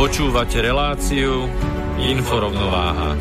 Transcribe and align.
Počúvate 0.00 0.64
reláciu 0.64 1.44
Inforovnováha. 2.00 3.20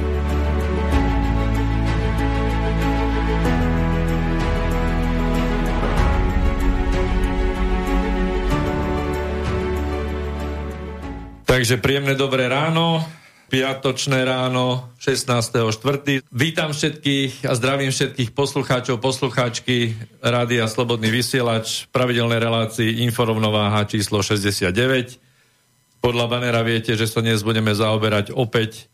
Takže 11.44 11.84
príjemné 11.84 12.16
dobré 12.16 12.48
ráno, 12.48 13.04
piatočné 13.52 14.24
ráno 14.24 14.96
16.4. 15.04 16.32
Vítam 16.32 16.72
všetkých 16.72 17.44
a 17.44 17.60
zdravím 17.60 17.92
všetkých 17.92 18.32
poslucháčov, 18.32 19.04
poslucháčky 19.04 20.00
Rádia 20.24 20.64
Slobodný 20.72 21.12
vysielač, 21.12 21.92
pravidelnej 21.92 22.40
relácii 22.40 23.04
Inforovnováha 23.04 23.84
číslo 23.84 24.24
69 24.24 25.28
podľa 26.00 26.26
banera 26.32 26.62
viete, 26.64 26.96
že 26.96 27.08
sa 27.08 27.20
dnes 27.20 27.44
budeme 27.44 27.76
zaoberať 27.76 28.32
opäť 28.32 28.88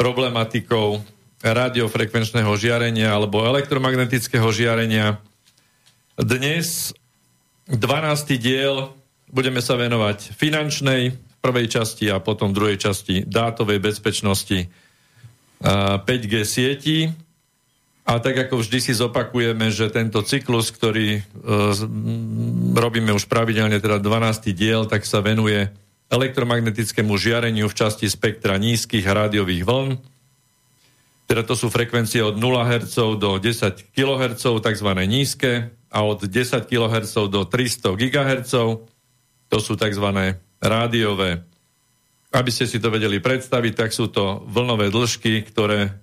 problematikou 0.00 1.04
radiofrekvenčného 1.44 2.52
žiarenia 2.56 3.12
alebo 3.12 3.44
elektromagnetického 3.44 4.48
žiarenia. 4.52 5.20
Dnes 6.16 6.96
12. 7.68 7.76
diel 8.40 8.92
budeme 9.28 9.60
sa 9.60 9.76
venovať 9.76 10.32
finančnej 10.32 11.12
prvej 11.44 11.66
časti 11.68 12.08
a 12.08 12.18
potom 12.24 12.56
druhej 12.56 12.80
časti 12.80 13.22
dátovej 13.28 13.78
bezpečnosti 13.78 14.66
5G 15.60 16.34
sieti. 16.42 16.98
A 18.06 18.22
tak 18.22 18.38
ako 18.38 18.62
vždy 18.62 18.78
si 18.78 18.92
zopakujeme, 18.94 19.66
že 19.74 19.90
tento 19.90 20.22
cyklus, 20.22 20.70
ktorý 20.70 21.18
e, 21.18 21.20
robíme 22.70 23.10
už 23.10 23.26
pravidelne, 23.26 23.82
teda 23.82 23.98
12. 23.98 24.54
diel, 24.54 24.86
tak 24.86 25.02
sa 25.02 25.18
venuje 25.18 25.66
elektromagnetickému 26.10 27.18
žiareniu 27.18 27.66
v 27.66 27.76
časti 27.76 28.06
spektra 28.06 28.56
nízkych 28.56 29.06
rádiových 29.06 29.66
vln. 29.66 29.90
Teda 31.26 31.42
to 31.42 31.58
sú 31.58 31.66
frekvencie 31.66 32.22
od 32.22 32.38
0 32.38 32.46
Hz 32.62 33.18
do 33.18 33.30
10 33.42 33.90
kHz, 33.90 34.44
tzv. 34.62 34.90
nízke, 35.10 35.74
a 35.90 35.98
od 36.04 36.28
10 36.28 36.68
kHz 36.68 37.14
do 37.32 37.42
300 37.48 37.96
GHz, 37.96 38.52
to 39.48 39.58
sú 39.58 39.72
tzv. 39.74 40.06
rádiové. 40.60 41.42
Aby 42.34 42.50
ste 42.52 42.68
si 42.68 42.76
to 42.82 42.92
vedeli 42.92 43.22
predstaviť, 43.22 43.72
tak 43.74 43.90
sú 43.96 44.12
to 44.12 44.44
vlnové 44.44 44.92
dĺžky, 44.92 45.46
ktoré 45.48 45.96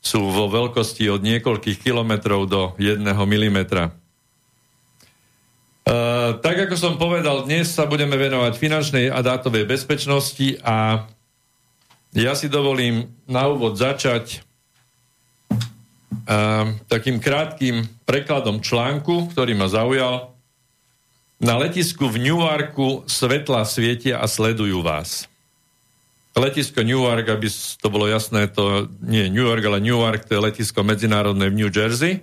sú 0.00 0.32
vo 0.32 0.48
veľkosti 0.48 1.06
od 1.12 1.20
niekoľkých 1.20 1.78
kilometrov 1.84 2.48
do 2.48 2.60
1 2.80 3.04
mm. 3.04 3.58
Uh, 5.80 6.36
tak 6.44 6.68
ako 6.68 6.76
som 6.76 7.00
povedal, 7.00 7.48
dnes 7.48 7.72
sa 7.72 7.88
budeme 7.88 8.12
venovať 8.20 8.52
finančnej 8.60 9.06
a 9.08 9.24
dátovej 9.24 9.64
bezpečnosti 9.64 10.60
a 10.60 11.08
ja 12.12 12.36
si 12.36 12.52
dovolím 12.52 13.08
na 13.24 13.48
úvod 13.48 13.80
začať 13.80 14.44
uh, 15.50 16.76
takým 16.84 17.16
krátkým 17.16 17.88
prekladom 18.04 18.60
článku, 18.60 19.32
ktorý 19.32 19.56
ma 19.56 19.72
zaujal. 19.72 20.36
Na 21.40 21.56
letisku 21.56 22.12
v 22.12 22.28
Newarku 22.28 23.08
svetla 23.08 23.64
svietia 23.64 24.20
a 24.20 24.28
sledujú 24.28 24.84
vás. 24.84 25.24
Letisko 26.36 26.84
Newark, 26.84 27.26
aby 27.26 27.48
to 27.80 27.88
bolo 27.90 28.06
jasné, 28.06 28.46
to 28.52 28.86
nie 29.00 29.26
je 29.26 29.32
New 29.32 29.42
York, 29.48 29.64
ale 29.64 29.82
Newark, 29.82 30.28
to 30.28 30.36
je 30.36 30.44
letisko 30.44 30.84
medzinárodné 30.84 31.48
v 31.48 31.58
New 31.64 31.72
Jersey. 31.72 32.22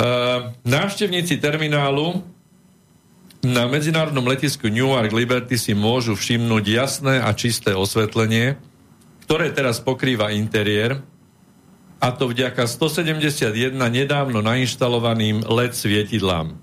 Ehm, 0.00 0.56
návštevníci 0.64 1.36
terminálu 1.36 2.24
na 3.44 3.68
medzinárodnom 3.68 4.24
letisku 4.24 4.72
Newark 4.72 5.12
Liberty 5.12 5.60
si 5.60 5.76
môžu 5.76 6.16
všimnúť 6.16 6.64
jasné 6.64 7.20
a 7.20 7.28
čisté 7.36 7.76
osvetlenie, 7.76 8.56
ktoré 9.28 9.52
teraz 9.52 9.76
pokrýva 9.76 10.32
interiér, 10.32 11.04
a 12.00 12.16
to 12.16 12.32
vďaka 12.32 12.64
171 12.64 13.76
nedávno 13.76 14.40
nainštalovaným 14.40 15.44
LED 15.44 15.76
svietidlám. 15.76 16.56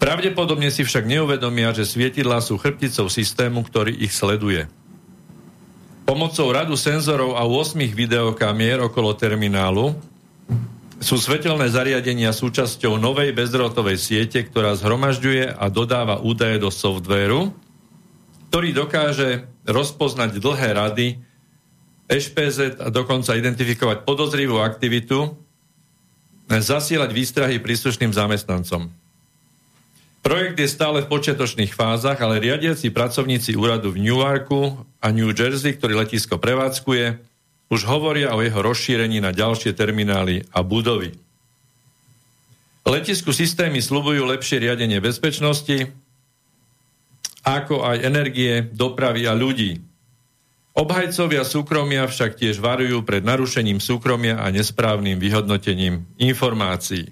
Pravdepodobne 0.00 0.72
si 0.72 0.80
však 0.80 1.04
neuvedomia, 1.04 1.76
že 1.76 1.84
svietidlá 1.84 2.40
sú 2.40 2.56
chrbticou 2.56 3.12
systému, 3.12 3.60
ktorý 3.68 3.92
ich 4.00 4.16
sleduje. 4.16 4.64
Pomocou 6.08 6.48
radu 6.48 6.72
senzorov 6.72 7.36
a 7.36 7.44
8 7.44 7.76
videokamier 7.92 8.80
okolo 8.80 9.12
terminálu 9.12 9.92
sú 11.00 11.16
svetelné 11.16 11.72
zariadenia 11.72 12.28
súčasťou 12.36 13.00
novej 13.00 13.32
bezdrotovej 13.32 13.96
siete, 13.96 14.44
ktorá 14.44 14.76
zhromažďuje 14.76 15.56
a 15.56 15.64
dodáva 15.72 16.20
údaje 16.20 16.60
do 16.60 16.68
softvéru, 16.68 17.56
ktorý 18.52 18.76
dokáže 18.76 19.48
rozpoznať 19.64 20.36
dlhé 20.36 20.70
rady, 20.76 21.08
HPZ 22.10 22.84
a 22.84 22.92
dokonca 22.92 23.32
identifikovať 23.32 24.04
podozrivú 24.04 24.60
aktivitu, 24.60 25.40
zasielať 26.50 27.10
výstrahy 27.14 27.62
príslušným 27.62 28.10
zamestnancom. 28.12 28.90
Projekt 30.20 30.60
je 30.60 30.68
stále 30.68 31.00
v 31.00 31.08
počiatočných 31.08 31.72
fázach, 31.72 32.20
ale 32.20 32.44
riadiaci 32.44 32.92
pracovníci 32.92 33.56
úradu 33.56 33.94
v 33.94 34.04
Newarku 34.04 34.84
a 35.00 35.06
New 35.16 35.32
Jersey, 35.32 35.72
ktorý 35.72 35.96
letisko 35.96 36.36
prevádzkuje, 36.36 37.29
už 37.70 37.86
hovoria 37.86 38.34
o 38.34 38.42
jeho 38.42 38.60
rozšírení 38.60 39.22
na 39.22 39.30
ďalšie 39.30 39.72
terminály 39.78 40.42
a 40.50 40.66
budovy. 40.66 41.14
Letisku 42.82 43.30
systémy 43.30 43.78
slubujú 43.78 44.26
lepšie 44.26 44.66
riadenie 44.66 44.98
bezpečnosti, 44.98 45.94
ako 47.46 47.86
aj 47.86 48.02
energie, 48.02 48.66
dopravy 48.74 49.30
a 49.30 49.32
ľudí. 49.38 49.78
Obhajcovia 50.74 51.46
súkromia 51.46 52.10
však 52.10 52.36
tiež 52.40 52.58
varujú 52.58 53.06
pred 53.06 53.22
narušením 53.22 53.78
súkromia 53.78 54.42
a 54.42 54.50
nesprávnym 54.50 55.18
vyhodnotením 55.22 56.06
informácií. 56.18 57.10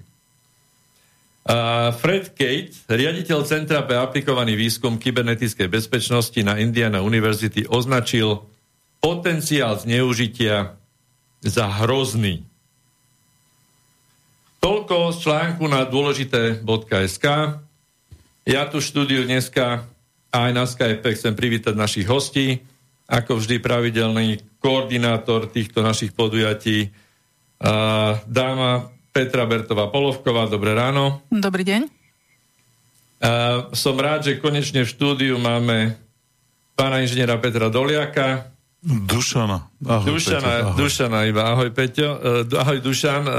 Fred 1.97 2.37
Kate, 2.37 2.75
riaditeľ 2.85 3.39
Centra 3.47 3.81
pre 3.81 3.97
aplikovaný 3.97 4.53
výskum 4.53 5.01
kybernetickej 5.01 5.65
bezpečnosti 5.65 6.37
na 6.45 6.61
Indiana 6.61 7.01
University, 7.01 7.65
označil 7.65 8.43
potenciál 8.99 9.79
zneužitia 9.79 10.75
za 11.39 11.65
hrozný. 11.83 12.43
Toľko 14.59 15.15
z 15.15 15.17
článku 15.23 15.63
na 15.71 15.87
dôležité.sk. 15.87 17.25
Ja 18.43 18.61
tu 18.67 18.83
štúdiu 18.83 19.23
dneska 19.23 19.87
aj 20.29 20.49
na 20.51 20.67
Skype 20.67 21.15
chcem 21.15 21.33
privítať 21.33 21.73
našich 21.73 22.05
hostí, 22.05 22.59
ako 23.09 23.41
vždy 23.41 23.57
pravidelný 23.63 24.43
koordinátor 24.61 25.49
týchto 25.49 25.81
našich 25.81 26.13
podujatí, 26.13 26.93
dáma 28.27 28.91
Petra 29.09 29.49
Bertová 29.49 29.89
Polovková. 29.89 30.45
Dobré 30.45 30.77
ráno. 30.77 31.25
Dobrý 31.33 31.65
deň. 31.65 31.81
som 33.73 33.95
rád, 33.97 34.29
že 34.29 34.43
konečne 34.43 34.85
v 34.85 34.91
štúdiu 34.91 35.41
máme 35.41 35.97
pána 36.77 37.01
inžiniera 37.01 37.41
Petra 37.41 37.73
Doliaka, 37.73 38.53
Dušana. 38.83 39.67
Ahoj, 39.83 40.15
Dušana, 40.15 40.39
Peťo, 40.39 40.67
ahoj. 40.71 40.77
Dušana 40.79 41.19
iba. 41.27 41.41
Ahoj, 41.51 41.69
Peťo. 41.75 42.09
Uh, 42.15 42.59
ahoj, 42.59 42.79
Dušan. 42.79 43.23
Uh, 43.27 43.35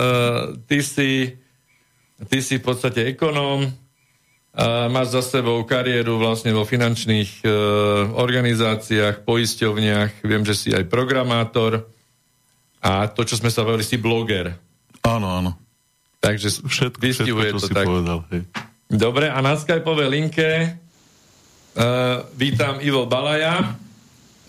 ty, 0.68 0.84
si, 0.84 1.32
ty 2.28 2.38
si 2.44 2.60
v 2.60 2.64
podstate 2.64 3.08
ekonóm, 3.08 3.72
A 4.50 4.90
máš 4.90 5.14
za 5.14 5.22
sebou 5.22 5.62
kariéru 5.62 6.18
vlastne 6.18 6.50
vo 6.50 6.66
finančných 6.66 7.46
e, 7.46 7.48
organizáciách, 8.18 9.22
poisťovniach, 9.22 10.26
viem, 10.26 10.42
že 10.42 10.58
si 10.58 10.68
aj 10.74 10.90
programátor 10.90 11.86
a 12.82 13.06
to, 13.06 13.22
čo 13.22 13.38
sme 13.38 13.46
sa 13.46 13.62
bavili, 13.62 13.86
si 13.86 13.94
bloger. 13.94 14.58
Áno, 15.06 15.30
áno. 15.30 15.54
Takže 16.18 16.66
všetko, 16.66 16.98
všetko 16.98 17.40
čo 17.46 17.58
to 17.62 17.68
si 17.70 17.74
tak. 17.78 17.86
povedal. 17.86 18.26
Hej. 18.34 18.42
Dobre, 18.90 19.30
a 19.30 19.38
na 19.38 19.54
Skypeovej 19.54 20.10
linke 20.10 20.48
uh, 21.78 22.26
vítam 22.34 22.82
Ivo 22.82 23.06
Balaja. 23.06 23.78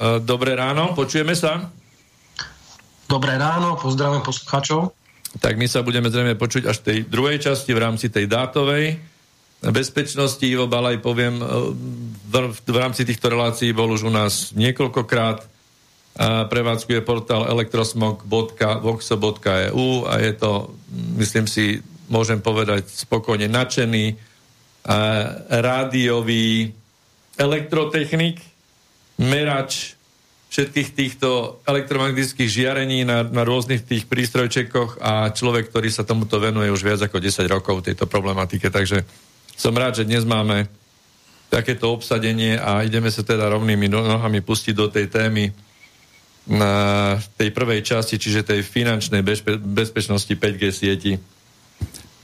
Uh, 0.01 0.17
dobré 0.17 0.57
ráno, 0.57 0.97
počujeme 0.97 1.37
sa? 1.37 1.69
Dobré 3.05 3.37
ráno, 3.37 3.77
pozdravím 3.77 4.25
poslucháčov. 4.25 4.97
Tak 5.37 5.61
my 5.61 5.69
sa 5.69 5.85
budeme 5.85 6.09
zrejme 6.09 6.33
počuť 6.41 6.65
až 6.65 6.81
v 6.81 6.85
tej 6.89 7.05
druhej 7.05 7.37
časti 7.37 7.69
v 7.69 7.85
rámci 7.85 8.09
tej 8.09 8.25
dátovej 8.25 8.97
bezpečnosti. 9.61 10.41
Ivo 10.41 10.65
Balaj, 10.65 11.05
poviem, 11.05 11.37
e, 11.37 11.45
v, 12.65 12.73
rámci 12.73 13.05
týchto 13.05 13.29
relácií 13.29 13.77
bol 13.77 13.93
už 13.93 14.09
u 14.09 14.11
nás 14.11 14.57
niekoľkokrát. 14.57 15.45
Prevádzkuje 16.51 17.07
portál 17.07 17.47
elektrosmog.voxo.eu 17.47 19.87
a 20.11 20.19
je 20.19 20.33
to, 20.35 20.75
myslím 21.15 21.47
si, 21.47 21.79
môžem 22.11 22.43
povedať 22.43 22.91
spokojne 22.91 23.47
nadšený 23.47 24.19
a 24.91 24.99
rádiový 25.47 26.75
elektrotechnik, 27.39 28.50
merač 29.21 29.93
všetkých 30.51 30.89
týchto 30.91 31.61
elektromagnetických 31.63 32.49
žiarení 32.51 33.07
na, 33.07 33.23
na 33.23 33.47
rôznych 33.47 33.87
tých 33.87 34.03
prístrojčekoch 34.11 34.99
a 34.99 35.31
človek, 35.31 35.71
ktorý 35.71 35.87
sa 35.87 36.03
tomuto 36.03 36.43
venuje 36.43 36.67
už 36.67 36.83
viac 36.83 36.99
ako 37.07 37.23
10 37.23 37.47
rokov 37.47 37.87
tejto 37.87 38.03
problematike. 38.03 38.67
Takže 38.67 39.07
som 39.55 39.71
rád, 39.71 40.03
že 40.03 40.09
dnes 40.09 40.27
máme 40.27 40.67
takéto 41.47 41.95
obsadenie 41.95 42.59
a 42.59 42.83
ideme 42.83 43.07
sa 43.07 43.23
teda 43.23 43.47
rovnými 43.47 43.87
nohami 43.87 44.43
pustiť 44.43 44.75
do 44.75 44.91
tej 44.91 45.07
témy 45.07 45.55
na 46.51 47.15
tej 47.39 47.53
prvej 47.55 47.85
časti, 47.85 48.19
čiže 48.19 48.43
tej 48.43 48.65
finančnej 48.65 49.23
bezpe- 49.23 49.61
bezpečnosti 49.61 50.31
5G 50.35 50.63
sieti. 50.73 51.13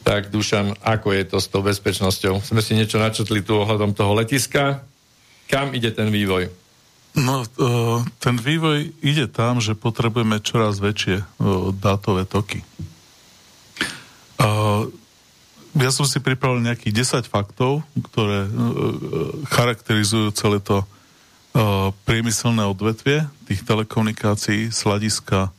Tak 0.04 0.32
Dušan, 0.32 0.84
ako 0.84 1.16
je 1.16 1.24
to 1.28 1.38
s 1.40 1.48
tou 1.48 1.64
bezpečnosťou? 1.64 2.44
Sme 2.44 2.60
si 2.60 2.76
niečo 2.76 3.00
načetli 3.00 3.40
tu 3.40 3.56
ohľadom 3.56 3.96
toho 3.96 4.16
letiska. 4.20 4.84
Kam 5.48 5.72
ide 5.72 5.96
ten 5.96 6.12
vývoj? 6.12 6.67
No, 7.16 7.42
e, 7.42 7.48
ten 8.20 8.36
vývoj 8.38 8.92
ide 9.02 9.26
tam, 9.32 9.58
že 9.64 9.74
potrebujeme 9.78 10.44
čoraz 10.44 10.78
väčšie 10.78 11.22
e, 11.22 11.26
dátové 11.74 12.28
toky. 12.28 12.62
E, 12.62 12.66
ja 15.78 15.92
som 15.94 16.10
si 16.10 16.18
pripravil 16.20 16.66
nejakých 16.66 17.22
10 17.22 17.30
faktov, 17.30 17.86
ktoré 18.10 18.50
uh, 18.50 19.46
charakterizujú 19.46 20.34
celé 20.34 20.58
to 20.58 20.82
priemyselné 22.06 22.66
odvetvie 22.66 23.30
tých 23.46 23.62
telekomunikácií 23.62 24.74
z 24.74 24.80
hľadiska, 24.90 25.54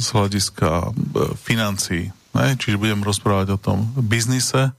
z 0.00 0.08
hľadiska 0.16 0.96
financií. 1.44 2.08
Čiže 2.32 2.80
budem 2.80 3.04
rozprávať 3.04 3.56
o 3.56 3.58
tom 3.60 3.88
biznise, 4.00 4.72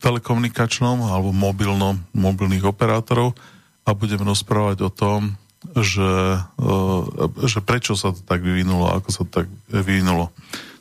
telekomunikačnom 0.00 1.04
alebo 1.04 1.28
mobilnom, 1.28 2.00
mobilných 2.16 2.64
operátorov 2.64 3.36
a 3.84 3.92
budem 3.92 4.24
rozprávať 4.24 4.78
o 4.84 4.90
tom, 4.92 5.36
že, 5.76 6.40
uh, 6.40 7.02
že 7.44 7.60
prečo 7.60 7.98
sa 7.98 8.16
to 8.16 8.20
tak 8.24 8.40
vyvinulo, 8.40 8.88
ako 8.88 9.08
sa 9.12 9.22
to 9.28 9.44
tak 9.44 9.48
vyvinulo. 9.68 10.32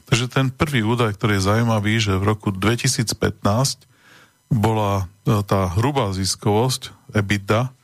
Takže 0.07 0.31
ten 0.31 0.48
prvý 0.48 0.88
údaj, 0.88 1.19
ktorý 1.19 1.36
je 1.36 1.48
zaujímavý, 1.51 2.00
že 2.00 2.15
v 2.15 2.31
roku 2.31 2.56
2015 2.56 3.12
bola 4.48 5.12
e, 5.27 5.44
tá 5.44 5.68
hrubá 5.75 6.15
ziskovosť 6.15 7.12
EBITDA 7.12 7.75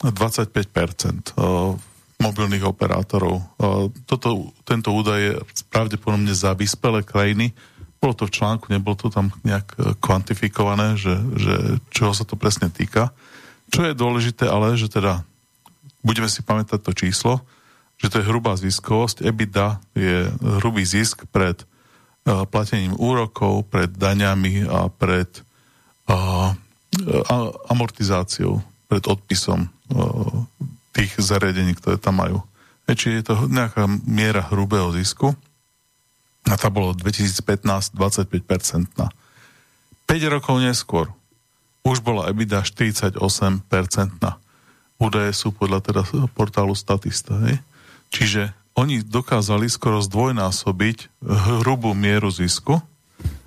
25% 0.00 0.56
e, 0.56 1.44
mobilných 2.16 2.64
operátorov. 2.64 3.44
Toto, 4.08 4.56
tento 4.64 4.88
údaj 4.88 5.20
je 5.20 5.32
pravdepodobne 5.68 6.32
za 6.32 6.56
vyspelé 6.56 7.04
krajiny. 7.04 7.52
Bolo 7.96 8.14
to 8.14 8.28
v 8.28 8.34
článku, 8.36 8.68
nebolo 8.68 8.94
to 8.96 9.08
tam 9.08 9.32
nejak 9.42 9.98
kvantifikované, 9.98 11.00
že, 11.00 11.16
že 11.36 11.54
čoho 11.90 12.12
sa 12.12 12.28
to 12.28 12.36
presne 12.36 12.68
týka. 12.68 13.10
Čo 13.72 13.88
je 13.88 13.98
dôležité 13.98 14.46
ale, 14.46 14.78
že 14.78 14.86
teda 14.92 15.26
budeme 16.06 16.30
si 16.30 16.44
pamätať 16.44 16.80
to 16.86 16.92
číslo, 16.94 17.42
že 17.96 18.12
to 18.12 18.20
je 18.20 18.28
hrubá 18.28 18.54
ziskovosť. 18.54 19.24
EBITDA 19.24 19.80
je 19.96 20.28
hrubý 20.62 20.84
zisk 20.84 21.26
pred 21.32 21.56
uh, 21.64 22.44
platením 22.46 22.94
úrokov, 22.94 23.66
pred 23.72 23.90
daňami 23.90 24.68
a 24.68 24.92
pred 24.92 25.26
uh, 26.06 26.52
amortizáciou, 27.66 28.60
pred 28.86 29.04
odpisom 29.08 29.66
uh, 29.66 30.46
tých 30.94 31.16
zariadení, 31.18 31.74
ktoré 31.76 31.96
tam 31.98 32.20
majú. 32.20 32.38
E, 32.86 32.94
či 32.94 33.18
je 33.18 33.32
to 33.32 33.50
nejaká 33.50 33.88
miera 34.06 34.46
hrubého 34.46 34.94
zisku 34.94 35.34
a 36.46 36.54
tá 36.54 36.68
bolo 36.70 36.94
2015 36.94 37.94
25%. 37.94 39.10
5 40.06 40.34
rokov 40.34 40.56
neskôr 40.62 41.10
už 41.86 42.02
bola 42.02 42.30
EBITDA 42.30 42.66
48%. 42.66 43.18
Údaje 44.96 45.30
sú 45.36 45.54
podľa 45.54 45.80
teda 45.86 46.02
portálu 46.34 46.74
Statista. 46.74 47.38
Hej? 47.46 47.62
Čiže 48.10 48.54
oni 48.74 49.06
dokázali 49.06 49.70
skoro 49.70 50.02
zdvojnásobiť 50.02 51.22
hrubú 51.22 51.94
mieru 51.94 52.28
zisku, 52.28 52.82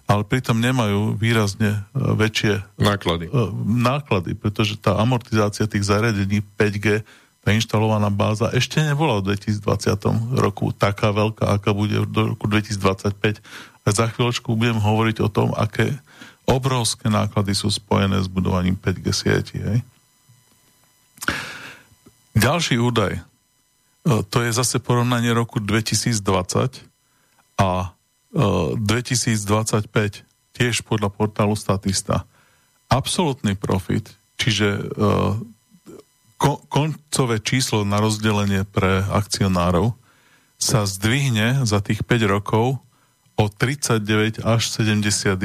ale 0.10 0.25
pritom 0.25 0.57
nemajú 0.57 1.13
výrazne 1.13 1.69
e, 1.69 1.81
väčšie 1.94 2.66
náklady. 2.81 3.30
E, 3.30 3.31
náklady, 3.62 4.34
pretože 4.34 4.81
tá 4.81 4.98
amortizácia 4.98 5.69
tých 5.69 5.86
zariadení 5.86 6.42
5G, 6.57 7.06
tá 7.40 7.56
inštalovaná 7.56 8.12
báza 8.12 8.52
ešte 8.52 8.84
nebola 8.84 9.24
v 9.24 9.34
2020 9.34 10.38
roku 10.38 10.76
taká 10.76 11.16
veľká, 11.16 11.48
aká 11.56 11.72
bude 11.72 12.04
do 12.12 12.36
roku 12.36 12.52
2025. 12.52 13.40
A 13.84 13.88
za 13.90 14.12
chvíľočku 14.12 14.54
budem 14.60 14.78
hovoriť 14.78 15.18
o 15.24 15.30
tom, 15.32 15.56
aké 15.56 15.96
obrovské 16.44 17.08
náklady 17.08 17.56
sú 17.56 17.72
spojené 17.72 18.20
s 18.20 18.28
budovaním 18.28 18.76
5G 18.76 19.08
sieti. 19.16 19.58
Hej. 19.62 19.80
Ďalší 22.36 22.76
údaj. 22.78 23.18
E, 23.18 23.22
to 24.28 24.38
je 24.44 24.52
zase 24.52 24.84
porovnanie 24.84 25.32
roku 25.32 25.64
2020 25.64 26.86
a 27.60 27.96
2025 28.30 29.90
e, 29.90 30.22
tiež 30.54 30.84
podľa 30.86 31.10
portálu 31.10 31.56
Statista. 31.56 32.28
Absolutný 32.90 33.54
profit, 33.56 34.12
čiže 34.36 34.92
e, 36.40 36.48
koncové 36.72 37.44
číslo 37.44 37.84
na 37.84 38.00
rozdelenie 38.00 38.64
pre 38.64 39.04
akcionárov 39.06 39.94
sa 40.60 40.84
zdvihne 40.84 41.64
za 41.64 41.80
tých 41.80 42.04
5 42.04 42.26
rokov 42.28 42.80
o 43.40 43.46
39 43.48 44.44
až 44.44 44.62
71 44.68 45.36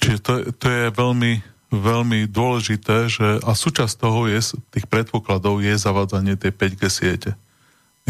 Čiže 0.00 0.18
to, 0.24 0.32
to 0.56 0.66
je 0.66 0.84
veľmi 0.96 1.32
veľmi 1.70 2.26
dôležité, 2.26 3.06
že 3.06 3.38
a 3.46 3.54
súčasť 3.54 3.94
toho 3.94 4.26
je, 4.26 4.42
tých 4.74 4.90
predpokladov 4.90 5.62
je 5.62 5.78
zavádzanie 5.78 6.34
tej 6.34 6.50
5G 6.50 6.82
siete. 6.90 7.30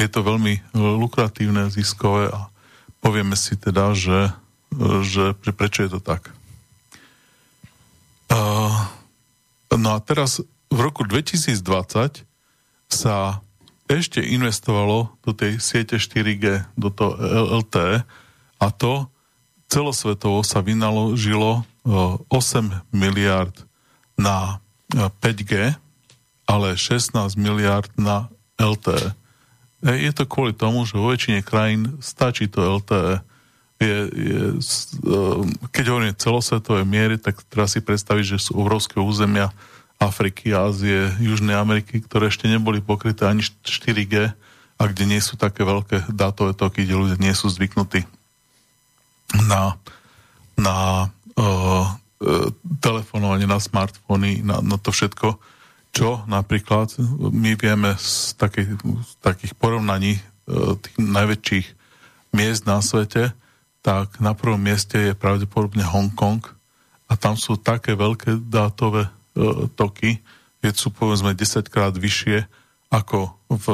Je 0.00 0.09
to 0.09 0.25
veľmi 0.25 0.53
e, 0.57 0.61
lukratívne, 0.75 1.69
ziskové 1.69 2.33
a 2.33 2.49
povieme 3.05 3.37
si 3.37 3.61
teda, 3.61 3.93
že, 3.93 4.33
e, 4.73 5.05
že 5.05 5.37
pre, 5.37 5.53
prečo 5.53 5.85
je 5.85 5.93
to 5.93 6.00
tak. 6.00 6.33
No 8.31 9.89
a 9.97 9.99
teraz 10.03 10.39
v 10.71 10.79
roku 10.79 11.03
2020 11.03 12.23
sa 12.91 13.43
ešte 13.91 14.23
investovalo 14.23 15.11
do 15.27 15.35
tej 15.35 15.59
siete 15.59 15.99
4G, 15.99 16.63
do 16.79 16.95
toho 16.95 17.19
LTE 17.59 18.07
a 18.63 18.67
to 18.71 19.11
celosvetovo 19.67 20.47
sa 20.47 20.63
vynaložilo 20.63 21.67
8 21.83 22.29
miliard 22.95 23.55
na 24.15 24.63
5G, 24.95 25.75
ale 26.47 26.69
16 26.75 27.35
miliard 27.39 27.91
na 27.99 28.31
LTE. 28.59 29.15
Je 29.81 30.13
to 30.13 30.29
kvôli 30.29 30.53
tomu, 30.53 30.85
že 30.85 30.99
vo 30.99 31.09
väčšine 31.09 31.41
krajín 31.41 31.97
stačí 32.05 32.51
to 32.51 32.61
LTE. 32.61 33.25
Je, 33.81 33.99
je, 34.13 34.41
keď 35.73 35.85
hovoríme 35.89 36.13
celosvetové 36.21 36.85
miery, 36.85 37.17
tak 37.17 37.41
teraz 37.49 37.73
si 37.73 37.81
predstaviť, 37.81 38.37
že 38.37 38.45
sú 38.45 38.61
obrovské 38.61 39.01
územia 39.01 39.49
Afriky, 39.97 40.53
Ázie, 40.53 41.09
Južnej 41.17 41.57
Ameriky, 41.57 42.05
ktoré 42.05 42.29
ešte 42.29 42.45
neboli 42.45 42.85
pokryté 42.85 43.25
ani 43.25 43.41
4G 43.45 44.37
a 44.81 44.83
kde 44.85 45.05
nie 45.09 45.21
sú 45.21 45.41
také 45.41 45.65
veľké 45.65 46.13
dátové 46.13 46.53
toky, 46.53 46.85
kde 46.85 46.97
ľudia 46.97 47.19
nie 47.21 47.33
sú 47.33 47.49
zvyknutí 47.49 48.05
na, 49.47 49.79
na 50.59 50.77
uh, 51.37 51.87
telefonovanie 52.83 53.47
na 53.47 53.63
smartfóny, 53.63 54.43
na, 54.43 54.59
na 54.65 54.77
to 54.81 54.91
všetko, 54.91 55.39
čo 55.91 56.23
napríklad 56.27 56.95
my 57.21 57.55
vieme 57.59 57.95
z, 57.99 58.35
takej, 58.39 58.79
z 58.81 59.13
takých 59.23 59.53
porovnaní 59.59 60.19
uh, 60.19 60.75
tých 60.79 60.97
najväčších 60.99 61.67
miest 62.35 62.67
na 62.67 62.79
svete, 62.83 63.35
tak 63.81 64.21
na 64.21 64.37
prvom 64.37 64.61
mieste 64.61 65.13
je 65.13 65.17
pravdepodobne 65.17 65.85
Hongkong 65.85 66.45
a 67.09 67.13
tam 67.17 67.35
sú 67.35 67.57
také 67.57 67.97
veľké 67.97 68.45
dátové 68.47 69.09
e, 69.09 69.11
toky, 69.73 70.21
keď 70.61 70.75
sú 70.77 70.93
povedzme 70.93 71.33
10 71.33 71.67
krát 71.73 71.97
vyššie 71.97 72.45
ako 72.93 73.33
v, 73.49 73.67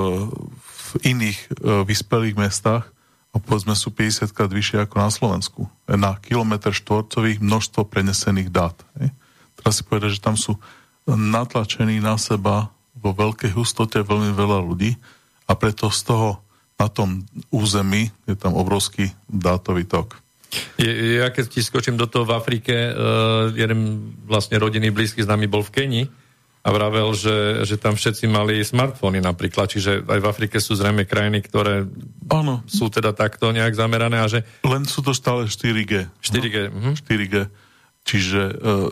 v 0.63 0.91
iných 1.05 1.39
e, 1.39 1.47
vyspelých 1.83 2.39
mestách 2.39 2.87
a 3.35 3.37
povedzme 3.37 3.77
sú 3.77 3.93
50 3.93 4.33
krát 4.33 4.49
vyššie 4.49 4.87
ako 4.87 4.97
na 4.97 5.11
Slovensku. 5.13 5.61
Na 5.91 6.17
kilometr 6.17 6.73
štvorcových 6.73 7.43
množstvo 7.43 7.85
prenesených 7.85 8.49
dát. 8.49 8.79
Hej. 8.97 9.13
Teraz 9.61 9.73
si 9.77 9.83
povedať, 9.85 10.17
že 10.17 10.25
tam 10.25 10.39
sú 10.39 10.57
natlačení 11.05 12.01
na 12.01 12.17
seba 12.17 12.73
vo 12.97 13.11
veľkej 13.13 13.53
hustote 13.53 14.01
veľmi 14.01 14.33
veľa 14.33 14.59
ľudí 14.65 14.97
a 15.47 15.53
preto 15.55 15.93
z 15.93 16.01
toho 16.09 16.46
na 16.77 16.89
tom 16.93 17.25
území 17.49 18.13
je 18.29 18.37
tam 18.37 18.53
obrovský 18.53 19.09
dátový 19.29 19.89
tok. 19.89 20.21
Ja 20.81 21.29
keď 21.33 21.45
ti 21.53 21.61
skočím 21.61 21.97
do 21.99 22.07
toho 22.09 22.25
v 22.25 22.37
Afrike, 22.37 22.73
uh, 22.73 23.51
jeden 23.53 24.13
vlastne 24.25 24.57
rodinný 24.61 24.93
blízky 24.93 25.25
s 25.25 25.29
nami 25.29 25.51
bol 25.51 25.65
v 25.65 25.73
Keni 25.73 26.03
a 26.67 26.69
vravel, 26.75 27.15
že, 27.15 27.63
že 27.63 27.77
tam 27.79 27.95
všetci 27.95 28.27
mali 28.27 28.59
smartfóny 28.63 29.23
napríklad, 29.23 29.71
čiže 29.71 30.03
aj 30.03 30.21
v 30.23 30.27
Afrike 30.27 30.59
sú 30.59 30.75
zrejme 30.75 31.07
krajiny, 31.07 31.39
ktoré 31.45 31.87
ano. 32.27 32.67
sú 32.67 32.91
teda 32.91 33.15
takto 33.15 33.55
nejak 33.55 33.75
zamerané 33.75 34.19
a 34.19 34.27
že... 34.27 34.43
Len 34.67 34.83
sú 34.83 34.99
to 34.99 35.15
stále 35.15 35.47
4G. 35.47 36.11
4G. 36.19 36.57
No? 36.75 36.99
4G. 36.99 37.35
Čiže 38.07 38.41
uh, 38.51 38.91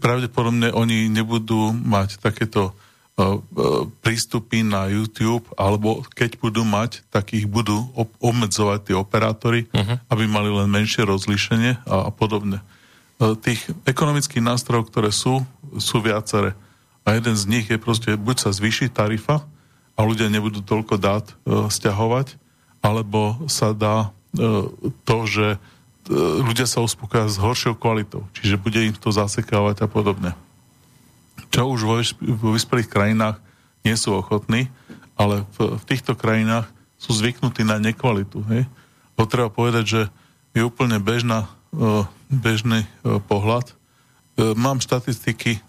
pravdepodobne 0.00 0.72
oni 0.72 1.12
nebudú 1.12 1.72
mať 1.72 2.24
takéto 2.24 2.72
prístupy 3.98 4.62
na 4.62 4.86
YouTube, 4.86 5.42
alebo 5.58 6.06
keď 6.14 6.38
budú 6.38 6.62
mať, 6.62 7.02
tak 7.10 7.34
ich 7.34 7.50
budú 7.50 7.90
obmedzovať 8.22 8.78
tie 8.86 8.94
operátory, 8.94 9.66
uh-huh. 9.74 9.98
aby 10.06 10.24
mali 10.30 10.50
len 10.54 10.70
menšie 10.70 11.02
rozlíšenie 11.02 11.82
a, 11.82 12.08
a 12.08 12.10
podobne. 12.14 12.62
E, 13.18 13.34
tých 13.34 13.66
ekonomických 13.82 14.38
nástrojov, 14.38 14.86
ktoré 14.94 15.10
sú, 15.10 15.42
sú 15.82 15.98
viaceré. 15.98 16.54
A 17.02 17.18
jeden 17.18 17.34
z 17.34 17.44
nich 17.50 17.66
je 17.66 17.78
proste, 17.80 18.14
buď 18.14 18.36
sa 18.38 18.50
zvýši 18.54 18.86
tarifa 18.86 19.42
a 19.98 20.00
ľudia 20.06 20.30
nebudú 20.30 20.62
toľko 20.62 20.94
dát 21.02 21.26
e, 21.26 21.66
stiahovať, 21.66 22.38
alebo 22.86 23.34
sa 23.50 23.74
dá 23.74 24.14
e, 24.30 24.70
to, 25.02 25.16
že 25.26 25.46
e, 25.54 25.58
ľudia 26.46 26.70
sa 26.70 26.86
uspokoja 26.86 27.26
s 27.26 27.42
horšou 27.42 27.74
kvalitou, 27.74 28.30
čiže 28.38 28.62
bude 28.62 28.78
im 28.78 28.94
to 28.94 29.10
zasekávať 29.10 29.82
a 29.82 29.90
podobne 29.90 30.38
čo 31.48 31.68
už 31.68 31.80
vo, 31.84 31.96
vo 32.20 32.50
vyspelých 32.54 32.88
krajinách 32.88 33.36
nie 33.86 33.94
sú 33.96 34.16
ochotní, 34.16 34.68
ale 35.18 35.48
v, 35.56 35.80
v 35.80 35.84
týchto 35.88 36.14
krajinách 36.14 36.68
sú 36.98 37.14
zvyknutí 37.14 37.62
na 37.62 37.78
nekvalitu. 37.78 38.42
Hej? 38.50 38.66
Bo 39.14 39.24
treba 39.26 39.50
povedať, 39.50 39.84
že 39.86 40.00
je 40.52 40.62
úplne 40.66 40.98
bežná, 40.98 41.46
e, 41.74 42.04
bežný 42.30 42.84
e, 42.84 42.88
pohľad. 43.22 43.70
E, 43.70 43.74
mám 44.58 44.82
štatistiky 44.82 45.62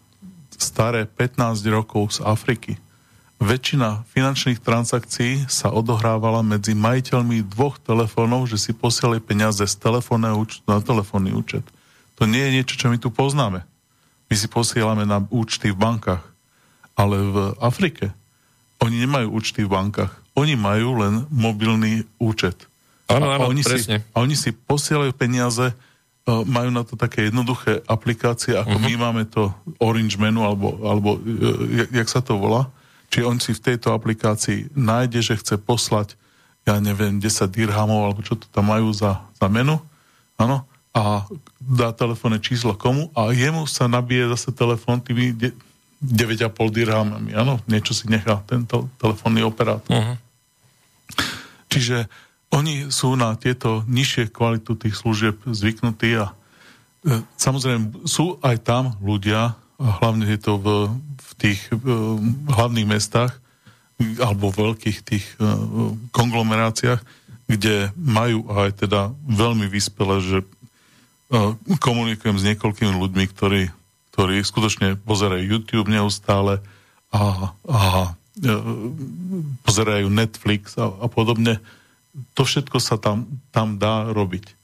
staré 0.57 1.07
15 1.07 1.63
rokov 1.69 2.19
z 2.19 2.25
Afriky. 2.25 2.75
Väčšina 3.39 4.03
finančných 4.11 4.59
transakcií 4.59 5.47
sa 5.47 5.71
odohrávala 5.71 6.43
medzi 6.43 6.75
majiteľmi 6.75 7.47
dvoch 7.47 7.79
telefónov, 7.79 8.51
že 8.51 8.59
si 8.59 8.75
posielali 8.75 9.23
peniaze 9.23 9.63
z 9.63 9.75
telefónneho 9.79 10.35
účtu 10.35 10.59
na 10.67 10.83
telefónny 10.83 11.31
účet. 11.31 11.63
To 12.19 12.27
nie 12.27 12.43
je 12.43 12.59
niečo, 12.59 12.75
čo 12.75 12.91
my 12.91 12.99
tu 12.99 13.07
poznáme. 13.07 13.63
My 14.29 14.35
si 14.37 14.45
posielame 14.45 15.09
na 15.09 15.25
účty 15.33 15.73
v 15.73 15.77
bankách. 15.81 16.21
Ale 16.93 17.17
v 17.17 17.37
Afrike 17.57 18.13
oni 18.79 19.03
nemajú 19.03 19.33
účty 19.33 19.65
v 19.65 19.73
bankách. 19.73 20.13
Oni 20.37 20.55
majú 20.55 21.01
len 21.01 21.27
mobilný 21.33 22.07
účet. 22.21 22.55
Áno, 23.09 23.27
áno, 23.33 23.49
oni 23.49 23.65
presne. 23.65 24.05
Si, 24.05 24.13
a 24.13 24.15
oni 24.21 24.37
si 24.37 24.53
posielajú 24.53 25.11
peniaze, 25.17 25.73
uh, 25.73 26.45
majú 26.45 26.69
na 26.69 26.85
to 26.85 26.93
také 26.93 27.27
jednoduché 27.27 27.81
aplikácie, 27.89 28.53
ako 28.53 28.77
uh-huh. 28.77 28.87
my 28.87 28.93
máme 28.95 29.23
to 29.27 29.49
Orange 29.81 30.15
Menu, 30.21 30.45
alebo, 30.45 30.77
alebo 30.85 31.17
uh, 31.17 31.89
jak 31.89 32.07
sa 32.07 32.21
to 32.21 32.37
volá. 32.37 32.69
Čiže 33.09 33.25
on 33.25 33.37
si 33.41 33.51
v 33.57 33.73
tejto 33.73 33.91
aplikácii 33.91 34.69
nájde, 34.77 35.19
že 35.25 35.39
chce 35.41 35.57
poslať, 35.57 36.13
ja 36.69 36.77
neviem, 36.77 37.17
10 37.17 37.49
dirhamov, 37.49 38.05
alebo 38.05 38.21
čo 38.21 38.37
to 38.37 38.45
tam 38.53 38.69
majú 38.69 38.93
za, 38.93 39.25
za 39.41 39.47
menu. 39.49 39.81
Áno 40.37 40.69
a 40.95 41.25
dá 41.61 41.93
telefónne 41.93 42.41
číslo 42.41 42.73
komu 42.73 43.13
a 43.13 43.29
jemu 43.29 43.69
sa 43.69 43.85
nabije 43.85 44.33
zase 44.33 44.49
telefón 44.51 44.99
tými 45.05 45.37
9,5 46.01 46.49
dirhamami. 46.71 47.35
Áno, 47.35 47.61
niečo 47.67 47.93
si 47.93 48.09
nechá 48.09 48.41
tento 48.47 48.87
telefónny 48.97 49.43
operátor. 49.43 49.91
Uh-huh. 49.91 50.15
Čiže 51.69 52.09
oni 52.49 52.89
sú 52.89 53.13
na 53.13 53.37
tieto 53.37 53.85
nižšie 53.85 54.33
kvalitu 54.33 54.73
tých 54.73 54.97
služieb 54.97 55.37
zvyknutí 55.45 56.17
a 56.17 56.33
e, 57.05 57.21
samozrejme 57.37 58.09
sú 58.09 58.41
aj 58.41 58.57
tam 58.65 58.97
ľudia, 59.03 59.53
a 59.79 59.87
hlavne 60.03 60.27
je 60.27 60.39
to 60.41 60.59
v, 60.59 60.67
v 61.19 61.31
tých 61.39 61.59
e, 61.71 61.77
hlavných 62.51 62.89
mestách 62.89 63.37
alebo 64.19 64.49
v 64.49 64.71
veľkých 64.71 64.99
tých 65.03 65.25
e, 65.37 65.45
konglomeráciách, 66.15 66.99
kde 67.49 67.91
majú 67.95 68.47
aj 68.49 68.87
teda 68.87 69.13
veľmi 69.27 69.67
vyspelé, 69.67 70.19
že 70.23 70.37
komunikujem 71.77 72.37
s 72.41 72.47
niekoľkými 72.53 72.93
ľuďmi, 72.97 73.25
ktorí, 73.29 73.69
ktorí 74.13 74.35
skutočne 74.41 74.97
pozerajú 74.97 75.45
YouTube 75.45 75.89
neustále 75.93 76.57
a, 77.13 77.53
a 77.69 77.79
e, 78.41 78.53
pozerajú 79.61 80.09
Netflix 80.09 80.73
a, 80.81 80.89
a 80.89 81.05
podobne. 81.05 81.61
To 82.33 82.41
všetko 82.41 82.81
sa 82.81 82.97
tam, 82.97 83.29
tam 83.53 83.77
dá 83.77 84.09
robiť. 84.09 84.57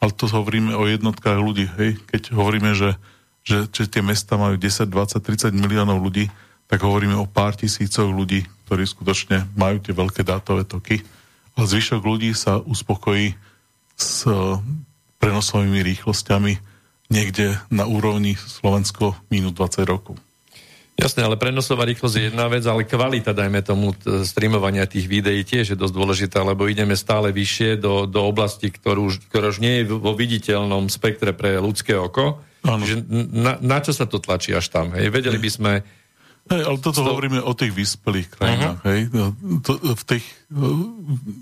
Ale 0.00 0.12
to 0.12 0.28
hovoríme 0.28 0.76
o 0.76 0.84
jednotkách 0.84 1.40
ľudí. 1.40 1.68
Hej? 1.80 2.00
Keď 2.08 2.36
hovoríme, 2.36 2.76
že, 2.76 2.96
že, 3.44 3.68
že 3.68 3.88
tie 3.88 4.04
mesta 4.04 4.36
majú 4.36 4.60
10, 4.60 4.88
20, 4.88 5.20
30 5.24 5.56
miliónov 5.56 6.00
ľudí, 6.00 6.28
tak 6.68 6.84
hovoríme 6.84 7.16
o 7.16 7.26
pár 7.26 7.56
tisícoch 7.56 8.08
ľudí, 8.08 8.46
ktorí 8.68 8.84
skutočne 8.86 9.48
majú 9.56 9.82
tie 9.82 9.96
veľké 9.96 10.22
dátové 10.22 10.62
toky. 10.68 11.02
A 11.58 11.66
zvyšok 11.66 12.00
ľudí 12.00 12.30
sa 12.36 12.62
uspokojí 12.62 13.34
s 13.98 14.24
prenosovými 15.20 15.84
rýchlosťami 15.84 16.52
niekde 17.12 17.60
na 17.68 17.84
úrovni 17.84 18.34
Slovensko 18.34 19.14
minus 19.28 19.52
20 19.54 19.84
rokov. 19.84 20.16
Jasné, 21.00 21.24
ale 21.24 21.40
prenosová 21.40 21.88
rýchlosť 21.88 22.14
je 22.16 22.24
jedna 22.28 22.44
vec, 22.52 22.60
ale 22.68 22.84
kvalita, 22.84 23.32
dajme 23.32 23.64
tomu, 23.64 23.96
streamovania 24.20 24.84
tých 24.84 25.08
videí 25.08 25.40
tiež 25.48 25.72
je 25.72 25.78
dosť 25.78 25.94
dôležitá, 25.96 26.44
lebo 26.44 26.68
ideme 26.68 26.92
stále 26.92 27.32
vyššie 27.32 27.80
do, 27.80 28.04
do 28.04 28.20
oblasti, 28.28 28.68
ktorú, 28.68 29.16
ktorá 29.32 29.48
už 29.48 29.64
nie 29.64 29.80
je 29.80 29.96
vo 29.96 30.12
viditeľnom 30.12 30.92
spektre 30.92 31.32
pre 31.32 31.56
ľudské 31.56 31.96
oko. 31.96 32.44
Že 32.60 33.08
na, 33.32 33.56
na 33.64 33.78
čo 33.80 33.96
sa 33.96 34.04
to 34.04 34.20
tlačí 34.20 34.52
až 34.52 34.68
tam? 34.68 34.92
Hej? 34.92 35.08
Vedeli 35.08 35.40
by 35.40 35.50
sme 35.50 35.72
Hej, 36.50 36.66
ale 36.66 36.76
toto 36.82 37.06
Sto... 37.06 37.10
hovoríme 37.14 37.38
o 37.46 37.54
tých 37.54 37.70
vyspelých 37.70 38.28
krajinách. 38.34 38.82
Uh-huh. 38.82 38.90
Hej. 38.90 39.00
No, 39.14 39.30
to, 39.62 39.78
v 39.78 40.02
tých 40.02 40.26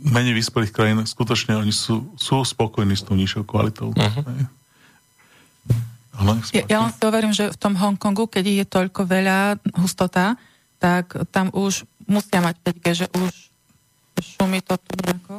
menej 0.05 0.37
vyspelých 0.37 0.69
krajinách 0.69 1.09
skutočne 1.09 1.57
oni 1.57 1.73
sú, 1.73 2.13
sú 2.21 2.45
spokojní 2.45 2.93
s 2.93 3.09
tou 3.09 3.17
nižšou 3.17 3.49
kvalitou. 3.49 3.97
Uh-huh. 3.97 4.25
Hej. 4.29 4.41
ja, 6.61 6.63
ja 6.69 6.79
len 6.85 6.93
si 6.93 7.01
overím, 7.09 7.33
že 7.33 7.49
v 7.49 7.57
tom 7.57 7.73
Hongkongu, 7.73 8.29
keď 8.29 8.45
je 8.53 8.67
toľko 8.69 9.09
veľa 9.09 9.57
hustota, 9.81 10.37
tak 10.77 11.17
tam 11.33 11.49
už 11.57 11.89
musia 12.05 12.45
mať 12.45 12.55
5G, 12.69 12.85
že 12.93 13.07
už 13.17 13.33
šumí 14.21 14.61
to 14.61 14.77
tu 14.77 14.93
nejako. 15.09 15.35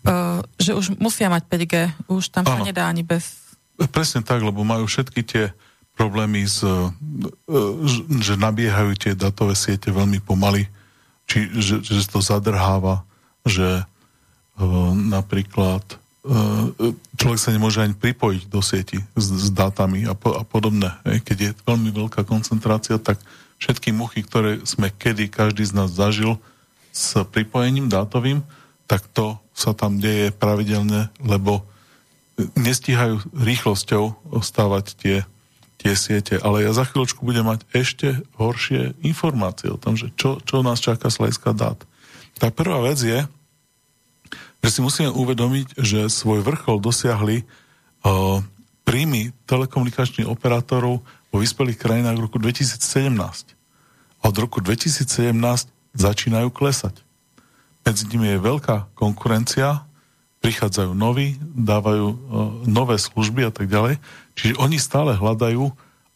Uh, 0.00 0.42
že 0.58 0.74
už 0.74 0.98
musia 0.98 1.30
mať 1.30 1.46
5G, 1.46 1.74
už 2.10 2.26
tam 2.34 2.42
sa 2.42 2.58
nedá 2.58 2.90
ani 2.90 3.06
bez... 3.06 3.38
Presne 3.94 4.26
tak, 4.26 4.42
lebo 4.42 4.66
majú 4.66 4.90
všetky 4.90 5.20
tie 5.22 5.44
problémy, 6.00 6.48
s, 6.48 6.64
e, 6.64 6.72
že 8.24 8.40
nabiehajú 8.40 8.96
tie 8.96 9.12
datové 9.12 9.52
siete 9.52 9.92
veľmi 9.92 10.24
pomaly, 10.24 10.64
či, 11.28 11.44
že, 11.60 11.84
že 11.84 12.08
to 12.08 12.24
zadrháva, 12.24 13.04
že 13.44 13.84
e, 13.84 13.84
napríklad 14.96 15.84
e, 15.84 15.94
človek 17.20 17.40
sa 17.44 17.52
nemôže 17.52 17.84
ani 17.84 17.92
pripojiť 17.92 18.42
do 18.48 18.64
sieti 18.64 18.96
s, 19.12 19.26
s 19.28 19.48
dátami 19.52 20.08
a, 20.08 20.16
po, 20.16 20.32
a 20.32 20.40
podobné. 20.40 20.88
Keď 21.04 21.36
je 21.36 21.50
veľmi 21.68 21.92
veľká 21.92 22.24
koncentrácia, 22.24 22.96
tak 22.96 23.20
všetky 23.60 23.92
muchy, 23.92 24.24
ktoré 24.24 24.64
sme 24.64 24.88
kedy 24.88 25.28
každý 25.28 25.68
z 25.68 25.76
nás 25.76 25.92
zažil 25.92 26.40
s 26.96 27.20
pripojením 27.28 27.92
dátovým, 27.92 28.40
tak 28.88 29.04
to 29.12 29.36
sa 29.52 29.76
tam 29.76 30.00
deje 30.00 30.32
pravidelne, 30.32 31.12
lebo 31.20 31.60
nestíhajú 32.56 33.20
rýchlosťou 33.36 34.32
ostávať 34.32 34.96
tie 34.96 35.16
tie 35.80 35.96
siete. 35.96 36.36
Ale 36.36 36.60
ja 36.60 36.76
za 36.76 36.84
chvíľočku 36.84 37.24
budem 37.24 37.48
mať 37.48 37.64
ešte 37.72 38.20
horšie 38.36 39.00
informácie 39.00 39.72
o 39.72 39.80
tom, 39.80 39.96
že 39.96 40.12
čo, 40.14 40.36
čo 40.44 40.60
nás 40.60 40.78
čaká 40.78 41.08
hľadiska 41.08 41.56
dát. 41.56 41.80
Tá 42.36 42.52
prvá 42.52 42.84
vec 42.84 43.00
je, 43.00 43.24
že 44.60 44.68
si 44.68 44.80
musíme 44.84 45.08
uvedomiť, 45.08 45.80
že 45.80 46.12
svoj 46.12 46.44
vrchol 46.44 46.84
dosiahli 46.84 47.48
uh, 48.04 48.44
príjmy 48.84 49.32
telekomunikačných 49.48 50.28
operátorov 50.28 51.00
vo 51.32 51.36
vyspelých 51.40 51.80
krajinách 51.80 52.16
v 52.20 52.24
roku 52.28 52.36
2017. 52.36 53.16
A 54.20 54.22
od 54.28 54.36
roku 54.36 54.60
2017 54.60 55.32
začínajú 55.96 56.52
klesať. 56.52 57.00
medzi 57.88 58.04
nimi 58.12 58.36
je 58.36 58.44
veľká 58.44 58.92
konkurencia, 58.92 59.88
prichádzajú 60.44 60.92
noví, 60.92 61.40
dávajú 61.40 62.06
uh, 62.08 62.16
nové 62.68 63.00
služby 63.00 63.48
a 63.48 63.52
tak 63.52 63.72
ďalej. 63.72 63.96
Čiže 64.40 64.56
oni 64.56 64.80
stále 64.80 65.12
hľadajú, 65.12 65.68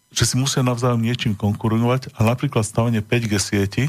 že 0.09 0.25
si 0.25 0.41
musia 0.41 0.65
navzájom 0.65 1.05
niečím 1.05 1.37
konkurovať 1.37 2.09
a 2.17 2.25
napríklad 2.25 2.65
stavenie 2.65 3.05
5G 3.05 3.33
sieti 3.37 3.85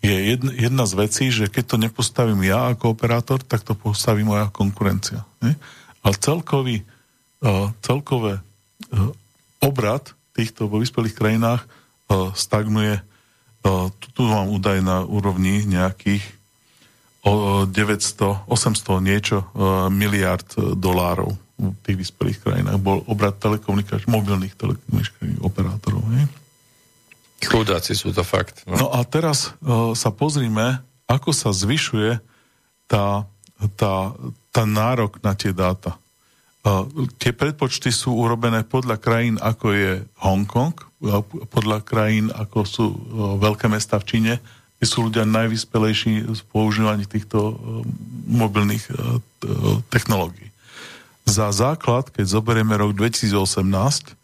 je 0.00 0.16
jedna, 0.56 0.88
z 0.88 0.92
vecí, 0.96 1.28
že 1.28 1.52
keď 1.52 1.64
to 1.68 1.76
nepostavím 1.76 2.40
ja 2.40 2.72
ako 2.72 2.96
operátor, 2.96 3.44
tak 3.44 3.60
to 3.60 3.76
postaví 3.76 4.24
moja 4.24 4.48
konkurencia. 4.48 5.28
Ne? 5.44 5.60
Ale 6.00 6.16
celkový, 6.16 6.88
uh, 7.44 7.68
celkové 7.84 8.40
uh, 8.40 9.12
obrad 9.60 10.16
týchto 10.32 10.72
vo 10.72 10.80
vyspelých 10.80 11.12
krajinách 11.12 11.68
uh, 11.68 12.32
stagnuje, 12.32 12.96
uh, 12.96 13.92
tu, 14.00 14.06
tu 14.16 14.24
mám 14.24 14.48
údaj 14.48 14.80
na 14.80 15.04
úrovni 15.04 15.68
nejakých 15.68 16.24
o 17.20 17.68
900, 17.68 18.48
800 18.48 19.04
niečo 19.04 19.44
uh, 19.44 19.92
miliard 19.92 20.48
e, 20.56 20.72
dolárov 20.72 21.36
v 21.60 21.76
tých 21.84 22.08
vyspelých 22.08 22.38
krajinách 22.40 22.80
bol 22.80 23.04
obrad 23.04 23.36
telekomunikácií, 23.36 24.08
mobilných 24.08 24.56
telekomunikačných 24.56 25.44
operátorov. 25.44 26.00
Ne? 26.08 26.24
Chudáci 27.44 27.92
sú 27.92 28.16
to 28.16 28.24
fakt. 28.24 28.64
No, 28.64 28.76
no 28.76 28.86
a 28.92 29.04
teraz 29.04 29.52
uh, 29.60 29.92
sa 29.92 30.08
pozrime, 30.08 30.80
ako 31.04 31.36
sa 31.36 31.52
zvyšuje 31.52 32.20
tá, 32.88 33.28
tá, 33.76 34.16
tá 34.50 34.62
nárok 34.64 35.20
na 35.20 35.36
tie 35.36 35.52
dáta. 35.52 36.00
Uh, 36.60 36.88
tie 37.16 37.32
predpočty 37.32 37.92
sú 37.92 38.16
urobené 38.16 38.64
podľa 38.64 38.96
krajín, 39.00 39.36
ako 39.40 39.66
je 39.72 39.90
Hongkong, 40.20 40.76
podľa 41.48 41.80
krajín, 41.84 42.28
ako 42.32 42.58
sú 42.64 42.86
uh, 42.88 42.96
veľké 43.40 43.68
mesta 43.68 43.96
v 43.96 44.08
Číne, 44.08 44.34
kde 44.80 44.88
sú 44.88 45.12
ľudia 45.12 45.28
najvyspelejší 45.28 46.24
v 46.24 46.42
používaní 46.48 47.04
týchto 47.04 47.52
eh, 47.52 47.54
mobilných 48.32 48.84
eh, 48.88 48.96
technológií. 49.92 50.48
Za 51.30 51.54
základ, 51.54 52.10
keď 52.10 52.26
zoberieme 52.26 52.74
rok 52.74 52.90
2018, 52.98 54.18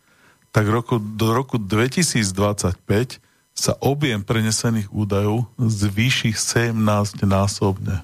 tak 0.51 0.65
roku, 0.67 0.99
do 0.99 1.31
roku 1.31 1.55
2025 1.55 3.23
sa 3.55 3.73
objem 3.79 4.27
prenesených 4.27 4.91
údajov 4.91 5.47
zvýši 5.55 6.35
17 6.35 6.75
násobne. 7.23 8.03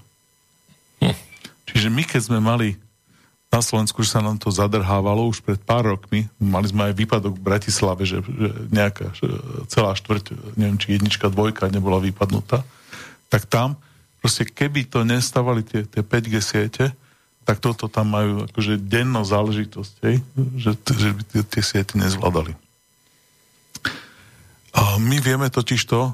Hm. 1.03 1.19
Čiže 1.67 1.89
my, 1.91 2.03
keď 2.07 2.21
sme 2.31 2.39
mali 2.39 2.79
na 3.53 3.61
Slovensku, 3.61 4.01
že 4.01 4.17
sa 4.17 4.25
nám 4.25 4.41
to 4.41 4.49
zadrhávalo 4.49 5.29
už 5.29 5.45
pred 5.45 5.61
pár 5.61 5.85
rokmi. 5.85 6.25
Mali 6.41 6.73
sme 6.73 6.89
aj 6.89 6.97
výpadok 6.97 7.37
v 7.37 7.47
Bratislave, 7.53 8.09
že, 8.09 8.25
že 8.25 8.49
nejaká 8.73 9.13
že 9.13 9.29
celá 9.69 9.93
štvrť, 9.93 10.57
neviem, 10.57 10.81
či 10.81 10.97
jednička, 10.97 11.29
dvojka 11.29 11.69
nebola 11.69 12.01
vypadnutá. 12.01 12.65
Tak 13.29 13.45
tam, 13.51 13.77
proste 14.25 14.49
keby 14.49 14.89
to 14.89 15.05
nestávali 15.05 15.61
tie, 15.67 15.85
tie 15.85 16.01
5G 16.01 16.35
siete, 16.41 16.85
tak 17.43 17.59
toto 17.59 17.91
tam 17.91 18.15
majú 18.15 18.47
akože 18.47 18.79
denno 18.79 19.27
záležitosť, 19.27 19.93
hej? 20.07 20.17
Že, 20.59 20.71
že 20.79 21.09
by 21.11 21.23
tie, 21.47 21.63
siete 21.63 21.95
nezvládali. 21.99 22.55
A 24.73 24.97
my 24.97 25.21
vieme 25.21 25.53
totiž 25.53 25.81
to 25.85 26.01
e, 26.09 26.13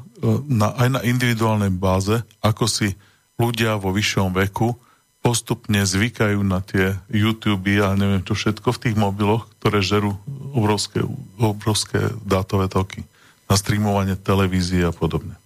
na, 0.51 0.75
aj 0.75 0.89
na 0.99 1.01
individuálnej 1.07 1.71
báze, 1.71 2.27
ako 2.43 2.65
si 2.67 2.99
ľudia 3.39 3.79
vo 3.79 3.95
vyššom 3.95 4.35
veku 4.35 4.75
postupne 5.23 5.83
zvykajú 5.83 6.41
na 6.43 6.63
tie 6.63 6.99
YouTube 7.11 7.71
a 7.83 7.95
neviem 7.95 8.23
čo 8.23 8.35
všetko 8.35 8.75
v 8.75 8.83
tých 8.89 8.97
mobiloch, 8.99 9.47
ktoré 9.61 9.83
žerú 9.83 10.19
obrovské, 10.55 11.05
obrovské 11.39 12.15
dátové 12.23 12.71
toky 12.71 13.05
na 13.47 13.55
streamovanie 13.59 14.17
televízie 14.17 14.87
a 14.87 14.93
podobne. 14.95 15.37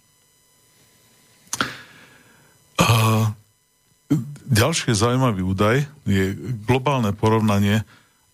Ďalší 4.49 4.95
zaujímavý 4.95 5.41
údaj 5.45 5.87
je 6.07 6.35
globálne 6.67 7.13
porovnanie 7.15 7.85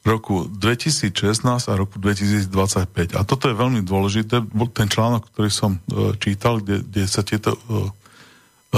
roku 0.08 0.48
2016 0.48 1.44
a 1.46 1.74
roku 1.76 2.00
2025. 2.00 3.20
A 3.20 3.22
toto 3.28 3.52
je 3.52 3.56
veľmi 3.56 3.84
dôležité. 3.84 4.42
Ten 4.72 4.88
článok, 4.88 5.28
ktorý 5.30 5.52
som 5.52 5.76
e, 5.76 6.16
čítal, 6.18 6.64
kde, 6.64 6.82
kde 6.82 7.04
sa 7.06 7.22
tieto 7.22 7.54
e, 7.54 7.60
e, 7.60 7.70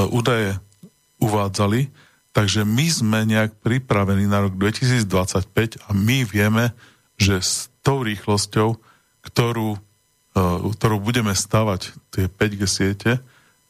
údaje 0.10 0.58
uvádzali, 1.22 1.88
Takže 2.32 2.64
my 2.64 2.88
sme 2.88 3.20
nejak 3.28 3.60
pripravení 3.60 4.24
na 4.24 4.48
rok 4.48 4.56
2025 4.56 5.84
a 5.84 5.90
my 5.92 6.24
vieme, 6.24 6.72
že 7.20 7.44
s 7.44 7.68
tou 7.84 8.08
rýchlosťou, 8.08 8.80
ktorú, 9.20 9.76
ktorú 10.80 10.98
budeme 11.04 11.36
stavať 11.36 11.92
tie 12.08 12.32
5G 12.32 12.62
siete, 12.72 13.12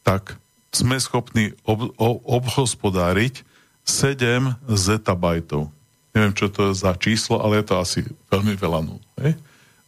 tak 0.06 0.38
sme 0.72 0.96
schopní 0.96 1.52
ob, 1.68 1.92
ob, 2.00 2.24
obhospodáriť 2.24 3.44
7 3.84 4.56
zetabajtov. 4.66 5.68
Neviem, 6.16 6.32
čo 6.32 6.48
to 6.48 6.72
je 6.72 6.80
za 6.80 6.96
číslo, 6.96 7.40
ale 7.40 7.60
je 7.60 7.64
to 7.68 7.74
asi 7.76 8.00
veľmi 8.32 8.56
veľa 8.56 8.80
nul. 8.84 9.00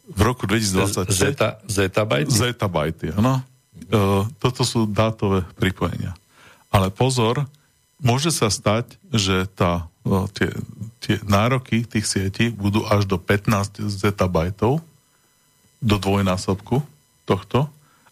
V 0.04 0.20
roku 0.20 0.44
2025... 0.44 1.08
Zeta, 1.08 1.48
zetabajty? 1.64 2.30
Zetabajty, 2.32 3.06
áno. 3.16 3.40
Uh, 3.88 4.28
toto 4.40 4.64
sú 4.64 4.84
dátové 4.84 5.44
pripojenia. 5.56 6.12
Ale 6.68 6.92
pozor, 6.92 7.48
môže 8.00 8.28
sa 8.28 8.52
stať, 8.52 8.96
že 9.12 9.48
tá, 9.52 9.88
no, 10.04 10.28
tie, 10.32 10.52
tie 11.00 11.16
nároky 11.24 11.84
tých 11.88 12.04
sietí 12.08 12.52
budú 12.52 12.84
až 12.88 13.08
do 13.08 13.16
15 13.16 13.80
zetabajtov, 13.88 14.84
do 15.84 15.96
dvojnásobku 16.00 16.80
tohto 17.28 17.68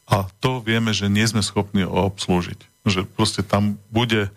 a 0.06 0.28
to 0.42 0.60
vieme, 0.60 0.90
že 0.90 1.06
nie 1.10 1.24
sme 1.24 1.40
schopní 1.40 1.86
obslúžiť. 1.86 2.58
Že 2.86 3.06
proste 3.06 3.42
tam 3.46 3.78
bude 3.94 4.28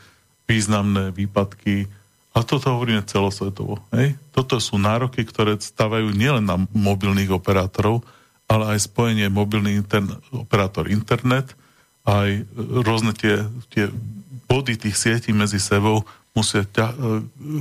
významné 0.46 1.10
výpadky 1.10 1.90
a 2.36 2.44
toto 2.44 2.70
hovoríme 2.76 3.02
celosvetovo. 3.08 3.82
Hej? 3.96 4.20
Toto 4.36 4.60
sú 4.60 4.76
nároky, 4.78 5.24
ktoré 5.26 5.58
stavajú 5.58 6.12
nielen 6.12 6.46
na 6.46 6.60
mobilných 6.76 7.32
operátorov, 7.32 8.04
ale 8.46 8.78
aj 8.78 8.92
spojenie 8.92 9.32
mobilný 9.32 9.82
intern, 9.82 10.22
operátor 10.30 10.92
internet, 10.92 11.58
aj 12.06 12.46
rôzne 12.86 13.18
tie, 13.18 13.42
tie 13.74 13.90
body 14.46 14.78
tých 14.78 14.94
sietí 14.94 15.34
medzi 15.34 15.58
sebou 15.58 16.06
musia 16.36 16.68
ťa, 16.68 16.88
e, 16.92 16.96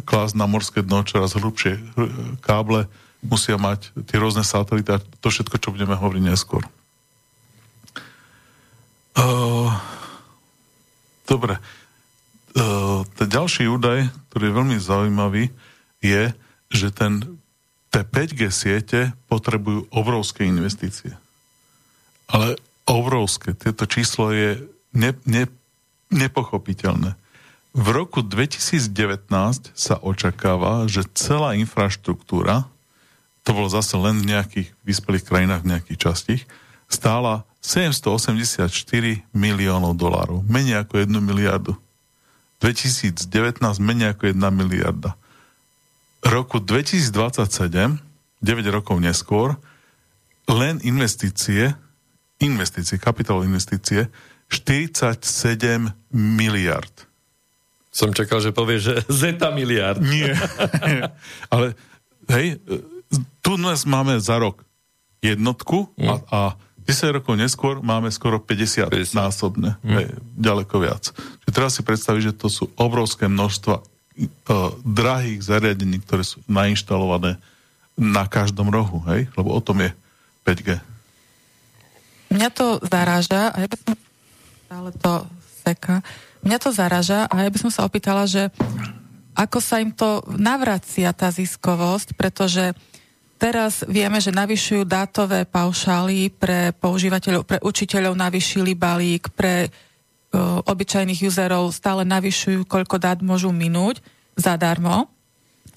klásť 0.03 0.35
na 0.35 0.51
morské 0.51 0.83
dno 0.83 1.07
čoraz 1.07 1.39
hrubšie 1.39 1.79
káble, 2.43 2.91
musia 3.23 3.57
mať 3.57 3.95
tie 4.05 4.19
rôzne 4.19 4.43
satelity 4.43 4.91
a 4.91 5.01
to 5.01 5.29
všetko, 5.31 5.57
čo 5.63 5.73
budeme 5.73 5.95
hovoriť 5.97 6.23
neskôr. 6.27 6.67
Dobre. 11.45 11.61
Uh, 12.57 13.05
ten 13.21 13.29
ďalší 13.29 13.69
údaj, 13.69 14.09
ktorý 14.33 14.45
je 14.49 14.57
veľmi 14.57 14.77
zaujímavý, 14.81 15.45
je, 16.01 16.33
že 16.73 16.89
ten, 16.89 17.21
tie 17.93 18.01
5G 18.01 18.49
siete 18.49 19.13
potrebujú 19.29 19.85
obrovské 19.93 20.49
investície. 20.49 21.13
Ale 22.33 22.57
obrovské. 22.89 23.53
Tieto 23.53 23.85
číslo 23.85 24.33
je 24.33 24.65
ne, 24.97 25.13
ne, 25.29 25.45
nepochopiteľné. 26.09 27.13
V 27.75 27.87
roku 27.91 28.23
2019 28.23 28.89
sa 29.75 29.99
očakáva, 29.99 30.87
že 30.89 31.05
celá 31.13 31.59
infraštruktúra, 31.59 32.71
to 33.45 33.51
bolo 33.53 33.69
zase 33.69 33.99
len 33.99 34.23
v 34.23 34.31
nejakých 34.33 34.69
vyspelých 34.87 35.27
krajinách, 35.27 35.67
v 35.67 35.71
nejakých 35.77 35.99
častích, 36.01 36.43
stála 36.95 37.43
784 37.59 38.71
miliónov 39.35 39.99
dolárov. 39.99 40.47
Menej 40.47 40.87
ako 40.87 41.03
1 41.03 41.11
miliardu. 41.19 41.75
2019 42.63 43.61
menej 43.83 44.15
ako 44.15 44.31
1 44.31 44.39
miliarda. 44.55 45.19
Roku 46.25 46.63
2027, 46.63 48.01
9 48.41 48.77
rokov 48.77 48.97
neskôr, 49.03 49.59
len 50.49 50.81
investície, 50.85 51.77
investície, 52.41 52.97
kapitálové 52.97 53.49
investície, 53.49 54.09
47 54.49 55.93
miliard. 56.13 56.95
Som 57.95 58.13
čakal, 58.13 58.41
že 58.41 58.53
povie, 58.53 58.81
že 58.81 59.05
zeta 59.25 59.53
miliard. 59.53 60.01
Nie. 60.01 60.37
Ale 61.53 61.77
hej, 62.33 62.61
tu 63.45 63.53
dnes 63.57 63.85
máme 63.85 64.21
za 64.21 64.41
rok 64.41 64.65
jednotku 65.25 65.89
mm. 65.97 66.09
a, 66.09 66.15
a 66.29 66.41
10 66.85 67.17
rokov 67.21 67.35
neskôr 67.41 67.81
máme 67.81 68.13
skoro 68.13 68.37
50, 68.37 68.93
50. 68.93 69.17
násobne. 69.17 69.81
Mm. 69.81 69.95
Hej, 69.97 70.07
ďaleko 70.37 70.75
viac. 70.85 71.11
Čiže 71.45 71.53
teraz 71.53 71.73
si 71.77 71.83
predstaviť, 71.83 72.23
že 72.33 72.37
to 72.37 72.49
sú 72.53 72.69
obrovské 72.77 73.25
množstva 73.25 73.75
uh, 73.81 73.85
drahých 74.85 75.41
zariadení, 75.41 76.05
ktoré 76.05 76.23
sú 76.23 76.45
nainštalované 76.45 77.41
na 77.97 78.29
každom 78.29 78.69
rohu, 78.69 79.01
hej? 79.09 79.31
Lebo 79.39 79.55
o 79.55 79.61
tom 79.65 79.81
je 79.81 79.91
5G. 80.45 80.83
Mňa 82.35 82.49
to 82.51 82.83
zaráža 82.85 83.55
a 83.55 83.57
ja 83.63 83.69
by 83.71 83.77
som 83.79 83.93
stále 84.67 84.91
to 84.99 85.13
seka. 85.65 85.97
Mňa 86.45 86.59
to 86.61 86.71
zaraža 86.75 87.21
a 87.31 87.35
ja 87.47 87.49
by 87.49 87.59
som 87.63 87.71
sa 87.73 87.87
opýtala, 87.87 88.29
že 88.29 88.53
ako 89.35 89.59
sa 89.59 89.81
im 89.81 89.91
to 89.91 90.23
navracia 90.35 91.11
tá 91.15 91.31
ziskovosť, 91.31 92.15
pretože 92.15 92.75
teraz 93.39 93.85
vieme, 93.87 94.19
že 94.23 94.35
navyšujú 94.35 94.83
dátové 94.89 95.45
paušály 95.45 96.33
pre 96.35 96.73
používateľov, 96.77 97.43
pre 97.45 97.59
učiteľov 97.63 98.15
navyšili 98.17 98.73
balík, 98.77 99.33
pre 99.35 99.69
obyčajných 100.67 101.23
userov 101.31 101.71
stále 101.71 102.03
navyšujú, 102.03 102.67
koľko 102.67 102.99
dát 102.99 103.19
môžu 103.23 103.55
minúť 103.55 104.03
zadarmo. 104.35 105.07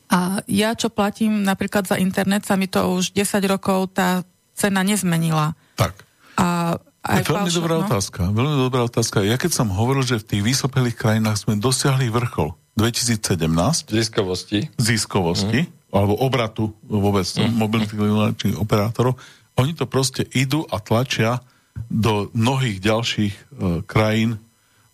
A 0.07 0.39
ja, 0.47 0.71
čo 0.73 0.87
platím 0.87 1.43
napríklad 1.43 1.83
za 1.85 1.99
internet, 1.99 2.47
sa 2.47 2.55
mi 2.55 2.65
to 2.65 2.79
už 2.95 3.11
10 3.11 3.43
rokov 3.45 3.91
tá 3.91 4.23
cena 4.55 4.81
nezmenila. 4.81 5.53
Tak. 5.75 5.93
A 6.39 6.79
aj 7.03 7.23
to 7.27 7.31
je 7.31 7.35
veľmi 7.35 7.51
falšo- 7.51 7.59
dobrá 7.59 7.75
no. 7.75 7.83
otázka. 7.85 8.21
Veľmi 8.31 8.57
dobrá 8.57 8.81
otázka. 8.87 9.17
Ja 9.27 9.35
keď 9.35 9.51
som 9.53 9.67
hovoril, 9.69 10.03
že 10.07 10.23
v 10.23 10.25
tých 10.25 10.43
vysopelých 10.43 10.95
krajinách 10.95 11.43
sme 11.43 11.59
dosiahli 11.59 12.07
vrchol 12.09 12.55
2017 12.79 13.89
Ziskovosti. 13.89 14.69
ziskovosti, 14.79 15.67
alebo 15.91 16.19
obratu 16.19 16.75
vôbec 16.83 17.23
mobilných 17.37 17.91
telekomunikačných 17.91 18.59
operátorov, 18.59 19.15
oni 19.57 19.73
to 19.73 19.89
proste 19.89 20.27
idú 20.35 20.67
a 20.69 20.77
tlačia 20.77 21.41
do 21.89 22.29
mnohých 22.33 22.77
ďalších 22.81 23.33
e, 23.33 23.41
krajín, 23.85 24.41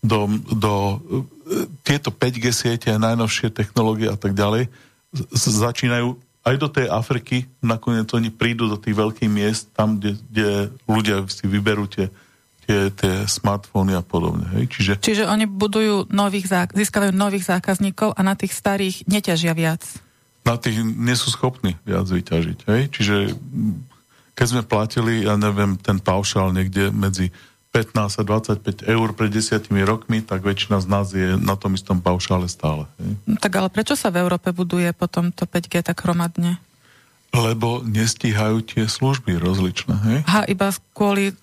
do, 0.03 0.27
do 0.51 0.73
e, 0.73 0.95
tieto 1.83 2.11
5G 2.11 2.45
siete, 2.51 2.91
najnovšie 2.91 3.51
technológie 3.55 4.11
a 4.11 4.19
tak 4.19 4.35
ďalej, 4.35 4.67
z, 5.15 5.43
začínajú 5.47 6.15
aj 6.43 6.55
do 6.59 6.67
tej 6.67 6.91
Afriky, 6.91 7.47
nakoniec 7.63 8.11
oni 8.11 8.27
prídu 8.27 8.67
do 8.67 8.75
tých 8.75 8.99
veľkých 8.99 9.31
miest, 9.31 9.71
tam, 9.71 9.95
kde, 9.95 10.19
kde 10.27 10.49
ľudia 10.91 11.23
si 11.31 11.47
vyberú 11.47 11.87
tie, 11.87 12.11
tie, 12.67 12.91
tie 12.91 13.23
smartfóny 13.23 13.95
a 13.95 14.03
podobne. 14.03 14.43
Hej? 14.59 14.63
Čiže 14.67 14.93
Čiže 14.99 15.23
oni 15.31 15.47
budujú 15.47 16.11
nových, 16.11 16.51
získavajú 16.75 17.15
nových 17.15 17.47
zákazníkov 17.47 18.19
a 18.19 18.21
na 18.27 18.35
tých 18.35 18.51
starých 18.51 19.07
neťažia 19.07 19.55
viac. 19.55 20.02
Na 20.43 20.55
tých 20.59 20.83
nie 20.83 21.15
sú 21.15 21.31
schopní 21.31 21.79
viac 21.87 22.07
vyťažiť. 22.07 22.59
Hej? 22.67 22.81
Čiže 22.91 23.15
keď 24.35 24.47
sme 24.47 24.61
platili, 24.63 25.23
ja 25.23 25.39
neviem, 25.39 25.79
ten 25.79 26.03
paušál 26.03 26.51
niekde 26.51 26.91
medzi 26.91 27.31
15 27.73 28.21
a 28.21 28.23
25 28.27 28.85
eur 28.85 29.07
pred 29.17 29.33
desiatimi 29.33 29.81
rokmi, 29.81 30.21
tak 30.21 30.45
väčšina 30.45 30.77
z 30.77 30.87
nás 30.87 31.07
je 31.09 31.39
na 31.41 31.57
tom 31.57 31.73
istom 31.73 31.97
paušále 32.03 32.45
stále. 32.45 32.85
Hej? 33.01 33.17
No, 33.25 33.35
tak 33.41 33.53
ale 33.57 33.73
prečo 33.73 33.97
sa 33.97 34.13
v 34.13 34.21
Európe 34.21 34.53
buduje 34.53 34.93
potom 34.93 35.33
to 35.33 35.49
5G 35.49 35.81
tak 35.81 35.97
hromadne? 36.05 36.61
Lebo 37.33 37.81
nestíhajú 37.81 38.61
tie 38.61 38.85
služby 38.85 39.41
rozličné. 39.41 39.95
Hej? 40.05 40.19
Aha, 40.29 40.45
iba 40.45 40.69
kvôli, 40.93 41.33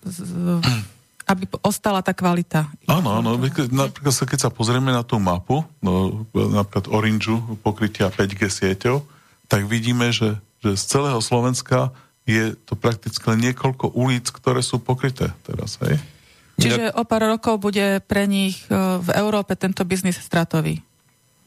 aby 1.31 1.47
ostala 1.63 2.03
tá 2.03 2.11
kvalita. 2.11 2.67
Áno, 2.91 3.15
áno. 3.23 3.39
Napríklad 3.39 4.11
sa, 4.11 4.27
keď 4.27 4.39
sa 4.43 4.51
pozrieme 4.51 4.91
na 4.91 5.07
tú 5.07 5.23
mapu, 5.23 5.63
no, 5.79 6.27
napríklad 6.35 6.91
Orangeu, 6.91 7.39
pokrytia 7.63 8.11
5G 8.11 8.51
sieťou, 8.51 9.07
tak 9.47 9.71
vidíme, 9.71 10.11
že, 10.11 10.43
že 10.59 10.75
z 10.75 10.83
celého 10.99 11.23
Slovenska 11.23 11.95
je 12.27 12.59
to 12.67 12.75
prakticky 12.75 13.23
len 13.31 13.47
niekoľko 13.47 13.95
ulic, 13.95 14.27
ktoré 14.35 14.59
sú 14.59 14.83
pokryté 14.83 15.31
teraz. 15.47 15.79
Hej? 15.87 16.03
Čiže 16.59 16.93
o 16.99 17.07
pár 17.07 17.31
rokov 17.31 17.63
bude 17.63 18.03
pre 18.05 18.27
nich 18.27 18.67
e, 18.67 18.75
v 19.01 19.09
Európe 19.15 19.55
tento 19.55 19.87
biznis 19.87 20.21
stratový. 20.21 20.83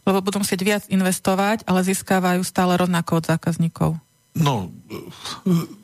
Lebo 0.03 0.19
budú 0.19 0.43
musieť 0.43 0.61
viac 0.63 0.83
investovať, 0.91 1.63
ale 1.67 1.85
získavajú 1.85 2.43
stále 2.43 2.75
rovnako 2.75 3.23
od 3.23 3.27
zákazníkov. 3.29 3.95
No, 4.35 4.73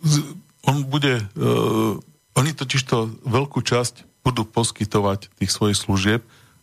z- 0.03 0.27
on 0.67 0.83
bude, 0.83 1.23
uh, 1.39 1.95
oni 2.39 2.55
totiž 2.55 2.81
to 2.87 3.11
veľkú 3.27 3.59
časť 3.59 4.23
budú 4.23 4.47
poskytovať 4.47 5.27
tých 5.35 5.51
svojich 5.51 5.75
služieb 5.75 6.21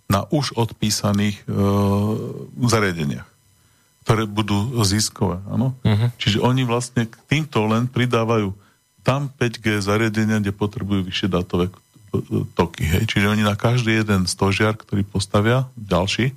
na 0.09 0.25
už 0.33 0.57
odpísaných 0.57 1.45
uh, 1.45 2.17
zariadeniach, 2.65 3.27
ktoré 4.07 4.25
budú 4.25 4.81
ziskové. 4.87 5.43
Áno? 5.51 5.75
Uh-huh. 5.83 6.09
Čiže 6.17 6.41
oni 6.41 6.63
vlastne 6.65 7.11
k 7.11 7.15
týmto 7.27 7.67
len 7.67 7.91
pridávajú 7.91 8.55
tam 9.03 9.29
5G 9.29 9.83
zariadenia, 9.83 10.43
kde 10.43 10.55
potrebujú 10.55 11.07
vyššie 11.07 11.29
dátové 11.31 11.71
k- 11.71 11.79
toky. 12.55 12.87
Hej? 12.87 13.03
Čiže 13.11 13.27
oni 13.35 13.43
na 13.43 13.59
každý 13.59 13.99
jeden 13.99 14.31
stožiar, 14.31 14.79
ktorý 14.79 15.03
postavia, 15.03 15.67
ďalší, 15.75 16.35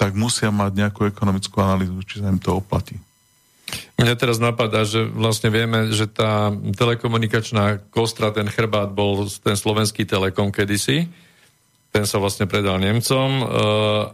tak 0.00 0.16
musia 0.16 0.48
mať 0.48 0.86
nejakú 0.86 1.04
ekonomickú 1.04 1.60
analýzu, 1.60 2.00
či 2.08 2.24
sa 2.24 2.32
im 2.32 2.40
to 2.40 2.56
oplatí. 2.56 2.96
Mňa 4.00 4.14
teraz 4.16 4.40
napadá, 4.40 4.88
že 4.88 5.04
vlastne 5.04 5.52
vieme, 5.52 5.92
že 5.92 6.08
tá 6.08 6.48
telekomunikačná 6.52 7.84
kostra, 7.92 8.32
ten 8.32 8.48
chrbát 8.48 8.96
bol 8.96 9.28
ten 9.28 9.54
slovenský 9.54 10.08
telekom 10.08 10.48
kedysi. 10.48 11.10
Ten 11.90 12.06
sa 12.06 12.22
vlastne 12.22 12.46
predal 12.46 12.78
Nemcom 12.78 13.30
e, 13.42 13.44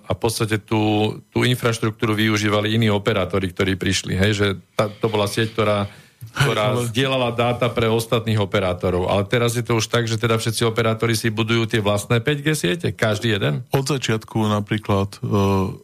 a 0.01 0.11
v 0.16 0.19
podstate 0.19 0.57
tú, 0.64 1.12
tú 1.29 1.45
infraštruktúru 1.45 2.16
využívali 2.16 2.73
iní 2.73 2.88
operátori, 2.88 3.53
ktorí 3.53 3.77
prišli. 3.77 4.16
Hej, 4.16 4.33
že 4.33 4.47
tá, 4.73 4.88
to 4.88 5.12
bola 5.12 5.29
sieť, 5.29 5.53
ktorá, 5.53 5.85
ktorá 6.33 6.73
ale- 6.73 6.88
zdieľala 6.88 7.37
dáta 7.37 7.69
pre 7.69 7.92
ostatných 7.92 8.40
operátorov. 8.40 9.12
Ale 9.12 9.29
teraz 9.29 9.61
je 9.61 9.62
to 9.62 9.77
už 9.77 9.92
tak, 9.92 10.09
že 10.09 10.16
teda 10.16 10.40
všetci 10.40 10.64
operátori 10.64 11.12
si 11.12 11.29
budujú 11.29 11.69
tie 11.69 11.85
vlastné 11.85 12.25
5G 12.25 12.49
siete, 12.57 12.88
každý 12.97 13.37
jeden. 13.37 13.61
Od 13.77 13.85
začiatku 13.85 14.40
napríklad 14.40 15.21
uh, 15.21 15.77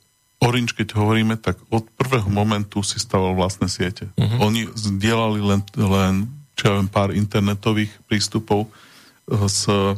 Orange, 0.43 0.75
keď 0.75 0.99
hovoríme, 0.99 1.39
tak 1.39 1.55
od 1.71 1.87
prvého 1.95 2.27
momentu 2.27 2.83
si 2.83 2.99
staval 2.99 3.39
vlastné 3.39 3.71
siete. 3.71 4.11
Uh-huh. 4.19 4.51
Oni 4.51 4.67
zdieľali 4.75 5.39
len, 5.39 5.61
len 5.79 6.27
čo 6.59 6.63
ja 6.67 6.73
viem, 6.83 6.91
pár 6.91 7.15
internetových 7.15 7.95
prístupov 8.11 8.67
uh, 8.67 9.47
s 9.47 9.71
uh, 9.71 9.95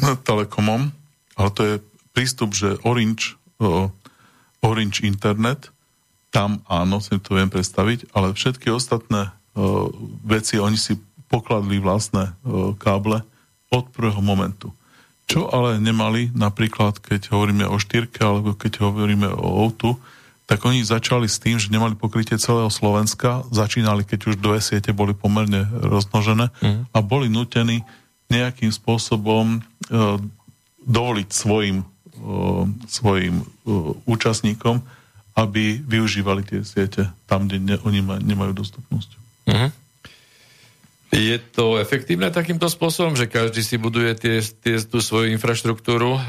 Telekomom, 0.00 0.92
ale 1.36 1.50
to 1.56 1.60
je 1.64 1.74
prístup, 2.12 2.52
že 2.52 2.76
Orange, 2.84 3.40
uh, 3.64 3.88
Orange 4.60 5.08
Internet, 5.08 5.72
tam 6.28 6.60
áno, 6.68 7.00
si 7.00 7.16
to 7.18 7.40
viem 7.40 7.50
predstaviť, 7.50 8.12
ale 8.14 8.36
všetky 8.36 8.70
ostatné 8.70 9.34
veci, 10.22 10.62
oni 10.62 10.78
si 10.78 10.94
pokladli 11.26 11.82
vlastné 11.82 12.38
káble 12.78 13.26
od 13.66 13.84
prvého 13.90 14.22
momentu. 14.22 14.70
Čo 15.30 15.46
ale 15.46 15.78
nemali, 15.78 16.34
napríklad 16.34 16.98
keď 16.98 17.30
hovoríme 17.30 17.62
o 17.70 17.78
štyrke 17.78 18.18
alebo 18.18 18.58
keď 18.58 18.82
hovoríme 18.82 19.30
o 19.30 19.46
outu, 19.62 19.94
tak 20.50 20.66
oni 20.66 20.82
začali 20.82 21.30
s 21.30 21.38
tým, 21.38 21.62
že 21.62 21.70
nemali 21.70 21.94
pokrytie 21.94 22.34
celého 22.34 22.66
Slovenska, 22.66 23.46
začínali, 23.54 24.02
keď 24.02 24.34
už 24.34 24.42
dve 24.42 24.58
siete 24.58 24.90
boli 24.90 25.14
pomerne 25.14 25.70
rozmnožené 25.70 26.50
mm. 26.58 26.90
a 26.90 26.98
boli 26.98 27.30
nutení 27.30 27.86
nejakým 28.26 28.74
spôsobom 28.74 29.58
e, 29.58 29.58
dovoliť 30.82 31.28
svojim, 31.30 31.86
e, 31.86 31.86
svojim 32.90 33.34
e, 33.38 33.44
účastníkom, 34.10 34.82
aby 35.38 35.78
využívali 35.78 36.42
tie 36.42 36.66
siete 36.66 37.06
tam, 37.30 37.46
kde 37.46 37.62
ne, 37.62 37.76
oni 37.86 38.02
ma, 38.02 38.18
nemajú 38.18 38.50
dostupnosť. 38.50 39.10
Uh-huh. 39.46 39.70
Je 41.10 41.42
to 41.42 41.74
efektívne 41.82 42.30
takýmto 42.30 42.70
spôsobom, 42.70 43.18
že 43.18 43.26
každý 43.26 43.66
si 43.66 43.74
buduje 43.74 44.14
tie, 44.14 44.36
tie, 44.40 44.78
tú 44.78 45.02
svoju 45.02 45.34
infraštruktúru 45.34 46.14
um, 46.14 46.20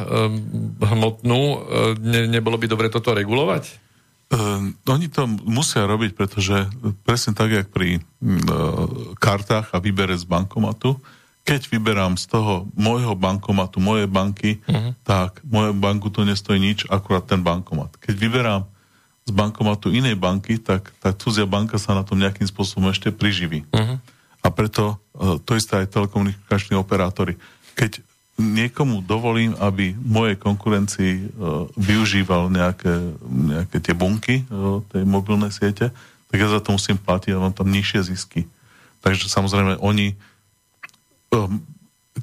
hmotnú? 0.81 1.37
Um, 1.37 1.59
ne, 2.01 2.25
nebolo 2.25 2.57
by 2.57 2.65
dobre 2.65 2.89
toto 2.89 3.13
regulovať? 3.13 3.77
Uh, 4.33 4.73
oni 4.89 5.05
to 5.05 5.29
musia 5.45 5.85
robiť, 5.85 6.17
pretože 6.17 6.65
presne 7.05 7.37
tak, 7.37 7.53
jak 7.53 7.67
pri 7.69 8.01
uh, 8.01 9.13
kartách 9.21 9.69
a 9.69 9.77
výbere 9.77 10.17
z 10.17 10.25
bankomatu, 10.25 10.97
keď 11.45 11.61
vyberám 11.69 12.17
z 12.17 12.25
toho 12.29 12.69
môjho 12.73 13.13
bankomatu, 13.17 13.81
mojej 13.81 14.09
banky, 14.09 14.61
uh-huh. 14.65 14.93
tak 15.05 15.41
moje 15.45 15.73
banku 15.77 16.09
to 16.13 16.21
nestojí 16.25 16.61
nič, 16.61 16.85
akurát 16.89 17.25
ten 17.25 17.41
bankomat. 17.41 17.97
Keď 17.97 18.15
vyberám 18.17 18.61
z 19.25 19.31
bankomatu 19.33 19.89
inej 19.93 20.17
banky, 20.17 20.57
tak 20.61 20.89
tá 21.01 21.13
cudzia 21.13 21.49
banka 21.49 21.81
sa 21.81 21.97
na 21.97 22.05
tom 22.05 22.21
nejakým 22.21 22.45
spôsobom 22.45 22.89
ešte 22.89 23.09
priživí. 23.09 23.65
Uh-huh. 23.73 23.97
A 24.41 24.47
preto 24.49 24.97
uh, 24.97 25.37
to 25.41 25.53
isté 25.55 25.85
aj 25.85 25.93
telekomunikační 25.93 26.77
operátori. 26.77 27.37
Keď 27.77 28.01
niekomu 28.41 29.05
dovolím, 29.05 29.53
aby 29.61 29.93
mojej 29.93 30.37
konkurencii 30.37 31.13
uh, 31.13 31.69
využíval 31.77 32.49
nejaké, 32.49 32.93
nejaké 33.29 33.77
tie 33.77 33.93
bunky 33.93 34.43
uh, 34.49 34.81
tej 34.89 35.05
mobilnej 35.05 35.53
siete, 35.53 35.93
tak 36.31 36.37
ja 36.39 36.47
za 36.47 36.63
to 36.63 36.73
musím 36.73 36.97
platiť 36.97 37.35
a 37.35 37.43
mám 37.43 37.53
tam 37.53 37.69
nižšie 37.69 38.07
zisky. 38.07 38.47
Takže 39.01 39.27
samozrejme 39.27 39.81
oni 39.81 40.15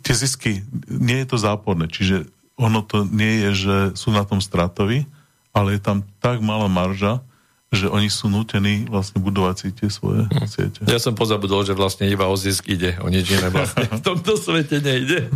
tie 0.04 0.14
zisky, 0.14 0.62
nie 0.88 1.24
je 1.24 1.28
to 1.28 1.36
záporné, 1.40 1.88
čiže 1.88 2.28
ono 2.58 2.84
to 2.84 3.06
nie 3.08 3.46
je, 3.46 3.50
že 3.54 3.76
sú 3.96 4.12
na 4.12 4.26
tom 4.26 4.42
stratoví, 4.42 5.06
ale 5.54 5.78
je 5.78 5.80
tam 5.80 6.04
tak 6.20 6.42
malá 6.44 6.68
marža, 6.68 7.22
že 7.68 7.84
oni 7.92 8.08
sú 8.08 8.32
nutení 8.32 8.88
vlastne 8.88 9.20
budovať 9.20 9.56
si 9.60 9.68
tie 9.76 9.88
svoje 9.92 10.24
hm. 10.24 10.48
siete. 10.48 10.80
Ja 10.88 10.96
som 10.96 11.12
pozabudol, 11.12 11.68
že 11.68 11.76
vlastne 11.76 12.08
iba 12.08 12.24
o 12.24 12.36
zisk 12.36 12.68
ide, 12.72 12.96
o 13.04 13.12
nič 13.12 13.28
iné 13.28 13.52
vlastne 13.52 13.84
v 13.98 14.02
tomto 14.02 14.40
svete 14.40 14.80
nejde. 14.80 15.28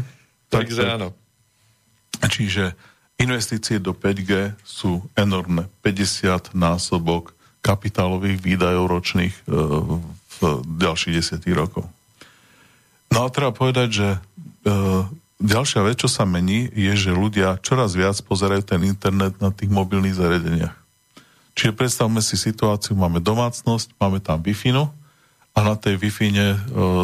Tak, 0.49 0.69
Takže 0.69 0.83
tak. 0.85 0.95
áno. 0.97 1.09
Čiže 2.23 2.73
investície 3.21 3.77
do 3.83 3.93
5G 3.93 4.57
sú 4.65 5.05
enormné. 5.13 5.69
50 5.85 6.57
násobok 6.57 7.37
kapitálových 7.63 8.43
výdajov 8.43 8.91
ročných 8.91 9.35
e, 9.35 9.43
v 10.39 10.39
ďalších 10.67 11.15
desiatich 11.15 11.55
rokov. 11.55 11.87
No 13.13 13.29
a 13.29 13.31
treba 13.31 13.55
povedať, 13.55 13.89
že 13.93 14.09
e, 14.17 14.19
ďalšia 15.39 15.87
vec, 15.87 16.03
čo 16.03 16.11
sa 16.11 16.27
mení, 16.27 16.67
je, 16.75 16.93
že 16.97 17.15
ľudia 17.15 17.63
čoraz 17.63 17.95
viac 17.95 18.19
pozerajú 18.27 18.67
ten 18.67 18.83
internet 18.83 19.39
na 19.39 19.55
tých 19.55 19.71
mobilných 19.71 20.19
zariadeniach. 20.19 20.82
Čiže 21.53 21.77
predstavme 21.77 22.25
si 22.25 22.41
situáciu, 22.41 22.97
máme 22.97 23.21
domácnosť, 23.21 23.97
máme 24.01 24.19
tam 24.25 24.41
wi 24.41 24.57
a 25.53 25.59
na 25.61 25.77
tej 25.77 26.01
wi 26.01 26.09
e, 26.09 26.57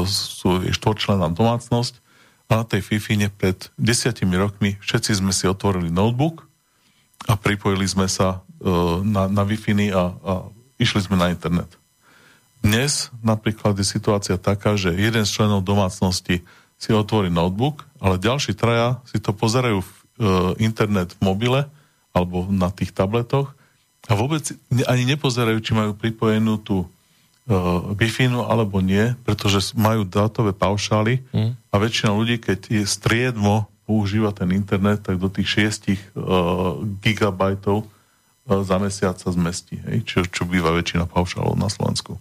sú, 0.09 0.65
štvorčlená 0.73 1.29
domácnosť, 1.29 2.01
a 2.49 2.53
na 2.57 2.65
tej 2.65 2.81
Fifine 2.81 3.29
pred 3.29 3.69
desiatimi 3.77 4.35
rokmi 4.41 4.81
všetci 4.81 5.21
sme 5.21 5.37
si 5.37 5.45
otvorili 5.45 5.93
notebook 5.93 6.49
a 7.29 7.37
pripojili 7.37 7.85
sme 7.85 8.09
sa 8.09 8.41
uh, 8.41 9.05
na, 9.05 9.29
na 9.29 9.45
Wi-Fi 9.45 9.93
a, 9.93 10.17
a 10.17 10.33
išli 10.81 11.05
sme 11.05 11.21
na 11.21 11.29
internet. 11.29 11.69
Dnes 12.65 13.13
napríklad 13.21 13.77
je 13.77 13.85
situácia 13.85 14.41
taká, 14.41 14.81
že 14.81 14.97
jeden 14.97 15.29
z 15.29 15.31
členov 15.31 15.61
domácnosti 15.61 16.41
si 16.81 16.91
otvorí 16.91 17.29
notebook, 17.29 17.85
ale 18.01 18.17
ďalší 18.17 18.57
traja 18.57 19.05
si 19.05 19.21
to 19.21 19.37
pozerajú 19.37 19.85
v 19.85 19.91
uh, 19.93 20.03
internet 20.57 21.13
v 21.21 21.29
mobile 21.29 21.61
alebo 22.17 22.49
na 22.49 22.73
tých 22.73 22.97
tabletoch 22.97 23.53
a 24.09 24.13
vôbec 24.17 24.41
ani 24.89 25.05
nepozerajú, 25.05 25.61
či 25.61 25.77
majú 25.77 25.93
pripojenú 25.93 26.57
tú 26.57 26.89
uh, 27.49 27.93
Wi-Fi 27.93 28.33
alebo 28.33 28.81
nie, 28.81 29.13
pretože 29.29 29.77
majú 29.77 30.09
dátové 30.09 30.57
paušály 30.57 31.21
mm. 31.29 31.53
a 31.69 31.75
väčšina 31.77 32.17
ľudí, 32.17 32.41
keď 32.41 32.73
je 32.73 32.85
striedmo 32.89 33.69
používa 33.85 34.33
ten 34.33 34.49
internet, 34.57 35.05
tak 35.05 35.21
do 35.21 35.29
tých 35.29 35.77
6 35.85 35.93
uh, 35.93 36.81
gigabajtov 37.05 37.85
uh, 37.85 37.89
za 38.65 38.77
mesiac 38.81 39.21
sa 39.21 39.29
zmestí, 39.29 39.77
hej, 39.85 40.09
čo, 40.09 40.25
čo 40.25 40.49
býva 40.49 40.73
väčšina 40.73 41.05
paušálov 41.05 41.57
na 41.61 41.69
Slovensku. 41.69 42.17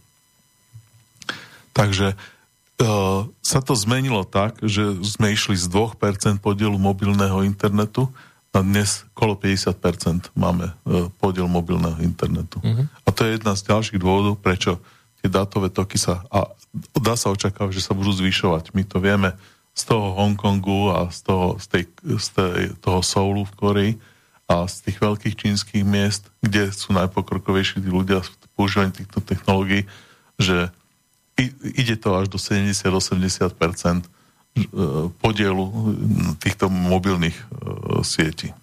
Takže 1.72 2.20
uh, 2.20 3.28
sa 3.40 3.60
to 3.64 3.80
zmenilo 3.80 4.28
tak, 4.28 4.60
že 4.60 4.92
sme 5.08 5.32
išli 5.32 5.56
z 5.56 5.72
2% 5.72 6.44
podielu 6.44 6.76
mobilného 6.76 7.48
internetu 7.48 8.12
a 8.56 8.60
dnes 8.64 9.06
kolo 9.14 9.38
50% 9.38 10.34
máme 10.34 10.72
uh, 10.72 11.12
podiel 11.22 11.46
mobilného 11.46 12.00
internetu. 12.02 12.58
Uh-huh. 12.64 12.88
A 13.06 13.10
to 13.14 13.28
je 13.28 13.38
jedna 13.38 13.54
z 13.54 13.68
ďalších 13.70 14.00
dôvodov, 14.02 14.40
prečo 14.42 14.82
tie 15.22 15.30
dátové 15.30 15.70
toky 15.70 15.98
sa, 15.98 16.26
a 16.34 16.50
dá 16.98 17.18
sa 17.18 17.34
očakávať, 17.34 17.78
že 17.78 17.86
sa 17.86 17.94
budú 17.98 18.14
zvyšovať. 18.14 18.74
My 18.74 18.84
to 18.86 18.98
vieme 19.02 19.34
z 19.78 19.84
toho 19.86 20.18
Hongkongu 20.18 20.90
a 20.90 21.00
z 21.14 21.20
toho, 21.22 21.46
z 21.62 21.66
tej, 21.70 21.84
z 22.18 22.28
tej, 22.34 22.62
toho 22.82 23.00
Soulu 23.06 23.46
v 23.46 23.54
Koreji 23.54 23.94
a 24.50 24.66
z 24.66 24.90
tých 24.90 24.98
veľkých 24.98 25.36
čínskych 25.38 25.84
miest, 25.86 26.32
kde 26.42 26.72
sú 26.74 26.96
najpokrokovejší 26.96 27.84
tí 27.84 27.90
ľudia 27.92 28.26
v 28.26 28.30
používaní 28.58 28.96
týchto 28.96 29.22
technológií, 29.22 29.86
že 30.40 30.74
ide 31.78 31.94
to 32.00 32.18
až 32.18 32.32
do 32.32 32.42
70-80% 32.42 32.90
e, 32.90 34.17
podielu 35.22 35.64
týchto 36.42 36.72
mobilných 36.72 37.36
uh, 37.36 38.02
sietí. 38.02 38.54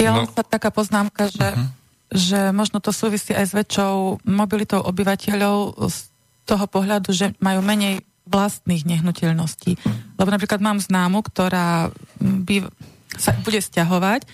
Ja 0.00 0.14
no. 0.14 0.26
sa 0.26 0.42
taká 0.42 0.74
poznámka, 0.74 1.30
že, 1.30 1.48
uh-huh. 1.54 1.68
že 2.10 2.40
možno 2.50 2.82
to 2.82 2.90
súvisí 2.90 3.30
aj 3.30 3.46
s 3.46 3.52
väčšou 3.54 4.24
mobilitou 4.26 4.82
obyvateľov 4.82 5.78
z 5.86 5.98
toho 6.44 6.64
pohľadu, 6.66 7.14
že 7.14 7.32
majú 7.38 7.62
menej 7.62 8.02
vlastných 8.24 8.88
nehnuteľností. 8.88 9.76
Lebo 10.16 10.28
napríklad 10.32 10.60
mám 10.60 10.80
známu, 10.80 11.20
ktorá 11.24 11.92
by, 12.20 12.66
sa 13.14 13.36
bude 13.44 13.60
stiahovať, 13.60 14.24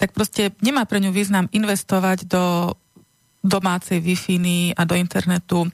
tak 0.00 0.16
proste 0.16 0.54
nemá 0.64 0.88
pre 0.88 1.02
ňu 1.02 1.12
význam 1.12 1.50
investovať 1.52 2.24
do 2.24 2.74
domácej 3.40 4.04
Wi-Fi 4.04 4.76
a 4.76 4.82
do 4.84 4.94
internetu, 4.96 5.68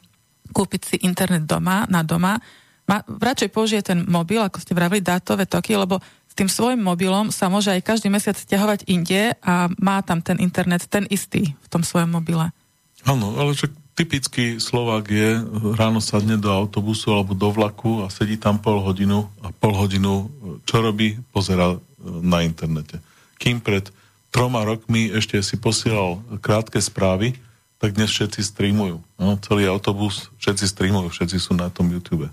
kúpiť 0.55 0.81
si 0.83 0.97
internet 1.03 1.45
doma, 1.45 1.87
na 1.91 2.07
doma. 2.07 2.39
Ma, 2.87 3.03
radšej 3.03 3.51
použije 3.51 3.83
ten 3.83 4.07
mobil, 4.07 4.39
ako 4.39 4.63
ste 4.63 4.73
vravili, 4.75 5.03
dátové 5.03 5.43
toky, 5.43 5.75
lebo 5.75 5.99
s 6.31 6.35
tým 6.39 6.47
svojim 6.47 6.79
mobilom 6.79 7.35
sa 7.35 7.51
môže 7.51 7.75
aj 7.75 7.83
každý 7.83 8.07
mesiac 8.07 8.39
stiahovať 8.39 8.87
inde 8.87 9.35
a 9.43 9.67
má 9.83 9.99
tam 10.07 10.23
ten 10.23 10.39
internet 10.39 10.87
ten 10.87 11.03
istý 11.11 11.59
v 11.59 11.69
tom 11.69 11.83
svojom 11.83 12.15
mobile. 12.15 12.55
Áno, 13.03 13.35
ale 13.39 13.55
však 13.59 13.75
typický 13.97 14.61
Slovák 14.61 15.05
je, 15.09 15.41
ráno 15.75 16.05
sadne 16.05 16.37
do 16.37 16.53
autobusu 16.53 17.11
alebo 17.11 17.33
do 17.33 17.49
vlaku 17.49 18.05
a 18.05 18.13
sedí 18.13 18.37
tam 18.37 18.61
pol 18.61 18.85
hodinu 18.85 19.27
a 19.41 19.51
pol 19.51 19.73
hodinu 19.73 20.29
čo 20.69 20.85
robí? 20.85 21.17
Pozera 21.33 21.75
e, 21.75 21.79
na 22.21 22.45
internete. 22.45 23.01
Kým 23.41 23.65
pred 23.65 23.89
troma 24.29 24.63
rokmi 24.69 25.09
ešte 25.09 25.41
si 25.41 25.57
posielal 25.57 26.21
krátke 26.45 26.77
správy, 26.77 27.41
tak 27.81 27.97
dnes 27.97 28.13
všetci 28.13 28.45
streamujú. 28.45 29.01
No, 29.17 29.41
celý 29.41 29.65
autobus, 29.69 30.29
všetci 30.41 30.65
streamujú, 30.69 31.09
všetci 31.09 31.37
sú 31.41 31.57
na 31.57 31.73
tom 31.73 31.89
YouTube. 31.89 32.29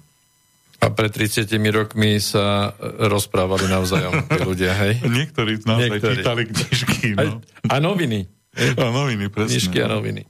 A 0.83 0.91
pred 0.91 1.07
30 1.07 1.47
rokmi 1.71 2.19
sa 2.19 2.75
rozprávali 3.07 3.71
navzájom 3.71 4.27
tí 4.27 4.39
ľudia, 4.43 4.75
hej? 4.75 4.99
Niektorí 5.23 5.63
naozaj 5.63 5.89
Niektorí. 5.95 6.15
čítali 6.19 6.43
knižky. 6.51 7.07
No. 7.15 7.39
A, 7.71 7.79
a 7.79 7.83
noviny. 7.83 8.27
A 8.75 8.91
noviny, 8.91 9.31
presne. 9.31 9.55
Knižky 9.55 9.79
a 9.79 9.87
no. 9.87 10.03
noviny. 10.03 10.27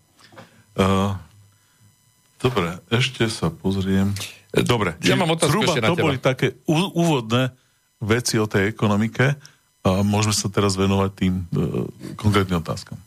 Uh, 0.77 1.17
dobre, 2.37 2.77
ešte 2.93 3.25
sa 3.33 3.49
pozriem. 3.49 4.13
Dobre, 4.53 4.93
ja 5.01 5.17
mám 5.17 5.33
otázku 5.33 5.65
zhruba 5.65 5.73
to 5.81 5.97
boli 5.97 6.21
také 6.21 6.61
úvodné 6.69 7.49
veci 7.97 8.37
o 8.37 8.45
tej 8.45 8.69
ekonomike 8.69 9.33
a 9.81 9.89
môžeme 10.05 10.37
sa 10.37 10.53
teraz 10.53 10.77
venovať 10.77 11.11
tým 11.17 11.33
uh, 11.49 11.89
konkrétnym 12.13 12.61
otázkam. 12.61 13.01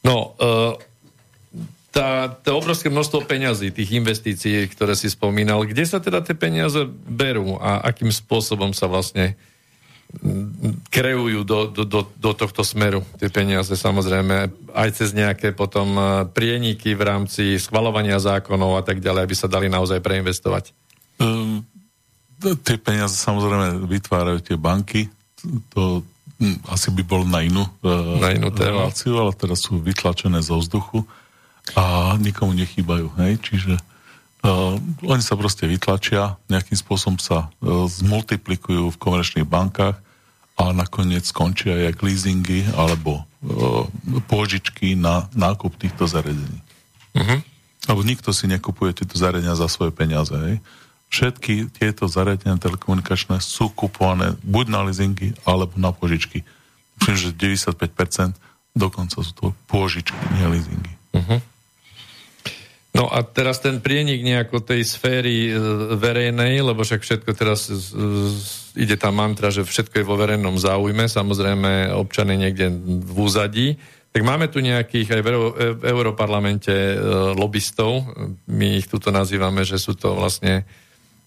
No, 0.00 0.32
uh, 0.40 0.80
tá, 1.90 2.30
tá 2.30 2.50
obrovské 2.54 2.86
množstvo 2.86 3.26
peňazí, 3.26 3.74
tých 3.74 3.90
investícií, 3.98 4.70
ktoré 4.70 4.94
si 4.94 5.10
spomínal, 5.10 5.66
kde 5.66 5.82
sa 5.82 5.98
teda 5.98 6.22
tie 6.22 6.38
peniaze 6.38 6.86
berú 6.86 7.58
a 7.58 7.82
akým 7.82 8.14
spôsobom 8.14 8.70
sa 8.70 8.86
vlastne 8.86 9.34
kreujú 10.90 11.46
do, 11.46 11.70
do, 11.70 11.86
do, 11.86 12.00
do 12.02 12.30
tohto 12.34 12.66
smeru 12.66 13.06
tie 13.14 13.30
peniaze, 13.30 13.70
samozrejme, 13.70 14.50
aj 14.74 14.88
cez 14.90 15.14
nejaké 15.14 15.54
potom 15.54 15.94
e, 15.94 16.02
prieniky 16.34 16.98
v 16.98 17.02
rámci 17.06 17.44
schvalovania 17.62 18.18
zákonov 18.18 18.74
a 18.74 18.82
tak 18.82 18.98
ďalej, 18.98 19.22
aby 19.22 19.36
sa 19.38 19.46
dali 19.46 19.70
naozaj 19.70 20.02
preinvestovať. 20.02 20.74
Um, 21.22 21.62
tie 22.42 22.74
peniaze 22.74 23.14
samozrejme 23.14 23.86
vytvárajú 23.86 24.42
tie 24.42 24.58
banky, 24.58 25.06
to 25.70 26.02
um, 26.42 26.58
asi 26.74 26.90
by 26.90 27.06
bolo 27.06 27.22
na 27.30 27.46
inú, 27.46 27.62
uh, 27.86 28.18
na 28.18 28.34
inú 28.34 28.50
reláciu, 28.50 29.14
ale 29.14 29.30
teraz 29.38 29.62
sú 29.62 29.78
vytlačené 29.78 30.42
zo 30.42 30.58
vzduchu 30.58 31.06
a 31.76 32.16
nikomu 32.18 32.54
nechýbajú. 32.56 33.12
Hej? 33.20 33.32
Čiže 33.42 33.74
uh, 33.76 34.76
oni 35.06 35.22
sa 35.22 35.34
proste 35.38 35.66
vytlačia, 35.66 36.38
nejakým 36.50 36.78
spôsobom 36.78 37.18
sa 37.20 37.48
uh, 37.48 37.86
zmultiplikujú 37.86 38.90
v 38.90 39.00
komerčných 39.00 39.46
bankách 39.46 39.98
a 40.60 40.64
nakoniec 40.76 41.24
skončia 41.24 41.72
jak 41.88 42.04
leasingy 42.04 42.68
alebo 42.76 43.24
uh, 43.24 43.88
pôžičky 44.28 44.92
na 44.98 45.30
nákup 45.32 45.76
týchto 45.80 46.04
zariadení. 46.04 46.60
Uh-huh. 47.16 47.40
Lebo 47.88 48.00
nikto 48.04 48.30
si 48.36 48.44
nekupuje 48.44 48.92
tieto 48.92 49.16
zariadenia 49.16 49.56
za 49.56 49.66
svoje 49.72 49.90
peniaze. 49.90 50.36
Hej? 50.36 50.60
Všetky 51.10 51.74
tieto 51.74 52.06
zariadenia 52.06 52.60
telekomunikačné 52.60 53.42
sú 53.42 53.72
kupované 53.72 54.38
buď 54.46 54.66
na 54.70 54.80
leasingy 54.86 55.34
alebo 55.42 55.74
na 55.74 55.90
požičky. 55.90 56.46
Myslím, 57.00 57.16
že 57.16 57.64
95% 57.66 58.36
dokonca 58.76 59.18
sú 59.18 59.32
to 59.34 59.46
pôžičky, 59.66 60.14
nie 60.38 60.46
leasingy. 60.46 60.92
Uh-huh. 61.10 61.40
No 62.90 63.06
a 63.06 63.22
teraz 63.22 63.62
ten 63.62 63.78
prienik 63.78 64.26
nejako 64.26 64.66
tej 64.66 64.82
sféry 64.82 65.46
e, 65.46 65.52
verejnej, 65.94 66.58
lebo 66.58 66.82
však 66.82 67.06
všetko 67.06 67.30
teraz 67.38 67.70
ide 68.74 68.98
tá 68.98 69.14
mantra, 69.14 69.54
že 69.54 69.62
všetko 69.62 70.02
je 70.02 70.08
vo 70.08 70.18
verejnom 70.18 70.58
záujme, 70.58 71.06
samozrejme 71.06 71.94
občany 71.94 72.34
niekde 72.34 72.66
v 72.82 73.14
úzadí, 73.14 73.78
tak 74.10 74.26
máme 74.26 74.50
tu 74.50 74.58
nejakých 74.58 75.06
aj 75.06 75.22
v, 75.22 75.28
e, 75.30 75.38
Europarlamente 75.86 76.74
e, 76.74 76.94
lobbystov, 77.38 78.10
my 78.50 78.82
ich 78.82 78.90
tuto 78.90 79.14
nazývame, 79.14 79.62
že 79.62 79.78
sú 79.78 79.94
to 79.94 80.18
vlastne 80.18 80.66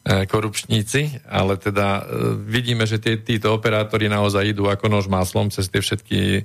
korupčníci, 0.03 1.23
ale 1.31 1.55
teda 1.55 2.03
vidíme, 2.43 2.83
že 2.83 2.99
tí, 2.99 3.15
títo 3.23 3.55
operátori 3.55 4.11
naozaj 4.11 4.51
idú 4.51 4.67
ako 4.67 4.91
nož 4.91 5.07
máslom 5.07 5.47
cez 5.47 5.71
tie 5.71 5.79
všetky 5.79 6.43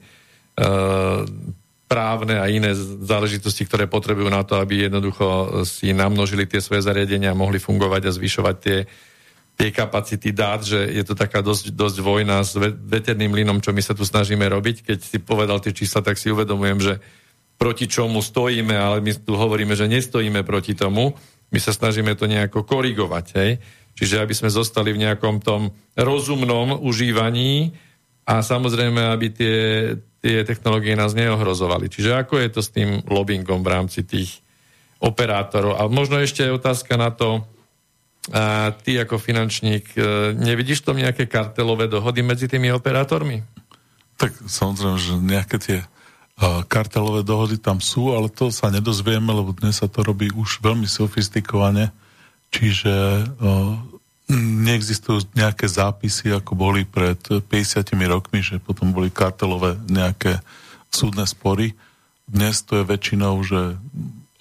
právne 1.88 2.36
a 2.36 2.46
iné 2.52 2.76
záležitosti, 3.02 3.64
ktoré 3.64 3.88
potrebujú 3.88 4.28
na 4.28 4.44
to, 4.44 4.60
aby 4.60 4.86
jednoducho 4.86 5.64
si 5.64 5.96
namnožili 5.96 6.44
tie 6.44 6.60
svoje 6.60 6.84
zariadenia 6.84 7.32
a 7.32 7.40
mohli 7.40 7.56
fungovať 7.56 8.02
a 8.06 8.14
zvyšovať 8.14 8.56
tie, 8.60 8.78
tie 9.58 9.68
kapacity 9.72 10.30
dát, 10.30 10.60
že 10.60 10.76
je 10.78 11.02
to 11.02 11.16
taká 11.16 11.40
dosť, 11.40 11.72
dosť 11.72 11.98
vojna 12.04 12.44
s 12.44 12.54
veterným 12.60 13.32
linom, 13.32 13.58
čo 13.64 13.72
my 13.72 13.80
sa 13.80 13.96
tu 13.96 14.04
snažíme 14.04 14.44
robiť. 14.44 14.84
Keď 14.84 14.98
si 15.00 15.18
povedal 15.18 15.58
tie 15.64 15.72
čísla, 15.72 16.04
tak 16.04 16.20
si 16.20 16.28
uvedomujem, 16.28 16.78
že 16.78 16.94
proti 17.58 17.90
čomu 17.90 18.22
stojíme, 18.22 18.76
ale 18.76 19.02
my 19.02 19.10
tu 19.18 19.34
hovoríme, 19.34 19.74
že 19.74 19.90
nestojíme 19.90 20.46
proti 20.46 20.78
tomu. 20.78 21.16
My 21.50 21.58
sa 21.58 21.74
snažíme 21.74 22.14
to 22.14 22.30
nejako 22.30 22.62
korigovať. 22.62 23.26
Hej? 23.34 23.50
Čiže 23.98 24.22
aby 24.22 24.30
sme 24.36 24.52
zostali 24.52 24.94
v 24.94 25.02
nejakom 25.02 25.42
tom 25.42 25.74
rozumnom 25.98 26.78
užívaní 26.78 27.74
a 28.30 28.46
samozrejme, 28.46 29.10
aby 29.10 29.26
tie, 29.34 29.56
tie 30.18 30.42
technológie 30.42 30.98
nás 30.98 31.14
neohrozovali. 31.14 31.86
Čiže 31.86 32.18
ako 32.18 32.42
je 32.42 32.48
to 32.50 32.60
s 32.60 32.74
tým 32.74 33.02
lobbyingom 33.06 33.62
v 33.62 33.70
rámci 33.70 34.02
tých 34.02 34.42
operátorov? 34.98 35.78
A 35.78 35.86
možno 35.86 36.18
ešte 36.18 36.42
je 36.42 36.56
otázka 36.56 36.98
na 36.98 37.14
to, 37.14 37.46
a 38.28 38.76
ty 38.76 39.00
ako 39.00 39.16
finančník, 39.16 39.96
e, 39.96 40.36
nevidíš 40.36 40.84
tam 40.84 41.00
nejaké 41.00 41.24
kartelové 41.24 41.88
dohody 41.88 42.20
medzi 42.20 42.44
tými 42.44 42.68
operátormi? 42.68 43.40
Tak 44.20 44.36
samozrejme, 44.44 44.98
že 45.00 45.14
nejaké 45.16 45.56
tie 45.62 45.78
uh, 46.42 46.66
kartelové 46.66 47.22
dohody 47.22 47.54
tam 47.54 47.78
sú, 47.78 48.10
ale 48.18 48.26
to 48.26 48.50
sa 48.50 48.66
nedozvieme, 48.66 49.30
lebo 49.30 49.54
dnes 49.54 49.78
sa 49.78 49.86
to 49.86 50.02
robí 50.02 50.26
už 50.34 50.58
veľmi 50.58 50.90
sofistikovane. 50.90 51.94
Čiže 52.50 52.94
uh, 53.38 53.78
neexistujú 54.36 55.24
nejaké 55.32 55.64
zápisy, 55.64 56.36
ako 56.36 56.52
boli 56.52 56.84
pred 56.84 57.16
50 57.16 57.48
rokmi, 58.04 58.44
že 58.44 58.60
potom 58.60 58.92
boli 58.92 59.08
kartelové 59.08 59.80
nejaké 59.88 60.44
súdne 60.92 61.24
spory. 61.24 61.72
Dnes 62.28 62.60
to 62.60 62.80
je 62.80 62.84
väčšinou, 62.84 63.40
že 63.40 63.80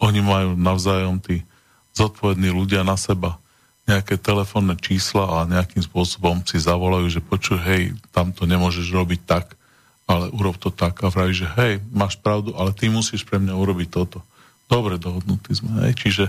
oni 0.03 0.19
majú 0.19 0.59
navzájom 0.59 1.23
tí 1.23 1.47
zodpovední 1.95 2.51
ľudia 2.51 2.83
na 2.83 2.99
seba 2.99 3.39
nejaké 3.87 4.19
telefónne 4.19 4.75
čísla 4.75 5.23
a 5.23 5.47
nejakým 5.47 5.79
spôsobom 5.79 6.43
si 6.43 6.59
zavolajú, 6.59 7.07
že 7.07 7.23
počuj, 7.23 7.55
hej, 7.63 7.95
tam 8.11 8.35
to 8.35 8.43
nemôžeš 8.43 8.91
robiť 8.91 9.23
tak, 9.23 9.55
ale 10.03 10.27
urob 10.35 10.59
to 10.59 10.67
tak 10.67 10.99
a 10.99 11.07
vraví, 11.07 11.31
že 11.31 11.47
hej, 11.55 11.79
máš 11.95 12.19
pravdu, 12.19 12.51
ale 12.59 12.75
ty 12.75 12.91
musíš 12.91 13.23
pre 13.23 13.39
mňa 13.39 13.55
urobiť 13.55 13.87
toto. 13.87 14.19
Dobre 14.67 14.99
dohodnutí 14.99 15.55
sme, 15.55 15.87
hej, 15.87 15.95
čiže 15.95 16.27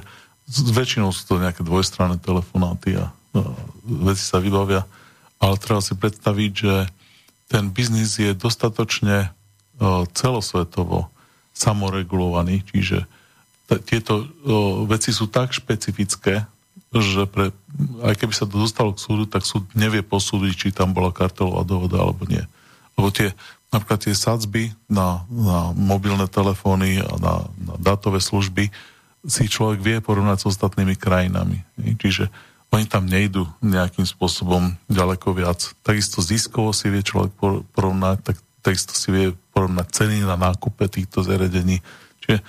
väčšinou 0.71 1.11
sú 1.11 1.35
to 1.35 1.43
nejaké 1.43 1.67
dvojstranné 1.67 2.23
telefonáty 2.23 2.95
a 2.95 3.11
veci 3.85 4.25
sa 4.25 4.39
vybavia, 4.39 4.87
ale 5.39 5.55
treba 5.59 5.83
si 5.83 5.95
predstaviť, 5.95 6.53
že 6.53 6.75
ten 7.49 7.73
biznis 7.73 8.21
je 8.21 8.37
dostatočne 8.37 9.33
celosvetovo 10.13 11.09
samoregulovaný, 11.55 12.67
čiže 12.67 13.07
t- 13.71 13.83
tieto 13.83 14.27
veci 14.87 15.15
sú 15.15 15.31
tak 15.31 15.55
špecifické, 15.55 16.47
že 16.89 17.29
pre, 17.29 17.53
aj 18.03 18.15
keby 18.17 18.33
sa 18.35 18.49
to 18.49 18.59
dostalo 18.59 18.97
k 18.97 19.03
súdu, 19.03 19.25
tak 19.29 19.45
súd 19.45 19.69
nevie 19.77 20.01
posúdiť, 20.01 20.55
či 20.57 20.69
tam 20.75 20.97
bola 20.97 21.15
kartelová 21.15 21.63
dohoda 21.63 22.01
alebo 22.01 22.25
nie. 22.25 22.41
Lebo 22.97 23.13
tie, 23.13 23.37
napríklad 23.69 24.01
tie 24.09 24.15
sadzby 24.17 24.73
na, 24.89 25.23
na 25.29 25.71
mobilné 25.77 26.27
telefóny 26.27 26.99
a 27.05 27.13
na, 27.21 27.35
na 27.61 27.75
dátové 27.77 28.19
služby 28.25 28.73
si 29.29 29.45
človek 29.51 29.85
vie 29.85 29.97
porovnať 30.01 30.41
s 30.41 30.49
ostatnými 30.49 30.97
krajinami. 30.97 31.61
Čiže 31.77 32.33
oni 32.69 32.85
tam 32.85 33.09
nejdú 33.09 33.49
nejakým 33.65 34.05
spôsobom 34.05 34.77
ďaleko 34.93 35.33
viac. 35.33 35.73
Takisto 35.81 36.21
ziskovo 36.21 36.77
si 36.77 36.93
vie 36.93 37.01
človek 37.01 37.33
porovnať, 37.73 38.17
tak, 38.21 38.37
takisto 38.61 38.93
si 38.93 39.09
vie 39.09 39.27
porovnať 39.57 39.87
ceny 39.89 40.17
na 40.29 40.37
nákupe 40.37 40.85
týchto 40.93 41.25
zariadení. 41.25 41.81
Čiže 42.21 42.45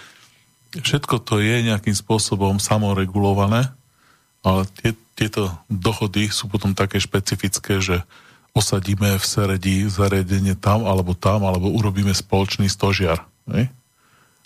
všetko 0.83 1.23
to 1.23 1.39
je 1.39 1.71
nejakým 1.71 1.95
spôsobom 1.95 2.59
samoregulované, 2.59 3.71
ale 4.43 4.67
tie, 4.83 4.91
tieto 5.15 5.55
dohody 5.71 6.27
sú 6.27 6.51
potom 6.51 6.75
také 6.75 6.99
špecifické, 6.99 7.79
že 7.79 8.03
osadíme 8.51 9.15
v 9.15 9.23
Seredi 9.23 9.87
zariadenie 9.87 10.59
tam 10.59 10.83
alebo 10.83 11.15
tam, 11.15 11.47
alebo 11.47 11.71
urobíme 11.71 12.11
spoločný 12.11 12.67
stožiar. 12.67 13.23
Ne? 13.47 13.71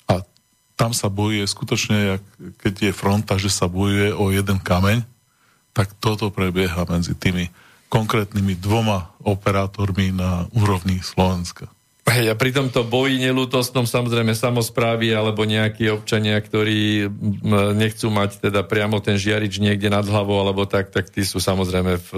A 0.05 0.21
tam 0.77 0.93
sa 0.93 1.09
bojuje 1.09 1.49
skutočne, 1.49 2.21
keď 2.61 2.73
je 2.89 2.91
fronta, 2.93 3.41
že 3.41 3.49
sa 3.49 3.65
bojuje 3.65 4.13
o 4.13 4.29
jeden 4.29 4.61
kameň, 4.61 5.01
tak 5.73 5.91
toto 5.97 6.29
prebieha 6.29 6.85
medzi 6.85 7.17
tými 7.17 7.49
konkrétnymi 7.89 8.57
dvoma 8.57 9.13
operátormi 9.21 10.13
na 10.13 10.49
úrovni 10.57 11.01
Slovenska. 11.01 11.69
Hej, 12.03 12.29
a 12.29 12.35
pri 12.35 12.51
tomto 12.51 12.83
boji 12.83 13.15
nelútostnom 13.15 13.87
samozrejme 13.87 14.35
samozprávy 14.35 15.15
alebo 15.15 15.47
nejakí 15.47 15.87
občania, 15.87 16.35
ktorí 16.35 17.07
nechcú 17.79 18.11
mať 18.11 18.43
teda 18.43 18.59
priamo 18.67 18.99
ten 18.99 19.15
žiarič 19.15 19.63
niekde 19.63 19.87
nad 19.87 20.03
hlavou 20.03 20.35
alebo 20.35 20.67
tak, 20.67 20.91
tak 20.91 21.07
tí 21.07 21.23
sú 21.23 21.39
samozrejme 21.39 21.95
v, 21.95 22.09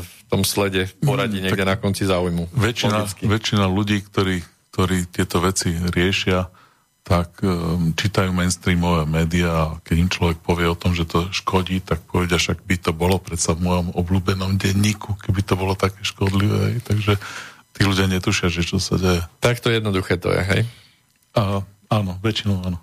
v 0.00 0.10
tom 0.32 0.48
slede, 0.48 0.88
v 0.88 0.94
poradí 1.04 1.44
mm, 1.44 1.52
niekde 1.52 1.60
tak 1.60 1.70
na 1.70 1.76
konci 1.76 2.08
záujmu. 2.08 2.56
Väčšina, 2.56 3.04
väčšina 3.20 3.68
ľudí, 3.68 4.00
ktorí, 4.08 4.40
ktorí 4.72 5.12
tieto 5.12 5.44
veci 5.44 5.76
riešia, 5.76 6.48
tak 7.04 7.36
um, 7.44 7.92
čítajú 7.92 8.32
mainstreamové 8.32 9.04
médiá 9.04 9.52
a 9.52 9.76
keď 9.84 9.96
im 10.00 10.08
človek 10.08 10.40
povie 10.40 10.72
o 10.72 10.74
tom, 10.74 10.96
že 10.96 11.04
to 11.04 11.28
škodí, 11.36 11.84
tak 11.84 12.00
povedia, 12.08 12.40
však 12.40 12.64
by 12.64 12.76
to 12.80 12.96
bolo 12.96 13.20
predsa 13.20 13.52
v 13.52 13.68
mojom 13.68 13.92
obľúbenom 13.92 14.56
denníku, 14.56 15.12
keby 15.20 15.44
to 15.44 15.52
bolo 15.52 15.76
také 15.76 16.00
škodlivé. 16.00 16.80
Takže 16.80 17.20
tí 17.76 17.80
ľudia 17.84 18.08
netušia, 18.08 18.48
že 18.48 18.64
čo 18.64 18.80
sa 18.80 18.96
deje. 18.96 19.20
Takto 19.44 19.68
jednoduché 19.68 20.16
to 20.16 20.32
je, 20.32 20.42
hej? 20.48 20.62
A, 21.36 21.60
áno, 21.92 22.16
väčšinou 22.24 22.64
áno. 22.64 22.80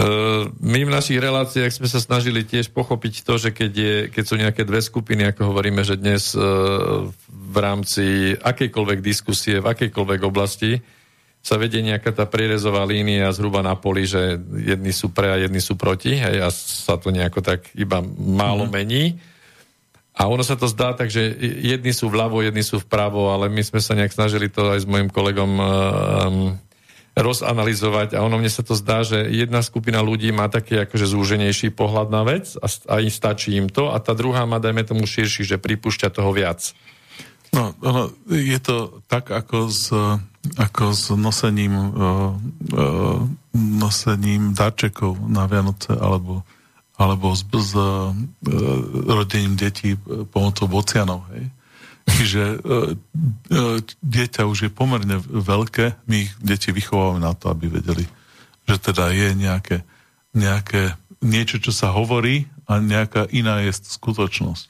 Uh, 0.00 0.48
my 0.64 0.88
v 0.88 0.94
našich 0.94 1.20
reláciách 1.20 1.76
sme 1.76 1.84
sa 1.84 2.00
snažili 2.00 2.48
tiež 2.48 2.72
pochopiť 2.72 3.26
to, 3.26 3.36
že 3.36 3.50
keď, 3.52 3.72
je, 3.76 3.96
keď 4.08 4.24
sú 4.24 4.34
nejaké 4.40 4.62
dve 4.64 4.80
skupiny, 4.80 5.28
ako 5.28 5.52
hovoríme, 5.52 5.84
že 5.84 6.00
dnes 6.00 6.32
uh, 6.32 7.04
v 7.28 7.56
rámci 7.60 8.32
akejkoľvek 8.40 9.04
diskusie, 9.04 9.60
v 9.60 9.68
akejkoľvek 9.68 10.20
oblasti, 10.24 10.80
sa 11.40 11.56
vedie 11.56 11.80
nejaká 11.80 12.12
tá 12.12 12.28
prierezová 12.28 12.84
línia 12.84 13.32
zhruba 13.32 13.64
na 13.64 13.72
poli, 13.72 14.04
že 14.04 14.36
jedni 14.60 14.92
sú 14.92 15.08
pre 15.08 15.32
a 15.32 15.36
jedni 15.40 15.64
sú 15.64 15.72
proti 15.72 16.20
hej, 16.20 16.36
a 16.36 16.52
sa 16.52 17.00
to 17.00 17.08
nejako 17.08 17.40
tak 17.40 17.72
iba 17.72 18.04
málo 18.20 18.68
mm. 18.68 18.72
mení. 18.72 19.04
A 20.20 20.28
ono 20.28 20.44
sa 20.44 20.52
to 20.52 20.68
zdá 20.68 20.92
tak, 20.92 21.08
že 21.08 21.32
jedni 21.40 21.96
sú 21.96 22.12
vľavo, 22.12 22.44
jedni 22.44 22.60
sú 22.60 22.76
vpravo, 22.84 23.32
ale 23.32 23.48
my 23.48 23.64
sme 23.64 23.80
sa 23.80 23.96
nejak 23.96 24.12
snažili 24.12 24.52
to 24.52 24.68
aj 24.68 24.84
s 24.84 24.90
mojim 24.90 25.08
kolegom 25.08 25.52
um, 25.56 25.64
rozanalizovať 27.16 28.14
a 28.14 28.22
ono 28.22 28.36
mne 28.36 28.52
sa 28.52 28.60
to 28.60 28.76
zdá, 28.76 29.00
že 29.00 29.32
jedna 29.32 29.64
skupina 29.64 30.04
ľudí 30.04 30.28
má 30.30 30.52
taký 30.52 30.84
akože 30.84 31.08
zúženejší 31.08 31.72
pohľad 31.72 32.12
na 32.12 32.22
vec 32.22 32.52
a, 32.60 32.68
a 32.68 32.94
im 33.00 33.08
stačí 33.08 33.56
im 33.56 33.72
to 33.72 33.90
a 33.90 33.96
tá 33.96 34.12
druhá 34.12 34.44
má, 34.44 34.60
dajme 34.60 34.84
tomu 34.84 35.08
širší, 35.08 35.48
že 35.48 35.56
pripúšťa 35.56 36.12
toho 36.12 36.30
viac. 36.36 36.76
No, 37.50 37.74
ono, 37.82 38.14
je 38.30 38.58
to 38.62 39.02
tak 39.10 39.26
ako 39.32 39.72
s, 39.72 39.90
ako 40.56 40.96
s 40.96 41.12
nosením, 41.12 41.74
uh, 41.76 42.32
uh, 42.72 43.20
nosením 43.54 44.56
darčekov 44.56 45.20
na 45.28 45.44
Vianoce 45.44 45.92
alebo, 45.92 46.40
alebo 46.96 47.36
s, 47.36 47.44
s 47.44 47.72
uh, 47.76 48.16
rodením 49.04 49.60
detí 49.60 50.00
pomocou 50.32 50.64
bocianov. 50.64 51.28
Hej. 51.36 51.44
Čiže 52.08 52.42
uh, 52.56 52.96
uh, 53.52 53.76
dieťa 54.00 54.48
už 54.48 54.58
je 54.68 54.70
pomerne 54.72 55.20
veľké, 55.20 56.08
my 56.08 56.16
ich 56.24 56.32
deti 56.40 56.72
vychovávame 56.72 57.20
na 57.20 57.36
to, 57.36 57.52
aby 57.52 57.68
vedeli, 57.68 58.08
že 58.64 58.76
teda 58.80 59.12
je 59.12 59.36
nejaké, 59.36 59.84
nejaké 60.32 60.96
niečo, 61.20 61.60
čo 61.60 61.68
sa 61.68 61.92
hovorí 61.92 62.48
a 62.64 62.80
nejaká 62.80 63.28
iná 63.28 63.60
je 63.60 63.76
skutočnosť. 63.76 64.64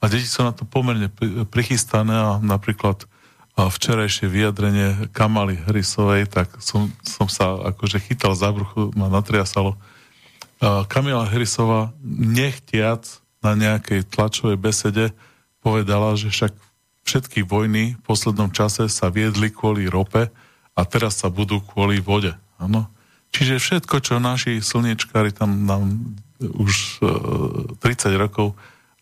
A 0.00 0.08
deti 0.08 0.24
sú 0.24 0.46
na 0.46 0.54
to 0.54 0.62
pomerne 0.64 1.10
prichystané 1.50 2.14
a 2.14 2.30
napríklad 2.40 3.10
včerajšie 3.56 4.30
vyjadrenie 4.30 5.10
Kamaly 5.10 5.58
Hrisovej, 5.66 6.30
tak 6.30 6.60
som, 6.62 6.92
som 7.02 7.26
sa 7.26 7.58
akože 7.74 7.98
chytal 8.00 8.32
za 8.38 8.52
bruchu, 8.54 8.94
ma 8.94 9.10
natriasalo. 9.10 9.76
Kamila 10.60 11.24
Hrisová 11.24 11.90
nechtiac 12.04 13.20
na 13.40 13.56
nejakej 13.56 14.04
tlačovej 14.12 14.60
besede 14.60 15.16
povedala, 15.64 16.16
že 16.16 16.28
však 16.28 16.52
všetky 17.04 17.48
vojny 17.48 17.96
v 17.96 18.02
poslednom 18.04 18.52
čase 18.52 18.86
sa 18.92 19.08
viedli 19.08 19.48
kvôli 19.48 19.88
rope 19.88 20.28
a 20.76 20.80
teraz 20.84 21.20
sa 21.20 21.32
budú 21.32 21.64
kvôli 21.64 21.98
vode. 21.98 22.36
Ano? 22.60 22.86
Čiže 23.32 23.56
všetko, 23.56 23.96
čo 24.04 24.20
naši 24.20 24.60
slniečkári 24.60 25.32
tam 25.32 25.64
nám 25.64 25.96
už 26.40 27.00
e, 27.00 27.06
30 27.80 28.20
rokov 28.20 28.52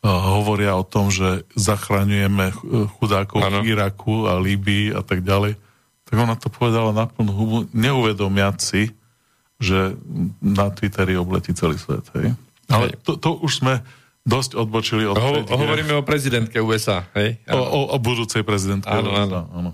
hovoria 0.03 0.79
o 0.79 0.87
tom, 0.87 1.11
že 1.11 1.43
zachraňujeme 1.59 2.55
chudákov 2.99 3.43
ano. 3.43 3.67
v 3.67 3.75
Iraku 3.75 4.31
a 4.31 4.39
Líbii 4.39 4.95
a 4.95 5.03
tak 5.03 5.27
ďalej, 5.27 5.59
tak 6.07 6.17
ona 6.17 6.39
to 6.39 6.49
povedala 6.49 6.95
na 6.95 7.05
plnú 7.11 7.33
hubu, 7.35 7.59
neuvedomiať 7.75 8.57
si, 8.63 8.83
že 9.59 9.99
na 10.39 10.71
Twitteri 10.71 11.19
obletí 11.19 11.51
celý 11.51 11.77
svet. 11.77 12.07
Hej? 12.15 12.39
Ale 12.71 12.95
to, 13.03 13.19
to 13.19 13.43
už 13.43 13.53
sme 13.59 13.83
dosť 14.23 14.55
odbočili 14.55 15.03
od... 15.09 15.19
Ho, 15.19 15.43
hovoríme 15.45 15.99
o 15.99 16.07
prezidentke 16.07 16.63
USA, 16.63 17.09
hej? 17.19 17.43
O, 17.51 17.59
o, 17.59 17.81
o 17.93 17.97
budúcej 17.99 18.47
prezidentke 18.47 18.93
áno, 18.93 19.11
USA, 19.11 19.25
áno. 19.25 19.41
áno. 19.51 19.71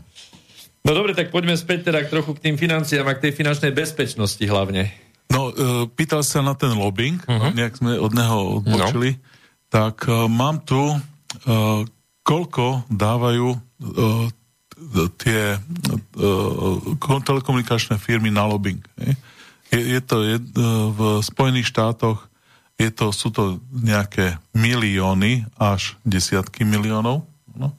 No 0.84 0.90
dobre, 0.92 1.16
tak 1.16 1.32
poďme 1.32 1.56
späť 1.56 1.92
teda 1.92 2.04
trochu 2.08 2.36
k 2.36 2.48
tým 2.48 2.56
financiám 2.56 3.08
a 3.08 3.16
k 3.16 3.28
tej 3.28 3.32
finančnej 3.36 3.72
bezpečnosti 3.72 4.44
hlavne. 4.44 4.88
No, 5.32 5.48
e, 5.48 5.88
pýtal 5.88 6.20
sa 6.20 6.44
na 6.44 6.52
ten 6.52 6.76
lobbying, 6.76 7.18
uh-huh. 7.24 7.56
nejak 7.56 7.80
sme 7.80 7.96
od 7.96 8.12
neho 8.12 8.60
odbočili. 8.60 9.16
No 9.16 9.32
tak 9.74 10.06
uh, 10.06 10.30
mám 10.30 10.62
tu, 10.62 10.78
uh, 10.78 11.82
koľko 12.22 12.86
dávajú 12.86 13.46
uh, 13.50 14.30
tie 15.18 15.58
telekomunikačné 17.24 17.98
firmy 17.98 18.30
na 18.30 18.46
lobbying. 18.46 18.82
Je, 19.70 19.80
je 19.80 20.00
to 20.02 20.22
je, 20.22 20.36
v 20.92 21.00
Spojených 21.22 21.70
štátoch 21.70 22.26
je 22.74 22.90
to, 22.90 23.14
sú 23.14 23.30
to 23.30 23.62
nejaké 23.70 24.38
milióny 24.50 25.46
až 25.56 25.94
desiatky 26.02 26.66
miliónov. 26.66 27.22
No? 27.54 27.74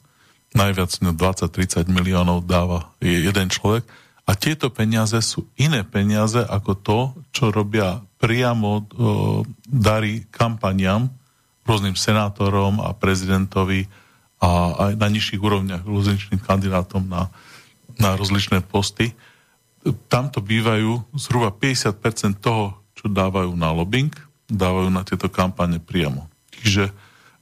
Najviac 0.56 0.88
20-30 1.04 1.84
no, 1.88 1.92
miliónov 1.92 2.48
dáva 2.48 2.96
jeden 3.00 3.48
človek. 3.52 3.84
A 4.26 4.34
tieto 4.34 4.72
peniaze 4.72 5.20
sú 5.22 5.46
iné 5.60 5.86
peniaze 5.86 6.42
ako 6.42 6.72
to, 6.80 6.98
čo 7.30 7.52
robia 7.52 8.02
priamo 8.18 8.82
uh, 8.82 8.84
dary 9.68 10.26
kampaniam 10.32 11.12
rôznym 11.66 11.98
senátorom 11.98 12.78
a 12.80 12.94
prezidentovi 12.94 13.90
a 14.38 14.50
aj 14.90 14.92
na 15.00 15.08
nižších 15.10 15.40
úrovniach 15.40 15.82
rozličným 15.82 16.40
kandidátom 16.40 17.02
na, 17.08 17.32
na 17.98 18.14
rozličné 18.14 18.62
posty. 18.62 19.16
Tamto 20.06 20.42
bývajú 20.42 21.02
zhruba 21.14 21.50
50% 21.50 22.38
toho, 22.38 22.78
čo 22.96 23.10
dávajú 23.10 23.54
na 23.54 23.70
lobbying, 23.74 24.12
dávajú 24.46 24.88
na 24.92 25.02
tieto 25.02 25.26
kampane 25.26 25.82
priamo. 25.82 26.26
Čiže 26.54 26.90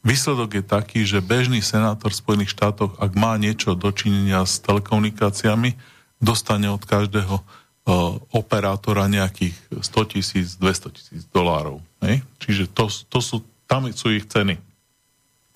výsledok 0.04 0.60
je 0.60 0.64
taký, 0.64 1.00
že 1.04 1.24
bežný 1.24 1.64
senátor 1.64 2.12
v 2.12 2.20
Spojených 2.20 2.52
štátoch, 2.52 2.96
ak 3.00 3.12
má 3.16 3.36
niečo 3.40 3.76
dočinenia 3.76 4.44
s 4.44 4.60
telekomunikáciami, 4.60 5.76
dostane 6.20 6.68
od 6.72 6.80
každého 6.84 7.40
uh, 7.40 7.44
operátora 8.32 9.08
nejakých 9.10 9.56
100 9.82 10.12
tisíc, 10.12 10.48
200 10.56 10.96
tisíc 10.96 11.22
dolárov. 11.32 11.80
Čiže 12.40 12.68
to, 12.72 12.88
to 12.88 13.18
sú, 13.20 13.36
tam 13.74 13.90
sú 13.90 14.14
ich 14.14 14.30
ceny. 14.30 14.54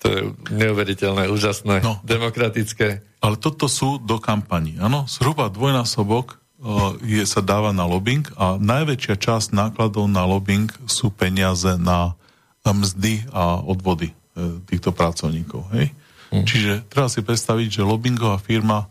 To 0.03 0.05
je 0.11 0.19
neuveriteľné, 0.51 1.31
úžasné, 1.31 1.79
no, 1.79 2.03
demokratické. 2.03 2.99
Ale 3.23 3.35
toto 3.39 3.71
sú 3.71 3.99
do 3.99 4.19
kampaní. 4.19 4.75
Áno, 4.79 5.07
zhruba 5.07 5.47
dvojnásobok 5.51 6.35
uh, 6.35 6.95
je, 7.03 7.23
sa 7.23 7.39
dáva 7.39 7.71
na 7.71 7.83
lobbying 7.87 8.23
a 8.35 8.59
najväčšia 8.59 9.15
časť 9.15 9.47
nákladov 9.55 10.07
na 10.07 10.23
lobbying 10.23 10.71
sú 10.87 11.11
peniaze 11.11 11.79
na 11.79 12.15
mzdy 12.63 13.27
a 13.31 13.59
odvody 13.59 14.11
uh, 14.11 14.59
týchto 14.67 14.95
pracovníkov. 14.95 15.67
Hej? 15.75 15.91
Hmm. 16.31 16.47
Čiže 16.47 16.87
treba 16.87 17.11
si 17.11 17.19
predstaviť, 17.19 17.79
že 17.79 17.87
lobbyingová 17.87 18.39
firma 18.39 18.87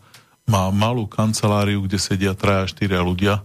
má 0.49 0.69
malú 0.73 1.05
kanceláriu, 1.09 1.85
kde 1.85 2.01
sedia 2.01 2.33
traja, 2.33 2.69
štyria 2.69 3.01
ľudia. 3.01 3.41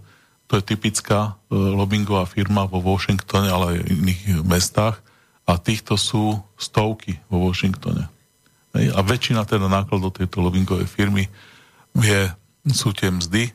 To 0.52 0.60
je 0.60 0.64
typická 0.64 1.32
uh, 1.32 1.36
lobbyingová 1.52 2.28
firma 2.28 2.68
vo 2.68 2.80
Washingtone, 2.80 3.48
ale 3.48 3.64
aj 3.72 3.78
v 3.88 3.92
iných 4.04 4.20
mestách 4.44 5.03
a 5.44 5.60
týchto 5.60 6.00
sú 6.00 6.40
stovky 6.56 7.20
vo 7.28 7.48
Washingtone. 7.48 8.08
A 8.74 9.00
väčšina 9.04 9.46
teda 9.46 9.70
nákladov 9.70 10.18
tejto 10.18 10.42
lobbyingovej 10.42 10.88
firmy 10.90 11.30
je, 11.94 12.26
sú 12.74 12.90
tie 12.90 13.12
mzdy 13.12 13.54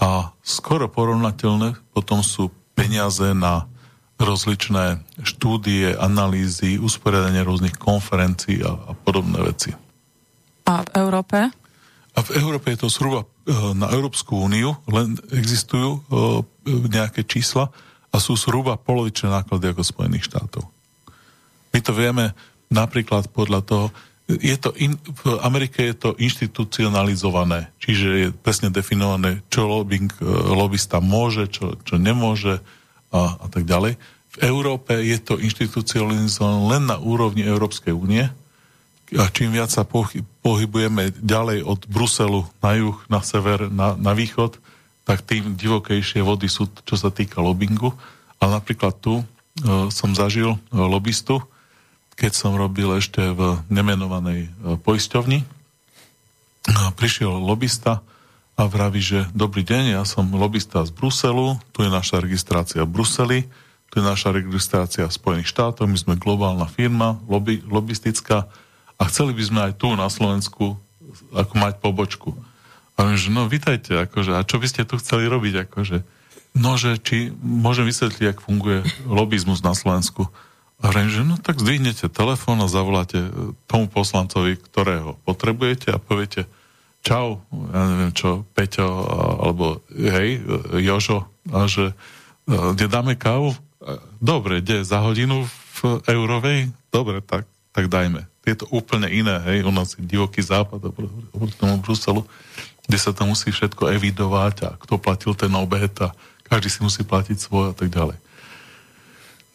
a 0.00 0.32
skoro 0.40 0.88
porovnateľné 0.88 1.76
potom 1.92 2.24
sú 2.24 2.48
peniaze 2.72 3.34
na 3.36 3.68
rozličné 4.16 5.02
štúdie, 5.26 5.94
analýzy, 5.98 6.78
usporiadanie 6.78 7.42
rôznych 7.42 7.76
konferencií 7.76 8.62
a, 8.62 8.72
a 8.72 8.92
podobné 8.94 9.42
veci. 9.42 9.70
A 10.64 10.80
v 10.80 10.88
Európe? 10.96 11.38
A 12.14 12.18
v 12.22 12.30
Európe 12.38 12.72
je 12.72 12.86
to 12.86 12.88
zhruba 12.88 13.26
e, 13.26 13.52
na 13.74 13.90
Európsku 13.90 14.38
úniu, 14.38 14.78
len 14.86 15.18
existujú 15.34 15.98
e, 15.98 16.00
nejaké 16.88 17.26
čísla 17.26 17.74
a 18.14 18.16
sú 18.22 18.38
zhruba 18.38 18.78
polovičné 18.78 19.34
náklady 19.34 19.74
ako 19.74 19.82
Spojených 19.82 20.30
štátov. 20.30 20.73
My 21.74 21.82
to 21.82 21.90
vieme 21.90 22.30
napríklad 22.70 23.28
podľa 23.34 23.60
toho, 23.66 23.86
je 24.24 24.56
to 24.56 24.72
in, 24.80 24.96
v 24.96 25.36
Amerike 25.44 25.84
je 25.84 25.96
to 25.98 26.10
inštitucionalizované, 26.16 27.68
čiže 27.76 28.06
je 28.08 28.28
presne 28.32 28.72
definované, 28.72 29.44
čo 29.52 29.68
lobbying, 29.68 30.08
e, 30.16 30.24
lobbysta 30.54 31.04
môže, 31.04 31.50
čo, 31.52 31.76
čo 31.84 32.00
nemôže 32.00 32.64
a, 33.12 33.36
a 33.36 33.46
tak 33.52 33.68
ďalej. 33.68 34.00
V 34.34 34.36
Európe 34.40 34.96
je 34.96 35.18
to 35.20 35.36
inštitucionalizované 35.36 36.58
len 36.72 36.82
na 36.88 36.96
úrovni 36.96 37.44
Európskej 37.44 37.92
únie 37.92 38.24
a 39.12 39.24
čím 39.28 39.52
viac 39.52 39.68
sa 39.68 39.84
pohybujeme 39.84 41.12
ďalej 41.20 41.60
od 41.62 41.84
Bruselu 41.86 42.48
na 42.64 42.72
juh, 42.80 42.96
na 43.12 43.20
sever, 43.20 43.68
na, 43.68 43.92
na 43.94 44.16
východ, 44.16 44.56
tak 45.04 45.20
tým 45.22 45.52
divokejšie 45.54 46.24
vody 46.24 46.48
sú, 46.48 46.72
čo 46.88 46.96
sa 46.96 47.12
týka 47.12 47.44
lobbingu. 47.44 47.92
Ale 48.40 48.56
napríklad 48.56 48.96
tu 49.04 49.20
e, 49.20 49.24
som 49.92 50.16
zažil 50.16 50.56
e, 50.56 50.58
lobbystu, 50.72 51.44
keď 52.14 52.32
som 52.34 52.54
robil 52.54 52.90
ešte 52.98 53.20
v 53.34 53.58
nemenovanej 53.70 54.46
e, 54.46 54.48
poisťovni. 54.80 55.42
Prišiel 56.96 57.28
lobista 57.28 58.00
a 58.54 58.70
vraví, 58.70 59.02
že 59.02 59.26
dobrý 59.34 59.66
deň, 59.66 59.98
ja 59.98 60.02
som 60.06 60.30
lobista 60.30 60.80
z 60.86 60.94
Bruselu, 60.94 61.58
tu 61.74 61.82
je 61.82 61.90
naša 61.90 62.22
registrácia 62.22 62.86
v 62.86 62.92
Bruseli, 62.94 63.40
tu 63.90 64.00
je 64.00 64.04
naša 64.06 64.30
registrácia 64.30 65.04
v 65.06 65.12
Spojených 65.12 65.50
štátoch, 65.50 65.90
my 65.90 65.98
sme 65.98 66.14
globálna 66.18 66.66
firma, 66.70 67.18
lobby, 67.26 67.60
lobistická 67.66 68.46
a 68.96 69.02
chceli 69.10 69.34
by 69.34 69.42
sme 69.42 69.60
aj 69.70 69.72
tu 69.76 69.92
na 69.98 70.06
Slovensku 70.06 70.78
ako 71.34 71.52
mať 71.58 71.82
pobočku. 71.82 72.30
A 72.94 73.10
viem, 73.10 73.18
že 73.18 73.34
no 73.34 73.50
vítajte, 73.50 74.06
akože, 74.06 74.38
a 74.38 74.46
čo 74.46 74.62
by 74.62 74.66
ste 74.70 74.86
tu 74.86 74.98
chceli 75.02 75.26
robiť, 75.26 75.66
akože, 75.66 75.98
no, 76.54 76.78
že 76.78 77.02
či 77.02 77.34
môžem 77.42 77.90
vysvetliť, 77.90 78.34
ako 78.34 78.40
funguje 78.46 78.78
lobizmus 79.06 79.66
na 79.66 79.74
Slovensku. 79.74 80.30
A 80.84 80.92
hovorím, 80.92 81.08
že 81.08 81.24
no 81.24 81.40
tak 81.40 81.64
zdvihnete 81.64 82.12
telefón 82.12 82.60
a 82.60 82.68
zavoláte 82.68 83.16
e, 83.16 83.56
tomu 83.64 83.88
poslancovi, 83.88 84.60
ktorého 84.60 85.16
potrebujete 85.24 85.88
a 85.88 85.96
poviete 85.96 86.44
čau, 87.00 87.40
ja 87.72 87.88
neviem 87.88 88.12
čo, 88.12 88.44
Peťo, 88.52 88.84
alebo 89.40 89.80
hej, 89.88 90.44
e, 90.44 90.84
Jožo, 90.84 91.24
a 91.48 91.64
že 91.64 91.96
e, 92.44 92.52
kde 92.76 92.92
dáme 92.92 93.16
kávu? 93.16 93.56
Dobre, 94.20 94.60
kde, 94.60 94.84
za 94.84 95.00
hodinu 95.00 95.48
v 95.80 96.04
eurovej? 96.04 96.68
Dobre, 96.92 97.24
tak, 97.24 97.48
tak 97.72 97.88
dajme. 97.88 98.28
Je 98.44 98.52
to 98.52 98.68
úplne 98.68 99.08
iné, 99.08 99.40
hej, 99.48 99.64
u 99.64 99.72
nás 99.72 99.96
je 99.96 100.04
divoký 100.04 100.44
západ 100.44 100.84
oproti 100.84 101.56
tomu 101.56 101.80
Bruselu, 101.80 102.28
kde 102.84 102.98
sa 103.00 103.16
to 103.16 103.24
musí 103.24 103.48
všetko 103.48 103.88
evidovať 103.88 104.56
a 104.68 104.70
kto 104.76 105.00
platil 105.00 105.32
ten 105.32 105.52
obed 105.56 105.92
a 106.04 106.12
každý 106.44 106.68
si 106.68 106.84
musí 106.84 107.00
platiť 107.08 107.40
svoj 107.40 107.72
a 107.72 107.74
tak 107.76 107.88
ďalej. 107.88 108.20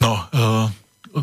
No, 0.02 0.18
uh, 0.18 0.70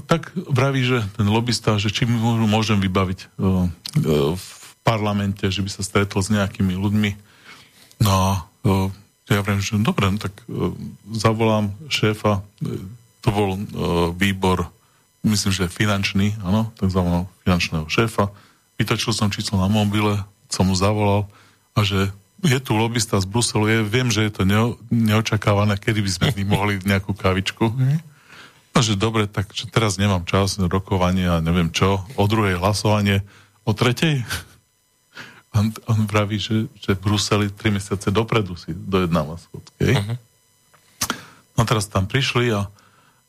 tak 0.06 0.34
vraví, 0.34 0.82
že 0.82 0.98
ten 1.14 1.26
lobista, 1.30 1.78
že 1.78 1.94
či 1.94 2.06
môžem 2.06 2.82
vybaviť 2.82 3.20
uh, 3.38 3.66
uh, 3.66 4.34
v 4.34 4.48
parlamente, 4.82 5.46
že 5.50 5.62
by 5.62 5.70
sa 5.70 5.82
stretol 5.82 6.22
s 6.22 6.30
nejakými 6.30 6.74
ľuďmi. 6.74 7.10
No 8.02 8.10
a 8.10 8.30
uh, 8.66 8.88
ja 9.26 9.42
vravím, 9.42 9.62
že 9.62 9.78
dobre, 9.82 10.06
no 10.06 10.22
tak 10.22 10.38
zavolám 11.10 11.74
šéfa, 11.90 12.46
to 13.26 13.28
bol 13.34 13.58
výbor, 14.14 14.70
myslím, 15.26 15.50
že 15.50 15.66
finančný, 15.66 16.38
áno, 16.46 16.70
tak 16.78 16.94
zavolám 16.94 17.26
finančného 17.42 17.90
šéfa, 17.90 18.30
vytočil 18.78 19.10
som 19.10 19.26
číslo 19.34 19.58
na 19.58 19.66
mobile, 19.66 20.22
som 20.46 20.70
mu 20.70 20.78
zavolal 20.78 21.26
a 21.74 21.82
že 21.82 22.14
je 22.46 22.58
tu 22.62 22.78
lobista 22.78 23.18
z 23.18 23.26
Bruselu, 23.26 23.66
je, 23.66 23.78
viem, 23.82 24.08
že 24.14 24.28
je 24.28 24.32
to 24.32 24.42
neo, 24.46 24.78
neočakávané, 24.94 25.74
kedy 25.80 26.06
by 26.06 26.10
sme 26.12 26.26
mohli 26.46 26.78
nejakú 26.84 27.10
kavičku. 27.16 27.74
Mm. 27.74 27.98
No, 28.76 28.84
že 28.84 28.92
dobre, 28.92 29.24
tak 29.24 29.56
že 29.56 29.72
teraz 29.72 29.96
nemám 29.96 30.28
čas 30.28 30.60
rokovania, 30.60 31.40
neviem 31.40 31.72
čo, 31.72 32.04
o 32.12 32.24
druhej 32.28 32.60
hlasovanie, 32.60 33.24
o 33.64 33.72
tretej. 33.72 34.20
On, 35.56 35.72
on 35.88 36.04
vraví, 36.04 36.36
že, 36.36 36.68
že 36.84 36.92
v 36.92 37.00
Bruseli 37.00 37.48
tri 37.48 37.72
mesiace 37.72 38.12
dopredu 38.12 38.60
si 38.60 38.76
dojednáva 38.76 39.40
schodky. 39.40 39.96
Uh-huh. 39.96 40.20
No 41.56 41.64
teraz 41.64 41.88
tam 41.88 42.04
prišli 42.04 42.52
a, 42.52 42.68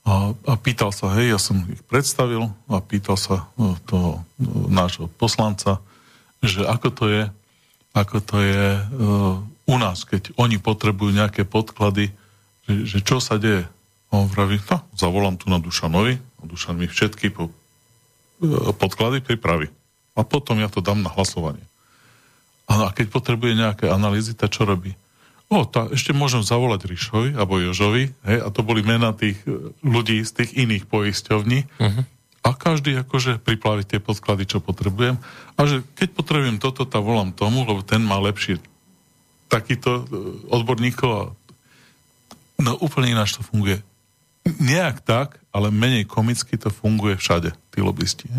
a, 0.03 0.35
a 0.35 0.53
pýtal 0.59 0.91
sa, 0.91 1.15
hej, 1.15 1.31
ja 1.31 1.39
som 1.39 1.63
ich 1.71 1.79
predstavil 1.87 2.51
a 2.67 2.83
pýtal 2.83 3.15
sa 3.15 3.47
no, 3.55 3.79
toho 3.87 4.27
no, 4.35 4.67
nášho 4.67 5.07
poslanca, 5.07 5.79
že 6.43 6.67
ako 6.67 6.87
to 6.91 7.05
je, 7.07 7.23
ako 7.95 8.17
to 8.19 8.37
je 8.43 8.65
uh, 8.75 9.39
u 9.63 9.75
nás, 9.79 10.03
keď 10.03 10.35
oni 10.35 10.59
potrebujú 10.59 11.15
nejaké 11.15 11.47
podklady, 11.47 12.11
že, 12.67 12.73
že 12.91 12.99
čo 13.07 13.23
sa 13.23 13.39
deje. 13.39 13.71
A 14.07 14.23
on 14.23 14.27
vraví, 14.31 14.59
no, 14.71 14.77
zavolám 14.95 15.35
tu 15.35 15.51
na 15.51 15.59
Dušanovi, 15.59 16.15
a 16.15 16.43
Dušan 16.47 16.79
mi 16.79 16.87
všetky 16.87 17.33
po, 17.33 17.51
e, 18.39 18.71
podklady 18.71 19.19
pripraví. 19.19 19.67
A 20.15 20.23
potom 20.23 20.57
ja 20.63 20.71
to 20.71 20.79
dám 20.79 21.03
na 21.03 21.11
hlasovanie. 21.11 21.63
A 22.67 22.91
keď 22.91 23.11
potrebuje 23.11 23.53
nejaké 23.55 23.85
analýzy, 23.87 24.35
tak 24.35 24.51
čo 24.51 24.67
robí? 24.67 24.95
O, 25.47 25.63
tá, 25.63 25.87
ešte 25.95 26.11
môžem 26.11 26.43
zavolať 26.43 26.91
Ríšovi 26.91 27.39
alebo 27.39 27.63
Jožovi, 27.63 28.11
hej, 28.11 28.37
a 28.43 28.47
to 28.51 28.67
boli 28.67 28.83
mena 28.83 29.15
tých 29.15 29.39
e, 29.47 29.71
ľudí 29.83 30.23
z 30.23 30.43
tých 30.43 30.51
iných 30.55 30.83
poisťovní. 30.87 31.59
Uh-huh. 31.79 32.03
A 32.43 32.49
každý 32.55 32.95
akože 32.99 33.43
priplaví 33.43 33.83
tie 33.87 33.99
podklady, 33.99 34.47
čo 34.47 34.63
potrebujem. 34.63 35.19
A 35.55 35.59
že 35.67 35.83
keď 35.99 36.15
potrebujem 36.15 36.59
toto, 36.59 36.87
tak 36.87 37.03
volám 37.03 37.35
tomu, 37.35 37.63
lebo 37.63 37.83
ten 37.83 38.03
má 38.03 38.19
lepšie 38.19 38.59
takýto 39.47 40.03
e, 40.03 40.05
odborníkov. 40.51 41.09
A... 41.11 41.23
No 42.59 42.75
úplne 42.83 43.15
ináč 43.15 43.39
to 43.39 43.43
funguje 43.43 43.79
nejak 44.55 45.03
tak, 45.03 45.37
ale 45.51 45.73
menej 45.73 46.07
komicky 46.07 46.55
to 46.55 46.71
funguje 46.71 47.19
všade, 47.19 47.51
tí 47.73 47.79
lobbysti. 47.83 48.29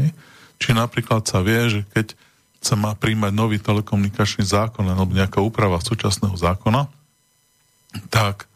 Čiže 0.58 0.74
napríklad 0.74 1.26
sa 1.28 1.44
vie, 1.44 1.60
že 1.68 1.80
keď 1.92 2.16
sa 2.58 2.74
má 2.74 2.96
príjmať 2.98 3.32
nový 3.34 3.62
telekomunikačný 3.62 4.42
zákon 4.42 4.82
alebo 4.82 5.14
nejaká 5.14 5.38
úprava 5.38 5.78
súčasného 5.78 6.34
zákona, 6.34 6.90
tak 8.10 8.50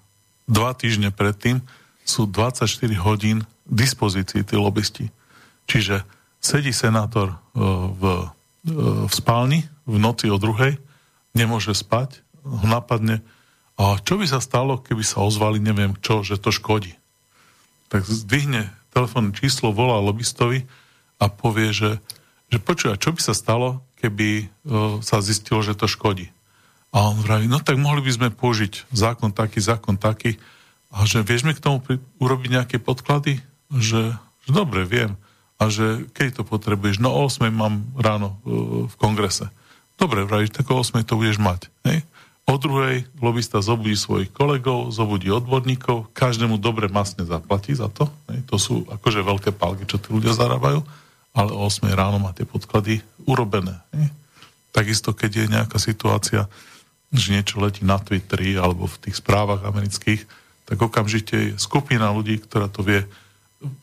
dva 0.51 0.75
týždne 0.75 1.15
predtým 1.15 1.63
sú 2.03 2.27
24 2.27 2.67
hodín 2.99 3.47
dispozícii 3.71 4.43
tí 4.43 4.59
lobbysti. 4.59 5.07
Čiže 5.71 6.03
sedí 6.43 6.75
senátor 6.75 7.31
e, 7.31 7.37
v, 7.95 8.03
e, 8.03 8.77
v 9.07 9.13
spálni 9.15 9.63
v 9.87 9.97
noci 10.03 10.27
o 10.31 10.39
druhej, 10.39 10.79
nemôže 11.35 11.75
spať, 11.75 12.23
ho 12.43 12.67
napadne. 12.67 13.23
A 13.79 13.99
čo 14.03 14.19
by 14.19 14.27
sa 14.27 14.43
stalo, 14.43 14.83
keby 14.83 15.07
sa 15.07 15.23
ozvali, 15.23 15.63
neviem 15.63 15.95
čo, 16.03 16.27
že 16.27 16.39
to 16.39 16.51
škodí 16.51 16.99
tak 17.93 18.09
zdvihne 18.09 18.72
telefónne 18.88 19.36
číslo, 19.36 19.76
volá 19.76 20.01
lobbystovi 20.01 20.64
a 21.20 21.28
povie, 21.28 21.76
že, 21.76 22.01
že 22.49 22.57
počúva, 22.57 22.97
čo 22.97 23.12
by 23.12 23.20
sa 23.20 23.36
stalo, 23.36 23.84
keby 24.01 24.49
o, 24.64 25.05
sa 25.05 25.20
zistilo, 25.20 25.61
že 25.61 25.76
to 25.76 25.84
škodí. 25.84 26.32
A 26.93 27.12
on 27.12 27.20
vraví, 27.20 27.49
no 27.49 27.61
tak 27.61 27.76
mohli 27.76 28.01
by 28.05 28.12
sme 28.12 28.28
použiť 28.32 28.88
zákon 28.93 29.32
taký, 29.32 29.61
zákon 29.61 29.97
taký, 30.01 30.40
a 30.93 31.09
že 31.09 31.24
vieš 31.24 31.49
mi 31.49 31.57
k 31.57 31.64
tomu 31.64 31.80
pri, 31.80 31.97
urobiť 32.20 32.49
nejaké 32.53 32.76
podklady? 32.76 33.40
Že, 33.72 34.12
že 34.45 34.51
dobre, 34.53 34.84
viem. 34.84 35.16
A 35.57 35.72
že 35.72 36.05
keď 36.12 36.40
to 36.40 36.43
potrebuješ, 36.45 37.01
no 37.01 37.16
o 37.16 37.24
8 37.24 37.49
mám 37.49 37.88
ráno 37.97 38.36
uh, 38.45 38.84
v 38.84 38.95
kongrese. 39.01 39.49
Dobre, 39.97 40.28
vravíš, 40.28 40.53
tak 40.53 40.68
o 40.68 40.76
8 40.76 41.01
to 41.09 41.16
budeš 41.16 41.40
mať. 41.40 41.72
Hej? 41.88 42.05
O 42.43 42.59
druhej 42.59 43.07
lobista 43.22 43.62
zobudí 43.62 43.95
svojich 43.95 44.34
kolegov, 44.34 44.90
zobudí 44.90 45.30
odborníkov, 45.30 46.11
každému 46.11 46.59
dobre 46.59 46.90
masne 46.90 47.22
zaplatí 47.22 47.70
za 47.70 47.86
to. 47.86 48.11
To 48.51 48.57
sú 48.59 48.82
akože 48.90 49.22
veľké 49.22 49.51
palky, 49.55 49.86
čo 49.86 50.03
tí 50.03 50.11
ľudia 50.11 50.34
zarábajú, 50.34 50.82
ale 51.32 51.51
o 51.55 51.62
8 51.70 51.86
ráno 51.95 52.18
má 52.18 52.34
tie 52.34 52.43
podklady 52.43 52.99
urobené. 53.30 53.78
Takisto, 54.74 55.14
keď 55.14 55.30
je 55.30 55.53
nejaká 55.55 55.78
situácia, 55.78 56.51
že 57.14 57.30
niečo 57.30 57.62
letí 57.62 57.86
na 57.86 58.03
Twitteri 58.03 58.59
alebo 58.59 58.90
v 58.90 59.01
tých 59.07 59.22
správach 59.22 59.62
amerických, 59.62 60.26
tak 60.66 60.78
okamžite 60.82 61.36
je 61.36 61.61
skupina 61.61 62.11
ľudí, 62.11 62.43
ktorá 62.43 62.66
to 62.66 62.82
vie 62.82 63.07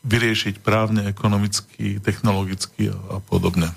vyriešiť 0.04 0.60
právne, 0.60 1.08
ekonomicky, 1.08 1.96
technologicky 2.04 2.92
a, 2.92 3.16
a 3.16 3.16
podobne. 3.24 3.72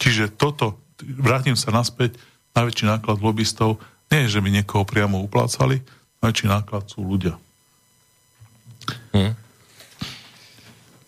Čiže 0.00 0.32
toto, 0.32 0.80
vrátim 1.04 1.58
sa 1.58 1.74
naspäť, 1.74 2.16
najväčší 2.56 2.84
náklad 2.88 3.20
lobbystov 3.20 3.82
nie 4.14 4.30
že 4.30 4.38
by 4.38 4.48
niekoho 4.54 4.86
priamo 4.86 5.18
uplácali, 5.26 5.82
najväčší 6.22 6.46
náklad 6.46 6.86
sú 6.86 7.02
ľudia. 7.02 7.34
Hmm. 9.10 9.34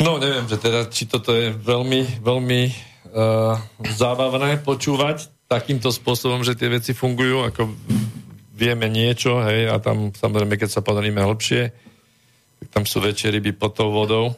No, 0.03 0.19
neviem, 0.19 0.45
že 0.51 0.59
teda, 0.59 0.91
či 0.91 1.07
toto 1.09 1.33
je 1.33 1.55
veľmi, 1.55 2.21
veľmi 2.21 2.63
uh, 3.15 3.57
zábavné 3.97 4.61
počúvať 4.61 5.31
takýmto 5.47 5.95
spôsobom, 5.95 6.43
že 6.43 6.59
tie 6.59 6.69
veci 6.69 6.93
fungujú, 6.93 7.47
ako 7.47 7.71
vieme 8.53 8.91
niečo, 8.91 9.41
hej, 9.47 9.71
a 9.71 9.79
tam 9.79 10.11
samozrejme, 10.11 10.59
keď 10.59 10.69
sa 10.69 10.83
podaríme 10.83 11.23
hlbšie, 11.23 11.71
tak 12.61 12.69
tam 12.73 12.85
sú 12.89 12.99
väčšie 12.99 13.39
ryby 13.39 13.55
pod 13.55 13.79
tou 13.79 13.95
vodou. 13.95 14.35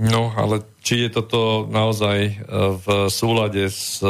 No, 0.00 0.32
ale 0.34 0.64
či 0.80 1.06
je 1.06 1.10
toto 1.12 1.68
naozaj 1.68 2.18
e, 2.24 2.32
v 2.80 2.86
súlade 3.12 3.68
s, 3.68 4.00
e, 4.00 4.08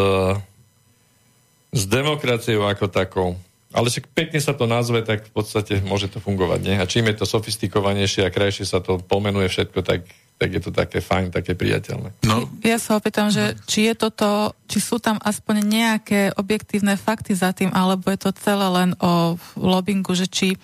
s 1.70 1.82
demokraciou 1.86 2.66
ako 2.66 2.86
takou. 2.90 3.38
Ale 3.70 3.86
však 3.86 4.10
pekne 4.10 4.42
sa 4.42 4.50
to 4.50 4.66
nazve, 4.66 4.98
tak 5.06 5.30
v 5.30 5.32
podstate 5.32 5.78
môže 5.86 6.10
to 6.10 6.18
fungovať, 6.18 6.60
nie? 6.66 6.74
A 6.74 6.90
čím 6.90 7.06
je 7.06 7.22
to 7.22 7.26
sofistikovanejšie 7.26 8.26
a 8.26 8.34
krajšie 8.34 8.66
sa 8.66 8.82
to 8.82 8.98
pomenuje 8.98 9.46
všetko, 9.46 9.86
tak, 9.86 10.10
tak 10.42 10.50
je 10.50 10.58
to 10.58 10.74
také 10.74 10.98
fajn, 10.98 11.30
také 11.30 11.54
priateľné. 11.54 12.10
No. 12.26 12.50
Ja 12.66 12.82
sa 12.82 12.98
opýtam, 12.98 13.30
že 13.30 13.54
či 13.70 13.86
je 13.86 13.94
toto, 13.94 14.58
či 14.66 14.82
sú 14.82 14.98
tam 14.98 15.22
aspoň 15.22 15.62
nejaké 15.62 16.20
objektívne 16.34 16.98
fakty 16.98 17.38
za 17.38 17.54
tým, 17.54 17.70
alebo 17.70 18.10
je 18.10 18.18
to 18.18 18.34
celé 18.34 18.66
len 18.66 18.90
o 18.98 19.38
lobbingu, 19.54 20.18
že 20.18 20.26
či 20.26 20.58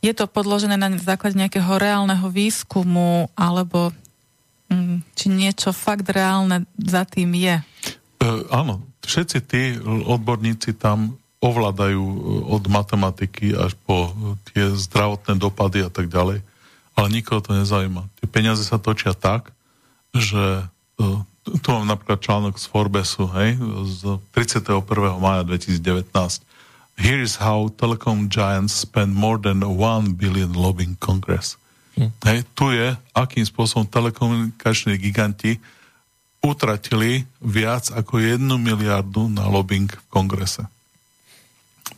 je 0.00 0.12
to 0.16 0.24
podložené 0.24 0.80
na 0.80 0.88
základe 0.96 1.36
nejakého 1.36 1.76
reálneho 1.76 2.32
výskumu, 2.32 3.28
alebo 3.36 3.92
hm, 4.72 5.04
či 5.12 5.26
niečo 5.28 5.76
fakt 5.76 6.08
reálne 6.08 6.64
za 6.80 7.04
tým 7.04 7.36
je? 7.36 7.60
Uh, 8.24 8.48
áno, 8.48 8.88
všetci 9.08 9.38
tí 9.48 9.62
odborníci 10.04 10.76
tam 10.76 11.16
ovládajú 11.40 12.02
e, 12.02 12.18
od 12.52 12.62
matematiky 12.68 13.56
až 13.56 13.72
po 13.88 14.12
tie 14.52 14.74
zdravotné 14.76 15.40
dopady 15.40 15.86
a 15.86 15.90
tak 15.90 16.12
ďalej, 16.12 16.44
ale 16.92 17.06
nikoho 17.08 17.40
to 17.40 17.56
nezaujíma. 17.56 18.04
Tie 18.20 18.28
peniaze 18.28 18.60
sa 18.66 18.76
točia 18.76 19.14
tak, 19.14 19.54
že 20.10 20.66
uh, 20.98 21.20
tu 21.62 21.68
mám 21.70 21.86
napríklad 21.86 22.18
článok 22.18 22.58
z 22.58 22.66
Forbesu, 22.66 23.30
hej, 23.38 23.54
z 23.86 24.18
31. 24.34 24.82
maja 25.22 25.46
2019 25.46 26.48
Here 26.98 27.22
is 27.22 27.38
how 27.38 27.70
telecom 27.78 28.26
giants 28.26 28.74
spend 28.74 29.14
more 29.14 29.38
than 29.38 29.62
1 29.62 30.18
billion 30.18 30.50
lobbying 30.50 30.98
Congress. 30.98 31.54
Hm. 31.94 32.10
Hej, 32.26 32.42
tu 32.58 32.74
je, 32.74 32.98
akým 33.14 33.46
spôsobom 33.46 33.86
telekomunikační 33.86 34.98
giganti 34.98 35.62
utratili 36.48 37.28
viac 37.44 37.92
ako 37.92 38.18
1 38.18 38.40
miliardu 38.40 39.28
na 39.28 39.44
lobbying 39.46 39.88
v 39.92 40.06
kongrese. 40.08 40.64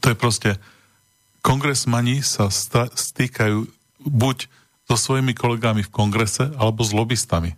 To 0.02 0.10
je 0.10 0.16
proste, 0.16 0.50
kongresmani 1.40 2.20
sa 2.24 2.50
stýkajú 2.50 3.68
buď 4.04 4.48
so 4.90 4.96
svojimi 4.98 5.36
kolegami 5.38 5.86
v 5.86 5.94
kongrese, 5.94 6.50
alebo 6.58 6.82
s 6.82 6.90
lobbystami. 6.90 7.54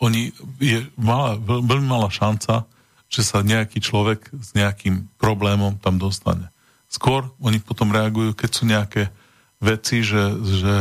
Oni, 0.00 0.32
je 0.60 0.84
malá, 0.96 1.36
veľmi 1.40 1.88
malá 1.88 2.08
šanca, 2.08 2.64
že 3.12 3.22
sa 3.22 3.44
nejaký 3.44 3.80
človek 3.80 4.32
s 4.32 4.52
nejakým 4.56 5.08
problémom 5.20 5.76
tam 5.80 6.00
dostane. 6.00 6.48
Skôr 6.88 7.28
oni 7.40 7.60
potom 7.60 7.92
reagujú, 7.92 8.32
keď 8.32 8.50
sú 8.50 8.64
nejaké 8.64 9.12
veci, 9.60 10.00
že, 10.00 10.36
že 10.40 10.74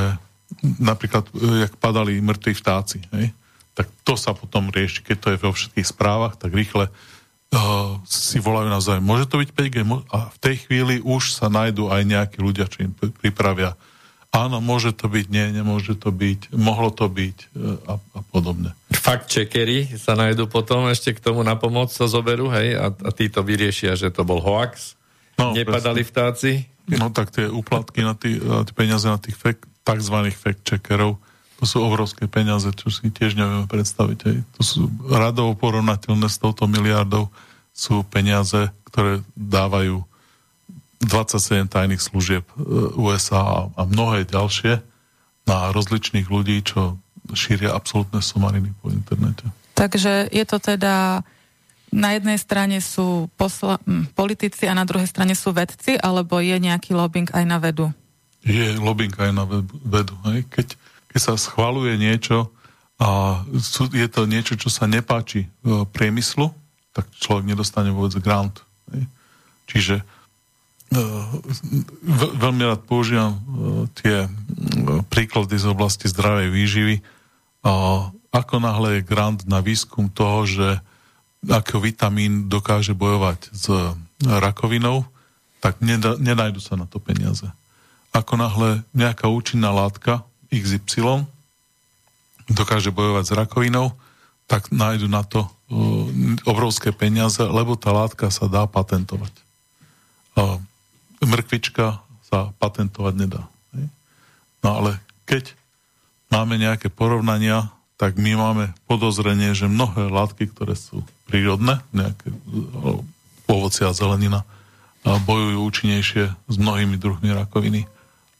napríklad, 0.79 1.27
e, 1.31 1.67
jak 1.67 1.73
padali 1.79 2.19
mŕtvi 2.23 2.53
vtáci, 2.55 2.99
hej? 3.15 3.31
Tak 3.75 3.91
to 4.07 4.15
sa 4.15 4.31
potom 4.31 4.71
rieši, 4.71 5.03
keď 5.03 5.17
to 5.19 5.27
je 5.35 5.37
vo 5.43 5.51
všetkých 5.51 5.87
správach, 5.87 6.39
tak 6.39 6.55
rýchle 6.55 6.87
uh, 6.87 7.99
si 8.07 8.39
volajú 8.39 8.71
na 8.71 8.79
zájem. 8.79 9.03
Môže 9.03 9.27
to 9.27 9.43
byť 9.43 9.49
5G? 9.51 9.77
A 10.15 10.31
v 10.31 10.37
tej 10.39 10.55
chvíli 10.63 11.03
už 11.03 11.35
sa 11.35 11.51
nájdú 11.51 11.91
aj 11.91 12.01
nejakí 12.07 12.39
ľudia, 12.39 12.71
čo 12.71 12.87
im 12.87 12.95
pripravia 12.95 13.75
áno, 14.35 14.59
môže 14.59 14.91
to 14.91 15.07
byť, 15.07 15.25
nie, 15.31 15.45
nemôže 15.55 15.95
to 15.95 16.11
byť, 16.11 16.51
mohlo 16.51 16.91
to 16.91 17.07
byť 17.07 17.37
e, 17.39 17.45
a, 17.87 17.93
a 17.95 18.19
podobne. 18.35 18.75
Fakt 18.91 19.31
checkery 19.31 19.87
sa 19.95 20.19
nájdú 20.19 20.51
potom 20.51 20.91
ešte 20.91 21.15
k 21.15 21.23
tomu 21.23 21.41
na 21.47 21.55
pomoc 21.55 21.95
sa 21.95 22.11
zoberú, 22.11 22.51
hej, 22.51 22.75
a, 22.75 22.91
a 22.91 23.09
tí 23.15 23.31
to 23.31 23.39
vyriešia, 23.39 23.95
že 23.95 24.11
to 24.11 24.27
bol 24.27 24.43
hoax, 24.43 24.99
no, 25.39 25.55
nepadali 25.55 26.03
presne. 26.03 26.11
vtáci. 26.11 26.51
No 26.91 27.09
tak 27.09 27.31
tie 27.33 27.47
úplatky 27.47 28.03
na 28.03 28.13
tí, 28.13 28.37
na 28.37 28.67
tie 28.67 28.75
peniaze 28.75 29.07
na 29.07 29.17
tých 29.17 29.39
fake, 29.39 29.63
takzvaných 29.87 30.37
fact 30.37 30.61
checkerov, 30.67 31.17
to 31.55 31.63
sú 31.63 31.77
obrovské 31.79 32.27
peniaze, 32.27 32.67
čo 32.75 32.91
si 32.91 33.07
tiež 33.07 33.39
nevieme 33.39 33.67
predstaviť. 33.67 34.19
Hej. 34.27 34.37
To 34.59 34.61
sú 34.61 34.81
radovo 35.07 35.55
porovnateľné 35.55 36.27
s 36.27 36.39
touto 36.39 36.67
miliardou, 36.67 37.31
sú 37.71 38.03
peniaze, 38.07 38.71
ktoré 38.87 39.23
dávajú 39.35 40.03
27 41.03 41.67
tajných 41.67 42.01
služieb 42.01 42.43
e, 42.55 42.55
USA 42.95 43.67
a 43.71 43.81
mnohé 43.83 44.27
ďalšie 44.27 44.79
na 45.45 45.69
rozličných 45.71 46.27
ľudí, 46.27 46.63
čo 46.65 46.97
šíria 47.35 47.73
absolútne 47.73 48.19
somariny 48.23 48.73
po 48.79 48.89
internete. 48.89 49.45
Takže 49.75 50.31
je 50.31 50.45
to 50.47 50.57
teda 50.57 51.25
na 51.95 52.09
jednej 52.17 52.35
strane 52.35 52.77
sú 52.83 53.31
posla- 53.39 53.79
politici 54.13 54.67
a 54.67 54.75
na 54.75 54.83
druhej 54.83 55.07
strane 55.07 55.31
sú 55.31 55.55
vedci, 55.55 55.95
alebo 55.95 56.43
je 56.43 56.59
nejaký 56.59 56.91
lobbying 56.91 57.31
aj 57.31 57.45
na 57.47 57.57
vedu? 57.61 57.87
Je 58.45 58.75
lobbying 58.77 59.15
aj 59.15 59.31
na 59.31 59.47
vedu. 59.83 60.15
Hej? 60.27 60.43
Keď, 60.51 60.67
keď 61.15 61.31
sa 61.31 61.39
schvaluje 61.39 61.95
niečo 61.95 62.51
a 62.99 63.39
je 63.95 64.07
to 64.11 64.27
niečo, 64.27 64.59
čo 64.59 64.67
sa 64.67 64.83
nepáči 64.83 65.47
e, 65.47 65.87
priemyslu, 65.87 66.51
tak 66.91 67.07
človek 67.15 67.47
nedostane 67.47 67.87
vôbec 67.95 68.19
grant. 68.19 68.59
Čiže 69.71 70.03
veľmi 72.35 72.67
rád 72.67 72.83
používam 72.83 73.31
e, 73.31 73.39
tie 73.95 74.27
e, 74.27 74.29
príklady 75.07 75.55
z 75.55 75.71
oblasti 75.71 76.11
zdravej 76.11 76.51
výživy. 76.51 76.95
Ako 78.35 78.59
náhle 78.59 78.99
je 78.99 79.07
grant 79.07 79.47
na 79.47 79.63
výskum 79.63 80.11
toho, 80.11 80.43
že 80.43 80.83
ako 81.47 81.79
vitamín 81.79 82.51
dokáže 82.51 82.91
bojovať 82.91 83.55
s 83.55 83.71
rakovinou, 84.19 85.07
tak 85.63 85.79
nenajdu 86.19 86.59
sa 86.59 86.75
na 86.75 86.83
to 86.83 86.99
peniaze. 86.99 87.47
Ako 88.11 88.35
náhle 88.35 88.83
nejaká 88.91 89.31
účinná 89.31 89.71
látka 89.71 90.27
XY 90.53 91.25
dokáže 92.45 92.93
bojovať 92.93 93.23
s 93.25 93.33
rakovinou, 93.33 93.93
tak 94.45 94.69
nájdu 94.69 95.09
na 95.09 95.25
to 95.25 95.41
e, 95.41 95.49
obrovské 96.45 96.93
peniaze, 96.93 97.41
lebo 97.41 97.73
tá 97.73 97.89
látka 97.89 98.29
sa 98.29 98.45
dá 98.45 98.69
patentovať 98.69 99.45
mrkvička 101.25 101.99
sa 102.25 102.51
patentovať 102.59 103.13
nedá. 103.15 103.43
No 104.65 104.81
ale 104.81 104.97
keď 105.29 105.53
máme 106.33 106.57
nejaké 106.57 106.89
porovnania, 106.89 107.69
tak 107.95 108.19
my 108.19 108.35
máme 108.35 108.65
podozrenie, 108.89 109.55
že 109.55 109.71
mnohé 109.71 110.09
látky, 110.11 110.51
ktoré 110.51 110.75
sú 110.75 111.05
prírodné, 111.29 111.79
nejaké 111.95 112.33
ovoci 113.47 113.85
a 113.85 113.95
zelenina, 113.95 114.43
bojujú 115.05 115.59
účinnejšie 115.69 116.23
s 116.33 116.55
mnohými 116.57 116.97
druhmi 116.97 117.29
rakoviny 117.29 117.85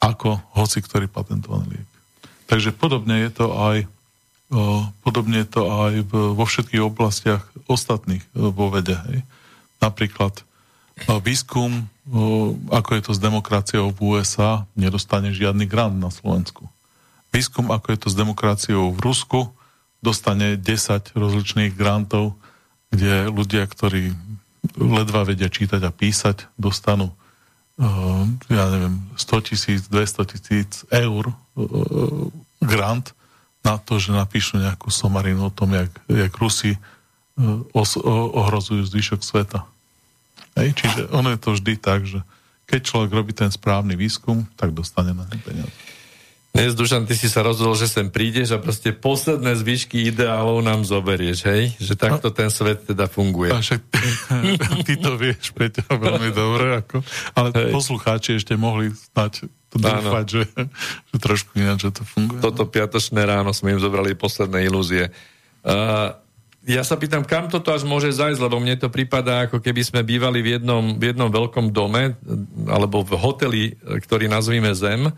ako 0.01 0.41
hoci 0.57 0.81
ktorý 0.81 1.05
patentovaný 1.07 1.77
liek. 1.77 1.91
Takže 2.45 2.71
podobne 2.75 3.25
je 3.25 3.31
to 3.33 3.47
aj 3.53 3.77
podobne 5.01 5.41
je 5.41 5.49
to 5.49 5.61
aj 5.65 5.93
vo 6.13 6.45
všetkých 6.45 6.85
oblastiach 6.85 7.41
ostatných 7.65 8.21
vo 8.37 8.69
vede. 8.69 8.93
Hej. 9.09 9.25
Napríklad 9.81 10.45
výskum 11.25 11.89
ako 12.69 12.89
je 12.95 13.01
to 13.01 13.11
s 13.17 13.19
demokraciou 13.19 13.89
v 13.89 13.97
USA, 14.13 14.69
nedostane 14.77 15.33
žiadny 15.33 15.65
grant 15.65 15.97
na 15.97 16.13
Slovensku. 16.13 16.69
Výskum, 17.33 17.73
ako 17.73 17.87
je 17.91 17.99
to 18.05 18.07
s 18.13 18.15
demokraciou 18.15 18.93
v 18.93 18.99
Rusku, 19.01 19.49
dostane 20.05 20.53
10 20.55 21.17
rozličných 21.17 21.73
grantov, 21.73 22.37
kde 22.93 23.27
ľudia, 23.33 23.65
ktorí 23.65 24.13
ledva 24.77 25.25
vedia 25.25 25.49
čítať 25.49 25.81
a 25.81 25.91
písať, 25.91 26.45
dostanú 26.61 27.09
ja 28.47 28.65
neviem, 28.71 28.95
100 29.19 29.51
tisíc, 29.51 29.81
200 29.91 30.31
tisíc 30.31 30.71
eur 30.87 31.35
grant 32.63 33.11
na 33.65 33.75
to, 33.81 33.99
že 33.99 34.15
napíšu 34.15 34.61
nejakú 34.61 34.87
somarinu 34.93 35.49
o 35.49 35.53
tom, 35.53 35.75
jak, 35.75 35.91
jak 36.07 36.33
Rusi 36.37 36.79
os, 37.75 37.99
o, 37.99 38.15
ohrozujú 38.31 38.85
zvyšok 38.87 39.21
sveta. 39.25 39.67
Hej? 40.55 40.71
Čiže 40.77 41.11
ono 41.11 41.35
je 41.35 41.39
to 41.41 41.49
vždy 41.51 41.73
tak, 41.75 42.07
že 42.07 42.23
keď 42.65 42.79
človek 42.81 43.11
robí 43.11 43.31
ten 43.35 43.51
správny 43.51 43.99
výskum, 43.99 44.47
tak 44.55 44.71
dostane 44.71 45.11
na 45.11 45.27
ne 45.27 45.37
peniaze. 45.43 45.75
Dnes, 46.55 46.71
Dušan, 46.71 47.03
ty 47.03 47.19
si 47.19 47.27
sa 47.27 47.43
rozhodol, 47.43 47.75
že 47.75 47.83
sem 47.83 48.07
prídeš 48.07 48.55
a 48.55 48.63
proste 48.63 48.95
posledné 48.95 49.59
zvyšky 49.59 50.07
ideálov 50.07 50.63
nám 50.63 50.87
zoberieš, 50.87 51.43
hej? 51.51 51.75
Že 51.83 51.93
takto 51.99 52.31
ten 52.31 52.47
svet 52.47 52.87
teda 52.87 53.11
funguje. 53.11 53.51
A 53.51 53.59
však 53.59 53.83
ty 54.87 54.95
to 54.95 55.19
vieš, 55.19 55.51
Peťa, 55.51 55.83
veľmi 55.91 56.31
dobre, 56.31 56.79
ako, 56.79 57.03
ale 57.35 57.51
hej. 57.51 57.75
poslucháči 57.75 58.39
ešte 58.39 58.55
mohli 58.55 58.87
snať 58.87 59.51
to 59.67 59.75
dúfať, 59.83 60.25
že, 60.31 60.43
že 61.11 61.17
trošku 61.19 61.59
ináč, 61.59 61.91
že 61.91 61.99
to 61.99 62.07
funguje. 62.07 62.39
Toto 62.39 62.63
piatočné 62.71 63.27
ráno 63.27 63.51
sme 63.51 63.75
im 63.75 63.83
zobrali 63.83 64.15
posledné 64.15 64.63
ilúzie. 64.63 65.11
Uh, 65.59 66.15
ja 66.63 66.87
sa 66.87 66.95
pýtam, 66.95 67.27
kam 67.27 67.51
toto 67.51 67.75
až 67.75 67.83
môže 67.83 68.15
zajsť, 68.15 68.39
lebo 68.39 68.63
mne 68.63 68.79
to 68.79 68.87
prípada, 68.87 69.43
ako 69.45 69.59
keby 69.59 69.83
sme 69.83 70.07
bývali 70.07 70.39
v 70.39 70.55
jednom, 70.55 70.95
v 70.95 71.11
jednom 71.11 71.27
veľkom 71.27 71.75
dome, 71.75 72.15
alebo 72.71 73.03
v 73.03 73.11
hoteli, 73.19 73.63
ktorý 73.83 74.31
nazvíme 74.31 74.71
Zem, 74.71 75.11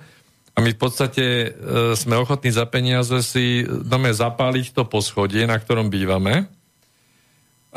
a 0.57 0.61
my 0.65 0.73
v 0.73 0.79
podstate 0.81 1.23
e, 1.23 1.49
sme 1.93 2.17
ochotní 2.17 2.49
za 2.49 2.65
peniaze 2.65 3.13
si 3.21 3.61
dáme 3.61 4.09
zapáliť 4.09 4.73
to 4.73 4.89
poschodie, 4.89 5.45
na 5.45 5.61
ktorom 5.61 5.93
bývame. 5.93 6.49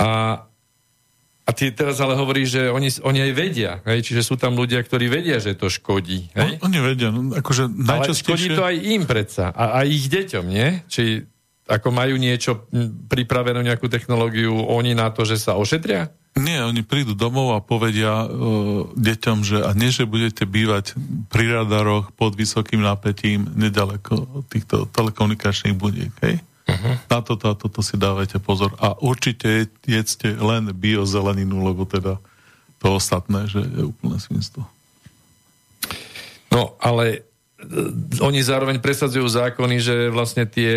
A, 0.01 0.41
a 1.45 1.51
ty 1.53 1.69
teraz 1.77 2.01
ale 2.01 2.17
hovoríš, 2.17 2.49
že 2.57 2.63
oni, 2.73 2.89
oni 3.05 3.21
aj 3.29 3.33
vedia, 3.37 3.73
hej? 3.85 4.01
čiže 4.01 4.25
sú 4.25 4.41
tam 4.41 4.57
ľudia, 4.57 4.81
ktorí 4.81 5.13
vedia, 5.13 5.37
že 5.37 5.53
to 5.53 5.69
škodí. 5.69 6.33
Hej? 6.33 6.57
No, 6.57 6.73
oni 6.73 6.79
vedia, 6.81 7.13
no, 7.13 7.37
akože 7.37 7.69
najčastejšie... 7.69 8.09
Ale 8.09 8.17
škodí 8.17 8.49
to 8.57 8.65
aj 8.65 8.77
im 8.81 9.03
predsa, 9.05 9.53
a, 9.53 9.65
a 9.77 9.79
ich 9.85 10.09
deťom, 10.09 10.45
nie? 10.49 10.81
Či 10.89 11.29
ako 11.69 11.89
majú 11.93 12.17
niečo 12.17 12.65
pripravenú, 13.13 13.61
nejakú 13.61 13.93
technológiu 13.93 14.57
oni 14.57 14.97
na 14.97 15.13
to, 15.13 15.29
že 15.29 15.37
sa 15.37 15.55
ošetria? 15.61 16.17
Nie, 16.39 16.63
oni 16.63 16.87
prídu 16.87 17.19
domov 17.19 17.59
a 17.59 17.65
povedia 17.65 18.23
uh, 18.23 18.87
deťom, 18.95 19.39
že 19.43 19.67
a 19.67 19.75
nie, 19.75 19.91
že 19.91 20.07
budete 20.07 20.47
bývať 20.47 20.95
pri 21.27 21.63
radaroch 21.63 22.15
pod 22.15 22.39
vysokým 22.39 22.81
napätím 22.81 23.51
nedaleko 23.59 24.47
týchto 24.47 24.87
telekomunikačných 24.95 25.75
budiek, 25.75 26.15
hej? 26.23 26.39
Uh-huh. 26.71 26.95
Na 27.11 27.19
toto 27.19 27.51
a 27.51 27.59
toto 27.59 27.83
si 27.83 27.99
dávajte 27.99 28.39
pozor. 28.39 28.79
A 28.79 28.95
určite 29.03 29.67
jedzte 29.83 30.39
len 30.39 30.71
biozeleninu, 30.71 31.67
lebo 31.67 31.83
teda 31.83 32.23
to 32.79 32.87
ostatné, 32.95 33.51
že 33.51 33.67
je 33.67 33.91
úplne 33.91 34.23
svinstvo. 34.23 34.63
No, 36.55 36.79
ale 36.79 37.30
E, 37.30 37.30
oni 38.21 38.41
zároveň 38.41 38.81
presadzujú 38.81 39.29
zákony, 39.29 39.77
že 39.79 39.97
vlastne 40.09 40.49
tie, 40.49 40.73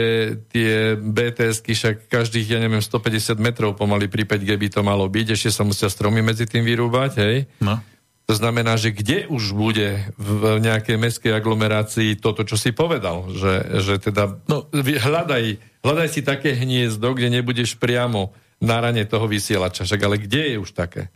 tie 0.52 1.00
BTSky 1.00 1.72
však 1.74 1.96
každých, 2.12 2.56
ja 2.56 2.60
neviem, 2.60 2.84
150 2.84 3.40
metrov 3.40 3.74
pomaly 3.80 4.12
pri 4.12 4.28
5G 4.28 4.50
by 4.60 4.68
to 4.70 4.82
malo 4.84 5.08
byť, 5.08 5.34
ešte 5.34 5.50
sa 5.50 5.64
musia 5.64 5.88
stromy 5.88 6.20
medzi 6.20 6.44
tým 6.44 6.68
vyrúbať, 6.68 7.12
hej? 7.24 7.48
No. 7.64 7.80
To 8.24 8.34
znamená, 8.40 8.80
že 8.80 8.96
kde 8.96 9.28
už 9.28 9.52
bude 9.52 10.00
v 10.16 10.64
nejakej 10.64 10.96
mestskej 10.96 11.34
aglomerácii 11.36 12.16
toto, 12.24 12.48
čo 12.48 12.56
si 12.56 12.72
povedal, 12.72 13.28
že, 13.36 13.84
že 13.84 14.00
teda 14.00 14.40
no. 14.48 14.68
hľadaj, 14.72 15.60
hľadaj 15.84 16.08
si 16.08 16.24
také 16.24 16.56
hniezdo, 16.56 17.12
kde 17.12 17.40
nebudeš 17.40 17.76
priamo 17.76 18.32
na 18.64 18.80
rane 18.80 19.04
toho 19.04 19.28
vysielača, 19.28 19.84
však 19.84 20.02
ale 20.08 20.16
kde 20.24 20.56
je 20.56 20.58
už 20.60 20.72
také? 20.72 21.12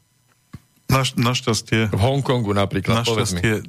Naš, 0.87 1.19
našťastie... 1.19 1.91
V 1.91 1.99
Hongkongu 1.99 2.55
napríklad, 2.55 3.03
Našťastie 3.03 3.63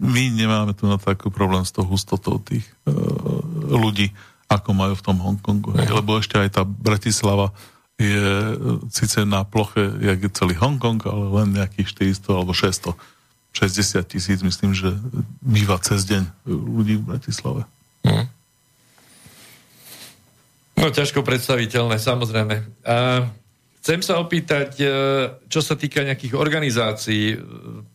my 0.00 0.24
nemáme 0.28 0.76
tu 0.76 0.84
na 0.84 1.00
taký 1.00 1.32
problém 1.32 1.64
s 1.64 1.72
tou 1.72 1.88
hustotou 1.88 2.36
tých 2.36 2.68
uh, 2.84 2.92
ľudí, 3.72 4.12
ako 4.46 4.76
majú 4.76 4.92
v 4.92 5.04
tom 5.04 5.16
Hongkongu. 5.24 5.72
Hej, 5.80 5.88
lebo 5.88 6.20
ešte 6.20 6.36
aj 6.36 6.60
tá 6.60 6.62
Bratislava 6.68 7.56
je 7.96 8.12
uh, 8.12 8.76
síce 8.92 9.24
na 9.24 9.48
ploche, 9.48 9.80
jak 10.04 10.20
je 10.20 10.30
celý 10.36 10.54
Hongkong, 10.60 11.00
ale 11.08 11.24
len 11.40 11.56
nejakých 11.56 12.12
400 12.20 12.38
alebo 12.38 12.52
600 12.52 12.92
60 13.50 14.06
tisíc, 14.06 14.38
myslím, 14.46 14.72
že 14.74 14.94
býva 15.42 15.74
cez 15.82 16.06
deň 16.06 16.22
ľudí 16.46 17.02
v 17.02 17.06
Bratislave. 17.14 17.66
Hmm. 18.06 18.30
No 20.78 20.88
ťažko 20.88 21.26
predstaviteľné, 21.26 21.98
samozrejme. 21.98 22.54
A 22.86 23.26
Chcem 23.80 24.04
sa 24.04 24.20
opýtať, 24.20 24.76
e, 24.76 24.86
čo 25.48 25.64
sa 25.64 25.72
týka 25.72 26.04
nejakých 26.04 26.36
organizácií. 26.36 27.32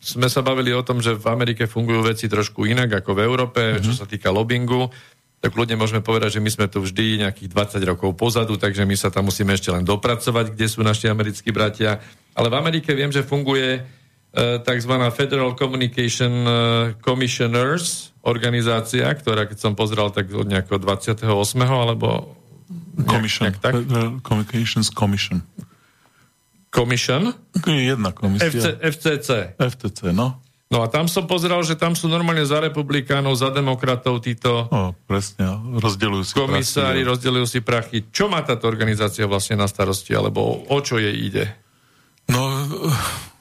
Sme 0.02 0.26
sa 0.26 0.42
bavili 0.42 0.74
o 0.74 0.82
tom, 0.82 0.98
že 0.98 1.14
v 1.14 1.30
Amerike 1.30 1.70
fungujú 1.70 2.02
veci 2.02 2.26
trošku 2.26 2.66
inak 2.66 2.90
ako 3.02 3.14
v 3.14 3.20
Európe, 3.22 3.62
mm-hmm. 3.62 3.86
čo 3.86 3.92
sa 3.94 4.02
týka 4.02 4.34
lobbingu. 4.34 4.90
Tak 5.38 5.54
ľudia 5.54 5.78
môžeme 5.78 6.02
povedať, 6.02 6.38
že 6.38 6.42
my 6.42 6.50
sme 6.50 6.66
tu 6.66 6.82
vždy 6.82 7.22
nejakých 7.22 7.78
20 7.78 7.86
rokov 7.86 8.18
pozadu, 8.18 8.58
takže 8.58 8.82
my 8.82 8.98
sa 8.98 9.14
tam 9.14 9.30
musíme 9.30 9.54
ešte 9.54 9.70
len 9.70 9.86
dopracovať, 9.86 10.58
kde 10.58 10.66
sú 10.66 10.82
naši 10.82 11.06
americkí 11.06 11.54
bratia. 11.54 12.02
Ale 12.34 12.50
v 12.50 12.58
Amerike 12.58 12.90
viem, 12.90 13.14
že 13.14 13.22
funguje 13.22 13.78
e, 13.78 13.80
tzv. 14.66 14.92
Federal 15.14 15.54
Communication 15.54 16.34
e, 16.42 16.50
Commissioners 16.98 18.10
organizácia, 18.26 19.06
ktorá, 19.14 19.46
keď 19.46 19.58
som 19.62 19.78
pozrel, 19.78 20.10
tak 20.10 20.34
od 20.34 20.50
nejakého 20.50 20.82
28. 20.82 21.30
alebo 21.62 22.34
Commission. 23.06 23.46
Nejak, 23.46 23.62
tak? 23.62 23.72
Communications 24.26 24.90
Commission. 24.90 25.46
Commission. 26.76 27.32
Jedna 27.64 28.12
komisia. 28.12 28.52
FC, 28.52 28.76
FCC. 28.84 29.56
FTC, 29.56 30.12
no. 30.12 30.44
No 30.66 30.82
a 30.82 30.90
tam 30.90 31.06
som 31.06 31.30
pozeral, 31.30 31.62
že 31.62 31.78
tam 31.78 31.94
sú 31.94 32.10
normálne 32.10 32.42
za 32.42 32.58
republikánov, 32.58 33.38
za 33.38 33.54
demokratov 33.54 34.18
títo... 34.18 34.66
No, 34.66 34.98
presne, 35.06 35.46
rozdeľujú 35.78 36.24
si 36.26 36.34
Komisári 36.34 37.06
prachy, 37.06 37.10
rozdeľujú 37.14 37.46
si 37.46 37.60
prachy. 37.62 37.98
Čo 38.10 38.26
má 38.26 38.42
táto 38.42 38.66
organizácia 38.66 39.30
vlastne 39.30 39.54
na 39.54 39.70
starosti, 39.70 40.10
alebo 40.10 40.66
o 40.66 40.78
čo 40.82 40.98
jej 40.98 41.14
ide? 41.14 41.54
No, 42.26 42.42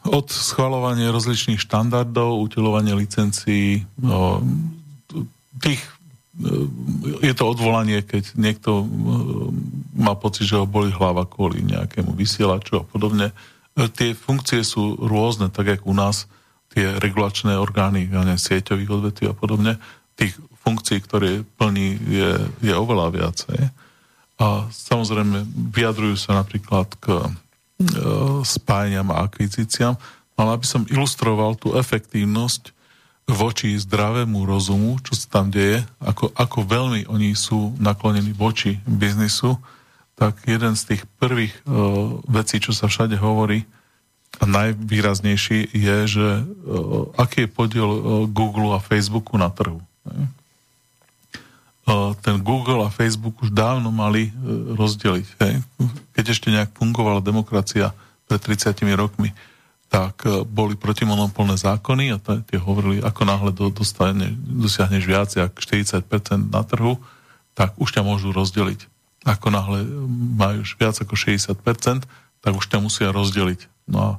od 0.06 0.30
schvalovania 0.30 1.10
rozličných 1.10 1.58
štandardov, 1.58 2.46
utelovanie 2.46 2.94
licencií, 2.94 3.90
no, 3.98 4.46
tých 5.66 5.82
je 7.24 7.34
to 7.34 7.44
odvolanie, 7.48 8.04
keď 8.04 8.36
niekto 8.36 8.84
e, 8.84 8.86
má 9.96 10.20
pocit, 10.20 10.52
že 10.52 10.60
ho 10.60 10.68
boli 10.68 10.92
hlava 10.92 11.24
kvôli 11.24 11.64
nejakému 11.64 12.12
vysielaču 12.12 12.84
a 12.84 12.84
podobne. 12.84 13.32
E, 13.32 13.88
tie 13.88 14.12
funkcie 14.12 14.60
sú 14.68 15.00
rôzne, 15.00 15.48
tak 15.48 15.80
ako 15.80 15.86
u 15.92 15.96
nás 15.96 16.28
tie 16.76 17.00
regulačné 17.00 17.56
orgány, 17.56 18.12
ja 18.12 18.36
sieťových 18.36 18.92
odvetví 18.92 19.32
a 19.32 19.36
podobne. 19.36 19.80
Tých 20.20 20.36
funkcií, 20.60 21.00
ktoré 21.00 21.48
plní, 21.56 21.96
je, 22.04 22.32
je 22.60 22.74
oveľa 22.76 23.16
viacej. 23.16 23.72
A 24.36 24.68
samozrejme 24.68 25.48
vyjadrujú 25.72 26.20
sa 26.20 26.44
napríklad 26.44 26.92
k 27.00 27.16
e, 27.16 27.28
spájaniam 28.44 29.08
a 29.16 29.24
akvizíciám, 29.24 29.96
ale 30.36 30.50
aby 30.52 30.66
som 30.68 30.84
ilustroval 30.92 31.56
tú 31.56 31.80
efektívnosť 31.80 32.75
voči 33.26 33.74
zdravému 33.74 34.46
rozumu, 34.46 35.02
čo 35.02 35.18
sa 35.18 35.42
tam 35.42 35.50
deje, 35.50 35.82
ako, 35.98 36.30
ako 36.38 36.58
veľmi 36.62 37.10
oni 37.10 37.34
sú 37.34 37.74
naklonení 37.82 38.38
voči 38.38 38.78
biznisu, 38.86 39.58
tak 40.16 40.46
jeden 40.46 40.78
z 40.78 40.96
tých 40.96 41.02
prvých 41.18 41.52
uh, 41.66 42.22
vecí, 42.30 42.62
čo 42.62 42.72
sa 42.72 42.86
všade 42.86 43.18
hovorí, 43.18 43.66
a 44.36 44.44
najvýraznejší 44.46 45.72
je, 45.72 45.98
že 46.08 46.28
uh, 46.44 47.08
aký 47.16 47.48
je 47.48 47.50
podiel 47.50 47.90
uh, 47.90 48.00
Google 48.30 48.76
a 48.76 48.84
Facebooku 48.84 49.40
na 49.40 49.50
trhu. 49.50 49.82
Uh, 51.86 52.14
ten 52.22 52.42
Google 52.42 52.84
a 52.84 52.94
Facebook 52.94 53.42
už 53.42 53.50
dávno 53.50 53.90
mali 53.90 54.30
uh, 54.30 54.76
rozdeliť. 54.76 55.28
Hej? 55.42 55.54
Keď 56.14 56.26
ešte 56.30 56.48
nejak 56.52 56.78
fungovala 56.78 57.24
demokracia 57.24 57.96
pred 58.28 58.42
30 58.42 58.76
rokmi, 58.94 59.34
tak 59.96 60.28
e, 60.28 60.44
boli 60.44 60.76
protimonopolné 60.76 61.56
zákony 61.56 62.12
a 62.12 62.20
tie 62.20 62.60
hovorili, 62.60 63.00
ako 63.00 63.22
náhle 63.24 63.52
do, 63.56 63.72
dostane, 63.72 64.36
dosiahneš 64.36 65.04
viac 65.08 65.32
ako 65.32 65.56
40% 65.56 66.52
na 66.52 66.68
trhu, 66.68 67.00
tak 67.56 67.72
už 67.80 67.96
ťa 67.96 68.04
môžu 68.04 68.36
rozdeliť. 68.36 68.92
Ako 69.24 69.48
náhle 69.56 69.88
majú 70.36 70.68
viac 70.76 71.00
ako 71.00 71.16
60%, 71.16 72.04
tak 72.44 72.52
už 72.52 72.66
ťa 72.68 72.84
musia 72.84 73.16
rozdeliť. 73.16 73.88
No 73.88 73.98
a 74.04 74.12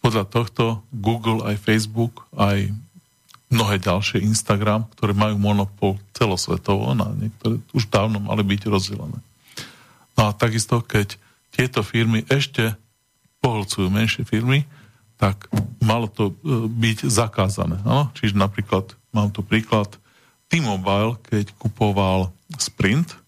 podľa 0.00 0.24
tohto 0.24 0.80
Google, 0.96 1.44
aj 1.44 1.60
Facebook, 1.60 2.24
aj 2.32 2.72
mnohé 3.52 3.76
ďalšie 3.84 4.24
Instagram, 4.24 4.88
ktoré 4.96 5.12
majú 5.12 5.36
monopol 5.36 6.00
celosvetovo, 6.16 6.96
na 6.96 7.12
niektoré 7.12 7.60
už 7.76 7.84
dávno 7.92 8.16
mali 8.16 8.40
byť 8.48 8.62
rozdelené. 8.64 9.20
No 10.16 10.20
a 10.24 10.30
takisto, 10.32 10.80
keď 10.80 11.20
tieto 11.52 11.84
firmy 11.84 12.24
ešte 12.32 12.76
pohlcujú 13.44 13.92
menšie 13.92 14.24
firmy, 14.24 14.64
tak 15.18 15.50
malo 15.82 16.06
to 16.06 16.30
e, 16.30 16.34
byť 16.70 17.10
zakázané. 17.10 17.82
No? 17.82 18.14
Čiže 18.14 18.38
napríklad, 18.38 18.94
mám 19.10 19.34
tu 19.34 19.42
príklad, 19.42 19.98
T-Mobile, 20.48 21.20
keď 21.28 21.52
kupoval 21.60 22.32
Sprint, 22.56 23.18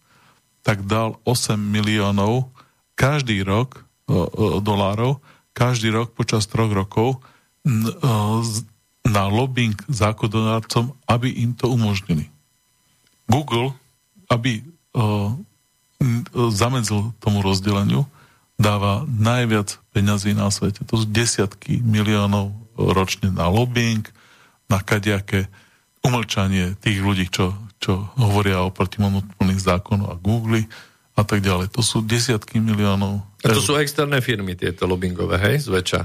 tak 0.65 0.87
dal 0.87 1.21
8 1.27 1.59
miliónov 1.59 2.49
každý 2.95 3.43
rok 3.43 3.83
e, 4.07 4.15
e, 4.15 4.63
dolárov, 4.63 5.19
každý 5.51 5.91
rok 5.91 6.15
počas 6.15 6.47
troch 6.47 6.71
rokov 6.71 7.21
na 9.05 9.25
lobbying 9.29 9.77
zákonodárcom, 9.91 10.97
aby 11.05 11.29
im 11.45 11.53
to 11.53 11.69
umožnili. 11.69 12.33
Google, 13.29 13.77
aby 14.33 14.65
zamedzil 16.33 17.13
tomu 17.21 17.45
rozdeleniu, 17.45 18.09
dáva 18.57 19.05
najviac 19.05 19.80
peňazí 19.91 20.35
na 20.35 20.49
svete. 20.51 20.87
To 20.87 21.03
sú 21.03 21.07
desiatky 21.11 21.83
miliónov 21.83 22.55
ročne 22.75 23.29
na 23.35 23.51
lobbying, 23.51 24.07
na 24.71 24.79
kadejaké 24.81 25.51
umlčanie 26.01 26.79
tých 26.81 27.03
ľudí, 27.03 27.29
čo, 27.29 27.53
čo 27.83 28.09
hovoria 28.17 28.65
o 28.65 28.73
protimonopolných 28.73 29.61
zákonoch 29.61 30.11
a 30.15 30.17
Google 30.17 30.65
a 31.19 31.23
tak 31.27 31.45
ďalej. 31.45 31.75
To 31.77 31.83
sú 31.85 32.01
desiatky 32.01 32.63
miliónov. 32.63 33.21
A 33.45 33.53
to 33.53 33.61
sú 33.61 33.77
externé 33.77 34.25
firmy, 34.25 34.57
tieto 34.57 34.89
lobbyingové, 34.89 35.37
hej, 35.37 35.69
zväčša? 35.69 36.01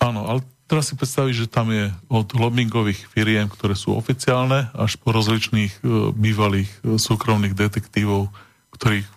Áno, 0.00 0.28
ale 0.28 0.44
teraz 0.68 0.92
si 0.92 0.94
predstavíš, 0.96 1.46
že 1.46 1.52
tam 1.52 1.72
je 1.72 1.88
od 2.12 2.36
lobbyingových 2.36 3.08
firiem, 3.08 3.48
ktoré 3.48 3.72
sú 3.72 3.96
oficiálne, 3.96 4.68
až 4.76 5.00
po 5.00 5.12
rozličných 5.16 5.80
e, 5.80 6.12
bývalých 6.12 6.70
e, 6.84 7.00
súkromných 7.00 7.56
detektívov, 7.56 8.28
ktorých 8.76 9.08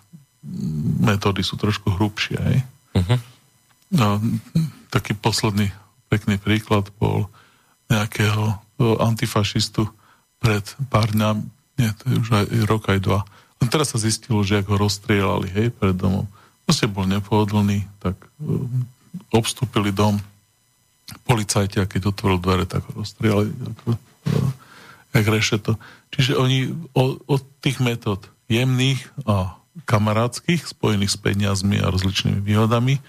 metódy 1.04 1.40
sú 1.40 1.56
trošku 1.56 1.92
hrubšie. 1.96 2.36
Hej? 2.36 2.58
Uh-huh. 2.94 3.16
No, 3.94 4.18
taký 4.90 5.14
posledný 5.14 5.70
pekný 6.10 6.38
príklad 6.42 6.90
bol 6.98 7.30
nejakého 7.86 8.54
e, 8.54 8.56
antifašistu 8.98 9.86
pred 10.42 10.66
pár 10.90 11.14
dňami, 11.14 11.42
nie, 11.78 11.90
to 11.98 12.04
je 12.10 12.16
už 12.22 12.30
aj 12.30 12.46
rok 12.66 12.82
aj 12.90 13.00
dva. 13.02 13.20
Len 13.58 13.68
teraz 13.70 13.94
sa 13.94 13.98
zistilo, 13.98 14.42
že 14.46 14.62
ak 14.62 14.70
ho 14.70 14.76
rozstrielali, 14.78 15.50
hej, 15.50 15.66
pred 15.74 15.94
domom, 15.94 16.26
proste 16.66 16.86
bol 16.86 17.08
nepohodlný, 17.08 17.86
tak 17.98 18.14
um, 18.38 18.86
obstúpili 19.34 19.90
dom, 19.90 20.22
policajti, 21.26 21.82
a 21.82 21.88
keď 21.88 22.14
otvoril 22.14 22.38
dvere, 22.38 22.64
tak 22.68 22.86
ho 22.88 23.02
rozstrielali, 23.02 23.50
ako, 23.50 23.98
jak 25.14 25.26
rešeto. 25.26 25.72
Čiže 26.14 26.38
oni 26.38 26.72
od 27.26 27.42
tých 27.58 27.78
metód 27.82 28.26
jemných 28.46 29.02
a 29.26 29.58
kamarádskych, 29.86 30.70
spojených 30.70 31.12
s 31.12 31.18
peniazmi 31.18 31.82
a 31.82 31.90
rozličnými 31.90 32.38
výhodami, 32.38 33.02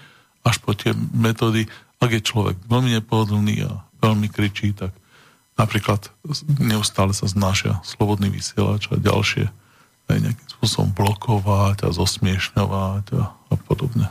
až 0.46 0.62
po 0.62 0.78
tie 0.78 0.94
metódy, 1.10 1.66
ak 1.98 2.10
je 2.14 2.22
človek 2.22 2.54
veľmi 2.70 2.94
nepohodlný 3.02 3.66
a 3.66 3.82
veľmi 3.98 4.30
kričí, 4.30 4.70
tak 4.70 4.94
napríklad 5.58 6.06
neustále 6.62 7.10
sa 7.10 7.26
znášia 7.26 7.82
slobodný 7.82 8.30
vysielač 8.30 8.86
a 8.94 9.00
ďalšie 9.00 9.50
aj 10.06 10.18
nejakým 10.22 10.48
spôsobom 10.54 10.94
blokovať 10.94 11.82
a 11.82 11.88
zosmiešňovať 11.90 13.04
a, 13.18 13.22
a 13.34 13.54
podobne. 13.66 14.06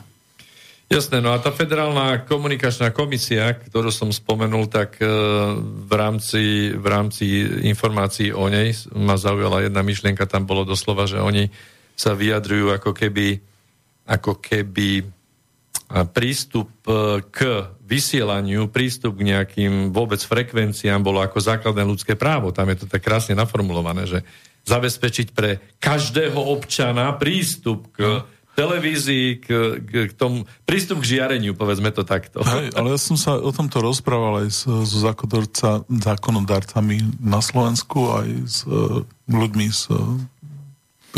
Jasné, 0.86 1.18
no 1.18 1.34
a 1.34 1.42
tá 1.42 1.50
federálna 1.50 2.30
komunikačná 2.30 2.94
komisia, 2.94 3.58
ktorú 3.58 3.90
som 3.90 4.14
spomenul, 4.14 4.70
tak 4.70 5.02
e, 5.02 5.08
v 5.58 5.94
rámci, 5.98 6.76
v 6.78 6.86
rámci 6.86 7.26
informácií 7.66 8.30
o 8.30 8.46
nej 8.46 8.70
ma 8.94 9.18
zaujala 9.18 9.66
jedna 9.66 9.82
myšlienka, 9.82 10.30
tam 10.30 10.46
bolo 10.46 10.62
doslova, 10.62 11.10
že 11.10 11.18
oni 11.18 11.50
sa 11.98 12.14
vyjadrujú 12.14 12.70
ako 12.70 12.94
keby, 12.94 13.42
ako 14.06 14.38
keby 14.38 15.10
prístup 16.14 16.72
e, 16.90 17.22
k 17.30 17.70
vysielaniu, 17.86 18.68
prístup 18.68 19.22
k 19.22 19.36
nejakým 19.36 19.94
vôbec 19.94 20.18
frekvenciám 20.18 21.06
bolo 21.06 21.22
ako 21.22 21.38
základné 21.38 21.86
ľudské 21.86 22.18
právo. 22.18 22.50
Tam 22.50 22.68
je 22.74 22.84
to 22.84 22.88
tak 22.90 23.06
krásne 23.06 23.38
naformulované, 23.38 24.10
že 24.10 24.26
zabezpečiť 24.66 25.28
pre 25.38 25.62
každého 25.78 26.42
občana 26.42 27.14
prístup 27.14 27.94
k 27.94 28.26
televízii, 28.56 29.44
k, 29.44 29.48
k, 29.84 29.92
k 30.10 30.14
tomu, 30.16 30.48
prístup 30.64 31.04
k 31.04 31.20
žiareniu, 31.20 31.54
povedzme 31.54 31.92
to 31.92 32.08
takto. 32.08 32.40
Hej, 32.42 32.72
ale 32.74 32.96
ja 32.96 33.00
som 33.00 33.20
sa 33.20 33.36
o 33.36 33.52
tomto 33.52 33.84
rozprával 33.84 34.48
aj 34.48 34.50
so, 34.56 34.88
so 34.88 34.98
zákonodárcami 35.92 37.20
na 37.20 37.44
Slovensku, 37.44 38.16
aj 38.16 38.28
s 38.48 38.64
uh, 38.64 39.04
ľuďmi 39.28 39.68
z 39.70 39.92
uh, 39.92 40.00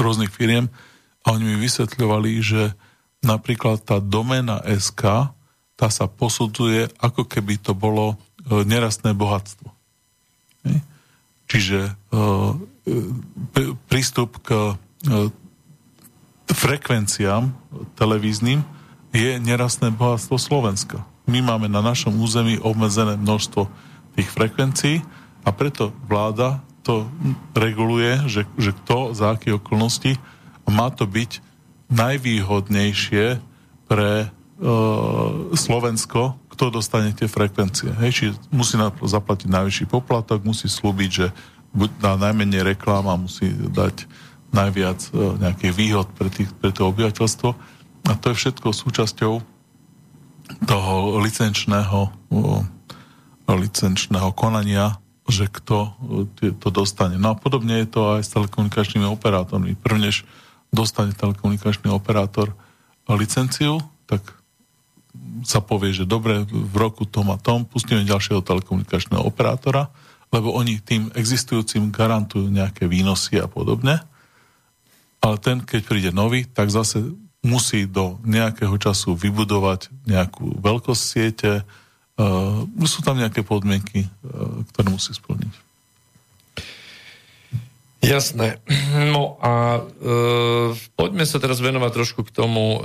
rôznych 0.02 0.34
firiem 0.34 0.68
a 1.22 1.38
oni 1.38 1.46
mi 1.46 1.58
vysvetľovali, 1.62 2.32
že 2.42 2.74
napríklad 3.28 3.84
tá 3.84 4.00
doména 4.00 4.64
SK, 4.64 5.36
tá 5.76 5.88
sa 5.92 6.08
posudzuje, 6.08 6.88
ako 6.98 7.28
keby 7.28 7.60
to 7.60 7.76
bolo 7.76 8.16
e, 8.16 8.64
nerastné 8.64 9.12
bohatstvo. 9.12 9.70
Čiže 11.48 11.80
e, 11.88 11.92
e, 11.92 12.22
prístup 13.92 14.40
k 14.42 14.76
frekvenciám 16.48 17.52
televíznym 18.00 18.64
je 19.12 19.40
nerastné 19.40 19.92
bohatstvo 19.92 20.40
Slovenska. 20.40 21.04
My 21.28 21.44
máme 21.44 21.68
na 21.68 21.84
našom 21.84 22.16
území 22.18 22.56
obmedzené 22.60 23.20
množstvo 23.20 23.68
tých 24.16 24.30
frekvencií 24.32 25.04
a 25.44 25.50
preto 25.52 25.92
vláda 26.08 26.64
to 26.88 27.04
reguluje, 27.52 28.24
že, 28.32 28.48
že 28.56 28.72
kto, 28.72 29.12
za 29.12 29.36
aké 29.36 29.52
okolnosti 29.52 30.16
má 30.68 30.88
to 30.88 31.04
byť 31.04 31.44
najvýhodnejšie 31.88 33.40
pre 33.88 34.12
e, 34.24 34.28
Slovensko, 35.56 36.36
kto 36.52 36.74
dostane 36.74 37.16
tie 37.16 37.32
frekvencie. 37.32 37.94
Hej, 38.04 38.12
či 38.12 38.26
musí 38.52 38.76
zaplatiť 39.04 39.48
najvyšší 39.48 39.86
poplatok, 39.88 40.44
musí 40.44 40.68
slúbiť, 40.68 41.10
že 41.12 41.28
dá 42.02 42.18
najmenej 42.18 42.76
reklama, 42.76 43.20
musí 43.20 43.52
dať 43.54 44.08
najviac 44.52 45.00
e, 45.12 45.40
nejakých 45.44 45.74
výhod 45.74 46.08
pre, 46.16 46.28
tých, 46.28 46.52
pre 46.60 46.76
to 46.76 46.92
obyvateľstvo. 46.92 47.50
A 48.08 48.12
to 48.20 48.32
je 48.32 48.40
všetko 48.40 48.72
súčasťou 48.72 49.34
toho 50.64 50.94
licenčného, 51.20 52.08
licenčného 53.52 54.32
konania, 54.32 54.96
že 55.28 55.52
kto 55.52 55.92
e, 56.40 56.56
to 56.56 56.68
dostane. 56.72 57.20
No 57.20 57.36
a 57.36 57.40
podobne 57.40 57.84
je 57.84 57.88
to 57.92 58.02
aj 58.16 58.22
s 58.24 58.32
telekomunikačnými 58.32 59.08
operátormi. 59.08 59.76
Prvnež 59.76 60.24
dostane 60.78 61.18
telekomunikačný 61.18 61.90
operátor 61.90 62.54
licenciu, 63.10 63.82
tak 64.06 64.22
sa 65.42 65.64
povie, 65.64 65.94
že 65.94 66.06
dobre, 66.06 66.46
v 66.46 66.76
roku 66.78 67.10
tom 67.10 67.34
a 67.34 67.42
tom 67.42 67.66
pustíme 67.66 68.06
ďalšieho 68.06 68.46
telekomunikačného 68.46 69.26
operátora, 69.26 69.90
lebo 70.30 70.54
oni 70.54 70.84
tým 70.84 71.10
existujúcim 71.18 71.90
garantujú 71.90 72.52
nejaké 72.52 72.86
výnosy 72.86 73.42
a 73.42 73.48
podobne. 73.50 74.04
Ale 75.24 75.36
ten, 75.42 75.64
keď 75.64 75.82
príde 75.88 76.12
nový, 76.14 76.46
tak 76.46 76.70
zase 76.70 77.02
musí 77.42 77.88
do 77.88 78.20
nejakého 78.28 78.76
času 78.78 79.16
vybudovať 79.16 79.90
nejakú 80.06 80.60
veľkosť 80.60 81.02
siete. 81.02 81.52
Uh, 82.18 82.68
sú 82.86 83.02
tam 83.02 83.18
nejaké 83.18 83.42
podmienky, 83.42 84.06
uh, 84.06 84.62
ktoré 84.74 84.88
musí 84.92 85.16
splniť. 85.16 85.67
Jasné. 87.98 88.62
No 89.10 89.42
a 89.42 89.82
e, 89.82 90.08
poďme 90.94 91.26
sa 91.26 91.42
teraz 91.42 91.58
venovať 91.58 91.92
trošku 91.98 92.22
k 92.30 92.32
tomu. 92.32 92.78
E, 92.78 92.80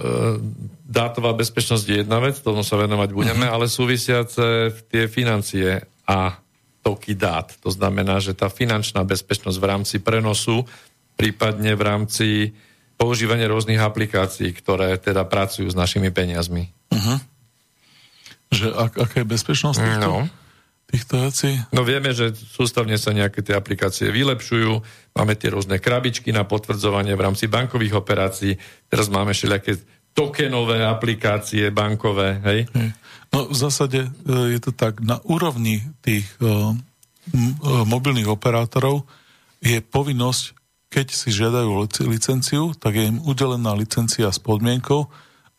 dátová 0.89 1.37
bezpečnosť 1.37 1.85
je 1.85 1.97
jedna 2.01 2.17
vec, 2.21 2.41
tomu 2.41 2.65
sa 2.65 2.81
venovať 2.81 3.13
budeme, 3.13 3.45
mm-hmm. 3.45 3.55
ale 3.55 3.69
súvisiace 3.69 4.73
tie 4.89 5.13
financie 5.13 5.85
a 6.09 6.41
toky 6.81 7.13
dát. 7.13 7.53
To 7.61 7.71
znamená, 7.71 8.19
že 8.25 8.33
tá 8.33 8.49
finančná 8.49 9.05
bezpečnosť 9.05 9.59
v 9.61 9.69
rámci 9.69 9.97
prenosu, 10.01 10.65
prípadne 11.15 11.77
v 11.77 11.83
rámci 11.85 12.29
používania 12.97 13.47
rôznych 13.53 13.79
aplikácií, 13.79 14.51
ktoré 14.57 14.97
teda 14.97 15.29
pracujú 15.29 15.69
s 15.69 15.77
našimi 15.77 16.09
peniazmi. 16.09 16.73
Uh-huh. 16.89 17.19
Že 18.51 18.67
ak, 18.75 18.93
aká 18.97 19.17
je 19.23 19.27
bezpečnosť? 19.29 19.79
No 19.79 19.87
týchto 19.87 20.42
vecí? 20.93 21.57
No 21.73 21.83
vieme, 21.83 22.13
že 22.13 22.37
sústavne 22.37 23.01
sa 23.01 23.17
nejaké 23.17 23.41
tie 23.41 23.57
aplikácie 23.57 24.13
vylepšujú, 24.13 24.71
máme 25.17 25.35
tie 25.41 25.49
rôzne 25.49 25.81
krabičky 25.81 26.31
na 26.31 26.45
potvrdzovanie 26.45 27.17
v 27.17 27.25
rámci 27.25 27.49
bankových 27.49 27.97
operácií, 27.97 28.61
teraz 28.93 29.09
máme 29.09 29.33
všelijaké 29.33 29.81
tokenové 30.13 30.85
aplikácie 30.85 31.73
bankové, 31.73 32.41
hej? 32.45 32.61
No 33.33 33.49
v 33.49 33.57
zásade 33.57 34.05
e, 34.05 34.09
je 34.53 34.61
to 34.61 34.77
tak, 34.77 35.01
na 35.01 35.17
úrovni 35.25 35.81
tých 36.05 36.29
uh, 36.45 36.77
mobilných 37.89 38.29
operátorov 38.29 39.09
je 39.65 39.81
povinnosť, 39.81 40.53
keď 40.93 41.07
si 41.09 41.33
žiadajú 41.33 41.89
licenciu, 42.05 42.77
tak 42.77 43.01
je 43.01 43.09
im 43.09 43.23
udelená 43.25 43.73
licencia 43.73 44.29
s 44.29 44.37
podmienkou, 44.37 45.09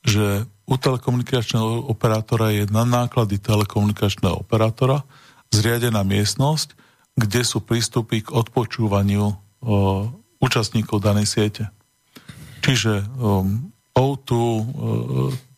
že 0.05 0.45
u 0.69 0.75
telekomunikačného 0.77 1.89
operátora 1.89 2.53
je 2.53 2.69
na 2.69 2.86
náklady 2.86 3.41
telekomunikačného 3.41 4.45
operátora 4.45 5.01
zriadená 5.54 6.01
miestnosť, 6.01 6.74
kde 7.14 7.41
sú 7.45 7.62
prístupy 7.62 8.26
k 8.26 8.34
odpočúvaniu 8.34 9.30
o, 9.30 9.36
účastníkov 10.41 11.06
danej 11.06 11.30
siete. 11.30 11.70
Čiže 12.66 13.06
um, 13.20 13.70
O2, 13.93 14.32
uh, 14.34 14.64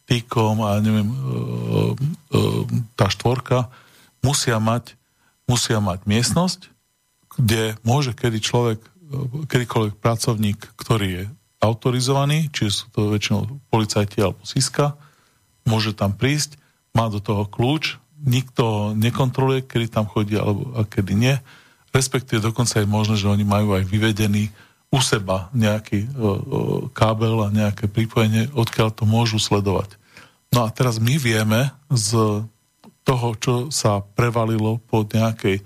T-Com 0.06 0.58
a 0.66 0.78
neviem, 0.82 1.08
uh, 1.08 1.16
uh, 1.16 2.62
tá 2.98 3.08
štvorka 3.10 3.70
musia 4.26 4.58
mať, 4.58 4.98
musia 5.46 5.78
mať 5.78 6.06
miestnosť, 6.10 6.70
kde 7.38 7.78
môže 7.86 8.18
kedy 8.18 8.42
človek, 8.42 8.80
kedykoľvek 9.48 9.96
pracovník, 10.02 10.60
ktorý 10.78 11.08
je 11.08 11.24
autorizovaný, 11.62 12.50
či 12.50 12.74
sú 12.74 12.90
to 12.90 13.14
väčšinou 13.14 13.62
policajti 13.70 14.22
alebo 14.22 14.42
SISKA, 14.42 14.98
môže 15.66 15.94
tam 15.94 16.14
prísť, 16.14 16.58
má 16.94 17.10
do 17.10 17.22
toho 17.22 17.46
kľúč, 17.46 18.02
nikto 18.26 18.98
nekontroluje, 18.98 19.70
kedy 19.70 19.88
tam 19.88 20.10
chodí 20.10 20.36
alebo 20.36 20.74
a 20.74 20.84
kedy 20.84 21.14
nie. 21.14 21.36
Respektíve 21.94 22.42
dokonca 22.42 22.82
je 22.82 22.90
možné, 22.90 23.16
že 23.16 23.30
oni 23.30 23.46
majú 23.46 23.78
aj 23.78 23.86
vyvedený 23.88 24.50
u 24.92 25.00
seba 25.00 25.48
nejaký 25.54 26.10
kábel 26.92 27.46
a 27.46 27.54
nejaké 27.54 27.88
pripojenie, 27.88 28.52
odkiaľ 28.52 28.90
to 28.92 29.08
môžu 29.08 29.38
sledovať. 29.40 29.96
No 30.52 30.66
a 30.66 30.72
teraz 30.74 31.00
my 31.00 31.16
vieme 31.22 31.72
z 31.92 32.44
toho, 33.06 33.28
čo 33.38 33.54
sa 33.70 34.02
prevalilo 34.02 34.82
po 34.82 35.06
nejakej, 35.06 35.62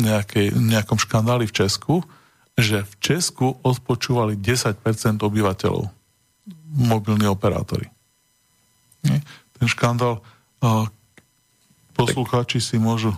nejakej, 0.00 0.46
nejakom 0.58 0.98
škandáli 0.98 1.46
v 1.46 1.54
Česku, 1.54 1.94
že 2.58 2.84
v 2.84 2.94
Česku 3.00 3.56
odpočúvali 3.64 4.36
10% 4.36 4.80
obyvateľov, 5.22 5.88
mobilní 6.72 7.28
operátori. 7.28 7.88
Ten 9.56 9.66
škandál, 9.68 10.24
poslucháči 11.94 12.58
si 12.58 12.76
môžu 12.80 13.12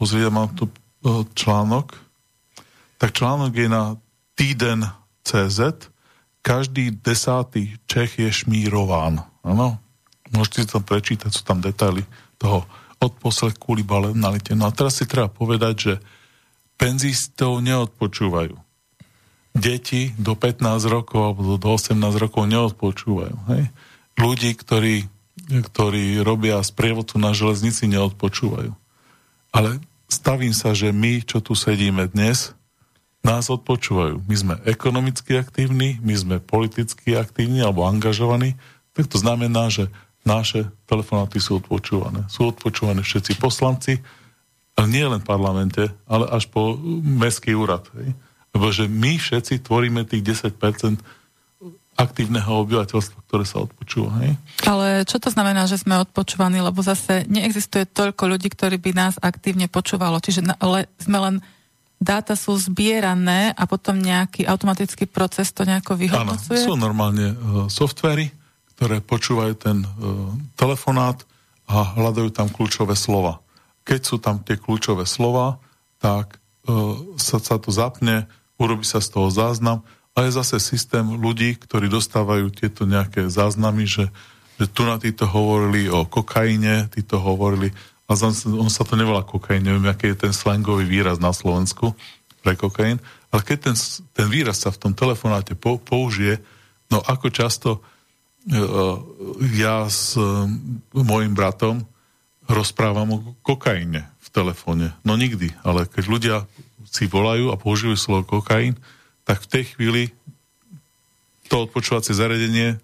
pozrieť, 0.00 0.30
mám 0.32 0.50
tu 0.54 0.70
článok, 1.36 1.94
tak 2.96 3.12
článok 3.12 3.52
je 3.52 3.68
na 3.68 3.98
týden 4.34 4.88
CZ, 5.24 5.90
každý 6.44 6.92
desátý 6.92 7.80
Čech 7.88 8.20
je 8.20 8.28
šmírován. 8.28 9.24
Ano? 9.44 9.80
Môžete 10.32 10.64
si 10.64 10.68
to 10.68 10.80
prečítať, 10.80 11.30
sú 11.32 11.44
tam 11.44 11.60
detaily 11.60 12.04
toho 12.36 12.68
odposled 13.00 13.56
kvôli 13.60 13.84
balenalite. 13.84 14.56
No 14.56 14.68
a 14.68 14.74
teraz 14.74 15.00
si 15.00 15.04
treba 15.04 15.28
povedať, 15.28 15.74
že 15.76 15.94
penzistov 16.80 17.60
neodpočúvajú. 17.60 18.56
Deti 19.54 20.10
do 20.18 20.34
15 20.34 20.84
rokov 20.90 21.20
alebo 21.20 21.54
do 21.54 21.68
18 21.70 21.94
rokov 22.18 22.42
neodpočúvajú. 22.50 23.36
Hej? 23.54 23.62
Ľudí, 24.18 24.50
ktorí, 24.58 25.06
ktorí 25.48 26.20
robia 26.24 26.62
sprievodcu 26.64 27.20
na 27.20 27.36
železnici, 27.36 27.84
neodpočúvajú. 27.90 28.72
Ale 29.54 29.78
stavím 30.08 30.56
sa, 30.56 30.72
že 30.72 30.90
my, 30.90 31.22
čo 31.22 31.38
tu 31.44 31.52
sedíme 31.54 32.08
dnes, 32.10 32.56
nás 33.24 33.48
odpočúvajú. 33.48 34.20
My 34.28 34.36
sme 34.36 34.54
ekonomicky 34.68 35.40
aktívni, 35.40 35.96
my 36.04 36.14
sme 36.14 36.36
politicky 36.44 37.16
aktívni 37.16 37.64
alebo 37.64 37.88
angažovaní, 37.88 38.56
tak 38.92 39.08
to 39.08 39.16
znamená, 39.16 39.72
že 39.72 39.88
naše 40.24 40.68
telefonáty 40.88 41.40
sú 41.40 41.60
odpočúvané. 41.60 42.24
Sú 42.32 42.52
odpočúvané 42.52 43.04
všetci 43.04 43.40
poslanci, 43.40 44.00
ale 44.76 44.86
nie 44.90 45.04
len 45.04 45.20
v 45.20 45.28
parlamente, 45.28 45.82
ale 46.08 46.28
až 46.28 46.48
po 46.48 46.76
mestský 47.00 47.56
úrad. 47.56 47.88
Hej. 47.96 48.16
Lebo 48.56 48.66
že 48.70 48.88
my 48.88 49.20
všetci 49.20 49.66
tvoríme 49.66 50.04
tých 50.06 50.46
10% 50.46 51.00
aktívneho 51.94 52.66
obyvateľstva, 52.66 53.18
ktoré 53.30 53.44
sa 53.46 53.62
odpočúva. 53.62 54.10
Hej? 54.26 54.34
Ale 54.66 55.06
čo 55.06 55.22
to 55.22 55.30
znamená, 55.30 55.70
že 55.70 55.78
sme 55.78 56.02
odpočúvaní? 56.02 56.58
Lebo 56.58 56.82
zase 56.82 57.22
neexistuje 57.30 57.86
toľko 57.86 58.34
ľudí, 58.34 58.50
ktorí 58.50 58.82
by 58.82 58.90
nás 58.94 59.14
aktívne 59.22 59.70
počúvalo. 59.70 60.18
Čiže 60.18 60.58
ale 60.58 60.90
sme 60.98 61.18
len 61.22 61.34
dáta 62.02 62.34
sú 62.34 62.58
zbierané 62.58 63.54
a 63.54 63.62
potom 63.64 63.96
nejaký 63.96 64.44
automatický 64.44 65.06
proces 65.06 65.54
to 65.54 65.62
nejako 65.62 65.94
vyhodnocuje? 65.94 66.60
Áno, 66.60 66.68
sú 66.68 66.74
normálne 66.74 67.32
uh, 67.32 67.36
softvery, 67.70 68.28
ktoré 68.74 68.98
počúvajú 68.98 69.54
ten 69.54 69.86
uh, 69.86 69.88
telefonát 70.58 71.22
a 71.70 71.94
hľadajú 71.94 72.28
tam 72.34 72.50
kľúčové 72.50 72.98
slova. 72.98 73.40
Keď 73.86 74.00
sú 74.02 74.16
tam 74.18 74.42
tie 74.42 74.58
kľúčové 74.58 75.06
slova, 75.06 75.62
tak 76.02 76.36
uh, 76.68 76.98
sa, 77.16 77.38
sa 77.38 77.56
to 77.56 77.70
zapne, 77.70 78.26
urobí 78.58 78.84
sa 78.84 78.98
z 78.98 79.14
toho 79.14 79.30
záznam 79.30 79.86
a 80.14 80.18
je 80.22 80.30
zase 80.30 80.62
systém 80.62 81.02
ľudí, 81.02 81.58
ktorí 81.58 81.90
dostávajú 81.90 82.54
tieto 82.54 82.86
nejaké 82.86 83.26
záznamy, 83.26 83.84
že, 83.90 84.06
že 84.62 84.70
tu 84.70 84.86
na 84.86 84.96
títo 85.02 85.26
hovorili 85.26 85.90
o 85.90 86.06
kokaine, 86.06 86.86
títo 86.94 87.18
hovorili 87.18 87.74
a 88.04 88.14
on 88.46 88.70
sa 88.70 88.84
to 88.84 88.94
nevolá 89.00 89.24
kokain, 89.24 89.64
neviem, 89.64 89.88
aký 89.88 90.12
je 90.12 90.28
ten 90.28 90.34
slangový 90.36 90.84
výraz 90.84 91.16
na 91.16 91.32
Slovensku 91.32 91.96
pre 92.44 92.52
kokain, 92.52 93.00
ale 93.32 93.40
keď 93.42 93.72
ten, 93.72 93.76
ten 94.12 94.28
výraz 94.28 94.60
sa 94.60 94.70
v 94.70 94.80
tom 94.86 94.92
telefonáte 94.92 95.56
po, 95.56 95.80
použije, 95.80 96.38
no 96.92 97.00
ako 97.00 97.32
často 97.32 97.70
uh, 97.80 99.00
ja 99.56 99.88
s 99.88 100.20
uh, 100.20 100.44
mojim 100.92 101.32
bratom 101.32 101.88
rozprávam 102.44 103.08
o 103.08 103.18
kokaine 103.40 104.04
v 104.20 104.28
telefóne. 104.28 104.92
No 105.00 105.16
nikdy, 105.16 105.56
ale 105.64 105.88
keď 105.88 106.04
ľudia 106.04 106.36
si 106.84 107.08
volajú 107.08 107.50
a 107.50 107.56
používajú 107.56 107.96
slovo 107.96 108.38
kokain, 108.38 108.76
tak 109.24 109.44
v 109.44 109.48
tej 109.50 109.64
chvíli 109.76 110.02
to 111.48 111.68
odpočúvacie 111.68 112.16
zariadenie 112.16 112.80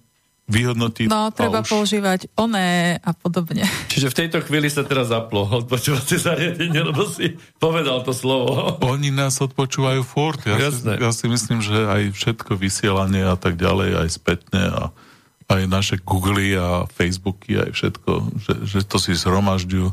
vyhodnotiť. 0.50 1.06
No, 1.06 1.30
treba 1.30 1.62
už... 1.62 1.70
používať 1.70 2.26
oné 2.34 2.98
a 2.98 3.14
podobne. 3.14 3.62
Čiže 3.86 4.10
v 4.10 4.18
tejto 4.26 4.38
chvíli 4.42 4.66
sa 4.66 4.82
teraz 4.82 5.14
zaplo 5.14 5.46
odpočúvacie 5.46 6.18
zariadenie, 6.18 6.90
lebo 6.90 7.06
si 7.06 7.38
povedal 7.62 8.02
to 8.02 8.10
slovo. 8.10 8.76
Oni 8.82 9.14
nás 9.14 9.38
odpočúvajú 9.38 10.02
furt. 10.02 10.42
Ja, 10.42 10.74
si, 10.74 10.82
ja 10.82 11.10
si 11.14 11.30
myslím, 11.30 11.62
že 11.62 11.86
aj 11.86 12.02
všetko 12.18 12.58
vysielanie 12.58 13.22
a 13.22 13.38
tak 13.38 13.54
ďalej, 13.54 14.02
aj 14.02 14.08
spätne 14.10 14.62
a 14.66 14.82
aj 15.50 15.62
naše 15.66 15.96
Google 16.02 16.58
a 16.58 16.86
Facebooky, 16.86 17.58
aj 17.58 17.70
všetko, 17.74 18.10
že, 18.38 18.54
že 18.66 18.78
to 18.86 18.98
si 18.98 19.14
zhromažďujú. 19.14 19.86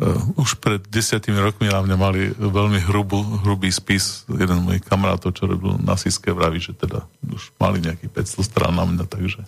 Uh, 0.00 0.40
už 0.40 0.56
pred 0.64 0.80
desiatimi 0.88 1.36
rokmi 1.36 1.68
na 1.68 1.84
mňa 1.84 1.96
mali 2.00 2.32
veľmi 2.32 2.80
hrubú, 2.88 3.20
hrubý 3.44 3.68
spis. 3.68 4.24
Jeden 4.32 4.56
z 4.56 4.64
mojich 4.64 4.84
kamarátov, 4.88 5.36
čo 5.36 5.44
robil 5.44 5.76
na 5.76 5.92
Siske, 6.00 6.32
vraví, 6.32 6.56
že 6.56 6.72
teda 6.72 7.04
už 7.28 7.52
mali 7.60 7.84
nejakých 7.84 8.08
500 8.40 8.48
strán 8.48 8.72
na 8.80 8.88
mňa, 8.88 9.04
takže 9.04 9.44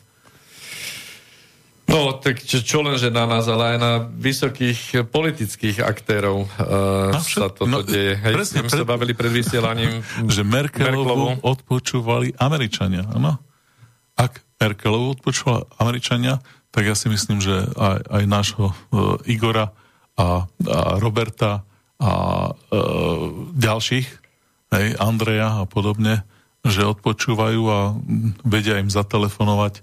No, 1.93 2.15
tak 2.17 2.41
čo, 2.41 2.65
čo 2.65 2.79
len, 2.81 2.95
že 2.97 3.13
na 3.13 3.29
nás, 3.29 3.45
ale 3.51 3.77
aj 3.77 3.79
na 3.83 3.93
vysokých 4.09 5.13
politických 5.13 5.85
aktérov 5.85 6.47
uh, 6.47 7.13
sa 7.21 7.51
toto 7.53 7.69
no, 7.69 7.83
deje. 7.83 8.17
Hej, 8.17 8.35
presne, 8.39 8.61
pred... 8.65 8.81
sa 8.81 8.87
bavili 8.89 9.13
pred 9.13 9.29
vysielaním. 9.29 10.01
že 10.33 10.41
Merkelovu, 10.41 11.05
Merkelovu 11.05 11.45
odpočúvali 11.45 12.33
Američania, 12.41 13.05
áno? 13.13 13.37
Ak 14.17 14.41
Merkelovu 14.57 15.21
odpočúvali 15.21 15.69
Američania, 15.83 16.39
tak 16.73 16.89
ja 16.89 16.97
si 16.97 17.11
myslím, 17.13 17.45
že 17.45 17.67
aj, 17.77 18.09
aj 18.09 18.23
nášho 18.25 18.67
uh, 18.73 19.21
Igora 19.29 19.75
a, 20.19 20.47
a 20.47 20.79
Roberta 21.01 21.65
a 22.03 22.13
uh, 22.51 23.27
ďalších, 23.55 24.09
hej, 24.75 24.87
Andreja 24.99 25.63
a 25.63 25.65
podobne, 25.71 26.27
že 26.67 26.87
odpočúvajú 26.87 27.63
a 27.71 27.95
vedia 28.43 28.83
im 28.83 28.91
zatelefonovať 28.91 29.83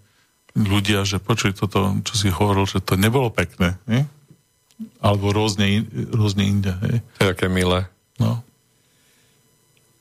ľudia, 0.55 1.07
že 1.07 1.23
počuj 1.23 1.55
toto, 1.55 1.95
čo 2.03 2.13
si 2.15 2.27
hovoril, 2.27 2.67
že 2.67 2.83
to 2.83 2.99
nebolo 2.99 3.31
pekné, 3.31 3.79
nie? 3.87 4.03
alebo 5.03 5.35
rôzne, 5.35 5.83
rôzne 6.11 6.47
inde. 6.47 6.71
Hej? 6.87 6.95
To 7.19 7.21
je 7.27 7.33
aké 7.35 7.47
milé. 7.51 7.87
No. 8.15 8.39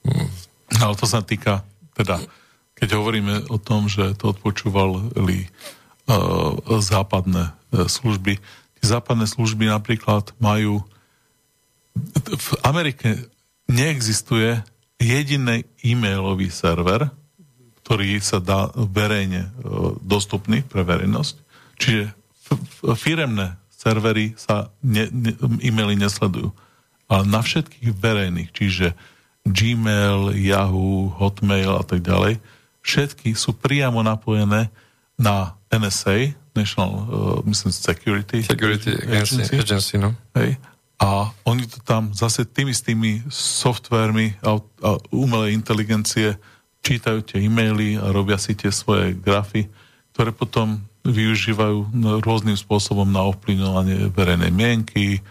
Hmm. 0.06 0.30
Ale 0.78 0.94
to 0.94 1.06
sa 1.10 1.22
týka, 1.22 1.66
teda, 1.98 2.22
keď 2.78 2.88
hovoríme 2.94 3.50
o 3.50 3.58
tom, 3.58 3.90
že 3.90 4.14
to 4.14 4.30
odpočúvali 4.30 5.50
uh, 6.06 6.54
západné 6.78 7.50
uh, 7.50 7.90
služby, 7.90 8.38
západné 8.82 9.26
služby 9.26 9.68
napríklad 9.68 10.32
majú 10.38 10.82
v 12.28 12.48
Amerike 12.62 13.26
neexistuje 13.66 14.62
jediný 14.98 15.66
e-mailový 15.82 16.50
server, 16.50 17.10
ktorý 17.82 18.20
sa 18.20 18.38
dá 18.42 18.70
verejne 18.74 19.48
e, 19.48 19.50
dostupný 20.02 20.62
pre 20.62 20.84
verejnosť. 20.84 21.34
Čiže 21.78 22.12
firemné 22.98 23.56
servery 23.72 24.34
sa 24.34 24.74
ne, 24.82 25.06
ne, 25.08 25.32
e-maily 25.62 25.94
nesledujú. 25.94 26.50
Ale 27.08 27.24
na 27.24 27.40
všetkých 27.40 27.94
verejných, 27.96 28.50
čiže 28.52 28.92
Gmail, 29.48 30.36
Yahoo, 30.36 31.08
Hotmail 31.16 31.72
a 31.80 31.84
tak 31.86 32.04
ďalej, 32.04 32.36
všetky 32.84 33.32
sú 33.32 33.56
priamo 33.56 34.04
napojené 34.04 34.68
na 35.16 35.56
NSA, 35.72 36.36
National 36.58 36.90
uh, 36.90 37.38
myslím, 37.46 37.70
Security, 37.70 38.42
Security 38.42 38.98
Agency, 39.06 39.54
agency 39.54 39.94
no. 40.02 40.18
Hej. 40.34 40.58
A 40.98 41.30
oni 41.46 41.62
to 41.70 41.78
tam 41.86 42.10
zase 42.10 42.42
tými 42.42 42.74
s 42.74 42.82
tými 42.82 43.22
softvermi 43.30 44.42
a, 44.42 44.58
a 44.58 44.90
umelej 45.14 45.54
inteligencie 45.54 46.34
čítajú 46.82 47.22
tie 47.22 47.38
e-maily 47.46 47.94
a 47.94 48.10
robia 48.10 48.34
si 48.34 48.58
tie 48.58 48.74
svoje 48.74 49.14
grafy, 49.14 49.70
ktoré 50.10 50.34
potom 50.34 50.82
využívajú 51.06 51.94
rôznym 52.18 52.58
spôsobom 52.58 53.06
na 53.06 53.22
ovplyvňovanie 53.30 54.10
verejnej 54.10 54.50
mienky, 54.50 55.22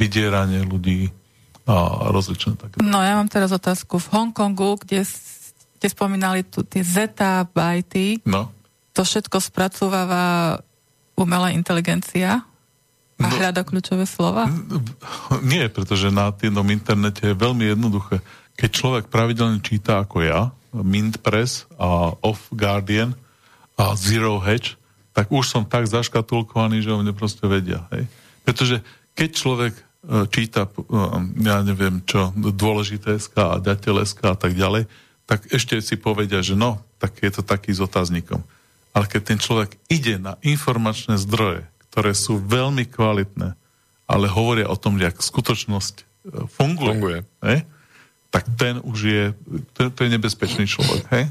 vydieranie 0.00 0.64
ľudí 0.64 1.12
a 1.68 2.08
rozličné 2.10 2.56
také. 2.56 2.76
No 2.80 3.04
ja 3.04 3.20
mám 3.20 3.28
teraz 3.28 3.52
otázku. 3.52 4.00
V 4.00 4.10
Hongkongu, 4.16 4.80
kde 4.80 5.04
ste 5.04 5.86
spomínali 5.86 6.42
tu 6.42 6.64
tie 6.64 6.80
zeta 6.80 7.44
bajty, 7.44 8.24
no. 8.24 8.48
to 8.96 9.04
všetko 9.04 9.38
spracováva 9.38 10.58
umelá 11.20 11.52
inteligencia 11.52 12.42
a 13.20 13.26
no, 13.28 13.36
hľada 13.36 13.62
kľúčové 13.62 14.08
slova? 14.08 14.48
Nie, 15.44 15.68
pretože 15.68 16.08
na 16.08 16.32
týmto 16.32 16.64
internete 16.64 17.30
je 17.30 17.36
veľmi 17.36 17.68
jednoduché. 17.68 18.24
Keď 18.56 18.70
človek 18.72 19.04
pravidelne 19.12 19.60
číta 19.60 20.00
ako 20.00 20.24
ja, 20.24 20.40
Mint 20.72 21.20
Press 21.20 21.68
a 21.76 22.16
Off 22.24 22.48
Guardian 22.54 23.12
a 23.76 23.92
Zero 23.92 24.40
Hedge, 24.40 24.80
tak 25.12 25.28
už 25.28 25.44
som 25.44 25.66
tak 25.66 25.90
zaškatulkovaný, 25.90 26.80
že 26.80 26.94
o 26.94 27.00
mne 27.02 27.12
proste 27.12 27.44
vedia. 27.44 27.84
Hej? 27.92 28.06
Pretože 28.46 28.80
keď 29.12 29.30
človek 29.34 29.74
e, 29.76 29.82
číta, 30.30 30.64
e, 30.64 30.70
ja 31.44 31.60
neviem 31.66 32.00
čo, 32.06 32.30
dôležité 32.36 33.18
SK 33.18 33.36
a 33.36 33.60
ďateľ 33.60 34.06
SK 34.06 34.20
a 34.32 34.36
tak 34.38 34.54
ďalej, 34.54 34.86
tak 35.26 35.50
ešte 35.50 35.78
si 35.82 35.98
povedia, 35.98 36.40
že 36.40 36.54
no, 36.54 36.80
tak 37.02 37.20
je 37.20 37.30
to 37.30 37.42
taký 37.42 37.74
s 37.74 37.82
otáznikom. 37.82 38.42
Ale 38.90 39.06
keď 39.06 39.22
ten 39.22 39.38
človek 39.38 39.78
ide 39.86 40.18
na 40.18 40.34
informačné 40.42 41.18
zdroje, 41.20 41.66
ktoré 41.90 42.14
sú 42.14 42.38
veľmi 42.42 42.86
kvalitné, 42.90 43.54
ale 44.10 44.26
hovoria 44.26 44.66
o 44.66 44.74
tom, 44.74 44.98
jak 44.98 45.22
skutočnosť 45.22 45.94
e, 46.02 46.04
funguje, 46.50 46.90
funguje. 46.94 47.18
Hej? 47.46 47.58
tak 48.30 48.46
ten 48.54 48.78
už 48.78 48.98
je, 49.02 49.24
to, 49.74 49.90
to 49.90 50.00
je 50.06 50.10
nebezpečný 50.14 50.64
človek, 50.70 51.02
hej? 51.10 51.24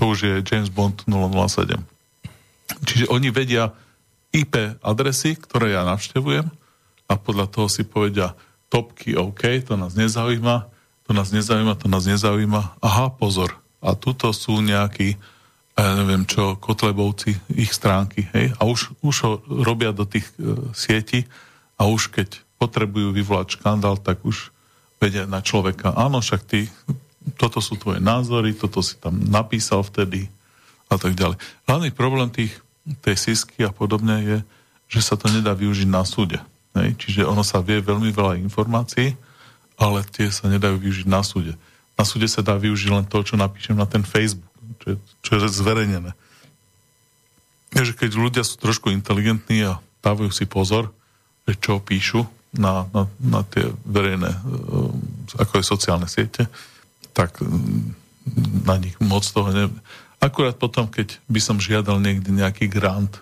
To 0.00 0.08
už 0.08 0.18
je 0.24 0.34
James 0.40 0.72
Bond 0.72 1.04
007. 1.04 1.76
Čiže 2.88 3.12
oni 3.12 3.28
vedia 3.28 3.76
IP 4.32 4.80
adresy, 4.80 5.36
ktoré 5.36 5.76
ja 5.76 5.84
navštevujem 5.84 6.48
a 7.06 7.12
podľa 7.20 7.46
toho 7.52 7.68
si 7.68 7.84
povedia 7.84 8.32
topky 8.72 9.14
OK, 9.14 9.62
to 9.62 9.76
nás 9.76 9.94
nezaujíma, 9.94 10.66
to 11.06 11.10
nás 11.12 11.28
nezaujíma, 11.30 11.76
to 11.76 11.86
nás 11.92 12.08
nezaujíma. 12.08 12.80
Aha, 12.80 13.12
pozor. 13.12 13.52
A 13.84 13.92
tuto 13.94 14.32
sú 14.32 14.58
nejakí, 14.64 15.20
ja 15.76 15.92
neviem 15.92 16.24
čo, 16.24 16.56
kotlebovci, 16.56 17.36
ich 17.52 17.68
stránky, 17.68 18.24
hej? 18.32 18.56
A 18.56 18.64
už, 18.64 18.96
už 19.04 19.16
ho 19.28 19.32
robia 19.44 19.92
do 19.92 20.08
tých 20.08 20.24
uh, 20.40 20.72
sietí 20.72 21.28
a 21.76 21.84
už 21.84 22.08
keď 22.08 22.40
potrebujú 22.56 23.12
vyvolať 23.12 23.60
škandál, 23.60 24.00
tak 24.00 24.24
už 24.24 24.48
vedia 24.96 25.28
na 25.28 25.44
človeka, 25.44 25.92
áno, 25.92 26.24
však 26.24 26.40
ty, 26.48 26.72
toto 27.36 27.60
sú 27.60 27.76
tvoje 27.76 28.00
názory, 28.00 28.56
toto 28.56 28.80
si 28.80 28.96
tam 28.96 29.20
napísal 29.20 29.84
vtedy 29.84 30.32
a 30.88 30.96
tak 30.96 31.12
ďalej. 31.12 31.36
Hlavný 31.68 31.90
problém 31.92 32.32
tých, 32.32 32.56
tej 33.04 33.16
sisky 33.18 33.66
a 33.66 33.74
podobne 33.74 34.16
je, 34.24 34.38
že 34.86 35.00
sa 35.02 35.18
to 35.18 35.28
nedá 35.28 35.52
využiť 35.52 35.88
na 35.90 36.06
súde. 36.06 36.38
Hej? 36.78 36.96
Čiže 36.96 37.28
ono 37.28 37.42
sa 37.42 37.60
vie 37.60 37.82
veľmi 37.82 38.14
veľa 38.14 38.40
informácií, 38.40 39.12
ale 39.76 40.06
tie 40.08 40.32
sa 40.32 40.48
nedajú 40.48 40.80
využiť 40.80 41.06
na 41.10 41.20
súde. 41.20 41.52
Na 41.98 42.08
súde 42.08 42.30
sa 42.30 42.40
dá 42.40 42.56
využiť 42.56 42.88
len 42.92 43.04
to, 43.04 43.20
čo 43.20 43.36
napíšem 43.36 43.76
na 43.76 43.84
ten 43.84 44.06
Facebook, 44.06 44.55
čo 44.86 44.94
je, 44.94 44.96
čo 45.26 45.30
je 45.42 45.50
zverejnené. 45.50 46.14
Takže 47.74 47.92
keď 47.98 48.10
ľudia 48.14 48.42
sú 48.46 48.62
trošku 48.62 48.94
inteligentní 48.94 49.66
a 49.66 49.82
dávajú 50.06 50.30
si 50.30 50.46
pozor, 50.46 50.94
že 51.50 51.58
čo 51.58 51.82
píšu, 51.82 52.22
na, 52.56 52.88
na, 52.94 53.04
na 53.20 53.40
tie 53.44 53.68
verejné, 53.84 54.32
e, 54.32 54.40
ako 55.36 55.52
je 55.60 55.64
sociálne 55.66 56.08
siete, 56.08 56.48
tak 57.12 57.36
na 58.64 58.76
nich 58.80 58.96
moc 59.02 59.26
toho 59.26 59.52
ne... 59.52 59.68
Akurát 60.22 60.56
potom, 60.56 60.88
keď 60.88 61.20
by 61.28 61.40
som 61.42 61.60
žiadal 61.60 62.00
niekde 62.00 62.32
nejaký 62.32 62.70
grant, 62.70 63.20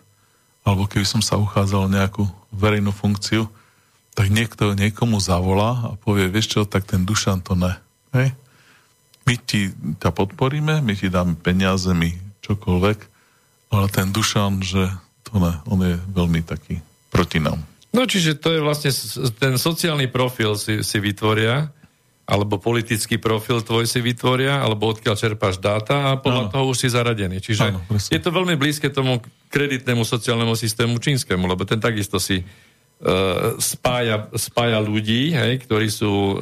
alebo 0.63 0.87
keby 0.87 1.05
som 1.05 1.21
sa 1.21 1.37
uchádzal 1.37 1.91
nejakú 1.91 2.25
verejnú 2.55 2.95
funkciu, 2.95 3.51
tak 4.15 4.31
niekto 4.31 4.79
niekomu 4.79 5.19
zavolá 5.19 5.91
a 5.91 5.99
povie, 5.99 6.31
vieš 6.31 6.55
čo, 6.55 6.61
tak 6.63 6.87
ten 6.87 7.03
Dušan 7.03 7.43
to 7.43 7.59
ne. 7.59 7.75
Hej? 8.15 8.31
My 9.25 9.35
ti 9.41 9.73
ťa 9.73 10.11
podporíme, 10.13 10.85
my 10.85 10.93
ti 10.93 11.09
dáme 11.09 11.35
peniaze, 11.41 11.89
my 11.97 12.13
čokoľvek, 12.45 12.99
ale 13.73 13.87
ten 13.89 14.13
Dušan, 14.13 14.61
že 14.61 14.93
to 15.25 15.41
ne, 15.41 15.59
on 15.65 15.81
je 15.81 15.97
veľmi 16.13 16.45
taký 16.45 16.85
proti 17.09 17.41
nám. 17.41 17.65
No 17.95 18.05
čiže 18.05 18.37
to 18.37 18.51
je 18.53 18.61
vlastne 18.61 18.91
ten 19.39 19.55
sociálny 19.55 20.11
profil 20.11 20.59
si, 20.59 20.83
si 20.83 20.99
vytvoria, 20.99 21.71
alebo 22.25 22.57
politický 22.57 23.21
profil 23.21 23.61
tvoj 23.61 23.85
si 23.85 24.01
vytvoria, 24.01 24.65
alebo 24.65 24.89
odkiaľ 24.89 25.15
čerpáš 25.15 25.61
dáta 25.61 26.11
a 26.11 26.19
podľa 26.19 26.49
ano. 26.49 26.53
toho 26.53 26.65
už 26.73 26.79
si 26.81 26.89
zaradený. 26.89 27.39
Čiže 27.39 27.63
ano, 27.69 27.81
je 27.93 28.21
to 28.21 28.33
veľmi 28.33 28.57
blízke 28.57 28.89
tomu 28.89 29.21
kreditnému 29.53 30.03
sociálnemu 30.03 30.57
systému 30.57 30.97
čínskemu, 30.97 31.45
lebo 31.45 31.69
ten 31.69 31.79
takisto 31.79 32.17
si 32.17 32.41
uh, 32.41 33.61
spája, 33.61 34.33
spája 34.35 34.81
ľudí, 34.81 35.37
hej, 35.37 35.63
ktorí 35.69 35.93
sú 35.93 36.13
uh, 36.35 36.39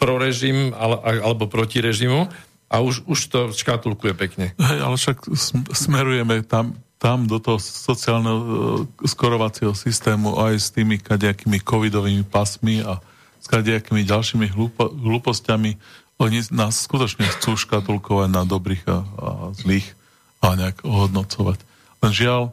pro 0.00 0.16
režim 0.16 0.72
ale, 0.72 1.20
alebo 1.20 1.44
proti 1.44 1.84
režimu 1.84 2.32
a 2.72 2.76
už, 2.80 3.04
už 3.04 3.20
to 3.28 3.40
škatulkuje 3.52 4.16
pekne. 4.16 4.56
Hej, 4.56 4.78
ale 4.80 4.96
však 4.96 5.28
smerujeme 5.76 6.40
tam 6.48 6.80
tam 7.00 7.24
do 7.24 7.40
toho 7.40 7.56
sociálneho 7.56 8.38
e, 8.38 9.08
skorovacieho 9.08 9.72
systému 9.72 10.36
aj 10.36 10.54
s 10.60 10.68
tými 10.68 11.00
kadejakými 11.00 11.56
covidovými 11.64 12.28
pasmi 12.28 12.84
a 12.84 13.00
s 13.40 13.48
kadejakými 13.48 14.04
ďalšími 14.04 14.52
hlupo, 14.52 14.92
hlúpostiami. 14.92 15.80
Oni 16.20 16.44
nás 16.52 16.84
skutočne 16.84 17.24
chcú 17.24 17.56
škatulkovať 17.56 18.28
na 18.28 18.44
dobrých 18.44 18.84
a, 18.84 18.98
a 19.00 19.28
zlých 19.56 19.96
a 20.44 20.52
nejak 20.60 20.84
ohodnocovať. 20.84 21.64
Len 22.04 22.12
žiaľ, 22.12 22.52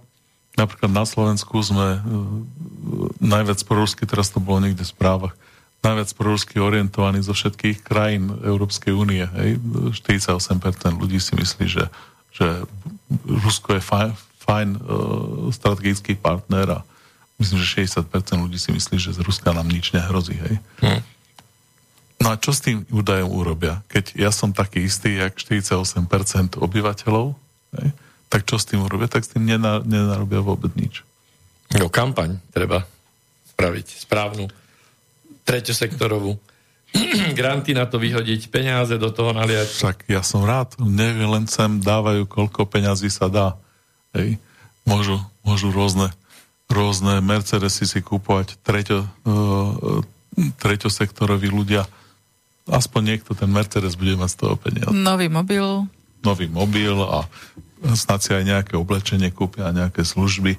napríklad 0.55 0.95
na 0.95 1.03
Slovensku 1.03 1.59
sme 1.59 1.99
uh, 1.99 2.03
najviac 3.19 3.59
prorusky, 3.67 4.07
teraz 4.07 4.31
to 4.31 4.39
bolo 4.39 4.63
niekde 4.63 4.87
v 4.87 4.91
správach, 4.95 5.35
najviac 5.85 6.09
prorusky 6.17 6.57
orientovaní 6.57 7.21
zo 7.21 7.37
všetkých 7.37 7.85
krajín 7.85 8.33
Európskej 8.41 8.93
únie. 8.93 9.23
Hej? 9.37 9.61
48% 9.93 10.97
ľudí 10.97 11.21
si 11.21 11.33
myslí, 11.37 11.65
že, 11.69 11.85
že 12.33 12.65
Rusko 13.23 13.77
je 13.77 13.81
fajn, 13.81 14.09
fajn 14.41 14.69
uh, 14.75 14.79
strategický 15.53 16.17
partner 16.17 16.81
a 16.81 16.85
myslím, 17.37 17.61
že 17.61 17.85
60% 17.87 18.09
ľudí 18.41 18.57
si 18.57 18.73
myslí, 18.73 18.95
že 18.97 19.15
z 19.15 19.19
Ruska 19.21 19.53
nám 19.53 19.69
nič 19.69 19.93
nehrozí. 19.93 20.35
Hej? 20.35 20.55
Hmm. 20.81 21.01
No 22.17 22.33
a 22.33 22.35
čo 22.41 22.49
s 22.49 22.65
tým 22.65 22.81
údajom 22.89 23.29
urobia? 23.29 23.85
Keď 23.93 24.17
ja 24.17 24.33
som 24.33 24.49
taký 24.49 24.81
istý, 24.81 25.21
jak 25.21 25.37
48% 25.37 26.57
obyvateľov, 26.57 27.37
hej? 27.77 27.89
tak 28.27 28.43
čo 28.43 28.57
s 28.57 28.65
tým 28.65 28.81
urobia? 28.81 29.07
Tak 29.07 29.23
s 29.23 29.31
tým 29.37 29.45
nenar- 29.45 29.85
nenarobia 29.85 30.41
vôbec 30.41 30.73
nič. 30.73 31.05
No 31.77 31.91
kampaň 31.91 32.41
treba 32.49 32.87
spraviť, 33.53 33.87
správnu, 34.07 34.49
treťosektorovú. 35.47 36.35
Granty 37.39 37.71
na 37.71 37.87
to 37.87 37.95
vyhodiť, 37.99 38.51
peniaze 38.51 38.95
do 38.99 39.07
toho 39.11 39.31
naliať. 39.31 39.67
Však 39.71 39.97
ja 40.11 40.19
som 40.23 40.43
rád, 40.43 40.75
neviem, 40.79 41.27
len 41.27 41.47
sem 41.47 41.79
dávajú, 41.79 42.27
koľko 42.27 42.67
peňazí 42.67 43.07
sa 43.07 43.31
dá. 43.31 43.55
Hej. 44.11 44.39
Môžu, 44.87 45.19
môžu 45.43 45.71
rôzne, 45.71 46.11
rôzne 46.71 47.19
Mercedesy 47.19 47.83
si 47.87 47.99
kúpovať 47.99 48.55
treťo, 48.63 49.03
uh, 49.03 50.03
treťosektoroví 50.59 51.51
ľudia. 51.51 51.83
Aspoň 52.67 53.15
niekto 53.15 53.31
ten 53.35 53.51
Mercedes 53.51 53.99
bude 53.99 54.15
mať 54.15 54.29
z 54.31 54.37
toho 54.43 54.55
peniaze. 54.55 54.91
Nový 54.91 55.27
mobil. 55.27 55.87
Nový 56.23 56.47
mobil 56.47 56.95
a 57.03 57.27
snad 57.95 58.23
si 58.23 58.31
aj 58.31 58.43
nejaké 58.43 58.73
oblečenie 58.79 59.29
kúpia 59.31 59.69
a 59.69 59.75
nejaké 59.75 60.07
služby 60.07 60.55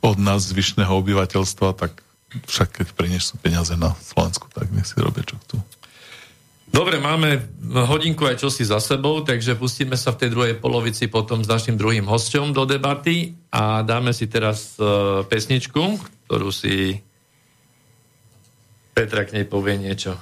od 0.00 0.16
nás 0.22 0.46
zvyšného 0.48 0.90
obyvateľstva, 0.90 1.76
tak 1.76 2.03
však 2.46 2.82
keď 2.82 2.86
priniesú 2.98 3.38
peniaze 3.38 3.74
na 3.78 3.94
Slovensku, 4.02 4.50
tak 4.50 4.70
nech 4.74 4.86
si 4.86 4.98
robia, 4.98 5.22
čo 5.22 5.38
chcú. 5.46 5.58
Dobre, 6.74 6.98
máme 6.98 7.38
hodinku 7.86 8.26
aj 8.26 8.42
čosi 8.42 8.66
za 8.66 8.82
sebou, 8.82 9.22
takže 9.22 9.54
pustíme 9.54 9.94
sa 9.94 10.10
v 10.10 10.26
tej 10.26 10.30
druhej 10.34 10.54
polovici 10.58 11.06
potom 11.06 11.38
s 11.38 11.46
našim 11.46 11.78
druhým 11.78 12.02
hosťom 12.02 12.50
do 12.50 12.66
debaty 12.66 13.38
a 13.54 13.86
dáme 13.86 14.10
si 14.10 14.26
teraz 14.26 14.74
uh, 14.82 15.22
pesničku, 15.22 16.02
ktorú 16.26 16.50
si 16.50 16.98
Petra 18.90 19.22
k 19.22 19.38
nej 19.38 19.46
povie 19.46 19.78
niečo. 19.78 20.18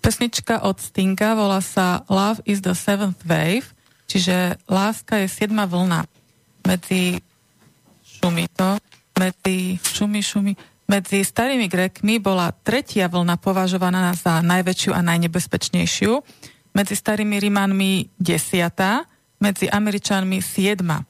Pesnička 0.00 0.64
od 0.64 0.80
Stinga 0.80 1.36
volá 1.36 1.60
sa 1.60 2.08
Love 2.08 2.40
is 2.48 2.64
the 2.64 2.72
seventh 2.72 3.20
wave, 3.28 3.68
čiže 4.08 4.56
láska 4.72 5.20
je 5.20 5.28
siedma 5.28 5.68
vlna. 5.68 6.08
Medzi 6.64 7.20
šumi 8.00 8.48
to, 8.52 8.80
medzi 9.20 9.76
šumi, 9.76 10.20
šumi, 10.24 10.52
medzi 10.90 11.24
starými 11.24 11.70
Grekmi 11.70 12.18
bola 12.18 12.52
tretia 12.52 13.08
vlna 13.08 13.38
považovaná 13.38 14.12
za 14.18 14.42
najväčšiu 14.44 14.92
a 14.92 15.00
najnebezpečnejšiu, 15.00 16.12
medzi 16.72 16.94
starými 16.96 17.36
Rimanmi 17.38 18.12
desiatá, 18.16 19.04
medzi 19.42 19.68
Američanmi 19.68 20.40
siedma. 20.40 21.04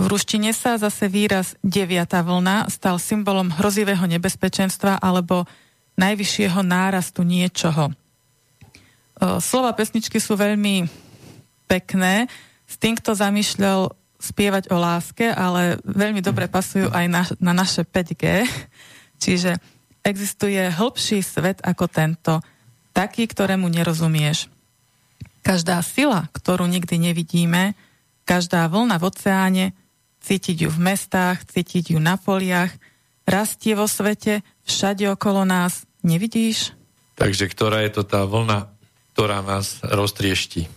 V 0.00 0.04
ruštine 0.08 0.56
sa 0.56 0.80
zase 0.80 1.12
výraz 1.12 1.58
deviatá 1.60 2.24
vlna 2.24 2.72
stal 2.72 2.96
symbolom 2.96 3.52
hrozivého 3.52 4.04
nebezpečenstva 4.08 4.96
alebo 5.02 5.44
najvyššieho 6.00 6.60
nárastu 6.64 7.20
niečoho. 7.20 7.92
Slova 9.20 9.76
pesničky 9.76 10.16
sú 10.16 10.40
veľmi 10.40 10.88
pekné. 11.68 12.24
S 12.64 12.80
tým, 12.80 12.96
kto 12.96 13.12
zamýšľal 13.12 13.92
spievať 14.20 14.72
o 14.72 14.76
láske, 14.80 15.28
ale 15.28 15.76
veľmi 15.84 16.24
dobre 16.24 16.48
pasujú 16.48 16.88
aj 16.88 17.06
na, 17.08 17.22
na 17.36 17.52
naše 17.52 17.84
5G. 17.84 18.44
Čiže 19.20 19.60
existuje 20.00 20.58
hĺbší 20.58 21.20
svet 21.20 21.60
ako 21.60 21.84
tento, 21.86 22.40
taký, 22.96 23.28
ktorému 23.28 23.68
nerozumieš. 23.68 24.48
Každá 25.44 25.80
sila, 25.84 26.28
ktorú 26.32 26.64
nikdy 26.64 27.12
nevidíme, 27.12 27.76
každá 28.24 28.64
vlna 28.68 28.96
v 28.96 29.04
oceáne, 29.08 29.66
cítiť 30.20 30.68
ju 30.68 30.70
v 30.72 30.80
mestách, 30.80 31.44
cítiť 31.48 31.96
ju 31.96 31.98
na 32.00 32.20
poliach, 32.20 32.72
rastie 33.24 33.72
vo 33.76 33.88
svete, 33.88 34.44
všade 34.64 35.08
okolo 35.12 35.44
nás. 35.48 35.84
Nevidíš? 36.00 36.72
Takže 37.16 37.52
ktorá 37.52 37.84
je 37.84 37.92
to 38.00 38.02
tá 38.08 38.24
vlna, 38.24 38.72
ktorá 39.12 39.44
nás 39.44 39.80
roztriešti? 39.84 40.68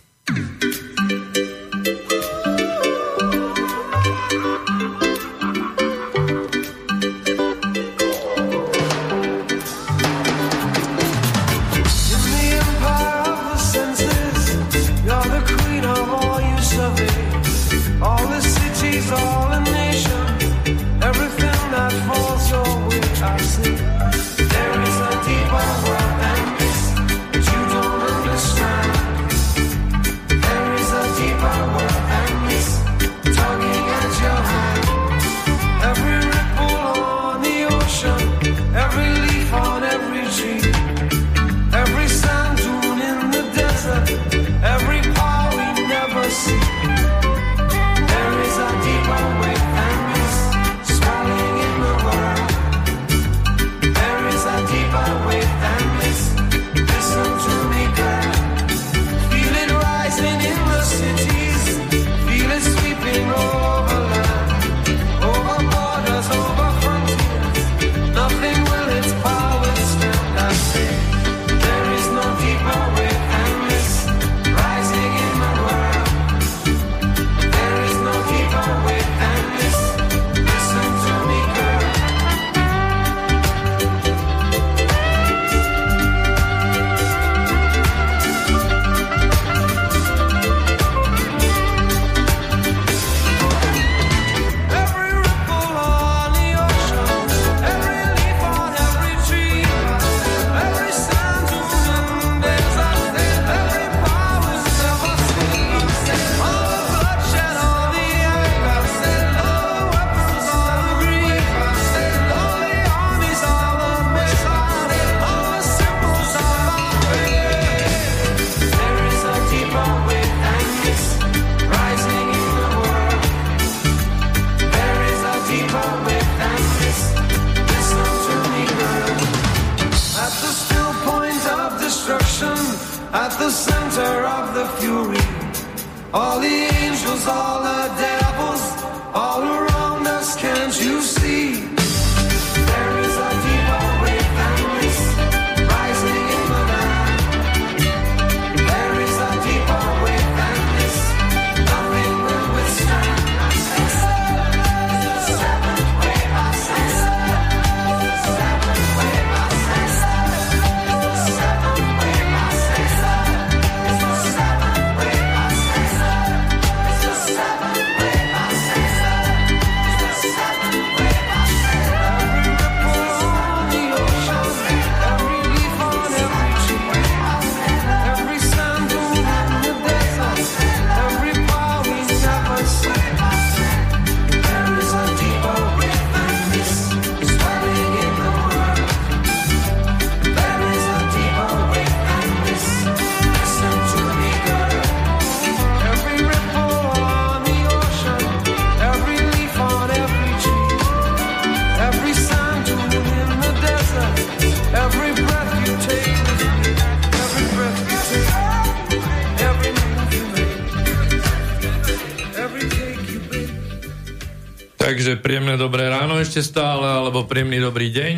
Príjemný 217.34 217.66
dobrý 217.66 217.90
deň. 217.90 218.14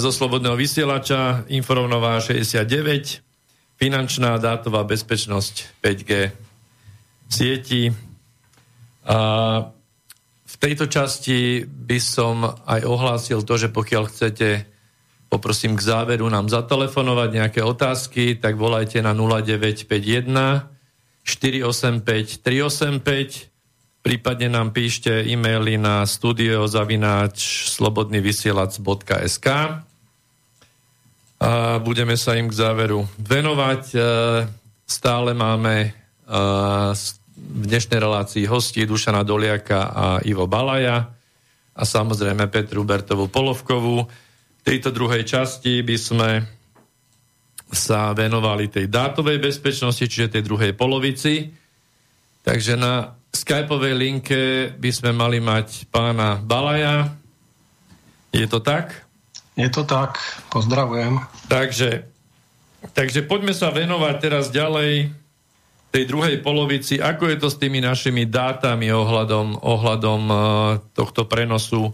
Zo 0.00 0.08
Slobodného 0.08 0.56
vysielača, 0.56 1.44
Informová 1.52 2.16
69, 2.16 3.20
finančná 3.76 4.40
dátová 4.40 4.88
bezpečnosť 4.88 5.76
5G 5.84 6.32
sieti. 7.28 7.92
A 9.04 9.16
v 10.48 10.56
tejto 10.56 10.88
časti 10.88 11.68
by 11.68 11.98
som 12.00 12.56
aj 12.64 12.80
ohlásil 12.88 13.44
to, 13.44 13.60
že 13.60 13.68
pokiaľ 13.68 14.08
chcete, 14.08 14.64
poprosím 15.28 15.76
k 15.76 15.84
záveru 15.92 16.24
nám 16.32 16.48
zatelefonovať 16.48 17.28
nejaké 17.36 17.60
otázky, 17.60 18.40
tak 18.40 18.56
volajte 18.56 19.04
na 19.04 19.12
0951 19.12 20.72
485 21.20 22.40
385 22.40 23.51
Prípadne 24.02 24.50
nám 24.50 24.74
píšte 24.74 25.14
e-maily 25.30 25.78
na 25.78 26.02
studiozavináč 26.02 27.70
slobodnyvysielac.sk 27.70 29.46
a 31.38 31.78
budeme 31.78 32.18
sa 32.18 32.34
im 32.34 32.50
k 32.50 32.58
záveru 32.58 33.06
venovať. 33.14 33.82
E, 33.94 33.98
stále 34.90 35.38
máme 35.38 35.74
e, 35.86 35.90
v 37.38 37.64
dnešnej 37.70 38.02
relácii 38.02 38.42
hostí 38.50 38.82
Dušana 38.82 39.22
Doliaka 39.22 39.94
a 39.94 40.06
Ivo 40.26 40.50
Balaja 40.50 41.06
a 41.70 41.82
samozrejme 41.86 42.50
Petru 42.50 42.82
Bertovú 42.82 43.30
Polovkovú. 43.30 44.02
V 44.02 44.62
tejto 44.66 44.90
druhej 44.90 45.22
časti 45.22 45.78
by 45.86 45.96
sme 45.98 46.30
sa 47.70 48.10
venovali 48.18 48.66
tej 48.66 48.90
dátovej 48.90 49.38
bezpečnosti, 49.38 50.10
čiže 50.10 50.34
tej 50.34 50.42
druhej 50.42 50.74
polovici. 50.74 51.54
Takže 52.42 52.74
na 52.74 53.21
skypovej 53.32 53.94
linke 53.96 54.40
by 54.76 54.90
sme 54.92 55.10
mali 55.16 55.40
mať 55.40 55.88
pána 55.88 56.36
Balaja. 56.38 57.16
Je 58.32 58.44
to 58.44 58.60
tak? 58.60 59.08
Je 59.56 59.68
to 59.68 59.84
tak, 59.84 60.16
pozdravujem. 60.48 61.20
Takže, 61.48 62.08
takže 62.96 63.20
poďme 63.24 63.52
sa 63.52 63.68
venovať 63.68 64.14
teraz 64.20 64.48
ďalej 64.48 65.12
tej 65.92 66.04
druhej 66.08 66.40
polovici, 66.40 66.96
ako 66.96 67.28
je 67.28 67.36
to 67.36 67.48
s 67.52 67.60
tými 67.60 67.84
našimi 67.84 68.24
dátami 68.24 68.88
ohľadom, 68.88 69.60
ohľadom 69.60 70.22
uh, 70.24 70.38
tohto 70.96 71.28
prenosu, 71.28 71.92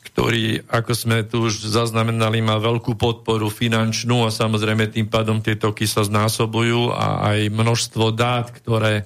ktorý, 0.00 0.64
ako 0.72 0.92
sme 0.96 1.28
tu 1.28 1.44
už 1.44 1.68
zaznamenali, 1.68 2.40
má 2.40 2.56
veľkú 2.56 2.96
podporu 2.96 3.52
finančnú 3.52 4.24
a 4.24 4.32
samozrejme 4.32 4.88
tým 4.88 5.04
pádom 5.04 5.44
tie 5.44 5.60
toky 5.60 5.84
sa 5.84 6.00
znásobujú 6.00 6.96
a 6.96 7.36
aj 7.36 7.52
množstvo 7.52 8.08
dát, 8.16 8.48
ktoré 8.48 9.04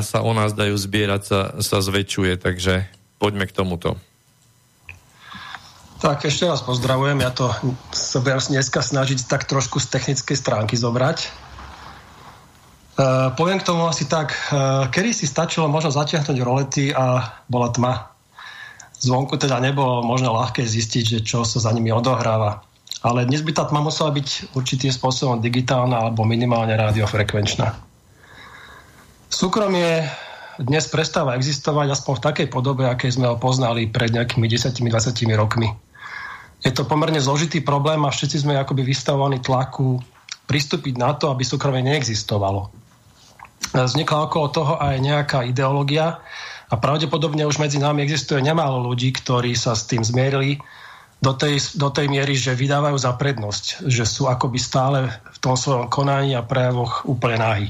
sa 0.00 0.18
o 0.24 0.32
nás 0.32 0.56
dajú 0.56 0.74
zbierať, 0.74 1.22
sa, 1.22 1.40
sa 1.60 1.78
zväčšuje, 1.84 2.40
takže 2.40 2.88
poďme 3.20 3.44
k 3.44 3.56
tomuto. 3.56 4.00
Tak 6.04 6.28
ešte 6.28 6.44
raz 6.44 6.60
pozdravujem, 6.60 7.16
ja 7.24 7.32
to 7.32 7.48
sa 7.92 8.20
budem 8.20 8.60
dneska 8.60 8.84
snažiť 8.84 9.24
tak 9.24 9.48
trošku 9.48 9.80
z 9.80 9.88
technickej 9.88 10.36
stránky 10.36 10.76
zobrať. 10.76 11.32
Uh, 12.94 13.32
poviem 13.34 13.58
k 13.58 13.66
tomu 13.66 13.88
asi 13.88 14.06
tak, 14.06 14.36
uh, 14.52 14.86
kedy 14.92 15.16
si 15.16 15.26
stačilo 15.26 15.66
možno 15.66 15.90
zatiahnuť 15.90 16.38
rolety 16.44 16.92
a 16.92 17.40
bola 17.48 17.72
tma. 17.72 18.12
Zvonku 19.00 19.34
teda 19.40 19.58
nebolo 19.58 20.04
možno 20.06 20.36
ľahké 20.36 20.62
zistiť, 20.62 21.04
že 21.04 21.18
čo 21.24 21.42
sa 21.42 21.58
za 21.58 21.72
nimi 21.74 21.90
odohráva. 21.90 22.62
Ale 23.02 23.26
dnes 23.26 23.42
by 23.42 23.52
tá 23.56 23.64
tma 23.66 23.82
musela 23.82 24.14
byť 24.14 24.54
určitým 24.54 24.92
spôsobom 24.94 25.42
digitálna 25.42 26.04
alebo 26.06 26.22
minimálne 26.22 26.76
radiofrekvenčná. 26.78 27.93
Súkromie 29.34 30.06
dnes 30.62 30.86
prestáva 30.86 31.34
existovať 31.34 31.98
aspoň 31.98 32.14
v 32.14 32.24
takej 32.30 32.46
podobe, 32.54 32.86
aké 32.86 33.10
sme 33.10 33.26
ho 33.26 33.34
poznali 33.34 33.90
pred 33.90 34.14
nejakými 34.14 34.46
10-20 34.46 34.86
rokmi. 35.34 35.74
Je 36.62 36.70
to 36.70 36.86
pomerne 36.86 37.18
zložitý 37.18 37.58
problém 37.58 38.06
a 38.06 38.14
všetci 38.14 38.46
sme 38.46 38.54
akoby 38.54 38.86
vystavovaní 38.86 39.42
tlaku 39.42 39.98
pristúpiť 40.46 40.94
na 41.02 41.18
to, 41.18 41.34
aby 41.34 41.42
súkromie 41.42 41.82
neexistovalo 41.82 42.84
vznikla 43.82 44.30
okolo 44.30 44.46
toho 44.54 44.74
aj 44.78 45.02
nejaká 45.02 45.42
ideológia 45.42 46.22
a 46.70 46.74
pravdepodobne 46.78 47.42
už 47.42 47.58
medzi 47.58 47.82
nami 47.82 48.06
existuje 48.06 48.38
nemálo 48.38 48.78
ľudí, 48.86 49.10
ktorí 49.10 49.58
sa 49.58 49.74
s 49.74 49.90
tým 49.90 50.06
zmierili 50.06 50.62
do 51.18 51.34
tej, 51.34 51.58
do 51.74 51.90
tej 51.90 52.06
miery, 52.06 52.38
že 52.38 52.54
vydávajú 52.54 52.94
za 53.00 53.16
prednosť, 53.18 53.88
že 53.90 54.04
sú 54.06 54.30
akoby 54.30 54.58
stále 54.60 54.98
v 55.10 55.38
tom 55.42 55.58
svojom 55.58 55.90
konaní 55.90 56.36
a 56.38 56.46
prejavoch 56.46 57.02
úplne 57.08 57.40
nahy. 57.40 57.68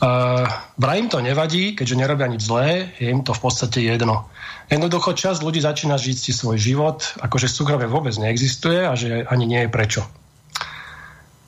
Uh, 0.00 0.48
vraj 0.80 1.04
to 1.12 1.20
nevadí, 1.20 1.76
keďže 1.76 2.00
nerobia 2.00 2.24
nič 2.24 2.48
zlé, 2.48 2.96
je 2.96 3.12
im 3.12 3.20
to 3.20 3.36
v 3.36 3.42
podstate 3.44 3.84
jedno. 3.84 4.32
Jednoducho 4.72 5.12
čas 5.12 5.44
ľudí 5.44 5.60
začína 5.60 6.00
žiť 6.00 6.16
si 6.16 6.32
svoj 6.32 6.56
život, 6.56 7.04
akože 7.20 7.52
súkromie 7.52 7.84
vôbec 7.84 8.16
neexistuje 8.16 8.80
a 8.88 8.96
že 8.96 9.28
ani 9.28 9.44
nie 9.44 9.60
je 9.68 9.68
prečo. 9.68 10.08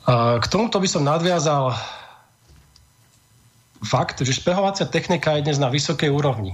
Uh, 0.05 0.37
k 0.37 0.45
tomuto 0.45 0.77
by 0.77 0.85
som 0.85 1.01
nadviazal 1.01 1.73
fakt, 3.81 4.21
že 4.21 4.37
špehovacia 4.37 4.85
technika 4.85 5.33
je 5.33 5.49
dnes 5.49 5.57
na 5.57 5.73
vysokej 5.73 6.13
úrovni. 6.13 6.53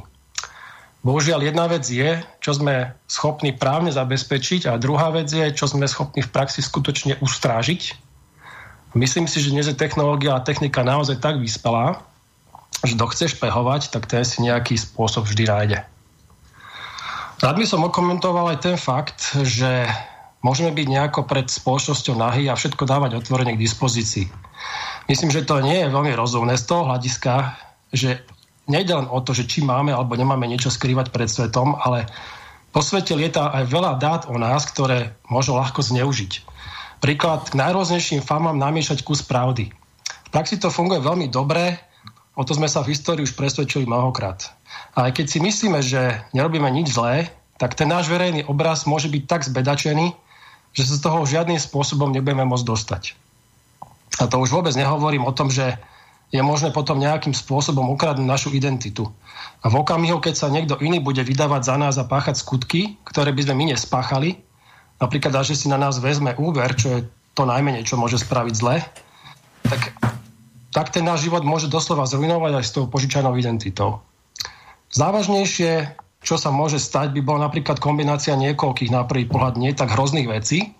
Bohužiaľ, 1.03 1.51
jedna 1.51 1.67
vec 1.67 1.83
je, 1.83 2.19
čo 2.39 2.51
sme 2.55 2.95
schopní 3.11 3.55
právne 3.55 3.91
zabezpečiť 3.91 4.71
a 4.71 4.79
druhá 4.79 5.11
vec 5.11 5.31
je, 5.31 5.51
čo 5.51 5.67
sme 5.67 5.87
schopní 5.87 6.23
v 6.23 6.31
praxi 6.31 6.63
skutočne 6.63 7.19
ustrážiť. 7.19 8.08
Myslím 8.97 9.29
si, 9.29 9.37
že 9.37 9.53
dnes 9.53 9.69
je 9.69 9.77
technológia 9.77 10.33
a 10.33 10.41
technika 10.41 10.81
naozaj 10.81 11.21
tak 11.21 11.37
vyspelá, 11.37 12.01
že 12.81 12.97
kto 12.97 13.05
chce 13.13 13.25
špehovať, 13.37 13.93
tak 13.93 14.09
ten 14.09 14.25
si 14.25 14.41
nejaký 14.41 14.81
spôsob 14.81 15.29
vždy 15.29 15.45
nájde. 15.45 15.79
Rád 17.39 17.55
by 17.55 17.65
som 17.69 17.85
okomentoval 17.85 18.49
aj 18.51 18.59
ten 18.65 18.77
fakt, 18.81 19.37
že 19.45 19.85
môžeme 20.41 20.73
byť 20.73 20.87
nejako 20.89 21.21
pred 21.29 21.45
spoločnosťou 21.47 22.17
nahy 22.17 22.49
a 22.49 22.57
všetko 22.57 22.89
dávať 22.89 23.21
otvorene 23.21 23.53
k 23.53 23.61
dispozícii. 23.61 24.25
Myslím, 25.05 25.29
že 25.29 25.45
to 25.45 25.61
nie 25.61 25.85
je 25.85 25.93
veľmi 25.93 26.17
rozumné 26.17 26.57
z 26.57 26.65
toho 26.65 26.89
hľadiska, 26.89 27.55
že 27.93 28.25
nejde 28.65 28.97
len 28.97 29.07
o 29.07 29.21
to, 29.21 29.37
že 29.37 29.45
či 29.45 29.61
máme 29.61 29.93
alebo 29.93 30.17
nemáme 30.17 30.49
niečo 30.49 30.73
skrývať 30.73 31.13
pred 31.13 31.29
svetom, 31.29 31.77
ale 31.77 32.09
po 32.73 32.81
svete 32.81 33.13
lieta 33.13 33.53
aj 33.53 33.69
veľa 33.69 33.91
dát 34.01 34.21
o 34.29 34.37
nás, 34.37 34.65
ktoré 34.65 35.13
môžu 35.29 35.57
ľahko 35.57 35.85
zneužiť. 35.85 36.48
Príklad 36.99 37.47
k 37.47 37.55
najrôznejším 37.55 38.19
famám 38.19 38.59
namiešať 38.59 39.07
kus 39.07 39.23
pravdy. 39.23 39.71
V 40.27 40.29
praxi 40.35 40.59
to 40.59 40.67
funguje 40.67 40.99
veľmi 40.99 41.31
dobre, 41.31 41.79
o 42.35 42.43
to 42.43 42.51
sme 42.51 42.67
sa 42.67 42.83
v 42.83 42.91
histórii 42.91 43.23
už 43.23 43.39
presvedčili 43.39 43.87
mnohokrát. 43.87 44.51
A 44.99 45.07
aj 45.07 45.15
keď 45.15 45.25
si 45.31 45.39
myslíme, 45.39 45.79
že 45.79 46.19
nerobíme 46.35 46.67
nič 46.67 46.91
zlé, 46.91 47.31
tak 47.55 47.79
ten 47.79 47.87
náš 47.87 48.11
verejný 48.11 48.47
obraz 48.47 48.83
môže 48.83 49.07
byť 49.07 49.23
tak 49.27 49.41
zbedačený, 49.47 50.11
že 50.75 50.83
sa 50.83 50.99
z 50.99 51.03
toho 51.03 51.23
žiadnym 51.23 51.59
spôsobom 51.59 52.11
nebudeme 52.11 52.43
môcť 52.43 52.67
dostať. 52.67 53.03
A 54.19 54.27
to 54.27 54.35
už 54.43 54.51
vôbec 54.51 54.75
nehovorím 54.75 55.23
o 55.23 55.31
tom, 55.31 55.47
že 55.47 55.79
je 56.29 56.43
možné 56.43 56.69
potom 56.69 56.99
nejakým 56.99 57.33
spôsobom 57.33 57.89
ukradnúť 57.95 58.27
našu 58.27 58.49
identitu. 58.51 59.07
A 59.63 59.71
v 59.71 59.81
okamihu, 59.81 60.21
keď 60.21 60.35
sa 60.35 60.51
niekto 60.51 60.77
iný 60.83 61.01
bude 61.01 61.23
vydávať 61.23 61.61
za 61.63 61.75
nás 61.79 61.95
a 61.97 62.05
páchať 62.05 62.37
skutky, 62.37 62.99
ktoré 63.07 63.33
by 63.33 63.49
sme 63.49 63.55
my 63.55 63.65
nespáchali, 63.73 64.37
napríklad, 64.99 65.33
že 65.47 65.55
si 65.55 65.67
na 65.71 65.79
nás 65.79 65.97
vezme 65.97 66.35
úver, 66.35 66.75
čo 66.75 66.87
je 66.93 66.99
to 67.33 67.47
najmenej, 67.47 67.87
čo 67.87 67.95
môže 67.95 68.19
spraviť 68.19 68.53
zle, 68.53 68.83
tak, 69.63 69.81
tak 70.75 70.87
ten 70.91 71.07
náš 71.07 71.25
život 71.25 71.47
môže 71.47 71.71
doslova 71.71 72.03
zrujnovať 72.05 72.51
aj 72.59 72.65
s 72.67 72.75
tou 72.75 72.85
požičanou 72.85 73.33
identitou. 73.39 74.03
Závažnejšie, 74.91 75.95
čo 76.19 76.35
sa 76.35 76.51
môže 76.51 76.81
stať, 76.81 77.15
by 77.15 77.21
bola 77.23 77.47
napríklad 77.47 77.79
kombinácia 77.79 78.35
niekoľkých 78.35 78.91
na 78.91 79.07
prvý 79.07 79.29
pohľad 79.29 79.55
nie 79.55 79.71
tak 79.71 79.95
hrozných 79.95 80.27
vecí, 80.27 80.75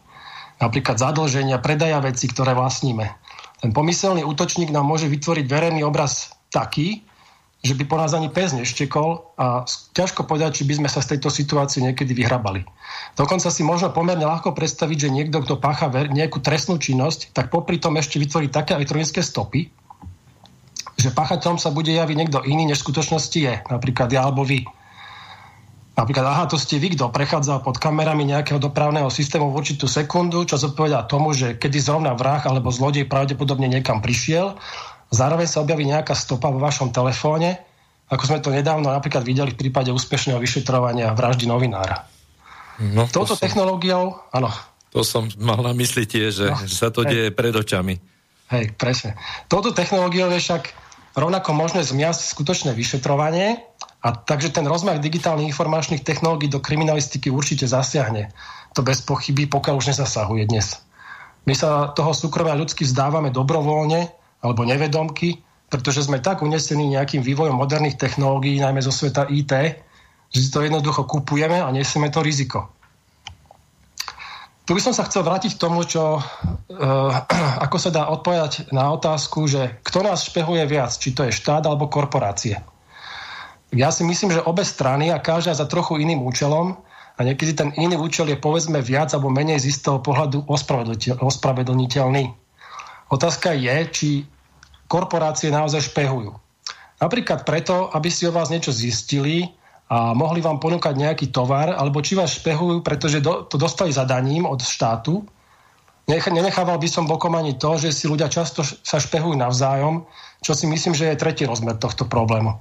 napríklad 0.60 1.00
zadlženia, 1.00 1.64
predaja 1.64 2.04
veci, 2.04 2.28
ktoré 2.28 2.52
vlastníme. 2.52 3.08
Ten 3.60 3.72
pomyselný 3.72 4.28
útočník 4.28 4.72
nám 4.72 4.88
môže 4.88 5.08
vytvoriť 5.08 5.46
verejný 5.48 5.82
obraz 5.88 6.36
taký, 6.52 7.08
že 7.60 7.76
by 7.76 7.84
po 7.92 8.00
nás 8.00 8.16
ani 8.16 8.32
pes 8.32 8.56
neštekol 8.56 9.36
a 9.36 9.68
ťažko 9.92 10.24
povedať, 10.24 10.64
či 10.64 10.64
by 10.64 10.80
sme 10.80 10.90
sa 10.90 11.04
z 11.04 11.16
tejto 11.16 11.28
situácie 11.28 11.84
niekedy 11.84 12.16
vyhrabali. 12.16 12.64
Dokonca 13.20 13.52
si 13.52 13.68
možno 13.68 13.92
pomerne 13.92 14.24
ľahko 14.24 14.56
predstaviť, 14.56 14.98
že 14.98 15.10
niekto, 15.12 15.44
kto 15.44 15.60
pácha 15.60 15.92
nejakú 15.92 16.40
trestnú 16.40 16.80
činnosť, 16.80 17.36
tak 17.36 17.52
popri 17.52 17.76
tom 17.76 18.00
ešte 18.00 18.16
vytvorí 18.16 18.48
také 18.48 18.80
elektronické 18.80 19.20
stopy, 19.20 19.68
že 21.00 21.12
páchateľom 21.12 21.60
sa 21.60 21.72
bude 21.72 21.92
javiť 21.92 22.16
niekto 22.16 22.40
iný, 22.48 22.72
než 22.72 22.80
v 22.80 22.92
skutočnosti 22.92 23.40
je, 23.40 23.56
napríklad 23.68 24.08
ja 24.12 24.24
alebo 24.24 24.48
vy. 24.48 24.64
Napríklad, 26.00 26.32
aha, 26.32 26.48
to 26.48 26.56
ste 26.56 26.80
vy, 26.80 26.96
kto 26.96 27.12
prechádza 27.12 27.60
pod 27.60 27.76
kamerami 27.76 28.24
nejakého 28.24 28.56
dopravného 28.56 29.12
systému 29.12 29.52
v 29.52 29.60
určitú 29.60 29.84
sekundu, 29.84 30.48
čo 30.48 30.56
zodpovedá 30.56 31.04
tomu, 31.04 31.36
že 31.36 31.60
kedy 31.60 31.76
zrovna 31.76 32.16
vrah 32.16 32.40
alebo 32.40 32.72
zlodej 32.72 33.04
pravdepodobne 33.04 33.68
niekam 33.68 34.00
prišiel, 34.00 34.56
zároveň 35.10 35.48
sa 35.50 35.62
objaví 35.62 35.86
nejaká 35.86 36.14
stopa 36.14 36.54
vo 36.54 36.62
vašom 36.62 36.94
telefóne, 36.94 37.62
ako 38.10 38.24
sme 38.26 38.40
to 38.42 38.50
nedávno 38.50 38.90
napríklad 38.90 39.22
videli 39.22 39.54
v 39.54 39.70
prípade 39.70 39.94
úspešného 39.94 40.42
vyšetrovania 40.42 41.14
vraždy 41.14 41.46
novinára. 41.46 42.10
No, 42.80 43.06
to 43.06 43.22
Touto 43.22 43.36
som, 43.38 43.44
technológiou, 43.44 44.18
áno. 44.34 44.50
To 44.96 45.06
som 45.06 45.30
mal 45.38 45.62
na 45.62 45.76
mysli 45.78 46.10
tiež, 46.10 46.32
že, 46.32 46.48
no, 46.50 46.58
sa 46.66 46.90
to 46.90 47.06
hej. 47.06 47.10
deje 47.12 47.30
pred 47.36 47.54
očami. 47.54 48.02
Hej, 48.50 48.74
presne. 48.80 49.14
Touto 49.46 49.76
technológiou 49.76 50.32
je 50.34 50.42
však 50.42 50.74
rovnako 51.14 51.54
možné 51.54 51.86
zmiasť 51.86 52.34
skutočné 52.34 52.72
vyšetrovanie 52.74 53.62
a 54.02 54.08
takže 54.16 54.50
ten 54.50 54.66
rozmach 54.66 54.98
digitálnych 55.04 55.52
informačných 55.54 56.02
technológií 56.02 56.50
do 56.50 56.64
kriminalistiky 56.64 57.30
určite 57.30 57.70
zasiahne. 57.70 58.34
To 58.74 58.82
bez 58.82 59.06
pochyby, 59.06 59.46
pokiaľ 59.46 59.76
už 59.78 59.94
nezasahuje 59.94 60.50
dnes. 60.50 60.82
My 61.46 61.54
sa 61.54 61.94
toho 61.94 62.16
súkromia 62.16 62.58
ľudsky 62.58 62.88
vzdávame 62.88 63.30
dobrovoľne 63.30 64.19
alebo 64.40 64.64
nevedomky, 64.64 65.44
pretože 65.70 66.10
sme 66.10 66.24
tak 66.24 66.42
unesení 66.42 66.90
nejakým 66.90 67.22
vývojom 67.22 67.56
moderných 67.56 68.00
technológií, 68.00 68.58
najmä 68.58 68.82
zo 68.82 68.90
sveta 68.90 69.30
IT, 69.30 69.54
že 70.30 70.40
si 70.40 70.50
to 70.50 70.66
jednoducho 70.66 71.06
kupujeme 71.06 71.62
a 71.62 71.70
nesieme 71.70 72.10
to 72.10 72.26
riziko. 72.26 72.74
Tu 74.70 74.78
by 74.78 74.86
som 74.86 74.94
sa 74.94 75.02
chcel 75.10 75.26
vrátiť 75.26 75.58
k 75.58 75.62
tomu, 75.66 75.82
čo, 75.82 76.22
uh, 76.22 77.12
ako 77.66 77.78
sa 77.82 77.90
dá 77.90 78.06
odpovedať 78.14 78.70
na 78.70 78.94
otázku, 78.94 79.50
že 79.50 79.82
kto 79.82 80.06
nás 80.06 80.30
špehuje 80.30 80.62
viac, 80.70 80.94
či 80.94 81.10
to 81.14 81.26
je 81.26 81.34
štát 81.34 81.66
alebo 81.66 81.90
korporácie. 81.90 82.62
Ja 83.74 83.94
si 83.94 84.02
myslím, 84.02 84.34
že 84.34 84.46
obe 84.46 84.66
strany 84.66 85.14
a 85.14 85.22
každá 85.22 85.54
za 85.54 85.70
trochu 85.70 86.02
iným 86.02 86.26
účelom 86.26 86.78
a 87.18 87.20
niekedy 87.22 87.54
ten 87.54 87.70
iný 87.78 88.02
účel 88.02 88.30
je 88.30 88.38
povedzme 88.38 88.82
viac 88.82 89.14
alebo 89.14 89.30
menej 89.30 89.62
z 89.62 89.74
istého 89.74 90.02
pohľadu 90.02 90.46
ospravedlniteľný. 91.22 92.49
Otázka 93.10 93.58
je, 93.58 93.78
či 93.90 94.10
korporácie 94.86 95.50
naozaj 95.50 95.90
špehujú. 95.90 96.34
Napríklad 97.00 97.48
preto, 97.48 97.90
aby 97.94 98.10
si 98.12 98.30
o 98.30 98.34
vás 98.34 98.54
niečo 98.54 98.70
zistili 98.70 99.50
a 99.90 100.14
mohli 100.14 100.44
vám 100.44 100.62
ponúkať 100.62 100.94
nejaký 100.94 101.34
tovar, 101.34 101.74
alebo 101.74 102.04
či 102.06 102.14
vás 102.14 102.38
špehujú, 102.38 102.86
pretože 102.86 103.24
do, 103.24 103.50
to 103.50 103.58
dostali 103.58 103.90
zadaním 103.90 104.46
od 104.46 104.62
štátu. 104.62 105.26
Nenechával 106.10 106.78
by 106.78 106.90
som 106.90 107.10
bokom 107.10 107.34
ani 107.38 107.58
to, 107.58 107.78
že 107.78 107.94
si 107.94 108.06
ľudia 108.10 108.30
často 108.30 108.66
sa 108.66 108.98
špehujú 108.98 109.38
navzájom, 109.38 110.06
čo 110.42 110.58
si 110.58 110.66
myslím, 110.70 110.94
že 110.98 111.10
je 111.14 111.22
tretí 111.22 111.46
rozmer 111.46 111.78
tohto 111.78 112.06
problému. 112.06 112.58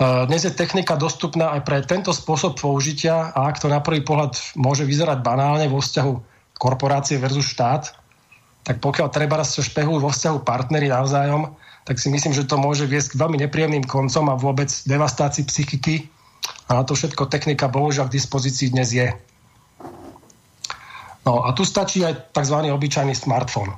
Dnes 0.00 0.48
je 0.48 0.52
technika 0.52 0.96
dostupná 0.96 1.52
aj 1.56 1.60
pre 1.68 1.84
tento 1.84 2.12
spôsob 2.12 2.56
použitia 2.56 3.36
a 3.36 3.52
ak 3.52 3.60
to 3.60 3.68
na 3.68 3.84
prvý 3.84 4.00
pohľad 4.00 4.36
môže 4.56 4.88
vyzerať 4.88 5.20
banálne 5.20 5.68
vo 5.68 5.84
vzťahu 5.84 6.12
korporácie 6.56 7.20
versus 7.20 7.44
štát, 7.52 7.99
tak 8.64 8.78
pokiaľ 8.78 9.08
treba 9.08 9.40
sa 9.40 9.64
špehujú 9.64 10.04
vo 10.04 10.12
vzťahu 10.12 10.44
partnery 10.44 10.92
navzájom, 10.92 11.56
tak 11.88 11.96
si 11.96 12.12
myslím, 12.12 12.36
že 12.36 12.44
to 12.44 12.60
môže 12.60 12.84
viesť 12.84 13.16
k 13.16 13.20
veľmi 13.20 13.40
nepríjemným 13.46 13.88
koncom 13.88 14.28
a 14.28 14.38
vôbec 14.38 14.68
devastácii 14.68 15.48
psychiky. 15.48 16.06
A 16.70 16.78
na 16.78 16.82
to 16.86 16.94
všetko 16.94 17.26
technika 17.26 17.66
bohužiaľ 17.66 18.06
k 18.06 18.16
dispozícii 18.20 18.70
dnes 18.70 18.94
je. 18.94 19.08
No 21.24 21.44
a 21.44 21.52
tu 21.52 21.66
stačí 21.66 22.04
aj 22.04 22.32
tzv. 22.32 22.56
obyčajný 22.70 23.12
smartfón. 23.16 23.74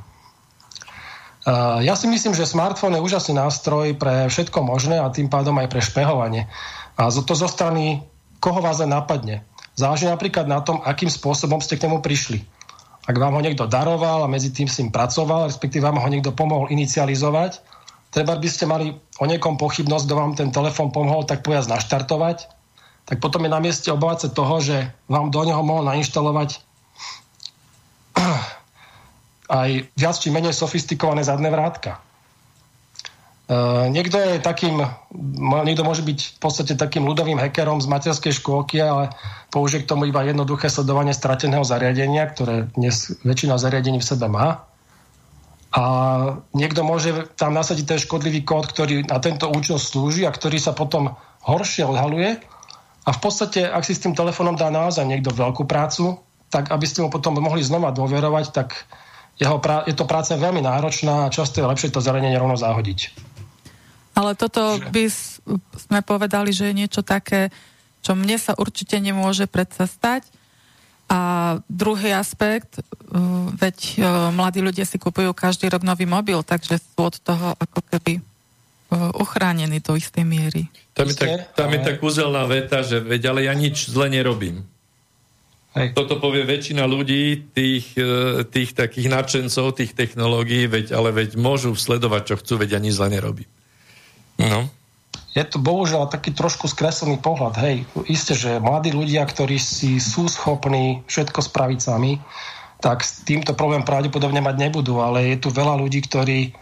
Uh, 1.42 1.82
ja 1.82 1.98
si 1.98 2.06
myslím, 2.06 2.38
že 2.38 2.46
smartfón 2.46 2.94
je 2.94 3.02
úžasný 3.02 3.34
nástroj 3.34 3.98
pre 3.98 4.30
všetko 4.30 4.62
možné 4.62 5.02
a 5.02 5.10
tým 5.10 5.26
pádom 5.26 5.59
aj 5.59 5.68
pre 5.72 5.82
špehovanie. 5.82 6.46
A 6.94 7.10
to 7.10 7.34
zo 7.34 7.50
strany 7.50 8.06
koho 8.42 8.59
vás 8.59 8.82
len 8.82 8.90
napadne. 8.90 9.46
Záleží 9.78 10.04
napríklad 10.04 10.50
na 10.50 10.60
tom, 10.60 10.82
akým 10.82 11.09
spôsobom 11.09 11.62
ste 11.62 11.78
k 11.78 11.86
nemu 11.88 12.02
prišli. 12.02 12.44
Ak 13.03 13.19
vám 13.19 13.35
ho 13.35 13.43
niekto 13.43 13.66
daroval 13.66 14.23
a 14.23 14.31
medzi 14.31 14.55
tým 14.55 14.70
s 14.70 14.79
ním 14.79 14.95
pracoval, 14.95 15.51
respektíve 15.51 15.83
vám 15.83 15.99
ho 15.99 16.07
niekto 16.07 16.31
pomohol 16.31 16.70
inicializovať, 16.70 17.59
treba 18.15 18.39
by 18.39 18.47
ste 18.47 18.70
mali 18.70 18.95
o 19.19 19.24
niekom 19.27 19.59
pochybnosť, 19.59 20.05
kto 20.07 20.15
vám 20.15 20.33
ten 20.39 20.55
telefón 20.55 20.95
pomohol 20.95 21.27
tak 21.27 21.43
povedať 21.43 21.66
naštartovať, 21.66 22.47
tak 23.03 23.19
potom 23.19 23.43
je 23.43 23.51
na 23.51 23.59
mieste 23.59 23.91
obávať 23.91 24.19
sa 24.27 24.29
toho, 24.31 24.62
že 24.62 24.87
vám 25.11 25.35
do 25.35 25.43
neho 25.43 25.59
mohol 25.66 25.83
nainštalovať 25.91 26.62
aj 29.51 29.70
viac 29.99 30.16
či 30.16 30.31
menej 30.31 30.55
sofistikované 30.55 31.27
zadné 31.27 31.51
vrátka. 31.51 31.99
Uh, 33.51 33.90
niekto 33.90 34.16
je 34.16 34.39
takým, 34.39 34.78
niekto 35.66 35.82
môže 35.82 36.06
byť 36.06 36.19
v 36.19 36.39
podstate 36.39 36.73
takým 36.78 37.02
ľudovým 37.02 37.43
hackerom 37.43 37.82
z 37.82 37.90
materskej 37.90 38.39
škôlky, 38.39 38.78
ale 38.78 39.10
použije 39.51 39.82
k 39.82 39.90
tomu 39.90 40.06
iba 40.06 40.23
jednoduché 40.23 40.70
sledovanie 40.70 41.10
strateného 41.10 41.66
zariadenia, 41.66 42.31
ktoré 42.31 42.70
dnes 42.78 43.19
väčšina 43.27 43.59
zariadení 43.59 43.98
v 43.98 44.09
sebe 44.09 44.31
má. 44.31 44.64
A 45.73 45.85
niekto 46.55 46.86
môže 46.86 47.32
tam 47.35 47.56
nasadiť 47.56 47.85
ten 47.85 47.98
škodlivý 47.98 48.47
kód, 48.47 48.70
ktorý 48.70 49.10
na 49.10 49.19
tento 49.19 49.51
účel 49.51 49.81
slúži 49.81 50.23
a 50.28 50.32
ktorý 50.32 50.62
sa 50.62 50.77
potom 50.77 51.19
horšie 51.43 51.82
odhaluje. 51.82 52.39
A 53.02 53.10
v 53.10 53.19
podstate, 53.19 53.66
ak 53.66 53.82
si 53.82 53.98
s 53.98 54.05
tým 54.06 54.14
telefónom 54.14 54.55
dá 54.55 54.70
naozaj 54.70 55.02
niekto 55.02 55.35
veľkú 55.35 55.66
prácu, 55.66 56.23
tak 56.52 56.70
aby 56.70 56.85
ste 56.86 57.02
mu 57.02 57.09
potom 57.09 57.35
mohli 57.40 57.64
znova 57.64 57.90
dôverovať, 57.90 58.55
tak 58.55 58.86
jeho 59.40 59.59
je 59.89 59.97
to 59.97 60.05
práca 60.05 60.36
veľmi 60.36 60.60
náročná 60.60 61.27
a 61.27 61.32
často 61.32 61.59
je 61.59 61.66
lepšie 61.66 61.89
to 61.89 62.05
zariadenie 62.05 62.36
rovno 62.36 62.55
zahodiť. 62.55 63.31
Ale 64.12 64.36
toto 64.36 64.76
by 64.93 65.09
sme 65.76 66.01
povedali, 66.05 66.52
že 66.52 66.68
je 66.68 66.78
niečo 66.84 67.01
také, 67.01 67.48
čo 68.05 68.12
mne 68.12 68.36
sa 68.36 68.52
určite 68.56 69.01
nemôže 69.01 69.48
predsa 69.48 69.89
stať, 69.89 70.28
a 71.12 71.60
druhý 71.68 72.16
aspekt, 72.16 72.80
uh, 72.80 73.52
veď 73.52 73.76
uh, 74.01 74.32
mladí 74.32 74.64
ľudia 74.64 74.89
si 74.89 74.97
kupujú 74.97 75.36
každý 75.36 75.68
rok 75.68 75.84
nový 75.84 76.09
mobil, 76.09 76.40
takže 76.40 76.80
sú 76.80 77.01
od 77.05 77.20
toho 77.20 77.52
ako 77.60 77.80
keby 77.93 78.24
ochránení 78.93 79.80
do 79.80 79.97
istej 79.97 80.20
miery. 80.20 80.68
Tam 80.93 81.09
je, 81.09 81.16
tak, 81.16 81.56
tam 81.56 81.72
je 81.72 81.80
tak 81.80 81.97
úzelná 82.05 82.44
veta, 82.44 82.84
že 82.84 83.01
veď 83.01 83.32
ale 83.32 83.48
ja 83.48 83.56
nič 83.56 83.89
zle 83.89 84.12
nerobím. 84.12 84.68
Hej. 85.72 85.97
Toto 85.97 86.20
povie 86.20 86.44
väčšina 86.44 86.84
ľudí, 86.84 87.40
tých, 87.56 87.97
tých 88.52 88.76
takých 88.76 89.09
nadšencov, 89.09 89.80
tých 89.80 89.97
technológií, 89.97 90.68
veď, 90.68 90.93
ale 90.93 91.09
veď 91.09 91.40
môžu 91.40 91.72
sledovať, 91.72 92.22
čo 92.28 92.34
chcú, 92.44 92.60
veď 92.60 92.76
ani 92.76 92.93
zle 92.93 93.09
nerobím. 93.09 93.48
No. 94.43 94.66
Je 95.32 95.44
to 95.48 95.56
bohužiaľ 95.56 96.12
taký 96.12 96.36
trošku 96.36 96.69
skreslený 96.69 97.16
pohľad. 97.24 97.56
Hej, 97.56 97.77
isté, 98.05 98.36
že 98.36 98.60
mladí 98.60 98.93
ľudia, 98.93 99.24
ktorí 99.24 99.56
si 99.56 99.97
sú 99.97 100.28
schopní 100.28 101.01
všetko 101.09 101.40
spraviť 101.40 101.78
sami, 101.81 102.20
tak 102.85 103.01
s 103.01 103.24
týmto 103.24 103.56
problém 103.56 103.86
pravdepodobne 103.86 104.44
mať 104.44 104.69
nebudú, 104.69 105.01
ale 105.01 105.32
je 105.32 105.36
tu 105.40 105.48
veľa 105.48 105.81
ľudí, 105.81 106.05
ktorí 106.05 106.52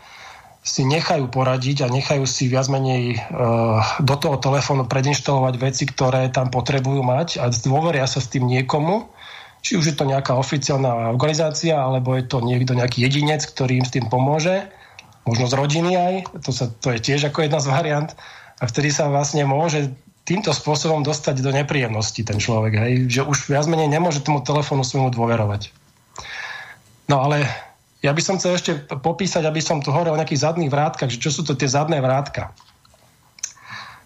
si 0.60 0.84
nechajú 0.84 1.32
poradiť 1.32 1.88
a 1.88 1.92
nechajú 1.92 2.28
si 2.28 2.46
viac 2.46 2.68
menej 2.68 3.16
uh, 3.16 3.80
do 4.04 4.14
toho 4.20 4.36
telefónu 4.36 4.84
predinštalovať 4.84 5.54
veci, 5.56 5.88
ktoré 5.88 6.28
tam 6.28 6.52
potrebujú 6.52 7.00
mať 7.00 7.40
a 7.40 7.48
dôveria 7.48 8.04
sa 8.04 8.20
s 8.20 8.28
tým 8.28 8.44
niekomu, 8.44 9.08
či 9.64 9.80
už 9.80 9.84
je 9.92 9.96
to 9.96 10.04
nejaká 10.04 10.36
oficiálna 10.36 11.10
organizácia, 11.16 11.80
alebo 11.80 12.12
je 12.12 12.28
to 12.28 12.44
niekto 12.44 12.76
nejaký 12.76 13.08
jedinec, 13.08 13.40
ktorý 13.40 13.80
im 13.80 13.86
s 13.88 13.92
tým 13.96 14.12
pomôže, 14.12 14.68
možno 15.24 15.46
z 15.48 15.54
rodiny 15.56 15.92
aj, 15.96 16.14
to, 16.44 16.50
sa, 16.52 16.68
to 16.68 16.92
je 16.96 17.00
tiež 17.00 17.28
ako 17.28 17.44
jedna 17.44 17.60
z 17.60 17.70
variant 17.70 18.10
a 18.60 18.64
vtedy 18.68 18.92
sa 18.92 19.08
vlastne 19.08 19.44
môže 19.48 19.92
týmto 20.28 20.52
spôsobom 20.54 21.02
dostať 21.02 21.42
do 21.42 21.50
nepríjemnosti 21.50 22.22
ten 22.22 22.38
človek, 22.38 22.72
hej? 22.76 22.92
že 23.10 23.22
už 23.26 23.50
viac 23.50 23.66
menej 23.66 23.90
nemôže 23.90 24.22
tomu 24.22 24.44
telefónu 24.44 24.86
svojmu 24.86 25.10
dôverovať. 25.10 25.74
No 27.10 27.26
ale 27.26 27.42
ja 28.00 28.14
by 28.14 28.22
som 28.22 28.38
chcel 28.38 28.56
ešte 28.56 28.72
popísať, 28.86 29.42
aby 29.44 29.58
som 29.58 29.82
tu 29.82 29.90
hovoril 29.90 30.14
o 30.14 30.20
nejakých 30.20 30.46
zadných 30.46 30.72
vrátkach, 30.72 31.10
že 31.10 31.20
čo 31.20 31.34
sú 31.34 31.42
to 31.44 31.58
tie 31.58 31.68
zadné 31.68 31.98
vrátka. 31.98 32.54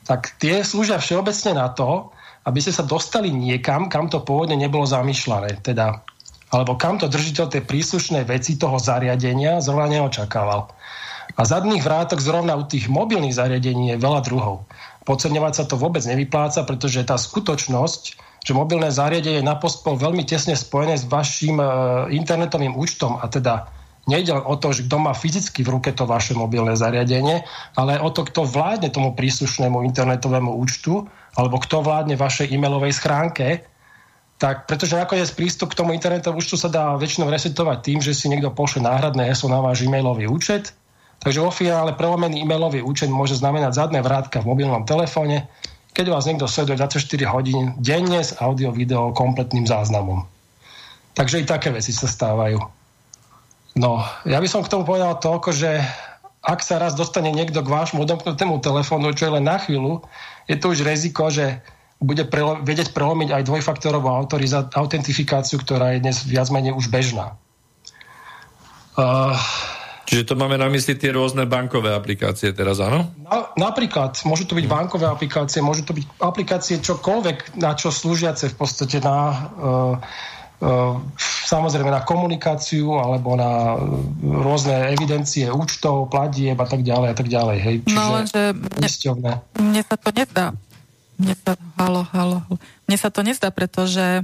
Tak 0.08 0.40
tie 0.40 0.64
slúžia 0.64 0.96
všeobecne 0.96 1.60
na 1.60 1.68
to, 1.70 2.10
aby 2.44 2.58
ste 2.60 2.72
sa 2.72 2.84
dostali 2.84 3.32
niekam, 3.32 3.88
kam 3.88 4.08
to 4.08 4.20
pôvodne 4.20 4.56
nebolo 4.56 4.84
zamýšľané. 4.84 5.64
Teda, 5.64 6.04
alebo 6.52 6.76
kam 6.76 7.00
to 7.00 7.08
držiteľ 7.08 7.52
tej 7.52 7.62
príslušnej 7.64 8.24
veci 8.28 8.56
toho 8.56 8.76
zariadenia 8.76 9.60
zrovna 9.64 9.88
neočakával. 9.88 10.68
A 11.34 11.42
zadných 11.42 11.82
vrátok 11.82 12.20
zrovna 12.20 12.55
u 12.55 12.64
tých 12.68 12.92
mobilných 12.92 13.34
zariadení 13.34 13.96
je 13.96 14.02
veľa 14.02 14.20
druhov. 14.22 14.68
Podceňovať 15.09 15.52
sa 15.52 15.64
to 15.64 15.80
vôbec 15.80 16.05
nevypláca, 16.05 16.64
pretože 16.64 17.05
tá 17.05 17.16
skutočnosť, 17.16 18.02
že 18.44 18.52
mobilné 18.52 18.92
zariadenie 18.92 19.40
je 19.40 19.48
na 19.48 19.56
postpol 19.56 19.96
veľmi 19.96 20.24
tesne 20.28 20.52
spojené 20.52 21.01
s 21.01 21.09
vašim 21.09 21.56
e, 21.60 21.64
internetovým 22.12 22.76
účtom 22.76 23.16
a 23.16 23.28
teda 23.28 23.72
nejde 24.05 24.36
len 24.36 24.44
o 24.44 24.55
to, 24.60 24.72
že 24.76 24.84
kto 24.84 24.96
má 25.01 25.16
fyzicky 25.16 25.64
v 25.64 25.80
ruke 25.80 25.90
to 25.96 26.05
vaše 26.05 26.36
mobilné 26.36 26.76
zariadenie, 26.76 27.44
ale 27.76 27.96
o 28.01 28.12
to, 28.12 28.28
kto 28.28 28.44
vládne 28.44 28.92
tomu 28.92 29.16
príslušnému 29.16 29.80
internetovému 29.88 30.60
účtu 30.60 31.09
alebo 31.40 31.56
kto 31.56 31.80
vládne 31.80 32.20
vašej 32.20 32.52
e-mailovej 32.52 32.92
schránke, 33.01 33.64
tak 34.36 34.68
pretože 34.68 34.98
nakoniec 34.98 35.32
prístup 35.32 35.72
k 35.72 35.80
tomu 35.80 35.96
internetovému 35.96 36.36
účtu 36.36 36.60
sa 36.60 36.68
dá 36.68 36.92
väčšinou 37.01 37.32
resetovať 37.32 37.78
tým, 37.80 37.98
že 38.05 38.12
si 38.12 38.28
niekto 38.28 38.52
pošle 38.52 38.84
náhradné 38.84 39.24
heslo 39.24 39.48
na 39.48 39.64
váš 39.64 39.88
e-mailový 39.88 40.28
účet 40.28 40.76
Takže 41.24 41.40
vo 41.40 41.48
finále 41.48 41.96
prelomený 41.96 42.44
e-mailový 42.44 42.84
účet 42.84 43.09
môže 43.09 43.40
znamenať 43.40 43.72
zadné 43.72 44.05
vrátka 44.05 44.44
v 44.44 44.52
mobilnom 44.52 44.84
telefóne, 44.84 45.48
keď 45.96 46.12
vás 46.12 46.28
niekto 46.28 46.44
sleduje 46.44 46.76
24 46.76 47.01
hodín 47.32 47.72
denne 47.80 48.20
s 48.20 48.36
audio-video 48.36 49.16
kompletným 49.16 49.64
záznamom. 49.64 50.28
Takže 51.16 51.40
i 51.40 51.48
také 51.48 51.72
veci 51.72 51.96
sa 51.96 52.10
stávajú. 52.10 52.60
No, 53.80 54.05
ja 54.28 54.38
by 54.38 54.48
som 54.51 54.60
k 54.60 54.70
tomu 54.70 54.84
povedal 54.84 55.16
toľko, 55.16 55.51
že 55.56 55.80
ak 56.44 56.60
sa 56.60 56.76
raz 56.76 56.92
dostane 56.92 57.32
niekto 57.32 57.64
k 57.64 57.72
vášmu 57.72 58.05
odomknutému 58.05 58.60
telefónu, 58.60 59.16
čo 59.16 59.30
je 59.30 59.34
len 59.40 59.48
na 59.48 59.56
chvíľu, 59.56 60.05
je 60.44 60.60
to 60.60 60.76
už 60.76 60.84
riziko, 60.84 61.32
že 61.32 61.64
bude 62.05 62.28
prelo- 62.28 62.60
vedieť 62.60 62.92
prelomiť 62.92 63.32
aj 63.32 63.46
dvojfaktorovú 63.48 64.12
autoriza- 64.12 64.68
autentifikáciu, 64.76 65.56
ktorá 65.56 65.96
je 65.96 66.05
dnes 66.05 66.20
viac 66.28 66.52
menej 66.52 66.76
už 66.76 66.92
bežná. 66.92 67.32
Uh, 68.94 69.32
Čiže 70.05 70.28
to 70.28 70.35
máme 70.36 70.60
na 70.60 70.68
mysli 70.68 70.94
tie 71.01 71.10
rôzne 71.10 71.48
bankové 71.48 71.93
aplikácie 71.97 72.52
teraz, 72.52 72.81
áno? 72.81 73.09
Na, 73.24 73.51
napríklad, 73.56 74.20
môžu 74.28 74.44
to 74.44 74.55
byť 74.55 74.66
bankové 74.68 75.09
aplikácie, 75.09 75.64
môžu 75.64 75.85
to 75.85 75.97
byť 75.97 76.05
aplikácie 76.20 76.76
čokoľvek, 76.81 77.56
na 77.56 77.72
čo 77.72 77.89
slúžiace 77.89 78.52
v 78.52 78.56
podstate 78.56 79.01
na 79.01 79.16
uh, 79.59 79.97
Uh, 80.64 81.02
samozrejme 81.44 81.90
na 81.90 82.06
komunikáciu 82.06 82.97
alebo 82.97 83.35
na 83.36 83.76
rôzne 84.22 84.97
evidencie 84.97 85.51
účtov, 85.51 86.09
platieb 86.09 86.56
a 86.56 86.64
tak 86.64 86.86
ďalej 86.86 87.09
a 87.10 87.16
tak 87.18 87.28
ďalej. 87.28 87.59
Hej. 87.59 87.76
Čiže 87.85 87.98
no 87.98 88.05
lenže 88.14 88.43
mne, 88.55 88.89
mne 89.60 89.82
sa 89.82 89.97
to 89.98 90.09
nezdá. 90.14 90.47
Mne 91.18 91.35
sa, 91.36 91.52
halo, 91.76 92.06
halo, 92.14 92.39
halo. 92.47 92.56
Mne 92.86 92.97
sa 92.97 93.10
to 93.10 93.20
nezdá, 93.26 93.51
pretože 93.51 94.22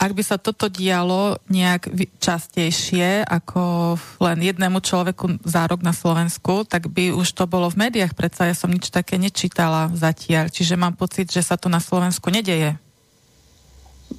ak 0.00 0.16
by 0.16 0.22
sa 0.24 0.40
toto 0.40 0.72
dialo 0.72 1.36
nejak 1.52 1.92
častejšie 2.16 3.20
ako 3.20 3.94
len 4.24 4.40
jednému 4.40 4.80
človeku 4.80 5.44
za 5.44 5.68
rok 5.68 5.84
na 5.84 5.92
Slovensku, 5.92 6.64
tak 6.64 6.88
by 6.88 7.12
už 7.12 7.28
to 7.36 7.44
bolo 7.44 7.68
v 7.68 7.84
médiách, 7.84 8.16
predsa 8.16 8.48
ja 8.48 8.56
som 8.56 8.72
nič 8.72 8.88
také 8.88 9.20
nečítala 9.20 9.92
zatiaľ, 9.92 10.48
čiže 10.48 10.80
mám 10.80 10.96
pocit, 10.96 11.28
že 11.28 11.44
sa 11.44 11.60
to 11.60 11.68
na 11.68 11.84
Slovensku 11.84 12.32
nedeje. 12.32 12.80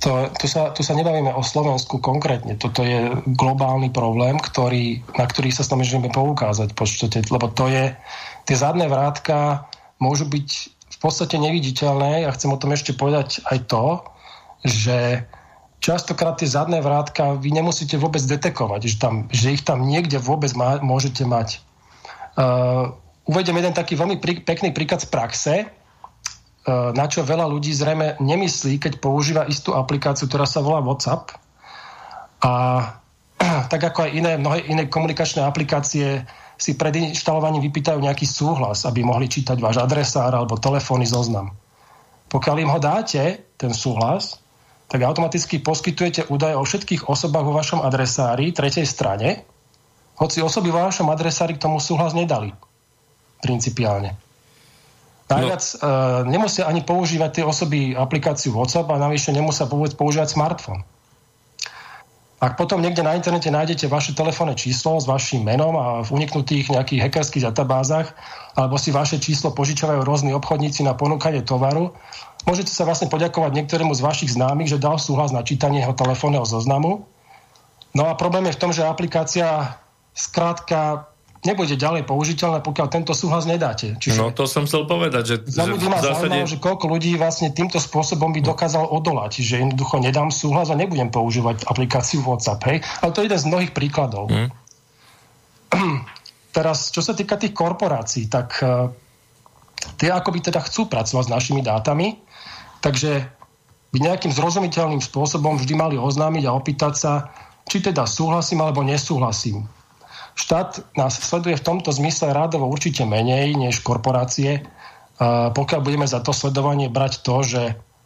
To, 0.06 0.30
to, 0.38 0.46
sa, 0.48 0.72
to 0.72 0.86
sa 0.86 0.96
nebavíme 0.96 1.36
o 1.36 1.44
Slovensku 1.44 2.00
konkrétne. 2.00 2.56
Toto 2.56 2.86
je 2.86 3.12
globálny 3.36 3.92
problém, 3.92 4.40
ktorý, 4.40 5.04
na 5.20 5.28
ktorý 5.28 5.52
sa 5.52 5.68
snažíme 5.68 6.14
poukázať, 6.14 6.78
počtate, 6.78 7.20
lebo 7.28 7.52
to 7.52 7.68
je, 7.68 7.92
tie 8.48 8.56
zadné 8.56 8.88
vrátka 8.88 9.68
môžu 10.00 10.30
byť 10.30 10.50
v 10.96 10.98
podstate 11.02 11.36
neviditeľné. 11.42 12.24
Ja 12.24 12.32
chcem 12.32 12.54
o 12.54 12.62
tom 12.62 12.72
ešte 12.72 12.96
povedať 12.96 13.44
aj 13.52 13.68
to, 13.68 13.86
že 14.64 15.28
častokrát 15.82 16.38
tie 16.38 16.48
zadné 16.48 16.80
vrátka 16.80 17.36
vy 17.36 17.50
nemusíte 17.52 17.98
vôbec 17.98 18.22
detekovať, 18.22 18.82
že, 18.86 18.96
tam, 19.02 19.26
že 19.34 19.58
ich 19.58 19.66
tam 19.66 19.84
niekde 19.84 20.22
vôbec 20.22 20.54
má, 20.54 20.78
môžete 20.80 21.26
mať. 21.26 21.60
Uh, 22.38 22.94
uvedem 23.26 23.58
jeden 23.58 23.74
taký 23.74 23.98
veľmi 23.98 24.22
prí, 24.22 24.46
pekný 24.46 24.72
príklad 24.72 25.02
z 25.02 25.10
praxe, 25.10 25.54
uh, 25.66 26.94
na 26.94 27.10
čo 27.10 27.26
veľa 27.26 27.50
ľudí 27.50 27.74
zrejme 27.74 28.22
nemyslí, 28.22 28.78
keď 28.78 29.02
používa 29.02 29.50
istú 29.50 29.74
aplikáciu, 29.74 30.30
ktorá 30.30 30.46
sa 30.46 30.62
volá 30.62 30.86
WhatsApp. 30.86 31.34
A 32.46 32.52
tak 33.74 33.82
ako 33.82 34.06
aj 34.06 34.12
iné, 34.14 34.32
mnohé 34.38 34.70
iné 34.70 34.86
komunikačné 34.86 35.42
aplikácie 35.42 36.24
si 36.62 36.78
pred 36.78 36.94
inštalovaním 36.94 37.66
vypýtajú 37.66 37.98
nejaký 37.98 38.30
súhlas, 38.30 38.86
aby 38.86 39.02
mohli 39.02 39.26
čítať 39.26 39.58
váš 39.58 39.82
adresár 39.82 40.30
alebo 40.30 40.62
telefónny 40.62 41.10
zoznam. 41.10 41.58
Pokiaľ 42.30 42.56
im 42.62 42.70
ho 42.70 42.80
dáte, 42.80 43.50
ten 43.58 43.74
súhlas, 43.74 44.41
tak 44.92 45.08
automaticky 45.08 45.64
poskytujete 45.64 46.28
údaje 46.28 46.60
o 46.60 46.68
všetkých 46.68 47.08
osobách 47.08 47.48
vo 47.48 47.56
vašom 47.56 47.80
adresári 47.80 48.52
tretej 48.52 48.84
strane, 48.84 49.48
hoci 50.20 50.44
osoby 50.44 50.68
vo 50.68 50.84
vašom 50.84 51.08
adresári 51.08 51.56
k 51.56 51.64
tomu 51.64 51.80
súhlas 51.80 52.12
nedali. 52.12 52.52
Principiálne. 53.40 54.20
Najviac 55.32 55.64
no. 55.64 55.76
uh, 55.80 55.88
nemusia 56.28 56.68
ani 56.68 56.84
používať 56.84 57.40
tie 57.40 57.46
osoby 57.48 57.96
aplikáciu 57.96 58.52
WhatsApp 58.52 58.92
a 58.92 59.00
navyše 59.00 59.32
nemusia 59.32 59.64
používať 59.72 60.36
smartfón. 60.36 60.84
Ak 62.42 62.58
potom 62.58 62.82
niekde 62.82 63.06
na 63.06 63.14
internete 63.14 63.54
nájdete 63.54 63.86
vaše 63.86 64.18
telefónne 64.18 64.58
číslo 64.58 64.98
s 64.98 65.06
vašim 65.06 65.46
menom 65.46 65.78
a 65.78 66.02
v 66.02 66.10
uniknutých 66.10 66.74
nejakých 66.74 67.06
hackerských 67.06 67.46
databázach, 67.54 68.18
alebo 68.58 68.82
si 68.82 68.90
vaše 68.90 69.22
číslo 69.22 69.54
požičavajú 69.54 70.02
rôzni 70.02 70.34
obchodníci 70.34 70.82
na 70.82 70.98
ponúkanie 70.98 71.46
tovaru, 71.46 71.94
môžete 72.50 72.74
sa 72.74 72.82
vlastne 72.90 73.14
poďakovať 73.14 73.62
niektorému 73.62 73.94
z 73.94 74.02
vašich 74.02 74.34
známych, 74.34 74.74
že 74.74 74.82
dal 74.82 74.98
súhlas 74.98 75.30
na 75.30 75.46
čítanie 75.46 75.86
jeho 75.86 75.94
telefónneho 75.94 76.42
zoznamu. 76.42 77.06
No 77.94 78.10
a 78.10 78.18
problém 78.18 78.50
je 78.50 78.58
v 78.58 78.62
tom, 78.66 78.74
že 78.74 78.90
aplikácia 78.90 79.78
skrátka 80.18 81.11
nebude 81.42 81.74
ďalej 81.74 82.06
použiteľné, 82.06 82.62
pokiaľ 82.62 82.88
tento 82.94 83.14
súhlas 83.18 83.50
nedáte. 83.50 83.98
Čiže 83.98 84.18
no 84.22 84.30
to 84.30 84.46
som 84.46 84.70
chcel 84.70 84.86
povedať, 84.86 85.24
že... 85.26 85.36
Za 85.50 85.66
ľudí 85.66 85.90
ma 85.90 85.98
zásade... 85.98 86.30
zaujímalo, 86.30 86.46
že 86.46 86.58
koľko 86.62 86.86
ľudí 86.86 87.18
vlastne 87.18 87.50
týmto 87.50 87.82
spôsobom 87.82 88.30
by 88.30 88.46
dokázal 88.46 88.86
odolať, 88.86 89.42
že 89.42 89.66
jednoducho 89.66 89.98
nedám 89.98 90.30
súhlas 90.30 90.70
a 90.70 90.78
nebudem 90.78 91.10
používať 91.10 91.66
aplikáciu 91.66 92.22
WhatsApp, 92.22 92.62
hej? 92.70 92.78
Ale 93.02 93.12
to 93.14 93.26
je 93.26 93.28
jeden 93.34 93.42
z 93.42 93.50
mnohých 93.50 93.72
príkladov. 93.74 94.30
Hmm. 94.30 94.50
Teraz, 96.56 96.94
čo 96.94 97.02
sa 97.02 97.18
týka 97.18 97.42
tých 97.42 97.58
korporácií, 97.58 98.30
tak 98.30 98.62
uh, 98.62 98.92
tie 99.98 100.14
akoby 100.14 100.46
teda 100.46 100.62
chcú 100.62 100.86
pracovať 100.86 101.26
s 101.26 101.34
našimi 101.34 101.66
dátami, 101.66 102.22
takže 102.86 103.24
by 103.92 103.98
nejakým 103.98 104.32
zrozumiteľným 104.32 105.02
spôsobom 105.02 105.58
vždy 105.58 105.74
mali 105.74 105.96
oznámiť 105.98 106.44
a 106.48 106.56
opýtať 106.56 106.94
sa, 106.96 107.14
či 107.66 107.82
teda 107.82 108.04
súhlasím 108.06 108.62
alebo 108.62 108.84
nesúhlasím 108.84 109.64
Štát 110.36 110.84
nás 110.96 111.20
sleduje 111.20 111.60
v 111.60 111.66
tomto 111.66 111.92
zmysle 111.92 112.32
rádovo 112.32 112.68
určite 112.68 113.04
menej 113.04 113.56
než 113.56 113.84
korporácie, 113.84 114.64
pokiaľ 115.54 115.80
budeme 115.86 116.08
za 116.10 116.24
to 116.24 116.34
sledovanie 116.34 116.90
brať 116.90 117.22
to, 117.22 117.36
že 117.46 117.62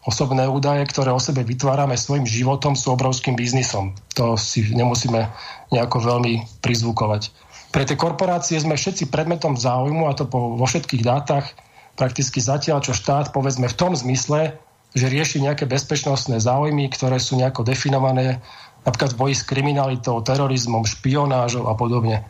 osobné 0.06 0.46
údaje, 0.46 0.86
ktoré 0.86 1.10
o 1.10 1.22
sebe 1.22 1.42
vytvárame 1.42 1.98
svojim 1.98 2.30
životom, 2.30 2.78
sú 2.78 2.94
obrovským 2.94 3.34
biznisom. 3.34 3.98
To 4.20 4.38
si 4.38 4.62
nemusíme 4.62 5.32
nejako 5.74 5.98
veľmi 5.98 6.62
prizvukovať. 6.62 7.34
Pre 7.74 7.84
tie 7.84 7.98
korporácie 7.98 8.62
sme 8.62 8.78
všetci 8.78 9.10
predmetom 9.10 9.58
záujmu, 9.58 10.06
a 10.06 10.14
to 10.14 10.30
po, 10.30 10.56
vo 10.56 10.66
všetkých 10.70 11.04
dátach, 11.04 11.52
prakticky 11.98 12.40
zatiaľ, 12.40 12.86
čo 12.86 12.94
štát, 12.94 13.34
povedzme 13.34 13.66
v 13.66 13.76
tom 13.76 13.98
zmysle, 13.98 14.56
že 14.96 15.12
rieši 15.12 15.44
nejaké 15.44 15.68
bezpečnostné 15.68 16.40
záujmy, 16.40 16.88
ktoré 16.88 17.20
sú 17.20 17.36
nejako 17.36 17.68
definované 17.68 18.40
napríklad 18.86 19.18
v 19.18 19.20
boji 19.20 19.36
s 19.36 19.44
kriminalitou, 19.44 20.22
terorizmom, 20.22 20.86
špionážou 20.86 21.66
a 21.68 21.74
podobne. 21.74 22.24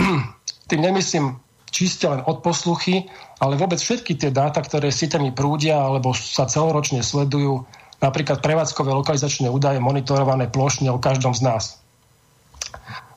Tým 0.68 0.80
nemyslím 0.80 1.36
čiste 1.70 2.08
len 2.10 2.24
odposluchy, 2.26 3.06
ale 3.38 3.54
vôbec 3.54 3.78
všetky 3.78 4.18
tie 4.18 4.34
dáta, 4.34 4.58
ktoré 4.60 4.90
sieťami 4.90 5.30
prúdia 5.30 5.78
alebo 5.78 6.10
sa 6.12 6.44
celoročne 6.50 7.00
sledujú, 7.00 7.62
napríklad 8.02 8.42
prevádzkové 8.42 8.90
lokalizačné 8.90 9.46
údaje 9.46 9.78
monitorované 9.78 10.50
plošne 10.50 10.90
o 10.90 10.98
každom 10.98 11.36
z 11.36 11.46
nás. 11.46 11.64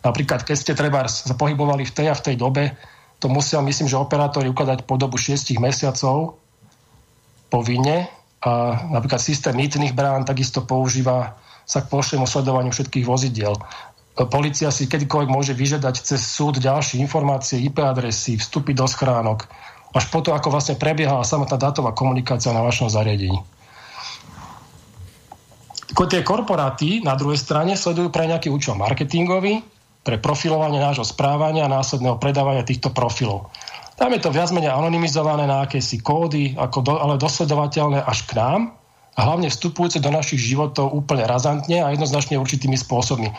Napríklad, 0.04 0.44
keď 0.44 0.56
ste 0.60 0.74
treba 0.76 1.08
sa 1.08 1.34
pohybovali 1.34 1.88
v 1.88 1.96
tej 1.96 2.08
a 2.12 2.16
v 2.16 2.26
tej 2.32 2.36
dobe, 2.36 2.76
to 3.24 3.32
musia, 3.32 3.64
myslím, 3.64 3.88
že 3.88 3.96
operátori 3.96 4.52
ukladať 4.52 4.84
po 4.84 5.00
dobu 5.00 5.16
6 5.16 5.56
mesiacov 5.64 6.36
povinne. 7.48 8.12
A 8.44 8.84
napríklad 8.92 9.24
systém 9.24 9.56
mýtnych 9.56 9.96
brán 9.96 10.28
takisto 10.28 10.68
používa 10.68 11.40
sa 11.64 11.84
k 11.84 11.90
plošnému 11.90 12.28
sledovaniu 12.28 12.72
všetkých 12.72 13.08
vozidiel. 13.08 13.56
Polícia 14.14 14.70
si 14.70 14.86
kedykoľvek 14.86 15.30
môže 15.32 15.54
vyžiadať 15.58 15.96
cez 15.98 16.22
súd 16.22 16.62
ďalšie 16.62 17.02
informácie, 17.02 17.58
IP 17.58 17.82
adresy, 17.82 18.38
vstupy 18.38 18.78
do 18.78 18.86
schránok, 18.86 19.50
až 19.94 20.06
po 20.14 20.22
to, 20.22 20.34
ako 20.34 20.54
vlastne 20.54 20.78
prebiehala 20.78 21.26
samotná 21.26 21.58
dátová 21.58 21.98
komunikácia 21.98 22.54
na 22.54 22.62
vašom 22.62 22.94
zariadení. 22.94 23.42
Ako 25.94 26.10
tie 26.10 26.26
korporáty 26.26 27.06
na 27.06 27.14
druhej 27.14 27.38
strane 27.38 27.78
sledujú 27.78 28.10
pre 28.10 28.26
nejaký 28.26 28.50
účel 28.50 28.74
marketingový, 28.78 29.62
pre 30.02 30.18
profilovanie 30.18 30.82
nášho 30.82 31.06
správania 31.06 31.66
a 31.66 31.74
následného 31.74 32.18
predávania 32.18 32.66
týchto 32.66 32.90
profilov. 32.90 33.54
Tam 33.94 34.10
je 34.10 34.20
to 34.20 34.34
viac 34.34 34.50
menej 34.50 34.74
anonymizované 34.74 35.46
na 35.46 35.70
akési 35.70 36.02
kódy, 36.02 36.58
ako 36.58 36.78
do, 36.82 36.94
ale 36.98 37.22
dosledovateľné 37.22 38.02
až 38.02 38.26
k 38.26 38.36
nám, 38.36 38.74
a 39.14 39.20
hlavne 39.30 39.50
vstupujúce 39.50 40.02
do 40.02 40.10
našich 40.10 40.42
životov 40.42 40.90
úplne 40.90 41.30
razantne 41.30 41.86
a 41.86 41.94
jednoznačne 41.94 42.42
určitými 42.42 42.74
spôsobmi. 42.74 43.30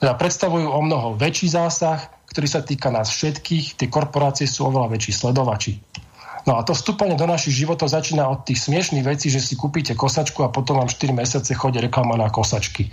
Teda 0.00 0.16
predstavujú 0.16 0.64
o 0.64 0.80
mnoho 0.80 1.12
väčší 1.12 1.52
zásah, 1.52 2.08
ktorý 2.32 2.48
sa 2.48 2.64
týka 2.64 2.88
nás 2.88 3.12
všetkých, 3.12 3.76
tie 3.76 3.88
korporácie 3.92 4.48
sú 4.48 4.72
oveľa 4.72 4.96
väčší 4.96 5.12
sledovači. 5.12 5.76
No 6.48 6.56
a 6.56 6.64
to 6.64 6.72
vstúpanie 6.72 7.20
do 7.20 7.28
našich 7.28 7.52
životov 7.52 7.92
začína 7.92 8.24
od 8.32 8.48
tých 8.48 8.64
smiešných 8.64 9.04
vecí, 9.04 9.28
že 9.28 9.44
si 9.44 9.60
kúpite 9.60 9.92
kosačku 9.92 10.40
a 10.40 10.48
potom 10.48 10.80
vám 10.80 10.88
4 10.88 11.12
mesiace 11.12 11.52
chodí 11.52 11.84
reklama 11.84 12.16
na 12.16 12.32
kosačky. 12.32 12.88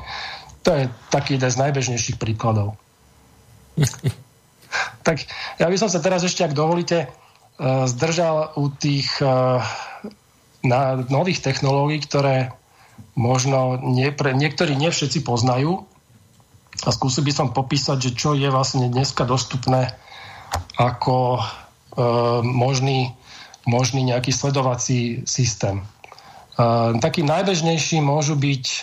To 0.67 0.75
je 0.75 0.91
taký 1.07 1.39
jeden 1.39 1.47
z 1.47 1.61
najbežnejších 1.63 2.19
príkladov. 2.19 2.75
tak 5.07 5.23
ja 5.55 5.67
by 5.71 5.77
som 5.79 5.87
sa 5.87 6.03
teraz 6.03 6.27
ešte, 6.27 6.43
ak 6.43 6.51
dovolíte, 6.51 7.07
eh, 7.07 7.87
zdržal 7.87 8.59
u 8.59 8.67
tých 8.67 9.07
eh, 9.23 9.63
na 10.65 10.97
nových 11.09 11.43
technológií, 11.43 12.01
ktoré 12.01 12.53
možno 13.17 13.77
nie, 13.81 14.09
pre, 14.13 14.33
niektorí 14.33 14.73
nie 14.77 14.89
poznajú. 15.21 15.85
A 16.85 16.89
skúsil 16.93 17.25
by 17.25 17.33
som 17.33 17.47
popísať, 17.53 17.97
že 17.97 18.11
čo 18.13 18.37
je 18.37 18.49
vlastne 18.53 18.85
dneska 18.89 19.25
dostupné 19.25 19.97
ako 20.77 21.41
e, 21.41 21.43
možný, 22.45 23.17
možný 23.65 24.05
nejaký 24.05 24.29
sledovací 24.29 25.25
systém. 25.25 25.81
E, 25.81 25.85
takým 27.01 27.25
najbežnejším 27.25 28.05
môžu 28.05 28.37
byť 28.37 28.65
e, 28.69 28.79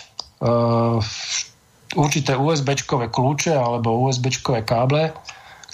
určité 1.95 2.35
USB-čkové 2.35 3.07
kľúče 3.07 3.55
alebo 3.55 4.11
USB-čkové 4.11 4.67
káble, 4.67 5.15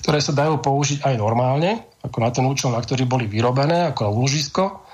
ktoré 0.06 0.22
sa 0.22 0.38
dajú 0.38 0.62
použiť 0.62 1.02
aj 1.02 1.16
normálne, 1.18 1.82
ako 2.06 2.18
na 2.22 2.30
ten 2.30 2.46
účel, 2.46 2.70
na 2.70 2.82
ktorý 2.82 3.10
boli 3.10 3.26
vyrobené, 3.26 3.90
ako 3.90 4.14
úložisko 4.14 4.91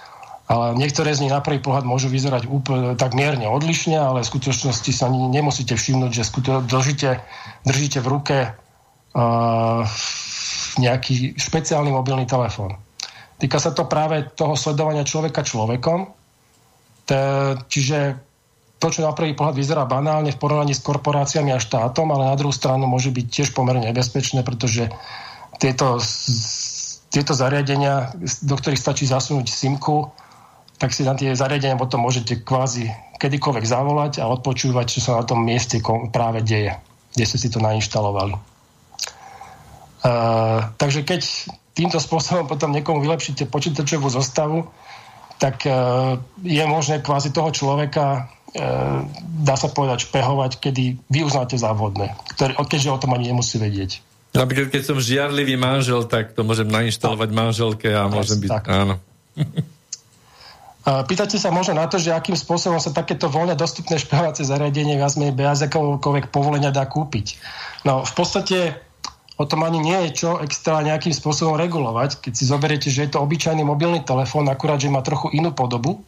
ale 0.47 0.79
niektoré 0.79 1.11
z 1.11 1.27
nich 1.27 1.33
na 1.35 1.43
prvý 1.43 1.59
pohľad 1.59 1.83
môžu 1.83 2.07
vyzerať 2.07 2.47
úplne 2.47 2.95
tak 2.95 3.11
mierne 3.11 3.51
odlišne, 3.51 3.99
ale 3.99 4.23
v 4.23 4.31
skutočnosti 4.31 4.91
sa 4.95 5.11
nemusíte 5.11 5.75
všimnúť, 5.75 6.11
že 6.15 6.23
držíte, 6.63 7.19
držíte 7.67 7.99
v 7.99 8.07
ruke 8.07 8.37
uh, 8.55 9.83
nejaký 10.79 11.35
špeciálny 11.35 11.91
mobilný 11.91 12.23
telefón. 12.23 12.79
Týka 13.37 13.59
sa 13.59 13.75
to 13.75 13.91
práve 13.91 14.33
toho 14.39 14.55
sledovania 14.55 15.03
človeka 15.03 15.43
človekom, 15.43 16.15
čiže 17.67 17.99
to, 18.77 18.87
čo 18.93 19.03
na 19.03 19.11
prvý 19.11 19.33
pohľad 19.33 19.57
vyzerá 19.57 19.83
banálne 19.89 20.29
v 20.31 20.39
porovnaní 20.39 20.73
s 20.73 20.85
korporáciami 20.85 21.49
a 21.51 21.59
štátom, 21.61 22.07
ale 22.13 22.29
na 22.29 22.37
druhú 22.37 22.53
stranu 22.53 22.85
môže 22.85 23.09
byť 23.09 23.25
tiež 23.25 23.49
pomerne 23.57 23.89
nebezpečné, 23.89 24.45
pretože 24.45 24.89
tieto, 25.57 25.97
tieto 27.09 27.33
zariadenia, 27.33 28.13
do 28.45 28.55
ktorých 28.55 28.77
stačí 28.77 29.09
zasunúť 29.09 29.49
simku, 29.49 30.13
tak 30.77 30.93
si 30.93 31.01
na 31.01 31.17
tie 31.17 31.33
zariadenia 31.33 31.77
potom 31.77 32.05
môžete 32.05 32.45
kvázi 32.45 32.93
kedykoľvek 33.17 33.65
zavolať 33.65 34.13
a 34.21 34.29
odpočúvať, 34.29 34.85
čo 34.93 34.99
sa 35.01 35.17
na 35.17 35.25
tom 35.25 35.41
mieste 35.41 35.81
práve 36.13 36.45
deje, 36.45 36.77
kde 37.17 37.25
ste 37.25 37.37
si 37.41 37.49
to 37.49 37.57
nainštalovali. 37.57 38.37
Uh, 40.05 40.69
takže 40.77 41.01
keď 41.01 41.21
týmto 41.73 41.97
spôsobom 41.97 42.45
potom 42.45 42.69
niekomu 42.69 43.01
vylepšíte 43.01 43.49
počítačovú 43.49 44.07
zostavu, 44.13 44.69
tak 45.41 45.65
uh, 45.65 46.21
je 46.45 46.61
možné 46.69 47.01
kvázi 47.01 47.33
toho 47.33 47.49
človeka, 47.49 48.29
uh, 48.29 49.01
dá 49.41 49.57
sa 49.57 49.73
povedať, 49.73 50.05
špehovať, 50.05 50.61
kedy 50.61 51.01
vy 51.09 51.19
uznáte 51.25 51.57
za 51.57 51.73
vhodné, 51.73 52.13
ktorý, 52.37 52.53
keďže 52.69 52.93
o 52.93 53.01
tom 53.01 53.17
ani 53.17 53.33
nemusí 53.33 53.57
vedieť. 53.57 54.05
Napríklad, 54.37 54.69
keď 54.69 54.83
som 54.85 55.01
žiarlivý 55.01 55.57
manžel, 55.57 56.05
tak 56.05 56.37
to 56.37 56.45
môžem 56.45 56.69
nainštalovať 56.69 57.29
manželke 57.33 57.89
a 57.89 58.05
môžem 58.05 58.37
byť... 58.45 58.49
Tak. 58.53 58.63
Áno. 58.69 58.95
Pýtate 60.87 61.35
sa 61.35 61.51
možno 61.51 61.75
na 61.75 61.83
to, 61.91 61.99
že 61.99 62.15
akým 62.15 62.39
spôsobom 62.39 62.79
sa 62.79 62.95
takéto 62.95 63.27
voľne 63.27 63.59
dostupné 63.59 63.99
špehovacie 63.99 64.47
zariadenie 64.47 64.95
viac 64.95 65.19
menej 65.19 65.35
bez 65.35 65.59
akokoľvek 65.67 66.31
povolenia 66.31 66.71
dá 66.71 66.87
kúpiť. 66.87 67.35
No 67.83 68.07
v 68.07 68.13
podstate 68.15 68.79
o 69.35 69.43
tom 69.43 69.67
ani 69.67 69.83
nie 69.83 69.99
je 70.07 70.23
čo 70.23 70.39
extra 70.39 70.79
nejakým 70.79 71.11
spôsobom 71.11 71.59
regulovať. 71.59 72.23
Keď 72.23 72.33
si 72.33 72.47
zoberiete, 72.47 72.87
že 72.87 73.03
je 73.03 73.11
to 73.11 73.19
obyčajný 73.19 73.67
mobilný 73.67 73.99
telefón, 74.07 74.47
akurát, 74.47 74.79
že 74.79 74.87
má 74.87 75.03
trochu 75.03 75.27
inú 75.35 75.51
podobu, 75.51 75.99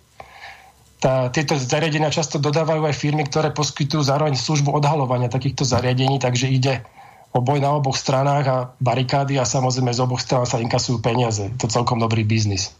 tá, 0.99 1.31
tieto 1.31 1.55
zariadenia 1.55 2.11
často 2.11 2.39
dodávajú 2.39 2.83
aj 2.83 2.95
firmy, 2.95 3.23
ktoré 3.23 3.55
poskytujú 3.55 4.03
zároveň 4.03 4.35
službu 4.35 4.79
odhalovania 4.79 5.31
takýchto 5.31 5.63
zariadení, 5.63 6.19
takže 6.19 6.51
ide 6.51 6.83
o 7.31 7.39
boj 7.39 7.63
na 7.63 7.71
oboch 7.71 7.95
stranách 7.95 8.45
a 8.47 8.57
barikády 8.83 9.39
a 9.39 9.47
samozrejme 9.47 9.95
z 9.95 9.99
oboch 10.03 10.19
strán 10.19 10.43
sa 10.43 10.59
inkasujú 10.59 10.99
peniaze. 10.99 11.51
To 11.59 11.67
je 11.67 11.75
celkom 11.75 12.03
dobrý 12.03 12.27
biznis. 12.27 12.75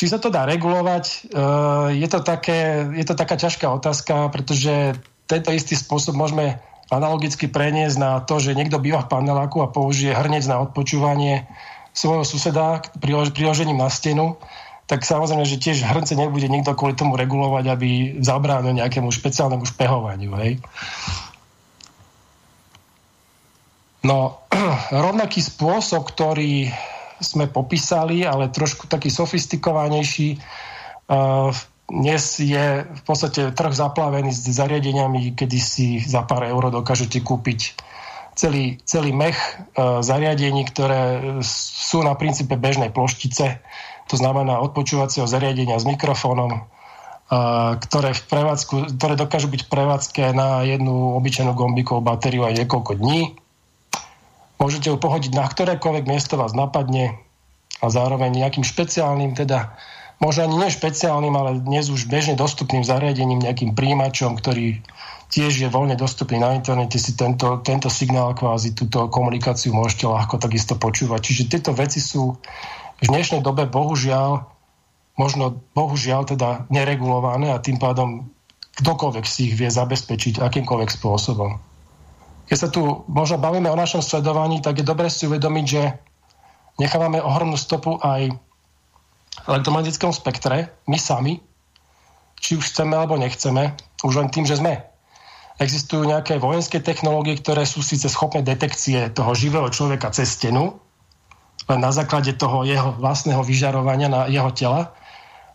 Či 0.00 0.08
sa 0.08 0.16
to 0.16 0.32
dá 0.32 0.48
regulovať, 0.48 1.04
e, 1.04 1.16
je 2.00 2.08
to, 2.08 2.24
také, 2.24 2.88
je 2.96 3.04
to 3.04 3.12
taká 3.12 3.36
ťažká 3.36 3.68
otázka, 3.68 4.32
pretože 4.32 4.96
tento 5.28 5.52
istý 5.52 5.76
spôsob 5.76 6.16
môžeme 6.16 6.56
analogicky 6.88 7.52
preniesť 7.52 8.00
na 8.00 8.24
to, 8.24 8.40
že 8.40 8.56
niekto 8.56 8.80
býva 8.80 9.04
v 9.04 9.12
paneláku 9.12 9.60
a 9.60 9.68
použije 9.68 10.16
hrnec 10.16 10.40
na 10.48 10.64
odpočúvanie 10.64 11.44
svojho 11.92 12.24
suseda 12.24 12.80
priložením 13.36 13.76
na 13.76 13.92
stenu, 13.92 14.40
tak 14.88 15.04
samozrejme, 15.04 15.44
že 15.44 15.60
tiež 15.60 15.84
hrnce 15.84 16.16
nebude 16.16 16.48
nikto 16.48 16.72
kvôli 16.72 16.96
tomu 16.96 17.20
regulovať, 17.20 17.64
aby 17.68 17.90
zabránil 18.24 18.80
nejakému 18.80 19.12
špeciálnemu 19.12 19.68
špehovaniu. 19.68 20.32
Hej. 20.40 20.64
No, 24.00 24.40
rovnaký 25.04 25.44
spôsob, 25.44 26.08
ktorý 26.08 26.72
sme 27.20 27.46
popísali, 27.46 28.24
ale 28.24 28.48
trošku 28.48 28.88
taký 28.88 29.12
sofistikovanejší, 29.12 30.40
uh, 31.08 31.52
dnes 31.90 32.22
je 32.38 32.86
v 32.86 33.02
podstate 33.02 33.50
trh 33.50 33.74
zaplavený 33.74 34.30
s 34.30 34.46
zariadeniami, 34.46 35.34
kedy 35.34 35.58
si 35.58 35.86
za 35.98 36.22
pár 36.22 36.46
eur 36.46 36.70
dokážete 36.70 37.18
kúpiť 37.18 37.74
celý, 38.38 38.78
celý 38.86 39.10
mech 39.10 39.36
uh, 39.36 40.00
zariadení, 40.00 40.64
ktoré 40.70 41.20
sú 41.44 42.00
na 42.06 42.14
princípe 42.14 42.54
bežnej 42.54 42.94
ploštice, 42.94 43.58
to 44.06 44.14
znamená 44.14 44.62
odpočúvacieho 44.62 45.26
zariadenia 45.26 45.78
s 45.78 45.86
mikrofónom, 45.86 46.62
uh, 46.62 47.74
ktoré, 47.78 48.14
v 48.14 48.22
prevádzku, 48.22 48.74
ktoré 48.96 49.14
dokážu 49.18 49.50
byť 49.50 49.66
v 49.66 49.70
prevádzke 49.70 50.22
na 50.30 50.62
jednu 50.62 51.18
obyčajnú 51.18 51.52
gombikovú 51.58 52.00
batériu 52.00 52.46
aj 52.46 52.64
niekoľko 52.64 52.96
dní. 52.96 53.34
Môžete 54.60 54.92
ho 54.92 55.00
pohodiť 55.00 55.32
na 55.32 55.48
ktorékoľvek 55.48 56.04
miesto 56.04 56.36
vás 56.36 56.52
napadne 56.52 57.16
a 57.80 57.88
zároveň 57.88 58.36
nejakým 58.36 58.62
špeciálnym 58.62 59.32
teda 59.32 59.72
možno 60.20 60.44
ani 60.44 60.56
nie 60.60 60.70
špeciálnym, 60.70 61.32
ale 61.32 61.64
dnes 61.64 61.88
už 61.88 62.06
bežne 62.06 62.36
dostupným 62.36 62.84
zariadením, 62.84 63.40
nejakým 63.40 63.72
príjimačom, 63.72 64.36
ktorý 64.36 64.84
tiež 65.32 65.64
je 65.64 65.68
voľne 65.72 65.96
dostupný 65.96 66.36
na 66.36 66.52
internete, 66.52 67.00
si 67.00 67.16
tento, 67.16 67.64
tento 67.64 67.88
signál 67.88 68.36
kvázi, 68.36 68.76
túto 68.76 69.08
komunikáciu 69.08 69.72
môžete 69.72 70.04
ľahko 70.04 70.36
takisto 70.36 70.76
počúvať. 70.76 71.20
Čiže 71.24 71.48
tieto 71.48 71.72
veci 71.72 72.04
sú 72.04 72.36
v 73.00 73.06
dnešnej 73.08 73.40
dobe 73.40 73.64
bohužiaľ, 73.64 74.44
možno 75.16 75.56
bohužiaľ 75.72 76.36
teda 76.36 76.68
neregulované 76.68 77.56
a 77.56 77.62
tým 77.62 77.80
pádom 77.80 78.28
kdokoľvek 78.76 79.24
si 79.24 79.48
ich 79.48 79.54
vie 79.56 79.72
zabezpečiť 79.72 80.44
akýmkoľvek 80.44 80.90
spôsobom. 80.92 81.69
Keď 82.50 82.58
sa 82.58 82.66
tu 82.66 83.06
možno 83.06 83.38
bavíme 83.38 83.70
o 83.70 83.78
našom 83.78 84.02
sledovaní, 84.02 84.58
tak 84.58 84.82
je 84.82 84.84
dobre 84.84 85.06
si 85.06 85.30
uvedomiť, 85.30 85.66
že 85.70 85.82
nechávame 86.82 87.22
ohromnú 87.22 87.54
stopu 87.54 87.94
aj 88.02 88.34
elektromagnetickom 89.46 90.10
spektre, 90.10 90.74
my 90.90 90.98
sami, 90.98 91.38
či 92.42 92.58
už 92.58 92.66
chceme 92.74 92.98
alebo 92.98 93.14
nechceme, 93.14 93.78
už 94.02 94.14
len 94.18 94.28
tým, 94.34 94.50
že 94.50 94.58
sme. 94.58 94.82
Existujú 95.62 96.08
nejaké 96.08 96.42
vojenské 96.42 96.82
technológie, 96.82 97.38
ktoré 97.38 97.62
sú 97.68 97.86
síce 97.86 98.10
schopné 98.10 98.42
detekcie 98.42 99.12
toho 99.14 99.30
živého 99.36 99.70
človeka 99.70 100.10
cez 100.10 100.34
stenu, 100.34 100.80
len 101.70 101.78
na 101.78 101.94
základe 101.94 102.34
toho 102.34 102.66
jeho 102.66 102.98
vlastného 102.98 103.46
vyžarovania 103.46 104.10
na 104.10 104.26
jeho 104.26 104.50
tela, 104.50 104.90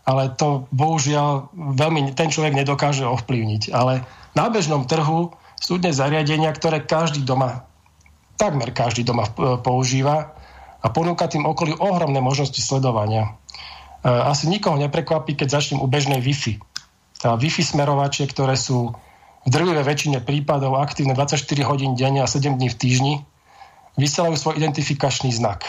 ale 0.06 0.32
to 0.32 0.64
bohužiaľ 0.72 1.52
veľmi 1.52 2.14
ten 2.16 2.32
človek 2.32 2.56
nedokáže 2.56 3.04
ovplyvniť. 3.04 3.74
Ale 3.74 4.06
na 4.32 4.46
bežnom 4.48 4.88
trhu 4.88 5.34
sú 5.56 5.80
dnes 5.80 5.96
zariadenia, 5.96 6.52
ktoré 6.52 6.84
každý 6.84 7.24
doma, 7.24 7.64
takmer 8.36 8.70
každý 8.70 9.02
doma 9.02 9.26
používa 9.60 10.36
a 10.84 10.86
ponúka 10.92 11.26
tým 11.26 11.48
okolí 11.48 11.74
ohromné 11.76 12.20
možnosti 12.20 12.60
sledovania. 12.60 13.34
E, 14.04 14.08
asi 14.08 14.46
nikoho 14.46 14.76
neprekvapí, 14.76 15.34
keď 15.34 15.58
začnem 15.58 15.82
u 15.82 15.88
bežnej 15.88 16.20
Wi-Fi. 16.20 16.60
Tá 17.18 17.34
Wi-Fi 17.34 17.64
smerovače, 17.64 18.28
ktoré 18.28 18.54
sú 18.54 18.92
v 19.46 19.48
drvivé 19.48 19.82
väčšine 19.86 20.20
prípadov 20.22 20.76
aktívne 20.78 21.14
24 21.14 21.42
hodín 21.64 21.94
denne 21.94 22.20
a 22.22 22.28
7 22.28 22.58
dní 22.58 22.68
v 22.70 22.76
týždni, 22.76 23.14
vysielajú 23.96 24.36
svoj 24.36 24.54
identifikačný 24.60 25.32
znak. 25.32 25.64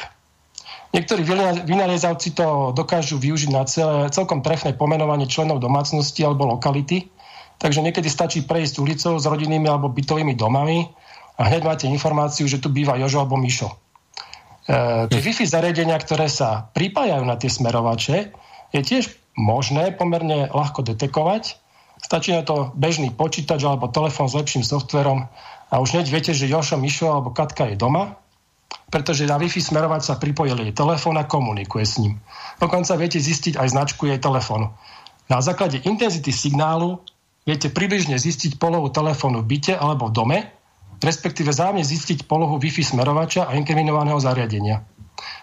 Niektorí 0.95 1.21
vynaliezavci 1.67 2.31
to 2.31 2.71
dokážu 2.71 3.19
využiť 3.19 3.49
na 3.51 3.67
celé, 3.67 4.07
celkom 4.09 4.39
trefné 4.39 4.71
pomenovanie 4.71 5.27
členov 5.27 5.59
domácnosti 5.59 6.23
alebo 6.23 6.47
lokality, 6.47 7.11
takže 7.57 7.81
niekedy 7.81 8.09
stačí 8.09 8.45
prejsť 8.45 8.81
ulicou 8.81 9.13
s 9.17 9.25
rodinnými 9.25 9.65
alebo 9.65 9.89
bytovými 9.89 10.33
domami 10.37 10.85
a 11.37 11.41
hneď 11.45 11.61
máte 11.65 11.85
informáciu, 11.89 12.49
že 12.49 12.57
tu 12.61 12.73
býva 12.73 12.97
Jožo 12.97 13.21
alebo 13.21 13.37
Mišo. 13.37 13.69
E, 13.69 15.05
tie 15.09 15.21
Wi-Fi 15.21 15.45
zariadenia, 15.45 15.97
ktoré 16.01 16.29
sa 16.29 16.69
pripájajú 16.73 17.23
na 17.25 17.37
tie 17.37 17.49
smerovače, 17.49 18.33
je 18.73 18.81
tiež 18.81 19.13
možné 19.37 19.93
pomerne 19.93 20.49
ľahko 20.49 20.81
detekovať. 20.81 21.61
Stačí 21.97 22.29
na 22.33 22.45
to 22.45 22.73
bežný 22.77 23.09
počítač 23.09 23.65
alebo 23.65 23.89
telefón 23.89 24.29
s 24.29 24.37
lepším 24.37 24.61
softverom 24.61 25.29
a 25.67 25.73
už 25.81 25.97
hneď 25.97 26.07
viete, 26.13 26.31
že 26.33 26.49
Jošo, 26.49 26.77
Mišo 26.77 27.09
alebo 27.09 27.33
Katka 27.33 27.69
je 27.69 27.75
doma, 27.77 28.17
pretože 28.87 29.27
na 29.27 29.41
Wi-Fi 29.41 29.59
smerovač 29.59 30.07
sa 30.07 30.15
pripojil 30.15 30.57
jej 30.61 30.73
telefón 30.73 31.17
a 31.19 31.27
komunikuje 31.27 31.85
s 31.85 31.97
ním. 31.99 32.21
Dokonca 32.61 32.95
viete 32.95 33.17
zistiť 33.17 33.59
aj 33.59 33.67
značku 33.73 34.07
jej 34.07 34.21
telefónu. 34.21 34.71
Na 35.27 35.43
základe 35.43 35.83
intenzity 35.83 36.31
signálu 36.31 37.03
viete 37.47 37.71
približne 37.71 38.19
zistiť 38.19 38.59
polohu 38.59 38.91
telefónu 38.91 39.41
v 39.41 39.55
byte 39.55 39.73
alebo 39.79 40.11
v 40.11 40.15
dome 40.15 40.39
respektíve 41.01 41.53
zájemne 41.53 41.85
zistiť 41.85 42.25
polohu 42.25 42.57
Wi-Fi 42.57 42.81
smerovača 42.81 43.45
a 43.45 43.55
inkriminovaného 43.57 44.17
zariadenia. 44.17 44.85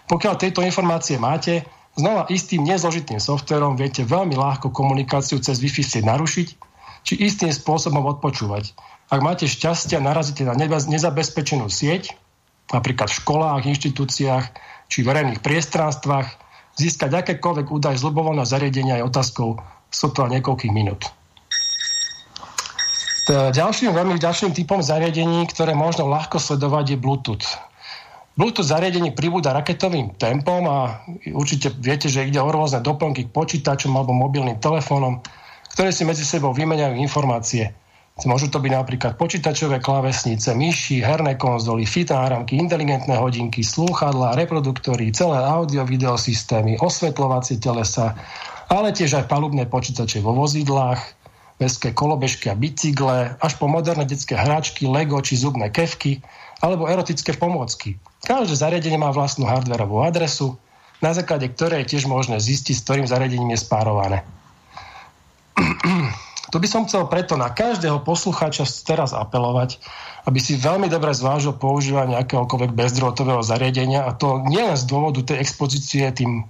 Pokiaľ 0.07 0.33
tieto 0.39 0.61
informácie 0.63 1.15
máte, 1.15 1.63
znova 1.95 2.27
istým 2.27 2.63
nezložitým 2.67 3.19
softverom 3.19 3.79
viete 3.79 4.03
veľmi 4.03 4.35
ľahko 4.35 4.71
komunikáciu 4.71 5.39
cez 5.39 5.59
Wi-Fi 5.63 5.83
si 5.83 5.99
narušiť, 6.03 6.47
či 7.05 7.13
istým 7.21 7.53
spôsobom 7.53 8.03
odpočúvať. 8.17 8.75
Ak 9.13 9.21
máte 9.21 9.45
šťastie 9.45 10.01
a 10.01 10.03
narazíte 10.03 10.43
na 10.43 10.57
nezabezpečenú 10.57 11.69
sieť, 11.69 12.17
napríklad 12.73 13.13
v 13.13 13.19
školách, 13.21 13.69
inštitúciách 13.69 14.45
či 14.89 15.05
verejných 15.05 15.39
priestranstvách, 15.45 16.27
získať 16.75 17.11
akékoľvek 17.13 17.67
údaj 17.69 17.95
z 18.01 18.05
ľubovoľného 18.09 18.49
zariadenia 18.49 18.99
je 18.99 19.07
otázkou 19.07 19.61
sotva 19.93 20.27
niekoľkých 20.33 20.73
minút. 20.73 21.13
Ďalším, 23.25 23.89
veľmi 23.89 24.21
ďalším 24.21 24.53
typom 24.53 24.85
zariadení, 24.85 25.49
ktoré 25.49 25.73
možno 25.73 26.05
ľahko 26.05 26.37
sledovať, 26.37 26.93
je 26.93 26.97
Bluetooth. 27.01 27.47
Bluetooth 28.37 28.67
zariadenie 28.67 29.17
pribúda 29.17 29.55
raketovým 29.55 30.13
tempom 30.19 30.61
a 30.69 31.01
určite 31.33 31.73
viete, 31.81 32.05
že 32.05 32.27
ide 32.27 32.37
o 32.37 32.53
rôzne 32.53 32.85
doplnky 32.85 33.25
k 33.25 33.33
počítačom 33.33 33.95
alebo 33.97 34.13
mobilným 34.13 34.61
telefónom, 34.61 35.25
ktoré 35.73 35.89
si 35.89 36.05
medzi 36.05 36.21
sebou 36.21 36.53
vymeniajú 36.53 36.99
informácie. 37.01 37.73
Môžu 38.23 38.47
to 38.47 38.63
byť 38.63 38.71
napríklad 38.71 39.13
počítačové 39.19 39.83
klávesnice, 39.83 40.55
myši, 40.55 41.03
herné 41.03 41.35
konzoly, 41.35 41.83
fitnáramky, 41.83 42.55
inteligentné 42.55 43.11
hodinky, 43.17 43.59
slúchadlá, 43.59 44.39
reproduktory, 44.39 45.11
celé 45.11 45.35
audio-video 45.41 46.15
osvetľovacie 46.15 47.59
telesa, 47.59 48.15
ale 48.71 48.95
tiež 48.95 49.19
aj 49.19 49.27
palubné 49.27 49.67
počítače 49.67 50.23
vo 50.23 50.31
vozidlách, 50.31 51.14
mestské 51.55 51.95
kolobežky 51.95 52.51
a 52.51 52.55
bicykle, 52.55 53.39
až 53.39 53.53
po 53.55 53.71
moderné 53.71 54.03
detské 54.03 54.35
hráčky, 54.35 54.87
Lego 54.91 55.23
či 55.23 55.39
zubné 55.39 55.71
kevky, 55.71 56.19
alebo 56.59 56.87
erotické 56.87 57.35
pomôcky. 57.35 57.95
Každé 58.27 58.55
zariadenie 58.59 58.99
má 58.99 59.11
vlastnú 59.15 59.47
hardverovú 59.47 60.03
adresu, 60.03 60.59
na 60.99 61.15
základe 61.15 61.47
ktorej 61.51 61.85
je 61.85 61.91
tiež 61.95 62.03
možné 62.07 62.39
zistiť, 62.39 62.75
s 62.75 62.83
ktorým 62.83 63.07
zariadením 63.07 63.55
je 63.55 63.59
spárované. 63.63 64.19
tu 66.51 66.57
by 66.59 66.67
som 66.67 66.83
chcel 66.87 67.07
preto 67.07 67.39
na 67.39 67.51
každého 67.51 68.03
poslucháča 68.03 68.67
teraz 68.83 69.15
apelovať, 69.15 69.79
aby 70.25 70.39
si 70.41 70.57
veľmi 70.57 70.89
dobre 70.89 71.13
zvážil 71.13 71.55
používanie 71.55 72.17
akéhokoľvek 72.19 72.71
bezdrôtového 72.73 73.45
zariadenia 73.45 74.03
a 74.03 74.11
to 74.11 74.41
nielen 74.49 74.75
z 74.75 74.89
dôvodu 74.89 75.21
tej 75.21 75.37
expozície 75.39 76.09
tým 76.11 76.41
e, 76.41 76.43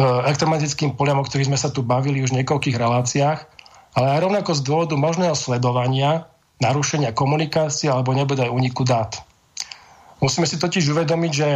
elektromagnetickým 0.00 0.96
poliam, 0.96 1.20
o 1.20 1.26
ktorých 1.26 1.52
sme 1.52 1.60
sa 1.60 1.68
tu 1.68 1.84
bavili 1.84 2.24
už 2.24 2.32
v 2.32 2.40
niekoľkých 2.42 2.80
reláciách, 2.80 3.53
ale 3.94 4.06
aj 4.18 4.22
rovnako 4.26 4.50
z 4.58 4.60
dôvodu 4.66 4.94
možného 4.98 5.38
sledovania, 5.38 6.26
narušenia 6.58 7.14
komunikácie 7.14 7.90
alebo 7.90 8.14
nebude 8.14 8.42
aj 8.42 8.50
uniku 8.50 8.82
dát. 8.82 9.22
Musíme 10.18 10.46
si 10.46 10.58
totiž 10.58 10.90
uvedomiť, 10.94 11.32
že 11.32 11.48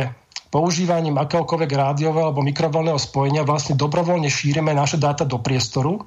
používaním 0.48 1.18
akéhokoľvek 1.18 1.70
rádiového 1.70 2.30
alebo 2.30 2.46
mikrovlného 2.46 2.98
spojenia 2.98 3.44
vlastne 3.44 3.76
dobrovoľne 3.76 4.30
šírime 4.30 4.72
naše 4.72 4.96
dáta 4.96 5.28
do 5.28 5.38
priestoru 5.38 6.02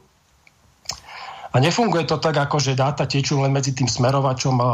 a 1.52 1.56
nefunguje 1.60 2.08
to 2.08 2.18
tak, 2.18 2.40
ako 2.40 2.58
že 2.64 2.80
dáta 2.80 3.04
tečú 3.06 3.44
len 3.44 3.52
medzi 3.52 3.76
tým 3.76 3.92
smerovačom 3.92 4.56
a 4.58 4.70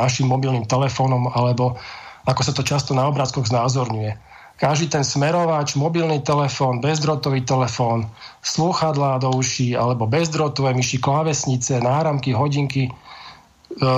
našim 0.00 0.26
mobilným 0.26 0.64
telefónom 0.64 1.28
alebo 1.28 1.76
ako 2.24 2.40
sa 2.40 2.52
to 2.54 2.62
často 2.64 2.96
na 2.96 3.06
obrázkoch 3.06 3.46
znázorňuje 3.46 4.31
každý 4.62 4.86
ten 4.94 5.02
smerovač, 5.02 5.74
mobilný 5.74 6.22
telefón, 6.22 6.78
bezdrotový 6.78 7.42
telefón, 7.42 8.06
slúchadlá 8.46 9.18
do 9.18 9.34
uší 9.34 9.74
alebo 9.74 10.06
bezdrotové 10.06 10.70
myši, 10.70 11.02
klávesnice, 11.02 11.82
náramky, 11.82 12.30
hodinky, 12.30 12.86
e, 12.86 12.90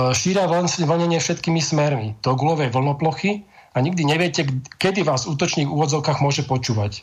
šíria 0.09 0.49
vlnenie 0.49 1.21
všetkými 1.21 1.61
smermi 1.61 2.17
do 2.25 2.33
gulovej 2.33 2.73
vlnoplochy 2.73 3.45
a 3.45 3.77
nikdy 3.77 4.09
neviete, 4.09 4.49
kedy 4.81 5.05
vás 5.05 5.29
útočník 5.29 5.69
v 5.69 5.75
úvodzovkách 5.77 6.17
môže 6.25 6.41
počúvať. 6.49 6.97
E, 6.97 7.01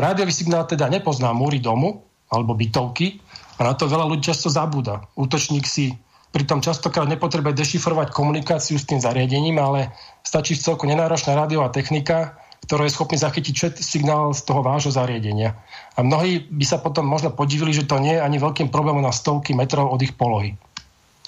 rádiový 0.00 0.32
signál 0.32 0.64
teda 0.64 0.88
nepozná 0.88 1.36
múry 1.36 1.60
domu 1.60 2.08
alebo 2.32 2.56
bytovky 2.56 3.20
a 3.60 3.68
na 3.68 3.76
to 3.76 3.84
veľa 3.84 4.08
ľudí 4.08 4.32
často 4.32 4.48
zabúda. 4.48 5.04
Útočník 5.12 5.68
si 5.68 5.92
pritom 6.32 6.64
častokrát 6.64 7.04
nepotrebuje 7.04 7.52
dešifrovať 7.52 8.16
komunikáciu 8.16 8.80
s 8.80 8.88
tým 8.88 9.04
zariadením, 9.04 9.60
ale 9.60 9.92
stačí 10.24 10.56
v 10.56 10.64
celku 10.64 10.88
nenáročná 10.88 11.36
rádiová 11.36 11.68
technika, 11.68 12.40
ktorý 12.64 12.88
je 12.88 12.94
schopný 12.96 13.18
zachytiť 13.20 13.76
signál 13.78 14.32
z 14.32 14.42
toho 14.42 14.64
vášho 14.64 14.94
zariadenia. 14.94 15.54
A 15.94 16.02
mnohí 16.02 16.48
by 16.48 16.64
sa 16.64 16.80
potom 16.80 17.04
možno 17.04 17.30
podivili, 17.34 17.76
že 17.76 17.84
to 17.84 18.00
nie 18.00 18.16
je 18.16 18.24
ani 18.24 18.40
veľkým 18.40 18.72
problémom 18.72 19.04
na 19.04 19.12
stovky 19.12 19.52
metrov 19.52 19.92
od 19.92 20.00
ich 20.00 20.16
polohy. 20.16 20.56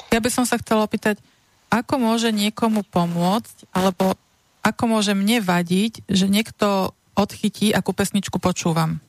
Ja 0.08 0.24
by 0.24 0.30
som 0.32 0.48
sa 0.48 0.56
chcela 0.56 0.88
opýtať, 0.88 1.20
ako 1.68 2.00
môže 2.00 2.32
niekomu 2.32 2.80
pomôcť, 2.88 3.68
alebo 3.76 4.16
ako 4.64 4.84
môže 4.88 5.12
mne 5.12 5.44
vadiť, 5.44 6.08
že 6.08 6.26
niekto 6.28 6.96
odchytí, 7.12 7.72
akú 7.72 7.92
pesničku 7.92 8.40
počúvam. 8.40 9.00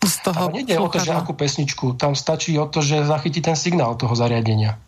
Z 0.00 0.24
toho 0.24 0.48
Ale 0.48 0.64
nejde 0.64 0.80
o 0.80 0.88
to, 0.88 0.96
že 0.96 1.12
akú 1.12 1.36
pesničku. 1.36 1.92
Tam 2.00 2.16
stačí 2.16 2.56
o 2.56 2.64
to, 2.64 2.80
že 2.80 3.04
zachytí 3.04 3.44
ten 3.44 3.52
signál 3.52 4.00
toho 4.00 4.16
zariadenia. 4.16 4.80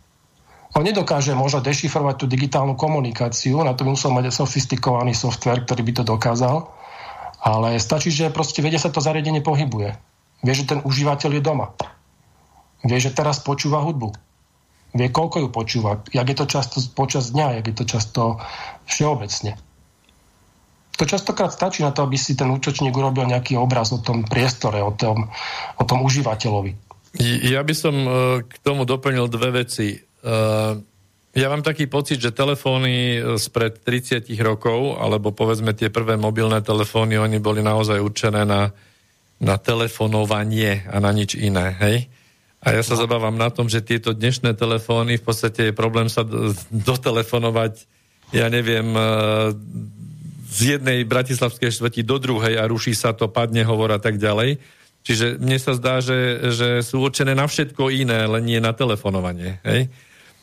On 0.73 0.81
nedokáže 0.81 1.37
možno 1.37 1.61
dešifrovať 1.61 2.25
tú 2.25 2.27
digitálnu 2.29 2.81
komunikáciu, 2.81 3.61
na 3.61 3.77
to 3.77 3.85
by 3.85 3.93
musel 3.93 4.09
mať 4.09 4.33
sofistikovaný 4.33 5.13
software, 5.13 5.69
ktorý 5.69 5.85
by 5.85 5.93
to 6.01 6.05
dokázal, 6.09 6.73
ale 7.45 7.77
stačí, 7.77 8.09
že 8.09 8.33
proste 8.33 8.65
vedie 8.65 8.81
sa 8.81 8.89
to 8.89 9.05
zariadenie 9.05 9.45
pohybuje. 9.45 9.93
Vie, 10.43 10.55
že 10.57 10.65
ten 10.65 10.81
užívateľ 10.81 11.31
je 11.39 11.43
doma. 11.43 11.77
Vie, 12.83 12.99
že 12.99 13.15
teraz 13.15 13.45
počúva 13.45 13.85
hudbu. 13.85 14.11
Vie, 14.97 15.09
koľko 15.13 15.45
ju 15.45 15.49
počúva. 15.53 16.03
Jak 16.11 16.27
je 16.29 16.37
to 16.37 16.47
často 16.49 16.77
počas 16.97 17.31
dňa, 17.31 17.61
jak 17.61 17.67
je 17.71 17.77
to 17.77 17.85
často 17.85 18.23
všeobecne. 18.89 19.55
To 21.01 21.05
častokrát 21.09 21.51
stačí 21.51 21.81
na 21.81 21.91
to, 21.91 22.05
aby 22.05 22.21
si 22.21 22.37
ten 22.37 22.53
účočník 22.53 22.93
urobil 22.93 23.25
nejaký 23.25 23.57
obraz 23.57 23.91
o 23.91 23.99
tom 23.99 24.23
priestore, 24.29 24.85
o 24.85 24.93
tom, 24.93 25.33
o 25.81 25.85
tom 25.89 26.05
užívateľovi. 26.05 26.77
Ja 27.21 27.61
by 27.65 27.75
som 27.77 27.95
e, 27.97 28.11
k 28.45 28.55
tomu 28.65 28.85
doplnil 28.85 29.29
dve 29.29 29.65
veci. 29.65 30.01
Uh, 30.23 30.79
ja 31.33 31.49
mám 31.49 31.65
taký 31.65 31.89
pocit, 31.89 32.21
že 32.21 32.37
telefóny 32.37 33.17
spred 33.41 33.81
30 33.81 34.29
rokov, 34.45 35.01
alebo 35.01 35.33
povedzme 35.33 35.73
tie 35.73 35.89
prvé 35.89 36.21
mobilné 36.21 36.61
telefóny, 36.61 37.17
oni 37.17 37.41
boli 37.41 37.65
naozaj 37.65 38.05
určené 38.05 38.45
na, 38.45 38.69
na 39.41 39.57
telefonovanie 39.57 40.85
a 40.93 41.01
na 41.01 41.09
nič 41.09 41.41
iné, 41.41 41.73
hej? 41.81 41.97
A 42.63 42.79
ja 42.79 42.83
sa 42.87 42.95
no. 42.95 43.03
zabávam 43.03 43.35
na 43.35 43.51
tom, 43.51 43.67
že 43.67 43.83
tieto 43.83 44.15
dnešné 44.15 44.55
telefóny, 44.55 45.19
v 45.19 45.25
podstate 45.25 45.73
je 45.73 45.75
problém 45.75 46.07
sa 46.07 46.23
dotelefonovať, 46.93 47.89
ja 48.37 48.53
neviem, 48.53 48.93
e, 48.93 49.03
z 50.53 50.79
jednej 50.79 51.03
bratislavskej 51.09 51.73
štvrti 51.73 52.05
do 52.05 52.21
druhej 52.21 52.61
a 52.61 52.69
ruší 52.69 52.93
sa 52.93 53.17
to, 53.17 53.33
padne 53.33 53.65
hovor 53.65 53.91
a 53.91 53.99
tak 53.99 54.21
ďalej. 54.21 54.61
Čiže 55.03 55.41
mne 55.43 55.59
sa 55.59 55.75
zdá, 55.75 55.99
že, 55.99 56.53
že 56.55 56.69
sú 56.85 57.03
určené 57.03 57.35
na 57.35 57.49
všetko 57.49 57.91
iné, 57.91 58.29
len 58.31 58.45
nie 58.47 58.63
na 58.63 58.71
telefonovanie. 58.71 59.59
Hej? 59.67 59.91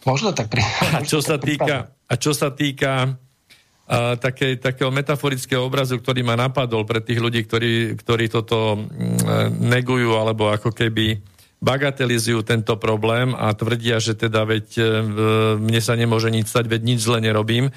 Možno 0.08 0.32
tak 0.32 0.48
pri... 0.48 0.64
A 0.96 1.04
čo 1.04 1.20
sa 1.20 1.36
týka, 1.36 1.92
a 1.92 2.14
čo 2.16 2.32
sa 2.32 2.52
týka 2.54 3.20
a, 3.90 4.16
také, 4.16 4.56
takého 4.56 4.94
metaforického 4.94 5.66
obrazu, 5.66 6.00
ktorý 6.00 6.24
ma 6.24 6.40
napadol 6.40 6.88
pre 6.88 7.04
tých 7.04 7.20
ľudí, 7.20 7.44
ktorí, 7.44 8.00
ktorí 8.00 8.26
toto 8.32 8.80
m, 8.80 8.88
negujú 9.60 10.16
alebo 10.16 10.54
ako 10.54 10.72
keby 10.72 11.20
bagatelizujú 11.60 12.40
tento 12.48 12.80
problém 12.80 13.36
a 13.36 13.52
tvrdia, 13.52 14.00
že 14.00 14.16
teda 14.16 14.48
veď 14.48 14.68
e, 14.80 14.84
mne 15.60 15.82
sa 15.84 16.00
nemôže 16.00 16.32
nič 16.32 16.48
stať, 16.48 16.72
veď 16.72 16.82
nič 16.88 17.00
zle 17.04 17.20
nerobím. 17.20 17.68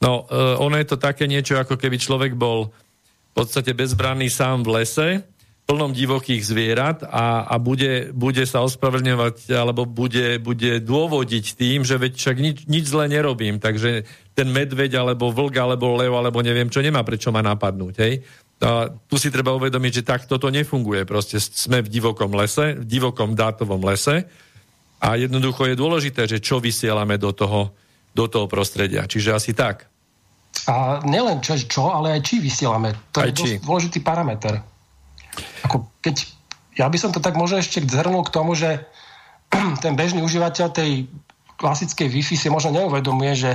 No, 0.00 0.24
e, 0.24 0.56
ono 0.56 0.80
je 0.80 0.88
to 0.88 0.96
také 0.96 1.28
niečo, 1.28 1.60
ako 1.60 1.76
keby 1.76 2.00
človek 2.00 2.32
bol 2.32 2.72
v 2.72 3.32
podstate 3.36 3.76
bezbranný 3.76 4.32
sám 4.32 4.64
v 4.64 4.80
lese 4.80 5.08
plnom 5.66 5.90
divokých 5.90 6.46
zvierat 6.46 7.02
a, 7.02 7.42
a 7.42 7.58
bude, 7.58 8.14
bude 8.14 8.46
sa 8.46 8.62
ospravedlňovať 8.62 9.50
alebo 9.50 9.82
bude, 9.82 10.38
bude 10.38 10.78
dôvodiť 10.78 11.58
tým, 11.58 11.82
že 11.82 11.98
veď 11.98 12.12
však 12.14 12.36
nič, 12.38 12.58
nič 12.70 12.84
zle 12.86 13.10
nerobím, 13.10 13.58
takže 13.58 14.06
ten 14.38 14.48
medveď 14.54 15.02
alebo 15.02 15.34
vlk 15.34 15.54
alebo 15.58 15.98
lev 15.98 16.14
alebo 16.14 16.38
neviem 16.38 16.70
čo 16.70 16.78
nemá 16.78 17.02
prečo 17.02 17.34
ma 17.34 17.42
napadnúť. 17.42 17.94
Hej? 17.98 18.22
A 18.62 18.94
tu 19.10 19.18
si 19.18 19.28
treba 19.28 19.58
uvedomiť, 19.58 20.00
že 20.00 20.06
takto 20.06 20.38
to 20.38 20.54
nefunguje. 20.54 21.02
Proste 21.02 21.42
sme 21.42 21.82
v 21.82 21.90
divokom 21.90 22.30
lese, 22.38 22.78
v 22.78 22.86
divokom 22.86 23.34
dátovom 23.34 23.82
lese 23.82 24.22
a 25.02 25.18
jednoducho 25.18 25.66
je 25.66 25.74
dôležité, 25.74 26.30
že 26.30 26.38
čo 26.38 26.62
vysielame 26.62 27.18
do 27.18 27.34
toho, 27.34 27.74
do 28.14 28.30
toho 28.30 28.46
prostredia. 28.46 29.10
Čiže 29.10 29.34
asi 29.34 29.50
tak. 29.50 29.90
A 30.70 31.02
nielen 31.02 31.42
čo, 31.42 31.58
čo, 31.58 31.90
ale 31.90 32.16
aj 32.16 32.22
či 32.22 32.38
vysielame. 32.38 32.94
To 33.12 33.20
aj 33.20 33.28
je 33.28 33.34
či. 33.34 33.50
dôležitý 33.60 33.98
parameter. 34.00 34.75
Ako 35.66 35.88
keď, 36.00 36.26
ja 36.76 36.86
by 36.86 36.98
som 37.00 37.10
to 37.10 37.20
tak 37.20 37.38
možno 37.38 37.60
ešte 37.60 37.82
zhrnul 37.84 38.24
k 38.26 38.34
tomu, 38.34 38.56
že 38.56 38.84
ten 39.84 39.94
bežný 39.94 40.22
užívateľ 40.22 40.66
tej 40.72 41.06
klasickej 41.56 42.08
Wi-Fi 42.12 42.36
si 42.36 42.48
možno 42.52 42.76
neuvedomuje, 42.76 43.32
že 43.32 43.50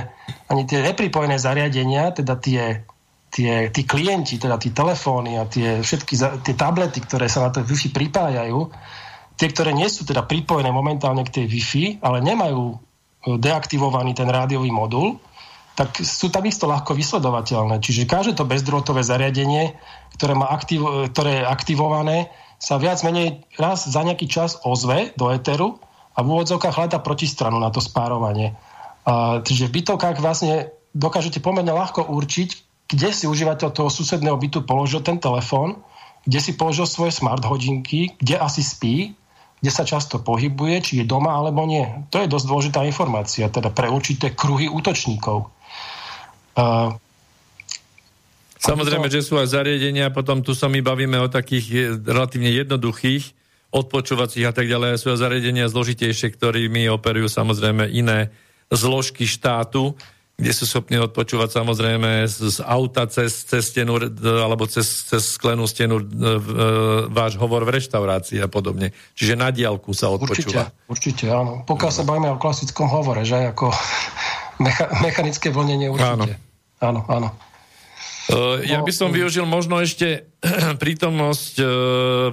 ani 0.50 0.66
tie 0.66 0.82
nepripojené 0.82 1.38
zariadenia, 1.38 2.10
teda 2.10 2.34
tie, 2.34 2.82
tie, 3.30 3.70
tí 3.70 3.82
klienti, 3.86 4.42
teda 4.42 4.58
tie 4.58 4.74
telefóny 4.74 5.38
a 5.38 5.46
tie 5.46 5.78
všetky 5.80 6.42
tie 6.42 6.54
tablety, 6.58 6.98
ktoré 7.06 7.30
sa 7.30 7.46
na 7.46 7.54
to 7.54 7.62
Wi-Fi 7.62 7.94
pripájajú, 7.94 8.58
tie, 9.38 9.48
ktoré 9.48 9.70
nie 9.70 9.86
sú 9.86 10.02
teda 10.02 10.26
pripojené 10.26 10.74
momentálne 10.74 11.22
k 11.22 11.42
tej 11.42 11.44
Wi-Fi, 11.46 11.84
ale 12.02 12.18
nemajú 12.26 12.62
e, 12.74 12.76
deaktivovaný 13.38 14.18
ten 14.18 14.26
rádiový 14.26 14.74
modul, 14.74 15.22
tak 15.72 16.04
sú 16.04 16.28
tam 16.28 16.44
isto 16.44 16.68
ľahko 16.68 16.92
vysledovateľné. 16.92 17.80
Čiže 17.80 18.08
každé 18.08 18.32
to 18.36 18.44
bezdrôtové 18.44 19.00
zariadenie, 19.00 19.72
ktoré, 20.20 20.36
má 20.36 20.52
aktiv, 20.52 20.84
ktoré 21.08 21.40
je 21.40 21.48
aktivované, 21.48 22.18
sa 22.60 22.78
viac 22.78 23.02
menej 23.02 23.42
raz 23.58 23.88
za 23.88 24.00
nejaký 24.04 24.30
čas 24.30 24.60
ozve 24.62 25.10
do 25.18 25.32
éteru 25.32 25.82
a 26.14 26.22
v 26.22 26.30
úvodzovkách 26.38 26.76
hľadá 26.78 26.98
protistranu 27.00 27.58
na 27.58 27.72
to 27.72 27.80
spárovanie. 27.82 28.54
A, 29.02 29.40
čiže 29.42 29.66
v 29.66 29.82
bytovkách 29.82 30.22
vlastne 30.22 30.70
dokážete 30.92 31.40
pomerne 31.40 31.72
ľahko 31.72 32.06
určiť, 32.06 32.50
kde 32.92 33.08
si 33.10 33.24
užívateľ 33.24 33.68
toho 33.72 33.88
susedného 33.88 34.36
bytu 34.36 34.62
položil 34.68 35.00
ten 35.00 35.16
telefón, 35.16 35.80
kde 36.28 36.38
si 36.38 36.52
položil 36.54 36.86
svoje 36.86 37.16
smart 37.16 37.42
hodinky, 37.42 38.14
kde 38.20 38.38
asi 38.38 38.62
spí, 38.62 39.16
kde 39.58 39.70
sa 39.70 39.86
často 39.86 40.18
pohybuje, 40.18 40.74
či 40.82 40.92
je 41.02 41.04
doma 41.06 41.34
alebo 41.38 41.62
nie. 41.66 41.86
To 42.10 42.18
je 42.18 42.30
dosť 42.30 42.46
dôležitá 42.46 42.80
informácia, 42.82 43.46
teda 43.46 43.70
pre 43.70 43.86
určité 43.86 44.34
kruhy 44.34 44.66
útočníkov. 44.66 45.50
Uh, 46.56 46.96
Samozrejme, 48.62 49.10
že 49.10 49.26
sú 49.26 49.42
aj 49.42 49.58
zariadenia, 49.58 50.14
potom 50.14 50.38
tu 50.38 50.54
sa 50.54 50.70
my 50.70 50.78
bavíme 50.78 51.18
o 51.18 51.26
takých 51.26 51.98
relatívne 52.06 52.46
jednoduchých 52.46 53.34
odpočúvacích 53.74 54.46
a 54.46 54.54
tak 54.54 54.70
ďalej. 54.70 55.02
Sú 55.02 55.10
aj 55.10 55.18
zariadenia 55.18 55.66
zložitejšie, 55.66 56.30
ktorými 56.30 56.86
operujú 56.86 57.26
samozrejme 57.26 57.90
iné 57.90 58.30
zložky 58.70 59.26
štátu, 59.26 59.98
kde 60.38 60.52
sú 60.54 60.64
schopní 60.70 60.96
odpočúvať 61.02 61.58
samozrejme 61.58 62.24
z, 62.30 62.54
z 62.54 62.58
auta 62.62 63.10
cez, 63.10 63.44
cez 63.50 63.62
stenu 63.66 63.98
alebo 64.22 64.70
cez, 64.70 65.10
cez 65.10 65.36
sklenú 65.36 65.66
stenu 65.66 65.98
e, 65.98 66.04
váš 67.10 67.36
hovor 67.36 67.66
v 67.66 67.82
reštaurácii 67.82 68.40
a 68.40 68.48
podobne. 68.48 68.94
Čiže 69.18 69.34
na 69.38 69.50
diálku 69.50 69.90
sa 69.90 70.08
odpočúva. 70.08 70.72
Určite, 70.86 71.26
určite 71.26 71.34
áno. 71.34 71.66
Pokiaľ 71.66 71.90
no. 71.90 71.96
sa 71.98 72.02
bavíme 72.06 72.30
o 72.32 72.38
klasickom 72.38 72.86
hovore, 72.88 73.26
že 73.26 73.52
ako 73.52 73.74
mecha, 74.62 74.86
mechanické 75.02 75.50
vlnenie 75.50 75.90
určite. 75.90 76.38
Áno, 76.78 77.02
áno. 77.02 77.02
áno. 77.10 77.28
Uh, 78.30 78.62
ja 78.62 78.78
by 78.78 78.92
som 78.94 79.10
no, 79.10 79.18
využil 79.18 79.42
možno 79.42 79.82
ešte 79.82 80.30
prítomnosť 80.82 81.54
uh, 81.58 81.66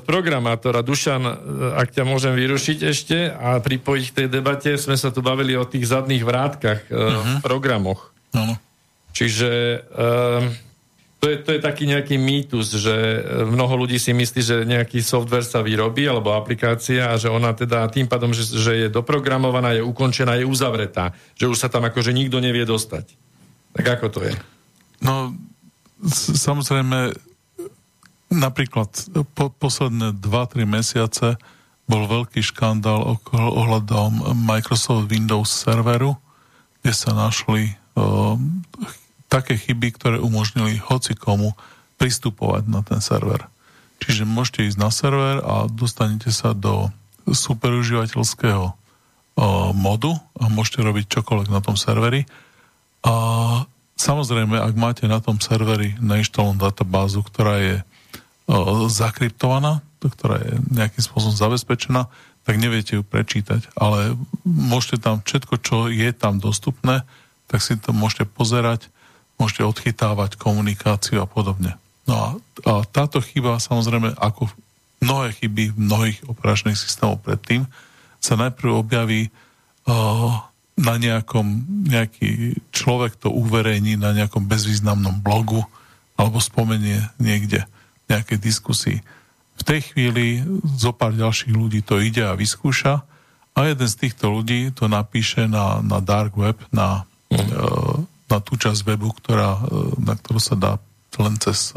programátora. 0.06 0.86
Dušan, 0.86 1.24
uh, 1.26 1.34
ak 1.82 1.98
ťa 1.98 2.06
môžem 2.06 2.38
vyrušiť 2.38 2.78
ešte 2.86 3.18
a 3.34 3.58
pripojiť 3.58 4.06
k 4.14 4.16
tej 4.16 4.28
debate, 4.30 4.78
sme 4.78 4.94
sa 4.94 5.10
tu 5.10 5.26
bavili 5.26 5.58
o 5.58 5.66
tých 5.66 5.90
zadných 5.90 6.22
vrátkach 6.22 6.86
uh, 6.88 6.94
uh-huh. 6.94 7.36
v 7.42 7.44
programoch. 7.44 8.14
Uh-huh. 8.38 8.54
Čiže 9.10 9.82
to 11.20 11.28
je, 11.28 11.36
to 11.44 11.50
je 11.52 11.60
taký 11.60 11.84
nejaký 11.84 12.16
mýtus, 12.16 12.80
že 12.80 12.96
mnoho 13.44 13.84
ľudí 13.84 14.00
si 14.00 14.16
myslí, 14.16 14.40
že 14.40 14.56
nejaký 14.64 15.04
software 15.04 15.44
sa 15.44 15.60
vyrobí 15.60 16.08
alebo 16.08 16.32
aplikácia 16.32 17.12
a 17.12 17.20
že 17.20 17.28
ona 17.28 17.52
teda 17.52 17.92
tým 17.92 18.08
pádom, 18.08 18.32
že, 18.32 18.48
že 18.48 18.88
je 18.88 18.88
doprogramovaná, 18.88 19.76
je 19.76 19.84
ukončená, 19.84 20.40
je 20.40 20.48
uzavretá. 20.48 21.12
Že 21.36 21.52
už 21.52 21.58
sa 21.60 21.68
tam 21.68 21.84
akože 21.84 22.16
nikto 22.16 22.40
nevie 22.40 22.64
dostať. 22.64 23.20
Tak 23.76 23.86
ako 24.00 24.08
to 24.16 24.20
je? 24.32 24.34
No, 25.04 25.36
samozrejme, 26.40 27.12
napríklad 28.32 28.88
po, 29.36 29.52
posledné 29.52 30.16
2-3 30.16 30.64
mesiace 30.64 31.36
bol 31.84 32.08
veľký 32.08 32.40
škandál 32.40 33.20
ohľadom 33.36 34.40
Microsoft 34.40 35.12
Windows 35.12 35.52
serveru, 35.52 36.16
kde 36.80 36.94
sa 36.96 37.12
našli 37.12 37.76
o, 37.98 38.38
také 39.30 39.56
chyby, 39.56 39.96
ktoré 39.96 40.18
umožnili 40.18 40.82
hoci 40.82 41.14
komu 41.14 41.54
pristupovať 42.02 42.66
na 42.68 42.82
ten 42.82 43.00
server. 43.00 43.46
Čiže 44.02 44.26
môžete 44.26 44.68
ísť 44.68 44.80
na 44.82 44.90
server 44.90 45.40
a 45.46 45.70
dostanete 45.70 46.34
sa 46.34 46.58
do 46.58 46.90
superužívateľského 47.30 48.74
modu 49.78 50.12
a 50.36 50.50
môžete 50.50 50.84
robiť 50.84 51.06
čokoľvek 51.08 51.50
na 51.54 51.62
tom 51.62 51.78
serveri. 51.78 52.26
A 53.06 53.14
Samozrejme, 54.00 54.56
ak 54.56 54.80
máte 54.80 55.04
na 55.12 55.20
tom 55.20 55.44
serveri 55.44 55.92
nainštalovanú 56.00 56.56
databázu, 56.56 57.20
ktorá 57.20 57.60
je 57.60 57.76
zakryptovaná, 58.88 59.84
ktorá 60.00 60.40
je 60.40 60.56
nejakým 60.72 61.04
spôsobom 61.04 61.36
zabezpečená, 61.36 62.08
tak 62.48 62.56
neviete 62.64 62.96
ju 62.96 63.04
prečítať. 63.04 63.68
Ale 63.76 64.16
môžete 64.48 65.04
tam 65.04 65.20
všetko, 65.20 65.54
čo 65.60 65.78
je 65.92 66.16
tam 66.16 66.40
dostupné, 66.40 67.04
tak 67.52 67.60
si 67.60 67.76
to 67.76 67.92
môžete 67.92 68.32
pozerať, 68.32 68.88
môžete 69.40 69.64
odchytávať 69.64 70.36
komunikáciu 70.36 71.24
a 71.24 71.28
podobne. 71.28 71.80
No 72.06 72.14
a, 72.16 72.28
a 72.68 72.72
táto 72.84 73.24
chyba 73.24 73.58
samozrejme, 73.58 74.14
ako 74.20 74.52
mnohé 75.00 75.32
chyby 75.40 75.74
v 75.74 75.80
mnohých 75.80 76.20
operačných 76.28 76.76
systémov 76.76 77.24
predtým, 77.24 77.64
sa 78.20 78.36
najprv 78.36 78.84
objaví 78.84 79.32
uh, 79.88 80.44
na 80.76 80.96
nejakom, 81.00 81.64
nejaký 81.88 82.60
človek 82.76 83.16
to 83.20 83.32
uverejní 83.32 83.96
na 83.96 84.12
nejakom 84.12 84.48
bezvýznamnom 84.48 85.24
blogu 85.24 85.64
alebo 86.20 86.44
spomenie 86.44 87.00
niekde 87.16 87.64
nejakej 88.12 88.40
diskusii. 88.44 88.98
V 89.60 89.64
tej 89.64 89.92
chvíli 89.92 90.44
zo 90.80 90.92
pár 90.96 91.16
ďalších 91.16 91.52
ľudí 91.52 91.84
to 91.84 92.00
ide 92.00 92.24
a 92.24 92.36
vyskúša 92.36 93.04
a 93.56 93.60
jeden 93.68 93.88
z 93.88 93.96
týchto 94.08 94.32
ľudí 94.32 94.72
to 94.72 94.88
napíše 94.88 95.48
na, 95.52 95.84
na 95.84 96.00
dark 96.00 96.36
web, 96.40 96.56
na, 96.72 97.04
mm. 97.28 98.08
Na 98.30 98.38
tú 98.40 98.56
časť 98.56 98.86
webu, 98.86 99.10
ktorá, 99.18 99.58
na 99.98 100.14
ktorú 100.14 100.40
sa 100.40 100.56
dá 100.56 100.72
len 101.18 101.36
cez 101.42 101.74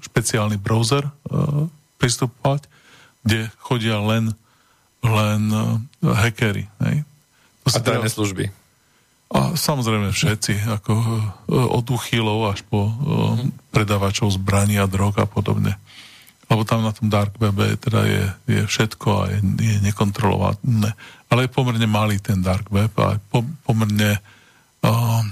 špeciálny 0.00 0.56
browser 0.56 1.04
pristupovať, 2.00 2.64
kde 3.26 3.50
chodia 3.60 3.98
len, 4.00 4.32
len 5.02 5.42
hackery. 6.00 6.70
Hej. 6.86 7.04
To 7.66 7.68
a 7.74 7.82
tajné 7.82 8.08
služby. 8.08 8.44
A 9.34 9.58
samozrejme 9.58 10.14
všetci, 10.14 10.70
ako 10.70 10.92
od 11.50 11.86
uchylov 11.90 12.54
až 12.54 12.62
po 12.62 12.86
mm-hmm. 12.86 13.74
predávačov 13.74 14.30
zbraní 14.30 14.78
a 14.78 14.86
drog 14.86 15.18
a 15.18 15.26
podobne 15.26 15.74
lebo 16.46 16.62
tam 16.62 16.86
na 16.86 16.94
tom 16.94 17.10
dark 17.10 17.34
webe 17.42 17.74
teda 17.74 18.06
je, 18.06 18.24
je 18.46 18.60
všetko 18.66 19.08
a 19.10 19.22
je, 19.34 19.38
je 19.42 19.76
nekontrolované. 19.82 20.94
Ale 21.26 21.46
je 21.46 21.54
pomerne 21.54 21.86
malý 21.90 22.22
ten 22.22 22.38
dark 22.38 22.70
web 22.70 22.90
a 23.02 23.18
po, 23.18 23.42
pomerne 23.66 24.22
uh, 24.86 25.22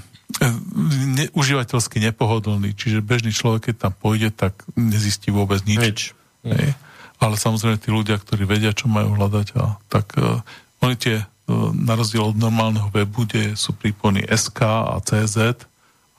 ne, 0.41 1.25
užívateľsky 1.31 2.03
nepohodlný, 2.11 2.75
čiže 2.75 3.05
bežný 3.05 3.31
človek, 3.31 3.71
keď 3.71 3.75
tam 3.87 3.93
pôjde, 3.95 4.29
tak 4.35 4.67
nezistí 4.75 5.31
vôbec 5.31 5.63
nič. 5.63 5.79
nič. 5.79 5.99
Hej. 6.43 6.75
Ale 7.23 7.35
samozrejme 7.39 7.79
tí 7.79 7.89
ľudia, 7.89 8.19
ktorí 8.19 8.43
vedia, 8.43 8.75
čo 8.75 8.91
majú 8.91 9.15
hľadať, 9.15 9.47
a, 9.55 9.79
tak 9.87 10.19
uh, 10.19 10.43
oni 10.83 10.99
tie, 10.99 11.23
uh, 11.23 11.71
na 11.71 11.95
rozdiel 11.95 12.35
od 12.35 12.37
normálneho 12.37 12.91
webu, 12.91 13.23
kde 13.23 13.55
sú 13.55 13.71
prípony 13.71 14.27
SK 14.27 14.91
a 14.91 14.95
CZ 14.99 15.63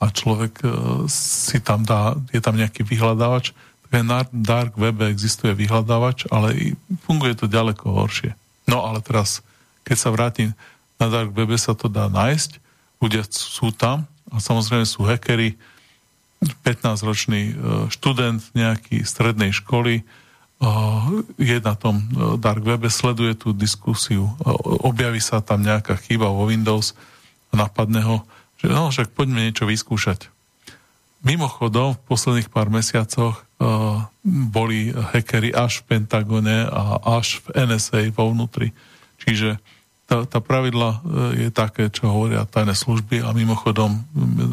a 0.01 0.05
človek 0.09 0.65
uh, 0.65 1.05
si 1.09 1.61
tam 1.61 1.85
dá, 1.85 2.17
je 2.33 2.41
tam 2.41 2.57
nejaký 2.57 2.81
vyhľadávač, 2.81 3.53
na 3.87 4.27
dark 4.35 4.75
webe 4.75 5.07
existuje 5.07 5.55
vyhľadávač, 5.55 6.27
ale 6.27 6.75
funguje 7.07 7.39
to 7.39 7.47
ďaleko 7.47 7.87
horšie. 7.87 8.35
No 8.67 8.83
ale 8.83 8.99
teraz, 8.99 9.39
keď 9.87 9.97
sa 9.97 10.09
vrátim, 10.11 10.51
na 10.99 11.07
dark 11.07 11.31
webe 11.31 11.55
sa 11.55 11.71
to 11.71 11.87
dá 11.87 12.11
nájsť, 12.11 12.59
ľudia 13.01 13.23
sú 13.29 13.71
tam 13.73 14.09
a 14.31 14.37
samozrejme 14.41 14.83
sú 14.83 15.07
hackery, 15.07 15.55
15-ročný 16.41 17.41
e, 17.49 17.53
študent 17.89 18.41
nejaký 18.53 19.01
strednej 19.01 19.49
školy 19.49 20.01
e, 20.01 20.03
je 21.41 21.57
na 21.57 21.73
tom 21.73 21.97
e, 21.97 22.05
dark 22.37 22.61
webe, 22.61 22.93
sleduje 22.93 23.33
tú 23.33 23.57
diskusiu, 23.57 24.29
objaví 24.85 25.17
sa 25.17 25.41
tam 25.41 25.65
nejaká 25.65 25.97
chyba 25.97 26.29
vo 26.29 26.45
Windows 26.45 26.93
a 27.49 27.65
napadne 27.65 28.05
ho, 28.05 28.17
že 28.61 28.69
no, 28.69 28.93
však 28.93 29.17
poďme 29.17 29.49
niečo 29.49 29.65
vyskúšať. 29.65 30.29
Mimochodom, 31.25 31.97
v 31.97 32.03
posledných 32.05 32.53
pár 32.53 32.69
mesiacoch 32.69 33.41
boli 34.21 34.93
hackery 34.93 35.49
až 35.49 35.81
v 35.81 35.97
Pentagone 35.97 36.69
a 36.69 37.01
až 37.17 37.41
v 37.41 37.65
NSA 37.65 38.13
vo 38.13 38.29
vnútri. 38.29 38.69
Čiže 39.17 39.57
tá, 40.07 40.23
tá 40.23 40.39
pravidla 40.39 41.03
uh, 41.03 41.35
je 41.35 41.51
také, 41.51 41.91
čo 41.91 42.07
hovoria 42.09 42.47
tajné 42.47 42.73
služby 42.73 43.21
a 43.21 43.35
mimochodom 43.35 44.07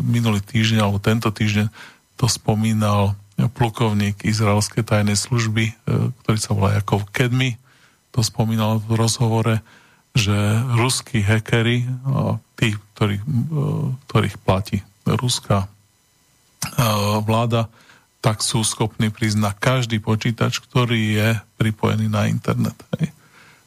minulý 0.04 0.42
týždeň 0.42 0.82
alebo 0.82 0.98
tento 0.98 1.30
týždeň 1.30 1.70
to 2.18 2.26
spomínal 2.26 3.14
plukovník 3.34 4.22
izraelskej 4.22 4.82
tajnej 4.86 5.18
služby, 5.18 5.70
uh, 5.70 6.10
ktorý 6.22 6.38
sa 6.38 6.50
volá 6.52 6.76
Jakov 6.76 7.06
Kedmi, 7.14 7.56
to 8.14 8.22
spomínal 8.22 8.78
v 8.82 8.94
rozhovore, 8.94 9.54
že 10.14 10.34
ruskí 10.78 11.26
hackery, 11.26 11.82
tí, 12.54 12.78
ktorí, 12.94 13.18
ktorých 14.06 14.38
platí 14.46 14.86
ruská 15.02 15.66
vláda, 17.26 17.66
tak 18.22 18.38
sú 18.38 18.62
schopní 18.62 19.10
prísť 19.10 19.42
na 19.42 19.50
každý 19.50 19.98
počítač, 19.98 20.62
ktorý 20.62 21.18
je 21.18 21.28
pripojený 21.58 22.06
na 22.06 22.30
internet. 22.30 22.78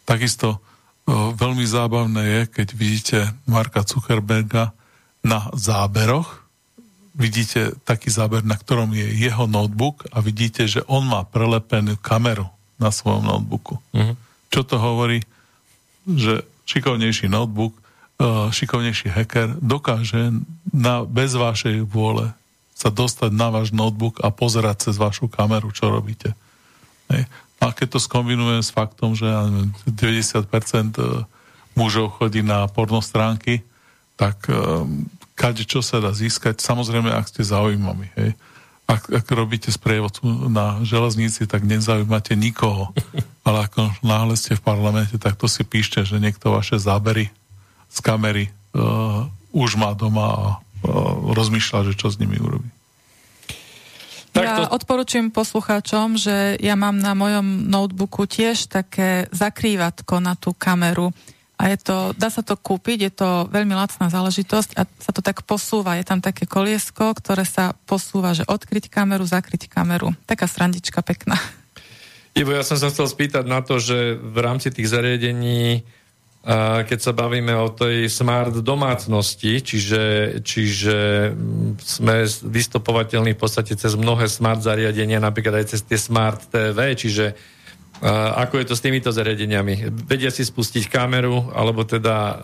Takisto 0.08 0.64
veľmi 1.08 1.64
zábavné 1.64 2.22
je, 2.24 2.42
keď 2.52 2.68
vidíte 2.76 3.18
Marka 3.48 3.88
Zuckerberga 3.88 4.76
na 5.24 5.48
záberoch, 5.56 6.44
vidíte 7.18 7.74
taký 7.88 8.14
záber, 8.14 8.46
na 8.46 8.54
ktorom 8.54 8.94
je 8.94 9.08
jeho 9.18 9.50
notebook 9.50 10.06
a 10.14 10.22
vidíte, 10.22 10.70
že 10.70 10.86
on 10.86 11.08
má 11.08 11.26
prelepenú 11.26 11.98
kameru 11.98 12.46
na 12.78 12.94
svojom 12.94 13.26
notebooku. 13.26 13.82
Uh-huh. 13.96 14.14
Čo 14.54 14.62
to 14.68 14.78
hovorí? 14.78 15.26
Že 16.06 16.46
šikovnejší 16.70 17.32
notebook, 17.32 17.74
šikovnejší 18.54 19.10
hacker 19.10 19.58
dokáže 19.58 20.30
na, 20.70 21.02
bez 21.08 21.34
vašej 21.34 21.86
vôle 21.88 22.34
sa 22.78 22.94
dostať 22.94 23.34
na 23.34 23.50
váš 23.50 23.74
notebook 23.74 24.22
a 24.22 24.30
pozerať 24.30 24.90
cez 24.90 25.02
vašu 25.02 25.26
kameru, 25.26 25.74
čo 25.74 25.90
robíte. 25.90 26.38
Hej. 27.10 27.26
A 27.58 27.74
keď 27.74 27.98
to 27.98 28.00
skombinujem 28.00 28.62
s 28.62 28.70
faktom, 28.70 29.18
že 29.18 29.26
90% 29.90 30.46
e, 30.98 31.26
mužov 31.74 32.22
chodí 32.22 32.46
na 32.46 32.70
pornostránky, 32.70 33.66
tak 34.18 34.50
um, 34.50 35.06
kade 35.38 35.62
čo 35.62 35.86
sa 35.86 36.02
dá 36.02 36.10
získať, 36.10 36.58
samozrejme, 36.58 37.14
ak 37.14 37.30
ste 37.30 37.46
zaujímaví. 37.46 38.10
Hej. 38.18 38.34
Ak, 38.90 39.06
ak 39.14 39.30
robíte 39.30 39.70
sprievodcu 39.70 40.26
na 40.50 40.82
železnici, 40.82 41.46
tak 41.46 41.62
nezaujímate 41.62 42.34
nikoho. 42.34 42.90
Ale 43.48 43.70
ako 43.70 43.94
náhle 44.02 44.34
ste 44.34 44.58
v 44.58 44.66
parlamente, 44.66 45.22
tak 45.22 45.38
to 45.38 45.46
si 45.46 45.62
píšte, 45.62 46.02
že 46.02 46.18
niekto 46.18 46.50
vaše 46.50 46.82
zábery 46.82 47.30
z 47.94 47.98
kamery 48.02 48.50
uh, 48.74 49.30
už 49.54 49.78
má 49.78 49.94
doma 49.94 50.26
a 50.26 50.46
rozmýšľa, 51.34 51.90
že 51.90 51.94
čo 51.98 52.10
s 52.10 52.20
nimi 52.22 52.38
urobí. 52.38 52.70
Ja 54.38 54.70
odporučujem 54.70 55.34
poslucháčom, 55.34 56.20
že 56.20 56.62
ja 56.62 56.78
mám 56.78 57.02
na 57.02 57.18
mojom 57.18 57.66
notebooku 57.70 58.30
tiež 58.30 58.70
také 58.70 59.26
zakrývatko 59.34 60.22
na 60.22 60.38
tú 60.38 60.54
kameru. 60.54 61.10
A 61.58 61.74
je 61.74 61.78
to, 61.82 62.14
dá 62.14 62.30
sa 62.30 62.46
to 62.46 62.54
kúpiť, 62.54 63.10
je 63.10 63.14
to 63.18 63.30
veľmi 63.50 63.74
lacná 63.74 64.14
záležitosť 64.14 64.78
a 64.78 64.86
sa 64.86 65.10
to 65.10 65.26
tak 65.26 65.42
posúva. 65.42 65.98
Je 65.98 66.06
tam 66.06 66.22
také 66.22 66.46
koliesko, 66.46 67.18
ktoré 67.18 67.50
sa 67.50 67.74
posúva, 67.90 68.38
že 68.38 68.46
odkryť 68.46 68.94
kameru, 68.94 69.26
zakryť 69.26 69.66
kameru. 69.66 70.14
Taká 70.30 70.46
srandička 70.46 71.02
pekná. 71.02 71.34
Ivo, 72.38 72.54
ja 72.54 72.62
som 72.62 72.78
sa 72.78 72.94
chcel 72.94 73.10
spýtať 73.10 73.50
na 73.50 73.66
to, 73.66 73.82
že 73.82 74.22
v 74.22 74.38
rámci 74.38 74.70
tých 74.70 74.94
zariadení 74.94 75.82
keď 76.88 77.00
sa 77.04 77.12
bavíme 77.12 77.52
o 77.60 77.68
tej 77.68 78.08
smart 78.08 78.64
domácnosti, 78.64 79.60
čiže, 79.60 80.04
čiže 80.48 80.96
sme 81.76 82.24
vystopovateľní 82.24 83.36
v 83.36 83.42
podstate 83.42 83.76
cez 83.76 84.00
mnohé 84.00 84.32
smart 84.32 84.64
zariadenia, 84.64 85.20
napríklad 85.20 85.60
aj 85.60 85.76
cez 85.76 85.84
tie 85.84 86.00
smart 86.00 86.48
TV, 86.48 86.96
čiže 86.96 87.36
ako 88.38 88.62
je 88.62 88.66
to 88.70 88.76
s 88.78 88.84
týmito 88.86 89.10
zariadeniami? 89.10 89.90
Vedia 90.06 90.30
si 90.30 90.46
spustiť 90.46 90.86
kameru, 90.86 91.50
alebo 91.50 91.82
teda 91.82 92.16
e, 92.16 92.36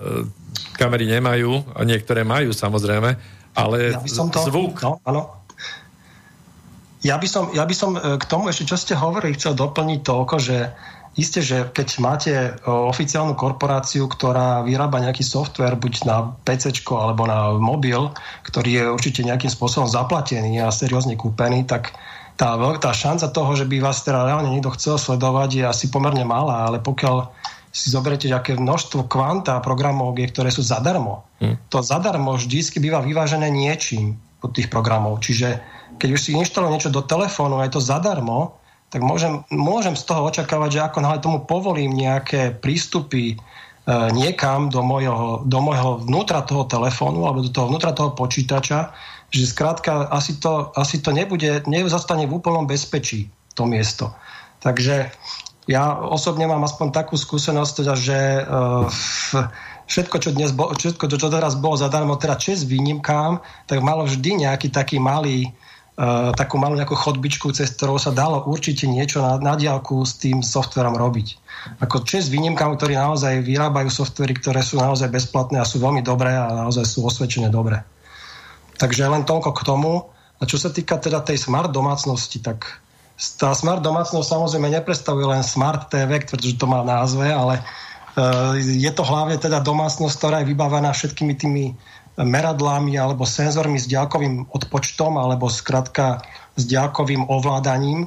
kamery 0.73 1.05
nemajú, 1.05 1.77
a 1.77 1.85
niektoré 1.85 2.25
majú 2.25 2.49
samozrejme, 2.49 3.09
ale 3.53 3.77
ja 3.93 4.01
to, 4.01 4.39
zvuk... 4.49 4.81
No, 4.81 4.97
áno. 5.05 5.45
Ja 7.05 7.19
by, 7.19 7.27
som, 7.29 7.53
ja 7.53 7.69
by 7.69 7.75
som 7.77 7.93
e, 7.93 8.17
k 8.17 8.25
tomu 8.25 8.49
ešte, 8.49 8.65
čo 8.65 8.81
ste 8.81 8.97
hovorili, 8.97 9.37
chcel 9.37 9.53
doplniť 9.53 9.99
toľko, 10.01 10.35
že 10.41 10.73
Isté, 11.13 11.45
že 11.45 11.69
keď 11.69 11.87
máte 12.01 12.33
oficiálnu 12.65 13.37
korporáciu, 13.37 14.09
ktorá 14.09 14.65
vyrába 14.65 14.97
nejaký 14.97 15.21
software 15.21 15.77
buď 15.77 16.09
na 16.09 16.33
PC 16.41 16.73
alebo 16.89 17.29
na 17.29 17.53
mobil, 17.53 18.09
ktorý 18.41 18.69
je 18.81 18.83
určite 18.89 19.21
nejakým 19.21 19.53
spôsobom 19.53 19.85
zaplatený 19.85 20.65
a 20.65 20.73
seriózne 20.73 21.13
kúpený, 21.13 21.69
tak 21.69 21.93
tá, 22.33 22.57
tá 22.57 22.91
šanca 22.91 23.29
toho, 23.29 23.53
že 23.53 23.69
by 23.69 23.77
vás 23.77 24.01
teda 24.01 24.25
reálne 24.25 24.49
niekto 24.49 24.73
chcel 24.73 24.97
sledovať, 24.97 25.49
je 25.53 25.63
asi 25.69 25.85
pomerne 25.93 26.25
malá, 26.25 26.65
ale 26.65 26.81
pokiaľ 26.81 27.29
si 27.73 27.89
zoberiete, 27.89 28.29
aké 28.29 28.57
množstvo 28.57 29.09
kvanta 29.09 29.57
programov 29.61 30.13
ktoré 30.13 30.49
sú 30.53 30.61
zadarmo, 30.61 31.25
hmm. 31.41 31.69
to 31.73 31.81
zadarmo 31.81 32.37
vždy 32.37 32.61
býva 32.77 33.01
vyvážené 33.01 33.49
niečím 33.49 34.17
od 34.45 34.53
tých 34.53 34.69
programov. 34.69 35.21
Čiže 35.21 35.61
keď 35.97 36.09
už 36.13 36.21
si 36.21 36.31
inštalujú 36.37 36.69
niečo 36.73 36.93
do 36.93 37.05
telefónu 37.05 37.61
a 37.61 37.65
je 37.65 37.73
to 37.77 37.81
zadarmo, 37.81 38.61
tak 38.93 39.01
môžem, 39.01 39.41
môžem 39.49 39.97
z 39.97 40.05
toho 40.05 40.29
očakávať, 40.29 40.77
že 40.77 40.85
ako 40.85 41.01
náhle 41.01 41.17
tomu 41.17 41.41
povolím 41.41 41.97
nejaké 41.97 42.53
prístupy 42.53 43.33
e, 43.33 43.35
niekam 44.13 44.69
do 44.69 44.85
môjho, 44.85 45.41
do 45.49 45.59
môjho 45.65 46.05
vnútra 46.05 46.45
toho 46.45 46.69
telefónu 46.69 47.25
alebo 47.25 47.41
do 47.41 47.49
toho 47.49 47.73
vnútra 47.73 47.89
toho 47.97 48.13
počítača, 48.13 48.93
že 49.33 49.49
skrátka 49.49 50.13
asi 50.13 50.37
to, 50.37 50.69
asi 50.77 51.01
to 51.01 51.09
nebude, 51.09 51.65
nezastane 51.65 52.29
v 52.29 52.37
úplnom 52.37 52.69
bezpečí 52.69 53.33
to 53.57 53.65
miesto. 53.65 54.13
Takže 54.61 55.09
ja 55.65 55.97
osobne 55.97 56.45
mám 56.45 56.61
aspoň 56.61 56.93
takú 56.93 57.17
skúsenosť, 57.17 57.71
teda, 57.81 57.93
že 57.97 58.19
uh, 58.45 58.85
všetko, 59.89 60.15
čo, 60.21 60.29
dnes 60.37 60.53
bo, 60.53 60.69
všetko, 60.69 61.09
čo 61.09 61.33
teraz 61.33 61.57
bolo 61.57 61.79
zadarmo, 61.79 62.19
teda 62.19 62.37
čes 62.37 62.67
výnimkám, 62.67 63.41
tak 63.65 63.81
malo 63.81 64.05
vždy 64.05 64.45
nejaký 64.47 64.69
taký 64.69 65.01
malý, 65.01 65.49
takú 66.33 66.57
malú 66.57 66.73
nejakú 66.73 66.97
chodbičku, 66.97 67.53
cez 67.53 67.69
ktorou 67.77 68.01
sa 68.01 68.09
dalo 68.09 68.41
určite 68.49 68.89
niečo 68.89 69.21
na, 69.21 69.37
na 69.37 69.53
diálku 69.53 70.01
s 70.01 70.17
tým 70.17 70.41
softverom 70.41 70.97
robiť. 70.97 71.37
Ako 71.85 72.01
čes 72.01 72.33
výnimkám, 72.33 72.73
ktorí 72.75 72.97
naozaj 72.97 73.45
vyrábajú 73.45 73.93
softvery, 73.93 74.33
ktoré 74.41 74.65
sú 74.65 74.81
naozaj 74.81 75.13
bezplatné 75.13 75.61
a 75.61 75.69
sú 75.69 75.77
veľmi 75.77 76.01
dobré 76.01 76.33
a 76.33 76.65
naozaj 76.65 76.83
sú 76.89 77.05
osvedčené 77.05 77.53
dobré. 77.53 77.85
Takže 78.81 79.05
len 79.05 79.21
toľko 79.21 79.53
k 79.53 79.61
tomu. 79.61 79.93
A 80.41 80.49
čo 80.49 80.57
sa 80.59 80.73
týka 80.73 80.97
teda 80.99 81.23
tej 81.23 81.39
smart 81.39 81.71
domácnosti, 81.71 82.41
tak 82.41 82.83
tá 83.37 83.53
smart 83.53 83.79
domácnosť 83.79 84.27
samozrejme 84.27 84.67
nepredstavuje 84.73 85.29
len 85.29 85.45
smart 85.45 85.87
TV, 85.87 86.25
pretože 86.25 86.57
to 86.57 86.65
má 86.65 86.81
názve, 86.81 87.29
ale 87.29 87.61
uh, 87.61 88.57
je 88.59 88.91
to 88.91 89.05
hlavne 89.05 89.37
teda 89.39 89.61
domácnosť, 89.61 90.15
ktorá 90.17 90.35
je 90.41 90.49
vybavená 90.51 90.91
všetkými 90.91 91.33
tými 91.37 91.65
meradlami 92.17 92.93
alebo 92.93 93.25
senzormi 93.25 93.81
s 93.81 93.89
ďalkovým 93.89 94.53
odpočtom 94.53 95.17
alebo 95.17 95.49
skrátka 95.49 96.21
s 96.53 96.63
ďalkovým 96.69 97.25
ovládaním. 97.25 98.05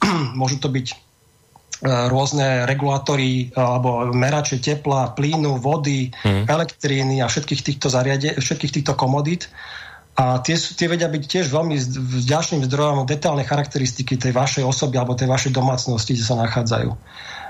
Môžu 0.40 0.56
to 0.56 0.72
byť 0.72 0.86
uh, 0.92 2.08
rôzne 2.08 2.64
regulátory 2.64 3.52
alebo 3.52 4.08
merače 4.16 4.56
tepla, 4.56 5.12
plynu, 5.12 5.60
vody, 5.60 6.08
mm. 6.24 6.48
elektríny 6.48 7.20
a 7.20 7.28
všetkých 7.28 7.60
týchto, 7.60 7.92
zariade, 7.92 8.40
všetkých 8.40 8.80
týchto 8.80 8.92
komodít. 8.96 9.52
A 10.16 10.40
tie, 10.40 10.56
sú, 10.56 10.72
tie 10.72 10.88
vedia 10.88 11.12
byť 11.12 11.22
tiež 11.28 11.52
veľmi 11.52 11.76
vďačným 12.24 12.64
zdrojom 12.64 13.04
detálnej 13.04 13.44
charakteristiky 13.44 14.16
tej 14.16 14.32
vašej 14.32 14.64
osoby 14.64 14.96
alebo 14.96 15.12
tej 15.12 15.28
vašej 15.28 15.52
domácnosti, 15.52 16.16
kde 16.16 16.24
sa 16.24 16.40
nachádzajú. 16.40 16.88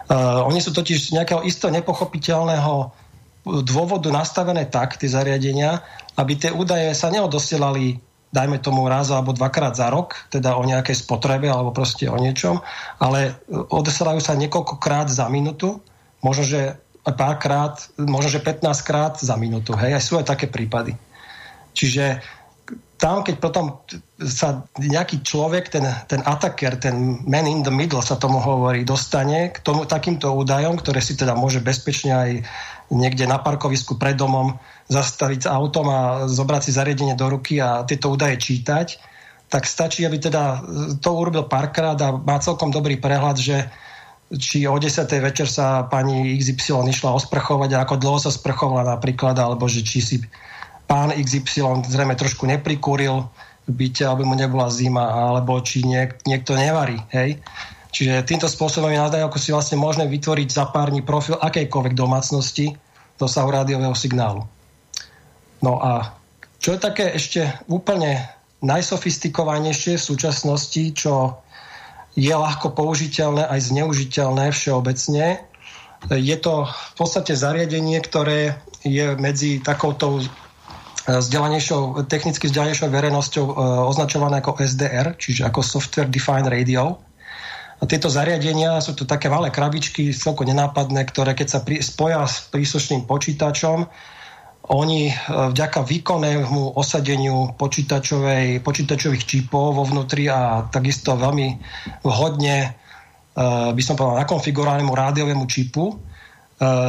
Uh, 0.07 0.43
oni 0.51 0.59
sú 0.59 0.75
totiž 0.75 0.99
z 0.99 1.15
nejakého 1.15 1.47
isto 1.47 1.71
nepochopiteľného 1.71 3.06
dôvodu 3.47 4.11
nastavené 4.11 4.67
tak, 4.67 4.99
tie 4.99 5.07
zariadenia, 5.07 5.87
aby 6.19 6.35
tie 6.35 6.51
údaje 6.51 6.91
sa 6.99 7.15
neodosielali 7.15 8.03
dajme 8.35 8.59
tomu 8.61 8.85
raz 8.91 9.09
alebo 9.09 9.33
dvakrát 9.33 9.79
za 9.79 9.89
rok, 9.89 10.29
teda 10.29 10.59
o 10.59 10.67
nejakej 10.67 10.99
spotrebe 10.99 11.49
alebo 11.49 11.73
proste 11.73 12.11
o 12.11 12.19
niečom, 12.21 12.61
ale 13.01 13.39
odosielajú 13.49 14.21
sa 14.21 14.37
niekoľkokrát 14.37 15.09
za 15.09 15.31
minútu, 15.33 15.81
možno, 16.21 16.45
že 16.45 16.77
párkrát, 17.07 17.79
možno, 17.97 18.29
že 18.29 18.43
15 18.43 18.67
krát 18.83 19.15
za 19.17 19.39
minútu. 19.39 19.73
Hej, 19.79 19.97
aj 19.97 20.03
sú 20.03 20.19
aj 20.19 20.27
také 20.27 20.51
prípady. 20.51 20.99
Čiže 21.73 22.21
tam, 22.99 23.23
keď 23.23 23.37
potom 23.39 23.79
sa 24.17 24.65
nejaký 24.81 25.21
človek, 25.21 25.69
ten, 25.69 25.85
ten 26.09 26.25
ataker, 26.25 26.81
ten 26.81 27.21
man 27.29 27.45
in 27.45 27.61
the 27.61 27.69
middle 27.69 28.01
sa 28.01 28.17
tomu 28.17 28.41
hovorí, 28.41 28.81
dostane 28.81 29.53
k 29.53 29.61
tomu, 29.61 29.85
takýmto 29.85 30.33
údajom, 30.33 30.81
ktoré 30.81 31.05
si 31.05 31.21
teda 31.21 31.37
môže 31.37 31.61
bezpečne 31.61 32.13
aj 32.17 32.31
niekde 32.89 33.29
na 33.29 33.37
parkovisku 33.37 34.01
pred 34.01 34.17
domom 34.17 34.57
zastaviť 34.89 35.45
s 35.45 35.49
autom 35.53 35.87
a 35.93 36.01
zobrať 36.33 36.63
si 36.65 36.73
zariadenie 36.73 37.13
do 37.13 37.29
ruky 37.29 37.61
a 37.61 37.85
tieto 37.85 38.09
údaje 38.09 38.41
čítať, 38.41 38.97
tak 39.53 39.69
stačí, 39.69 40.09
aby 40.09 40.17
teda 40.17 40.65
to 41.05 41.11
urobil 41.13 41.45
párkrát 41.45 41.99
a 42.01 42.17
má 42.17 42.41
celkom 42.41 42.73
dobrý 42.73 42.97
prehľad, 42.97 43.37
že 43.37 43.69
či 44.33 44.67
o 44.67 44.75
10. 44.75 45.07
večer 45.23 45.47
sa 45.47 45.87
pani 45.87 46.35
XY 46.41 46.89
išla 46.91 47.15
osprchovať 47.15 47.71
a 47.77 47.83
ako 47.87 47.95
dlho 48.01 48.19
sa 48.19 48.33
sprchovala 48.33 48.99
napríklad, 48.99 49.39
alebo 49.39 49.71
že 49.71 49.87
či 49.87 49.99
si 50.03 50.17
pán 50.89 51.15
XY 51.15 51.87
zrejme 51.87 52.19
trošku 52.19 52.49
neprikúril 52.49 53.29
byte, 53.67 54.07
aby 54.07 54.23
mu 54.23 54.39
nebola 54.39 54.71
zima, 54.71 55.11
alebo 55.11 55.59
či 55.61 55.83
niek- 55.83 56.23
niekto 56.27 56.55
nevarí. 56.55 57.03
Hej? 57.11 57.43
Čiže 57.91 58.27
týmto 58.27 58.47
spôsobom 58.47 58.93
je 58.93 59.01
nadajú, 59.03 59.25
ako 59.27 59.39
si 59.41 59.51
vlastne 59.51 59.79
možné 59.81 60.07
vytvoriť 60.07 60.49
za 60.51 60.71
pár 60.71 60.95
dní 60.95 61.03
profil 61.03 61.41
akejkoľvek 61.41 61.95
domácnosti 61.97 62.77
dosahu 63.17 63.49
rádiového 63.49 63.97
signálu. 63.97 64.45
No 65.65 65.81
a 65.81 66.15
čo 66.61 66.77
je 66.77 66.81
také 66.81 67.17
ešte 67.17 67.49
úplne 67.67 68.21
najsofistikovanejšie 68.61 69.97
v 69.97 70.07
súčasnosti, 70.13 70.83
čo 70.93 71.41
je 72.17 72.33
ľahko 72.33 72.73
použiteľné 72.73 73.45
aj 73.49 73.61
zneužiteľné 73.73 74.53
všeobecne, 74.53 75.41
je 76.13 76.37
to 76.37 76.69
v 76.69 76.93
podstate 76.97 77.33
zariadenie, 77.33 77.99
ktoré 78.05 78.61
je 78.85 79.17
medzi 79.17 79.59
takouto 79.61 80.23
vzdelanejšou, 81.07 82.03
technicky 82.11 82.51
vzdelanejšou 82.51 82.91
verejnosťou 82.91 83.45
e, 83.47 83.55
označované 83.87 84.43
ako 84.43 84.59
SDR, 84.59 85.15
čiže 85.15 85.47
ako 85.47 85.63
Software 85.63 86.11
Defined 86.11 86.51
Radio. 86.51 86.99
A 87.79 87.85
tieto 87.87 88.11
zariadenia 88.11 88.81
sú 88.83 88.97
to 88.97 89.07
také 89.07 89.31
malé 89.31 89.53
krabičky, 89.55 90.11
celko 90.11 90.43
nenápadné, 90.43 91.07
ktoré 91.07 91.37
keď 91.37 91.49
sa 91.49 91.59
pri, 91.63 91.79
spoja 91.79 92.27
s 92.27 92.51
príslušným 92.51 93.07
počítačom, 93.07 93.87
oni 94.67 95.15
e, 95.15 95.15
vďaka 95.55 95.87
výkonnému 95.87 96.75
osadeniu 96.75 97.55
počítačovej, 97.55 98.67
počítačových 98.67 99.23
čipov 99.23 99.79
vo 99.79 99.87
vnútri 99.87 100.27
a 100.27 100.67
takisto 100.67 101.15
veľmi 101.15 101.63
vhodne 102.03 102.57
e, 102.67 102.69
by 103.71 103.83
som 103.87 103.95
povedal 103.95 104.27
nakonfigurovanému 104.27 104.91
rádiovému 104.91 105.47
čipu 105.47 106.03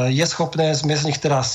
je 0.08 0.24
schopné 0.24 0.72
z 0.72 0.88
nich 0.88 1.20
teraz 1.20 1.48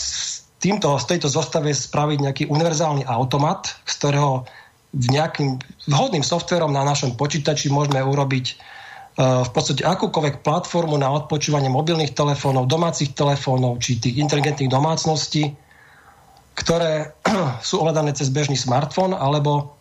týmto, 0.63 0.95
z 0.97 1.05
tejto 1.11 1.27
zostave 1.27 1.75
spraviť 1.75 2.19
nejaký 2.23 2.45
univerzálny 2.47 3.03
automat, 3.11 3.75
z 3.83 3.95
ktorého 3.99 4.47
v 4.95 5.07
nejakým 5.11 5.59
vhodným 5.91 6.23
softverom 6.23 6.71
na 6.71 6.87
našom 6.87 7.19
počítači 7.19 7.73
môžeme 7.73 7.99
urobiť 7.99 8.47
uh, 8.53 9.43
v 9.43 9.51
podstate 9.51 9.83
akúkoľvek 9.83 10.47
platformu 10.47 10.95
na 11.01 11.11
odpočúvanie 11.11 11.73
mobilných 11.73 12.15
telefónov, 12.15 12.71
domácich 12.71 13.17
telefónov 13.17 13.83
či 13.83 13.99
tých 13.99 14.21
inteligentných 14.23 14.71
domácností, 14.71 15.57
ktoré 16.55 17.17
sú 17.67 17.83
ovládané 17.83 18.15
cez 18.15 18.31
bežný 18.31 18.55
smartfón, 18.55 19.17
alebo 19.17 19.75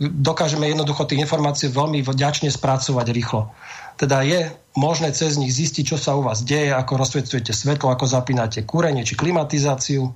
dokážeme 0.00 0.66
jednoducho 0.66 1.06
tie 1.06 1.20
informácie 1.20 1.70
veľmi 1.70 2.02
vďačne 2.02 2.50
spracovať 2.50 3.06
rýchlo. 3.14 3.52
Teda 3.96 4.20
je 4.20 4.52
možné 4.76 5.10
cez 5.16 5.40
nich 5.40 5.56
zistiť, 5.56 5.96
čo 5.96 5.96
sa 5.96 6.12
u 6.14 6.22
vás 6.22 6.44
deje, 6.44 6.68
ako 6.68 7.00
rozsvetcujete 7.00 7.56
svetlo, 7.56 7.88
ako 7.88 8.04
zapínate 8.04 8.60
kúrenie 8.62 9.02
či 9.08 9.16
klimatizáciu, 9.16 10.12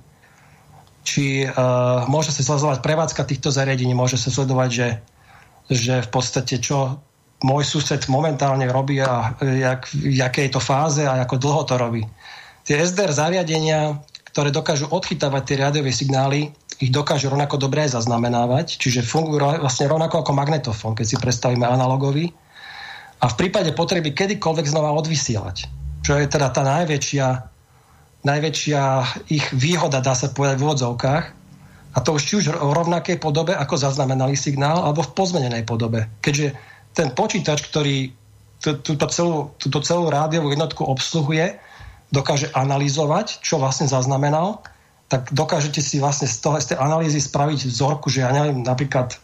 či 1.01 1.49
uh, 1.49 2.05
môže 2.05 2.29
sa 2.29 2.45
sledovať 2.45 2.85
prevádzka 2.85 3.25
týchto 3.25 3.49
zariadení, 3.49 3.97
môže 3.97 4.21
sa 4.21 4.29
sledovať, 4.29 4.69
že, 4.69 4.89
že 5.73 5.95
v 6.05 6.09
podstate 6.13 6.61
čo 6.61 7.01
môj 7.41 7.65
sused 7.65 8.05
momentálne 8.05 8.69
robí 8.69 9.01
a 9.01 9.33
jak, 9.41 9.89
v 9.97 10.13
jakej 10.13 10.53
to 10.53 10.61
fáze 10.61 11.01
a 11.01 11.25
ako 11.25 11.41
dlho 11.41 11.61
to 11.65 11.73
robí. 11.73 12.05
Tie 12.69 12.77
SDR 12.77 13.09
zariadenia, 13.09 13.97
ktoré 14.29 14.53
dokážu 14.53 14.85
odchytávať 14.93 15.41
tie 15.49 15.57
rádiové 15.57 15.89
signály, 15.89 16.53
ich 16.77 16.93
dokážu 16.93 17.33
rovnako 17.33 17.57
dobre 17.57 17.89
aj 17.89 17.97
zaznamenávať, 17.97 18.77
čiže 18.77 19.01
fungujú 19.01 19.41
vlastne 19.41 19.89
rovnako 19.89 20.21
ako 20.21 20.31
magnetofón, 20.37 20.93
keď 20.93 21.05
si 21.05 21.17
predstavíme 21.17 21.65
analogový 21.65 22.29
a 23.21 23.25
v 23.29 23.37
prípade 23.37 23.69
potreby 23.77 24.17
kedykoľvek 24.17 24.65
znova 24.65 24.97
odvysielať. 24.97 25.69
Čo 26.01 26.17
je 26.17 26.25
teda 26.25 26.49
tá 26.49 26.65
najväčšia, 26.65 27.27
najväčšia 28.25 28.81
ich 29.29 29.45
výhoda, 29.53 30.01
dá 30.01 30.17
sa 30.17 30.33
povedať 30.33 30.57
v 30.57 30.65
úvodzovkách. 30.65 31.25
A 31.91 31.97
to 32.01 32.17
už 32.17 32.21
či 32.23 32.33
už 32.41 32.45
v 32.55 32.73
rovnakej 32.73 33.21
podobe, 33.21 33.53
ako 33.53 33.77
zaznamenali 33.77 34.33
signál, 34.33 34.81
alebo 34.81 35.05
v 35.05 35.13
pozmenenej 35.13 35.67
podobe. 35.67 36.09
Keďže 36.25 36.57
ten 36.97 37.13
počítač, 37.13 37.67
ktorý 37.69 38.09
túto 38.61 39.05
celú, 39.11 39.53
túto 39.61 39.81
celú 39.85 40.09
rádiovú 40.09 40.49
jednotku 40.49 40.81
obsluhuje, 40.85 41.57
dokáže 42.09 42.49
analyzovať, 42.57 43.43
čo 43.43 43.61
vlastne 43.61 43.85
zaznamenal, 43.85 44.65
tak 45.11 45.27
dokážete 45.35 45.83
si 45.83 45.99
vlastne 45.99 46.25
z, 46.25 46.39
toho, 46.39 46.55
z 46.57 46.73
tej 46.73 46.77
analýzy 46.79 47.19
spraviť 47.19 47.67
vzorku, 47.67 48.07
že 48.07 48.23
ja 48.23 48.31
neviem, 48.31 48.63
napríklad 48.63 49.19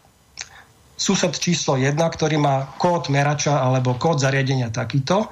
sused 0.98 1.30
číslo 1.38 1.78
1, 1.78 1.94
ktorý 1.94 2.42
má 2.42 2.66
kód 2.76 3.06
merača 3.08 3.62
alebo 3.62 3.94
kód 3.94 4.18
zariadenia 4.18 4.74
takýto, 4.74 5.30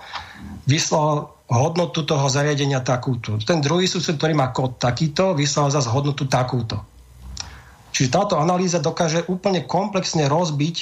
vyslal 0.70 1.34
hodnotu 1.50 2.06
toho 2.06 2.26
zariadenia 2.30 2.82
takúto. 2.86 3.38
Ten 3.42 3.58
druhý 3.58 3.90
sused, 3.90 4.14
ktorý 4.14 4.38
má 4.38 4.54
kód 4.54 4.78
takýto, 4.78 5.34
vyslal 5.34 5.74
zase 5.74 5.90
hodnotu 5.90 6.30
takúto. 6.30 6.78
Čiže 7.90 8.14
táto 8.14 8.34
analýza 8.38 8.78
dokáže 8.78 9.26
úplne 9.26 9.66
komplexne 9.66 10.30
rozbiť 10.30 10.76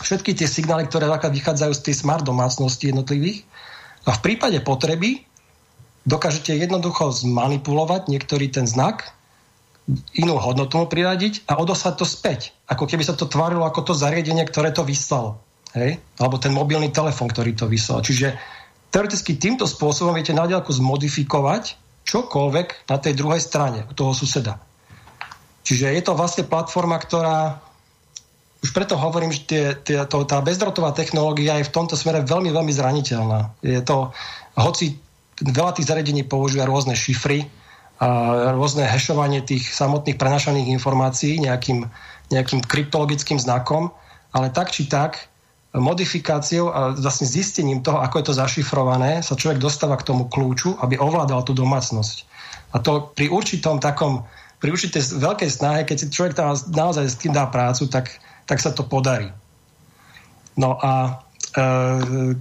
všetky 0.00 0.32
tie 0.32 0.48
signály, 0.48 0.88
ktoré 0.88 1.10
vychádzajú 1.10 1.72
z 1.76 1.84
tej 1.84 1.94
smart 2.00 2.24
domácnosti 2.24 2.88
jednotlivých 2.88 3.44
a 4.08 4.16
v 4.16 4.20
prípade 4.24 4.56
potreby 4.64 5.28
dokážete 6.08 6.56
jednoducho 6.56 7.12
zmanipulovať 7.12 8.08
niektorý 8.08 8.48
ten 8.48 8.64
znak 8.64 9.12
inú 10.14 10.38
hodnotu 10.38 10.78
mu 10.78 10.86
priradiť 10.86 11.48
a 11.50 11.58
odoslať 11.58 11.94
to 11.98 12.06
späť. 12.06 12.54
Ako 12.70 12.86
keby 12.86 13.02
sa 13.02 13.16
to 13.16 13.26
tvárilo 13.26 13.66
ako 13.66 13.90
to 13.90 13.94
zariadenie, 13.96 14.44
ktoré 14.46 14.70
to 14.70 14.86
vyslalo. 14.86 15.40
Hej? 15.74 15.98
Alebo 16.18 16.38
ten 16.38 16.54
mobilný 16.54 16.90
telefon, 16.90 17.30
ktorý 17.30 17.54
to 17.54 17.66
vyslal. 17.66 18.02
Čiže 18.02 18.38
teoreticky 18.90 19.38
týmto 19.38 19.66
spôsobom 19.66 20.14
viete 20.14 20.34
na 20.34 20.46
zmodifikovať 20.46 21.78
čokoľvek 22.06 22.90
na 22.90 22.96
tej 22.98 23.12
druhej 23.14 23.42
strane, 23.42 23.86
u 23.86 23.92
toho 23.94 24.10
suseda. 24.10 24.58
Čiže 25.62 25.94
je 25.94 26.02
to 26.02 26.18
vlastne 26.18 26.48
platforma, 26.48 26.98
ktorá 26.98 27.62
už 28.60 28.76
preto 28.76 28.98
hovorím, 28.98 29.32
že 29.32 29.42
tie, 29.48 29.64
tie, 29.72 30.04
to, 30.04 30.28
tá 30.28 30.44
bezdrotová 30.44 30.92
technológia 30.92 31.56
je 31.60 31.68
v 31.68 31.74
tomto 31.74 31.96
smere 31.96 32.20
veľmi, 32.20 32.52
veľmi 32.52 32.72
zraniteľná. 32.74 33.56
Je 33.64 33.80
to, 33.80 34.12
hoci 34.52 35.00
veľa 35.40 35.72
tých 35.72 35.88
zariadení 35.88 36.28
používa 36.28 36.68
rôzne 36.68 36.92
šifry, 36.92 37.48
rôzne 38.56 38.88
hešovanie 38.88 39.44
tých 39.44 39.68
samotných 39.76 40.16
prenašaných 40.16 40.72
informácií 40.72 41.36
nejakým, 41.36 41.84
nejakým 42.32 42.64
kryptologickým 42.64 43.36
znakom, 43.36 43.92
ale 44.32 44.48
tak 44.48 44.72
či 44.72 44.88
tak 44.88 45.28
modifikáciou 45.70 46.72
a 46.72 46.80
vlastne 46.96 47.28
zistením 47.28 47.84
toho, 47.84 48.02
ako 48.02 48.18
je 48.18 48.26
to 48.26 48.34
zašifrované, 48.34 49.22
sa 49.22 49.38
človek 49.38 49.62
dostáva 49.62 49.94
k 50.00 50.08
tomu 50.08 50.26
kľúču, 50.26 50.74
aby 50.82 50.98
ovládal 50.98 51.46
tú 51.46 51.54
domácnosť. 51.54 52.26
A 52.74 52.82
to 52.82 53.12
pri 53.14 53.30
určitom 53.30 53.78
takom, 53.78 54.26
pri 54.58 54.74
určitej 54.74 55.20
veľkej 55.20 55.50
snahe, 55.52 55.80
keď 55.86 55.96
si 56.00 56.06
človek 56.10 56.34
tam 56.34 56.56
naozaj 56.56 57.06
s 57.06 57.20
tým 57.20 57.36
dá 57.36 57.46
prácu, 57.46 57.86
tak, 57.86 58.18
tak 58.50 58.58
sa 58.58 58.74
to 58.74 58.82
podarí. 58.82 59.30
No 60.58 60.74
a 60.74 61.22
e, 61.54 61.60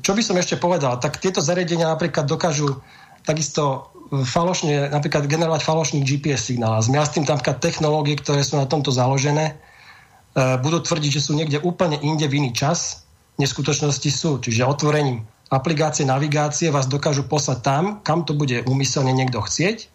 čo 0.01 0.11
by 0.17 0.21
som 0.25 0.39
ešte 0.39 0.57
povedal, 0.57 0.97
tak 0.97 1.21
tieto 1.21 1.43
zariadenia 1.43 1.93
napríklad 1.93 2.25
dokážu 2.25 2.81
takisto 3.27 3.93
falošne, 4.09 4.89
napríklad 4.89 5.29
generovať 5.29 5.61
falošný 5.61 6.01
GPS 6.01 6.49
signál. 6.49 6.77
A 6.77 6.81
tým 7.13 7.25
tam 7.29 7.37
technológie, 7.39 8.17
ktoré 8.17 8.41
sú 8.41 8.57
na 8.57 8.65
tomto 8.65 8.89
založené, 8.89 9.53
e, 9.53 10.57
budú 10.59 10.81
tvrdiť, 10.81 11.11
že 11.13 11.23
sú 11.29 11.37
niekde 11.37 11.61
úplne 11.61 12.01
inde 12.01 12.25
v 12.25 12.41
iný 12.41 12.51
čas, 12.51 13.05
v 13.39 13.45
skutočnosti 13.47 14.09
sú. 14.09 14.41
Čiže 14.41 14.67
otvorením 14.67 15.23
aplikácie 15.49 16.05
navigácie 16.05 16.73
vás 16.73 16.89
dokážu 16.89 17.25
poslať 17.25 17.59
tam, 17.61 17.83
kam 18.05 18.25
to 18.25 18.33
bude 18.33 18.65
umyselne 18.65 19.13
niekto 19.13 19.41
chcieť. 19.41 19.89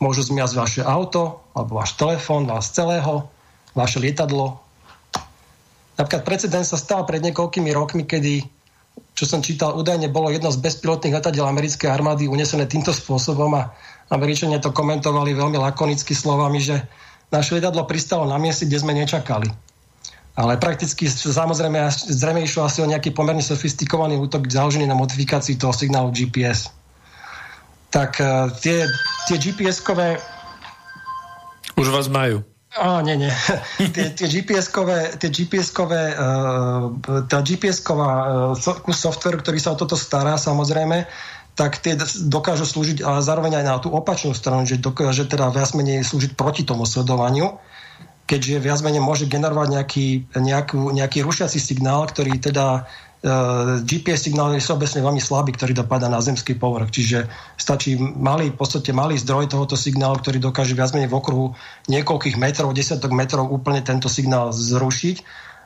Môžu 0.00 0.24
zmiasť 0.24 0.54
vaše 0.56 0.82
auto, 0.84 1.44
alebo 1.52 1.76
váš 1.80 1.94
telefón, 2.00 2.48
vás 2.48 2.72
celého, 2.72 3.28
vaše 3.76 4.00
lietadlo. 4.00 4.56
Napríklad 6.00 6.24
precedens 6.24 6.72
sa 6.72 6.80
stal 6.80 7.04
pred 7.04 7.20
niekoľkými 7.20 7.68
rokmi, 7.76 8.08
kedy 8.08 8.48
čo 9.20 9.28
som 9.28 9.44
čítal, 9.44 9.76
údajne 9.76 10.08
bolo 10.08 10.32
jedno 10.32 10.48
z 10.48 10.56
bezpilotných 10.64 11.20
letadiel 11.20 11.44
americkej 11.44 11.92
armády 11.92 12.24
unesené 12.24 12.64
týmto 12.64 12.88
spôsobom 12.88 13.52
a 13.52 13.68
Američania 14.08 14.64
to 14.64 14.72
komentovali 14.72 15.36
veľmi 15.36 15.60
lakonicky 15.60 16.16
slovami, 16.16 16.56
že 16.56 16.80
naše 17.28 17.60
lietadlo 17.60 17.84
pristalo 17.84 18.24
na 18.24 18.40
mieste, 18.40 18.64
kde 18.64 18.80
sme 18.80 18.96
nečakali. 18.96 19.52
Ale 20.40 20.56
prakticky 20.56 21.04
samozrejme 21.04 21.84
zrejme 21.92 22.40
išlo 22.40 22.64
asi 22.64 22.80
o 22.80 22.88
nejaký 22.88 23.12
pomerne 23.12 23.44
sofistikovaný 23.44 24.16
útok 24.16 24.48
založený 24.48 24.88
na 24.88 24.96
modifikácii 24.96 25.60
toho 25.60 25.76
signálu 25.76 26.08
GPS. 26.16 26.72
Tak 27.92 28.24
uh, 28.24 28.48
tie, 28.56 28.88
tie 29.28 29.36
GPS-kové... 29.36 30.16
Už 31.76 31.92
vás 31.92 32.08
majú. 32.08 32.40
Á, 32.70 33.02
nie, 33.02 33.18
nie. 33.18 33.32
tie, 33.94 34.14
tie 34.14 34.26
GPS-kové, 34.30 35.18
tie 35.18 35.26
GPS-kové, 35.26 36.14
uh, 36.14 36.94
tá 37.26 37.42
GPS-ková 37.42 38.10
uh, 38.54 38.78
kus 38.78 38.98
software, 39.02 39.42
ktorý 39.42 39.58
sa 39.58 39.74
o 39.74 39.80
toto 39.80 39.98
stará, 39.98 40.38
samozrejme, 40.38 41.02
tak 41.58 41.82
tie 41.82 41.98
dokážu 42.30 42.62
slúžiť 42.62 43.02
ale 43.02 43.26
zároveň 43.26 43.58
aj 43.60 43.64
na 43.66 43.74
tú 43.82 43.90
opačnú 43.90 44.38
stranu, 44.38 44.64
že 44.70 44.78
dokáže 44.78 45.26
teda 45.26 45.50
viac 45.50 45.74
menej 45.74 46.06
slúžiť 46.06 46.38
proti 46.38 46.62
tomu 46.62 46.86
sledovaniu, 46.86 47.58
keďže 48.30 48.62
viac 48.62 48.80
menej 48.86 49.02
môže 49.02 49.26
generovať 49.26 49.68
nejaký, 49.74 50.06
nejakú, 50.38 50.94
nejaký 50.94 51.26
rušiaci 51.26 51.58
signál, 51.58 52.06
ktorý 52.06 52.38
teda 52.38 52.86
GPS 53.84 54.24
signál 54.24 54.56
je 54.56 54.64
obecne 54.72 55.04
veľmi 55.04 55.20
slabý, 55.20 55.52
ktorý 55.52 55.76
dopadá 55.76 56.08
na 56.08 56.24
zemský 56.24 56.56
povrch. 56.56 56.88
Čiže 56.88 57.28
stačí 57.60 58.00
malý, 58.00 58.48
v 58.48 58.56
podstate 58.56 58.96
malý 58.96 59.20
zdroj 59.20 59.52
tohoto 59.52 59.76
signálu, 59.76 60.16
ktorý 60.24 60.40
dokáže 60.40 60.72
viac 60.72 60.96
menej 60.96 61.12
v 61.12 61.18
okruhu 61.20 61.46
niekoľkých 61.92 62.40
metrov, 62.40 62.72
desiatok 62.72 63.12
metrov 63.12 63.52
úplne 63.52 63.84
tento 63.84 64.08
signál 64.08 64.56
zrušiť. 64.56 65.20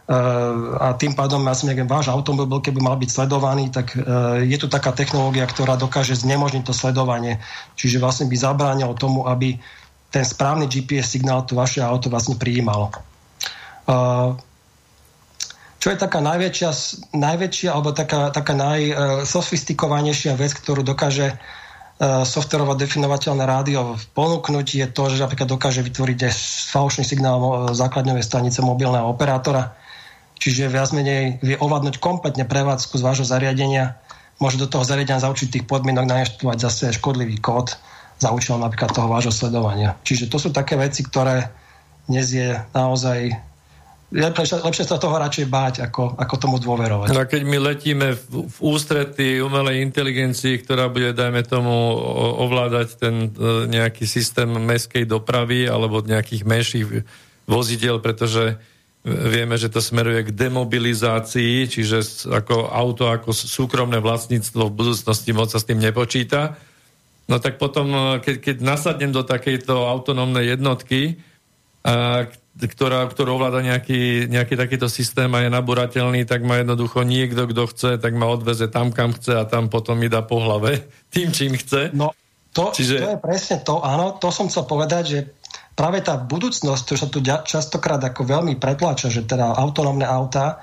Uh, 0.05 0.77
a 0.83 0.93
tým 1.01 1.17
pádom, 1.17 1.41
ja 1.49 1.57
si 1.57 1.65
neviem, 1.65 1.89
váš 1.89 2.13
automobil, 2.13 2.61
keby 2.61 2.77
mal 2.77 3.01
byť 3.01 3.09
sledovaný, 3.09 3.73
tak 3.73 3.97
uh, 3.97 4.37
je 4.37 4.59
tu 4.61 4.69
taká 4.69 4.93
technológia, 4.93 5.49
ktorá 5.49 5.81
dokáže 5.81 6.13
znemožniť 6.13 6.61
to 6.61 6.77
sledovanie. 6.77 7.41
Čiže 7.79 8.03
vlastne 8.05 8.29
by 8.29 8.37
zabránilo 8.37 8.93
tomu, 8.99 9.25
aby 9.25 9.57
ten 10.13 10.27
správny 10.27 10.69
GPS 10.69 11.17
signál 11.17 11.47
to 11.49 11.57
vaše 11.57 11.81
auto 11.81 12.13
vlastne 12.13 12.37
prijímalo. 12.37 12.93
Čo 15.85 15.93
je 15.93 16.01
taká 16.01 16.25
najväčšia, 16.25 16.71
najväčšia 17.13 17.69
alebo 17.69 17.93
taká, 17.93 18.33
taká 18.33 18.57
najsofistikovanejšia 18.57 20.33
vec, 20.33 20.57
ktorú 20.57 20.81
dokáže 20.81 21.37
uh, 21.37 22.25
softverovo 22.25 22.73
definovateľné 22.73 23.45
rádio 23.45 24.01
ponúknuť, 24.17 24.81
je 24.81 24.87
to, 24.89 25.13
že 25.13 25.21
napríklad 25.21 25.45
dokáže 25.45 25.85
vytvoriť 25.85 26.19
aj 26.25 26.33
falošný 26.73 27.05
signál 27.05 27.69
základňovej 27.77 28.25
stanice 28.25 28.65
mobilného 28.65 29.05
operátora. 29.13 29.77
Čiže 30.41 30.73
viac 30.73 30.89
menej 30.97 31.45
vie 31.45 31.61
ovládnuť 31.61 32.01
kompletne 32.01 32.49
prevádzku 32.49 32.97
z 32.97 33.05
vášho 33.05 33.29
zariadenia. 33.29 34.01
Môže 34.41 34.57
do 34.57 34.65
toho 34.65 34.89
zariadenia 34.89 35.21
za 35.21 35.29
určitých 35.29 35.69
podmienok 35.69 36.09
nainštalovať 36.09 36.65
zase 36.65 36.97
škodlivý 36.97 37.45
kód 37.45 37.77
za 38.25 38.33
účelom 38.33 38.65
napríklad 38.65 38.89
toho 38.89 39.13
vášho 39.13 39.37
sledovania. 39.37 40.01
Čiže 40.01 40.33
to 40.33 40.41
sú 40.41 40.49
také 40.49 40.81
veci, 40.81 41.05
ktoré 41.05 41.53
dnes 42.09 42.33
je 42.33 42.57
naozaj 42.73 43.37
lepšie, 44.15 44.87
sa 44.87 44.97
toho 44.97 45.19
radšej 45.19 45.47
báť, 45.51 45.75
ako, 45.91 46.15
ako 46.15 46.35
tomu 46.39 46.57
dôverovať. 46.63 47.11
No 47.11 47.21
a 47.23 47.27
keď 47.27 47.43
my 47.43 47.59
letíme 47.59 48.15
v, 48.15 48.47
v 48.47 48.57
ústrety 48.63 49.43
umelej 49.43 49.83
inteligencii, 49.83 50.63
ktorá 50.63 50.87
bude, 50.87 51.11
dajme 51.11 51.43
tomu, 51.43 51.75
ovládať 52.47 52.89
ten 52.95 53.15
e, 53.27 53.67
nejaký 53.67 54.07
systém 54.07 54.47
mestskej 54.47 55.11
dopravy 55.11 55.67
alebo 55.67 55.99
nejakých 55.99 56.43
menších 56.47 56.85
vozidel, 57.51 57.99
pretože 57.99 58.57
vieme, 59.05 59.61
že 59.61 59.69
to 59.69 59.85
smeruje 59.85 60.31
k 60.31 60.37
demobilizácii, 60.49 61.69
čiže 61.69 62.31
ako 62.33 62.73
auto 62.73 63.13
ako 63.13 63.37
súkromné 63.37 64.01
vlastníctvo 64.01 64.73
v 64.73 64.77
budúcnosti 64.81 65.31
moc 65.37 65.53
sa 65.53 65.61
s 65.61 65.69
tým 65.69 65.77
nepočíta. 65.77 66.57
No 67.29 67.37
tak 67.43 67.59
potom, 67.59 67.91
e, 67.91 68.01
keď, 68.23 68.37
keď 68.41 68.57
nasadnem 68.63 69.11
do 69.11 69.27
takejto 69.27 69.75
autonómnej 69.91 70.55
jednotky, 70.55 71.19
a, 71.85 72.25
ktorá, 72.55 73.03
ktorú 73.11 73.35
ovláda 73.35 73.59
nejaký, 73.67 74.31
nejaký 74.31 74.55
takýto 74.55 74.87
systém 74.87 75.27
a 75.35 75.43
je 75.43 75.51
naburateľný, 75.51 76.23
tak 76.23 76.47
ma 76.47 76.63
jednoducho 76.63 77.03
niekto, 77.03 77.51
kto 77.51 77.63
chce, 77.67 77.91
tak 77.99 78.15
ma 78.15 78.31
odveze 78.31 78.71
tam, 78.71 78.95
kam 78.95 79.11
chce 79.11 79.43
a 79.43 79.45
tam 79.45 79.67
potom 79.67 79.99
mi 79.99 80.07
dá 80.07 80.23
po 80.23 80.39
hlave 80.39 80.87
tým, 81.15 81.35
čím 81.35 81.59
chce. 81.59 81.91
No, 81.91 82.15
to, 82.55 82.71
Čiže... 82.71 82.97
to 83.03 83.11
je 83.19 83.21
presne 83.21 83.57
to, 83.67 83.83
áno, 83.83 84.15
to 84.23 84.31
som 84.31 84.47
chcel 84.47 84.71
povedať, 84.71 85.03
že 85.03 85.19
práve 85.75 85.99
tá 86.07 86.15
budúcnosť, 86.15 86.83
ktorá 86.87 86.99
sa 87.03 87.09
tu 87.11 87.19
častokrát 87.27 87.99
ako 87.99 88.23
veľmi 88.23 88.55
pretláča, 88.63 89.11
že 89.11 89.27
teda 89.27 89.59
autonómne 89.59 90.07
autá 90.07 90.63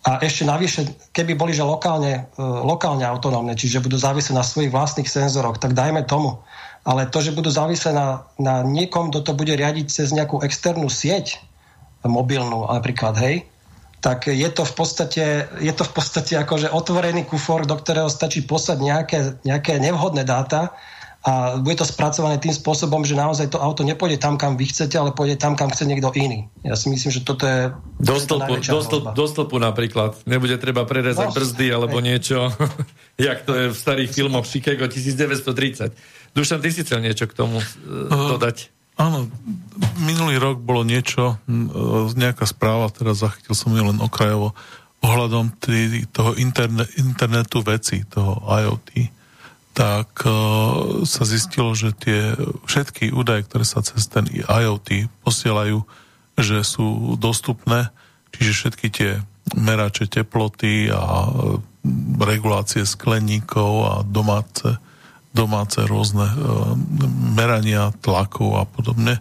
a 0.00 0.22
ešte 0.24 0.48
navyše, 0.48 0.86
keby 1.12 1.36
boli 1.36 1.52
že 1.52 1.60
lokálne, 1.60 2.32
e, 2.38 2.40
lokálne 2.40 3.04
autonómne, 3.04 3.52
čiže 3.52 3.84
budú 3.84 4.00
závisieť 4.00 4.32
na 4.32 4.46
svojich 4.46 4.72
vlastných 4.72 5.10
senzoroch, 5.10 5.60
tak 5.60 5.76
dajme 5.76 6.08
tomu, 6.08 6.40
ale 6.86 7.10
to, 7.10 7.18
že 7.18 7.34
budú 7.34 7.50
závislé 7.50 7.90
na, 7.90 8.22
na 8.38 8.62
niekom, 8.62 9.10
kto 9.10 9.26
to 9.26 9.32
bude 9.34 9.50
riadiť 9.50 9.86
cez 9.90 10.14
nejakú 10.14 10.38
externú 10.46 10.86
sieť 10.86 11.42
mobilnú 12.06 12.70
napríklad, 12.70 13.18
hej, 13.18 13.36
tak 13.98 14.30
je 14.30 14.46
to 14.54 14.62
v 14.62 14.74
podstate, 14.78 15.24
je 15.58 15.72
to 15.74 15.82
v 15.82 15.92
podstate 15.92 16.38
akože 16.38 16.70
otvorený 16.70 17.26
kufor, 17.26 17.66
do 17.66 17.74
ktorého 17.74 18.06
stačí 18.06 18.46
poslať 18.46 18.78
nejaké, 18.78 19.18
nejaké 19.42 19.82
nevhodné 19.82 20.22
dáta 20.22 20.78
a 21.26 21.58
bude 21.58 21.74
to 21.74 21.82
spracované 21.82 22.38
tým 22.38 22.54
spôsobom, 22.54 23.02
že 23.02 23.18
naozaj 23.18 23.50
to 23.50 23.58
auto 23.58 23.82
nepôjde 23.82 24.22
tam, 24.22 24.38
kam 24.38 24.54
vy 24.54 24.70
chcete, 24.70 24.94
ale 24.94 25.10
pôjde 25.10 25.42
tam, 25.42 25.58
kam 25.58 25.74
chce 25.74 25.82
niekto 25.82 26.14
iný. 26.14 26.46
Ja 26.62 26.78
si 26.78 26.86
myslím, 26.86 27.10
že 27.10 27.26
toto 27.26 27.50
je... 27.50 27.74
Do 27.98 28.14
stĺpu, 28.14 28.62
do, 28.62 28.78
stĺp, 28.78 29.04
do 29.10 29.26
stĺpu 29.26 29.58
napríklad. 29.58 30.14
Nebude 30.22 30.54
treba 30.62 30.86
prerezať 30.86 31.26
no, 31.26 31.34
brzdy 31.34 31.66
alebo 31.74 31.98
hej. 31.98 32.14
niečo, 32.14 32.38
jak 33.18 33.42
to 33.42 33.58
je 33.58 33.64
v 33.74 33.76
starých 33.76 34.10
filmoch 34.14 34.46
Chicago 34.46 34.86
1930. 34.86 35.90
Dušan, 36.36 36.60
ty 36.60 36.68
si 36.68 36.84
chcel 36.84 37.00
niečo 37.00 37.24
k 37.24 37.32
tomu 37.32 37.56
uh, 37.56 38.36
dodať? 38.36 38.68
Áno, 39.00 39.28
minulý 40.04 40.40
rok 40.40 40.60
bolo 40.60 40.80
niečo, 40.80 41.36
nejaká 42.16 42.48
správa, 42.48 42.88
teraz 42.88 43.20
zachytil 43.20 43.52
som 43.52 43.76
ju 43.76 43.84
len 43.84 44.00
okrajovo, 44.00 44.56
ohľadom 45.04 45.52
tý, 45.60 46.08
toho 46.08 46.32
interne, 46.40 46.88
internetu 46.96 47.60
veci, 47.60 48.08
toho 48.08 48.40
IoT, 48.40 49.12
tak 49.76 50.24
uh, 50.24 51.04
sa 51.04 51.22
zistilo, 51.28 51.76
že 51.76 51.92
tie 51.92 52.32
všetky 52.64 53.12
údaje, 53.12 53.44
ktoré 53.44 53.64
sa 53.68 53.84
cez 53.84 54.08
ten 54.08 54.24
IoT 54.32 55.12
posielajú, 55.24 55.84
že 56.40 56.64
sú 56.64 57.20
dostupné, 57.20 57.92
čiže 58.32 58.52
všetky 58.52 58.86
tie 58.88 59.20
merače 59.56 60.08
teploty 60.08 60.88
a 60.88 61.32
regulácie 62.20 62.82
skleníkov 62.82 63.72
a 63.84 63.94
domáce 64.04 64.80
domáce 65.36 65.84
rôzne 65.84 66.24
e, 66.24 66.36
merania 67.36 67.92
tlakov 68.00 68.56
a 68.56 68.64
podobne, 68.64 69.20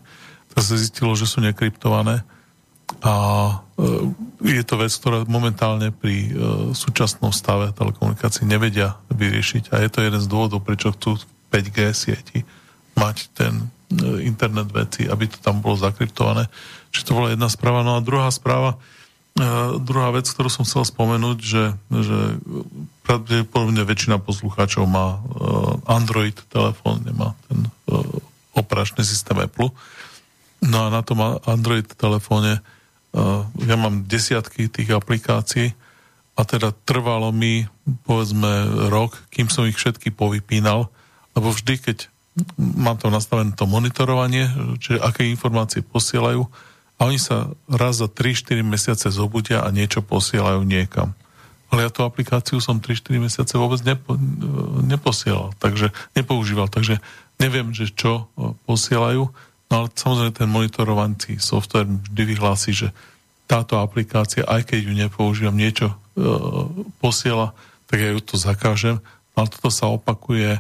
tak 0.55 0.63
sa 0.63 0.79
zistilo, 0.79 1.11
že 1.19 1.27
sú 1.27 1.43
nekryptované 1.43 2.23
a 3.03 3.15
e, 3.75 4.55
je 4.55 4.63
to 4.63 4.79
vec, 4.79 4.95
ktorá 4.95 5.27
momentálne 5.27 5.91
pri 5.91 6.15
e, 6.15 6.29
súčasnom 6.71 7.35
stave 7.35 7.75
telekomunikácií 7.75 8.47
nevedia 8.47 8.95
vyriešiť 9.11 9.75
a 9.75 9.83
je 9.83 9.89
to 9.91 9.99
jeden 9.99 10.21
z 10.23 10.31
dôvodov, 10.31 10.63
prečo 10.63 10.95
chcú 10.95 11.19
5G 11.51 11.79
sieti 11.91 12.47
mať 12.95 13.17
ten 13.35 13.67
internet 14.23 14.73
veci, 14.73 15.05
aby 15.05 15.29
to 15.29 15.37
tam 15.43 15.61
bolo 15.61 15.77
zakryptované. 15.77 16.49
Čiže 16.89 17.05
to 17.05 17.15
bola 17.15 17.29
jedna 17.31 17.51
správa. 17.51 17.85
No 17.85 17.99
a 17.99 18.03
druhá 18.03 18.33
správa, 18.33 18.81
Uh, 19.35 19.83
druhá 19.83 20.15
vec, 20.15 20.31
ktorú 20.31 20.47
som 20.47 20.63
chcel 20.63 20.87
spomenúť, 20.87 21.37
že, 21.43 21.75
že 21.91 22.19
pravdepodobne 23.03 23.83
väčšina 23.83 24.23
poslucháčov 24.23 24.87
má 24.87 25.19
uh, 25.19 25.75
Android 25.91 26.39
telefón, 26.47 27.03
nemá 27.03 27.35
ten 27.51 27.67
uh, 27.91 27.99
operačný 28.55 29.03
systém 29.03 29.35
Apple. 29.35 29.75
No 30.63 30.87
a 30.87 30.87
na 30.87 31.03
tom 31.03 31.19
Android 31.43 31.85
telefóne 31.85 32.63
ja 33.63 33.75
mám 33.79 34.03
desiatky 34.03 34.67
tých 34.67 34.91
aplikácií 34.91 35.71
a 36.35 36.41
teda 36.43 36.75
trvalo 36.83 37.31
mi 37.31 37.63
povedzme 38.03 38.87
rok, 38.91 39.15
kým 39.31 39.47
som 39.47 39.63
ich 39.63 39.79
všetky 39.79 40.11
povypínal, 40.11 40.91
lebo 41.31 41.47
vždy, 41.47 41.79
keď 41.79 41.97
mám 42.59 42.99
to 42.99 43.07
nastavené 43.07 43.55
to 43.55 43.63
monitorovanie, 43.63 44.51
čiže 44.83 44.99
aké 44.99 45.23
informácie 45.31 45.79
posielajú 45.79 46.43
a 46.95 47.11
oni 47.11 47.19
sa 47.19 47.51
raz 47.67 47.99
za 47.99 48.07
3-4 48.07 48.63
mesiace 48.63 49.11
zobudia 49.11 49.63
a 49.63 49.69
niečo 49.71 49.99
posielajú 49.99 50.63
niekam. 50.63 51.11
Ale 51.73 51.87
ja 51.87 51.89
tú 51.91 52.07
aplikáciu 52.07 52.63
som 52.63 52.79
3-4 52.79 53.19
mesiace 53.19 53.53
vôbec 53.59 53.83
nepo, 53.83 54.15
neposielal, 54.85 55.51
takže 55.59 55.91
nepoužíval, 56.15 56.71
takže 56.71 57.03
neviem, 57.35 57.75
že 57.75 57.91
čo 57.91 58.31
posielajú, 58.63 59.27
no 59.67 59.73
ale 59.73 59.87
samozrejme 59.91 60.31
ten 60.31 60.47
monitorovací 60.47 61.35
software 61.41 61.89
vždy 61.89 62.23
vyhlási, 62.31 62.71
že 62.71 62.87
táto 63.45 63.77
aplikácia, 63.77 64.47
aj 64.47 64.71
keď 64.71 64.79
ju 64.89 64.93
nepoužívam, 64.95 65.53
niečo 65.53 65.91
e, 65.91 65.95
posiela, 66.97 67.53
tak 67.85 68.01
ja 68.01 68.09
ju 68.15 68.21
to 68.23 68.35
zakážem, 68.41 68.97
ale 69.37 69.51
toto 69.51 69.69
sa 69.69 69.91
opakuje 69.91 70.57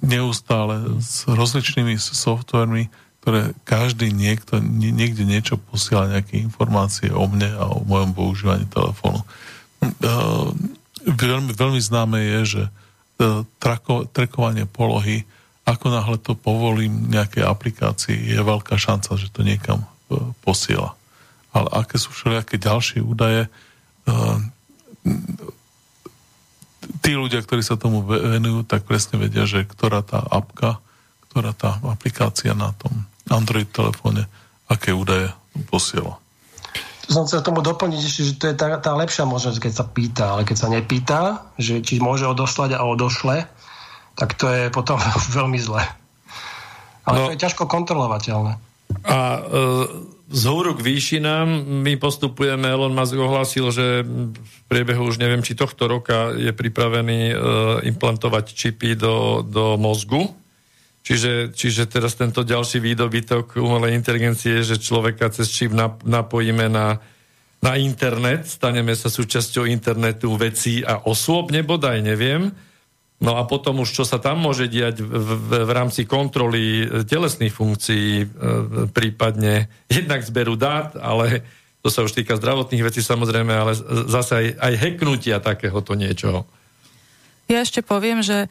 neustále 0.00 0.96
s 1.02 1.28
rozličnými 1.28 2.00
softvermi, 2.00 2.88
ktoré 3.22 3.54
každý 3.62 4.10
niekto 4.10 4.58
niekde 4.58 5.22
niečo 5.22 5.54
posiela, 5.54 6.10
nejaké 6.10 6.42
informácie 6.42 7.14
o 7.14 7.22
mne 7.30 7.54
a 7.54 7.70
o 7.70 7.86
mojom 7.86 8.18
používaní 8.18 8.66
telefónu. 8.66 9.22
Uh, 9.78 10.50
veľmi, 11.06 11.54
veľmi 11.54 11.78
známe 11.78 12.18
je, 12.18 12.40
že 12.58 12.62
uh, 12.66 13.46
trako, 13.62 14.10
trekovanie 14.10 14.66
polohy, 14.66 15.22
ako 15.62 15.86
náhle 15.94 16.18
to 16.18 16.34
povolím 16.34 17.14
nejakej 17.14 17.46
aplikácii, 17.46 18.18
je 18.34 18.42
veľká 18.42 18.74
šanca, 18.74 19.14
že 19.14 19.30
to 19.30 19.46
niekam 19.46 19.86
uh, 19.86 20.34
posiela. 20.42 20.98
Ale 21.54 21.70
aké 21.78 22.02
sú 22.02 22.10
všelijaké 22.10 22.58
ďalšie 22.58 23.06
údaje, 23.06 23.46
tí 27.02 27.12
ľudia, 27.14 27.42
ktorí 27.42 27.62
sa 27.62 27.78
tomu 27.78 28.02
venujú, 28.02 28.66
tak 28.66 28.82
presne 28.82 29.20
vedia, 29.20 29.46
že 29.46 29.62
ktorá 29.62 30.02
tá 30.02 30.22
apka, 30.22 30.82
ktorá 31.30 31.54
tá 31.54 31.78
aplikácia 31.86 32.56
na 32.56 32.74
tom 32.74 33.06
Android 33.30 33.68
telefóne, 33.70 34.26
aké 34.66 34.90
údaje 34.90 35.30
posiela. 35.68 36.18
To 37.06 37.10
som 37.10 37.24
chcel 37.26 37.42
tomu 37.42 37.60
doplniť 37.60 38.00
ešte, 38.00 38.22
že 38.22 38.32
to 38.38 38.44
je 38.50 38.56
tá, 38.56 38.78
tá 38.78 38.94
lepšia 38.94 39.26
možnosť, 39.26 39.58
keď 39.58 39.72
sa 39.74 39.84
pýta, 39.84 40.24
ale 40.38 40.42
keď 40.46 40.56
sa 40.56 40.68
nepýta, 40.70 41.20
že 41.58 41.82
či 41.82 41.98
môže 41.98 42.24
odoslať 42.30 42.78
a 42.78 42.86
odošle, 42.86 43.44
tak 44.14 44.38
to 44.38 44.46
je 44.48 44.70
potom 44.70 44.96
veľmi 45.38 45.58
zle. 45.58 45.82
Ale 47.02 47.16
no, 47.18 47.22
to 47.28 47.34
je 47.34 47.42
ťažko 47.42 47.66
kontrolovateľné. 47.66 48.54
A 49.02 49.18
e, 49.18 49.40
z 50.30 50.42
húru 50.46 50.78
k 50.78 50.84
výšinám 50.84 51.48
my 51.82 51.98
postupujeme, 51.98 52.70
Elon 52.70 52.94
Musk 52.94 53.18
ohlásil, 53.18 53.68
že 53.74 54.06
v 54.06 54.58
priebehu 54.70 55.10
už 55.10 55.18
neviem, 55.18 55.42
či 55.42 55.58
tohto 55.58 55.90
roka 55.90 56.30
je 56.32 56.54
pripravený 56.54 57.20
e, 57.32 57.34
implantovať 57.90 58.54
čipy 58.54 58.94
do, 58.94 59.42
do 59.42 59.74
mozgu. 59.74 60.30
Čiže, 61.02 61.50
čiže 61.50 61.90
teraz 61.90 62.14
tento 62.14 62.46
ďalší 62.46 62.78
výdobytok 62.78 63.58
umelej 63.58 63.98
inteligencie, 63.98 64.62
že 64.62 64.78
človeka 64.78 65.34
cez 65.34 65.50
čip 65.50 65.74
napojíme 66.06 66.70
na, 66.70 67.02
na 67.58 67.72
internet, 67.74 68.46
staneme 68.46 68.94
sa 68.94 69.10
súčasťou 69.10 69.66
internetu 69.66 70.30
vecí 70.38 70.86
a 70.86 71.02
osôb, 71.02 71.50
nebodaj, 71.50 71.98
neviem 72.06 72.54
No 73.22 73.38
a 73.38 73.46
potom 73.46 73.86
už, 73.86 73.94
čo 73.94 74.02
sa 74.02 74.18
tam 74.18 74.42
môže 74.42 74.66
diať 74.66 74.98
v, 74.98 75.14
v, 75.14 75.50
v 75.62 75.70
rámci 75.70 76.02
kontroly 76.10 76.82
e, 76.82 77.06
telesných 77.06 77.54
funkcií, 77.54 78.10
e, 78.18 78.26
prípadne 78.90 79.70
jednak 79.86 80.26
zberu 80.26 80.58
dát, 80.58 80.98
ale 80.98 81.46
to 81.86 81.88
sa 81.88 82.02
už 82.02 82.18
týka 82.18 82.34
zdravotných 82.34 82.82
vecí 82.82 82.98
samozrejme, 82.98 83.54
ale 83.54 83.78
zase 84.10 84.32
aj, 84.34 84.46
aj 84.58 84.74
heknutia 84.74 85.38
takéhoto 85.38 85.94
niečoho. 85.94 86.50
Ja 87.46 87.62
ešte 87.62 87.78
poviem, 87.78 88.26
že 88.26 88.50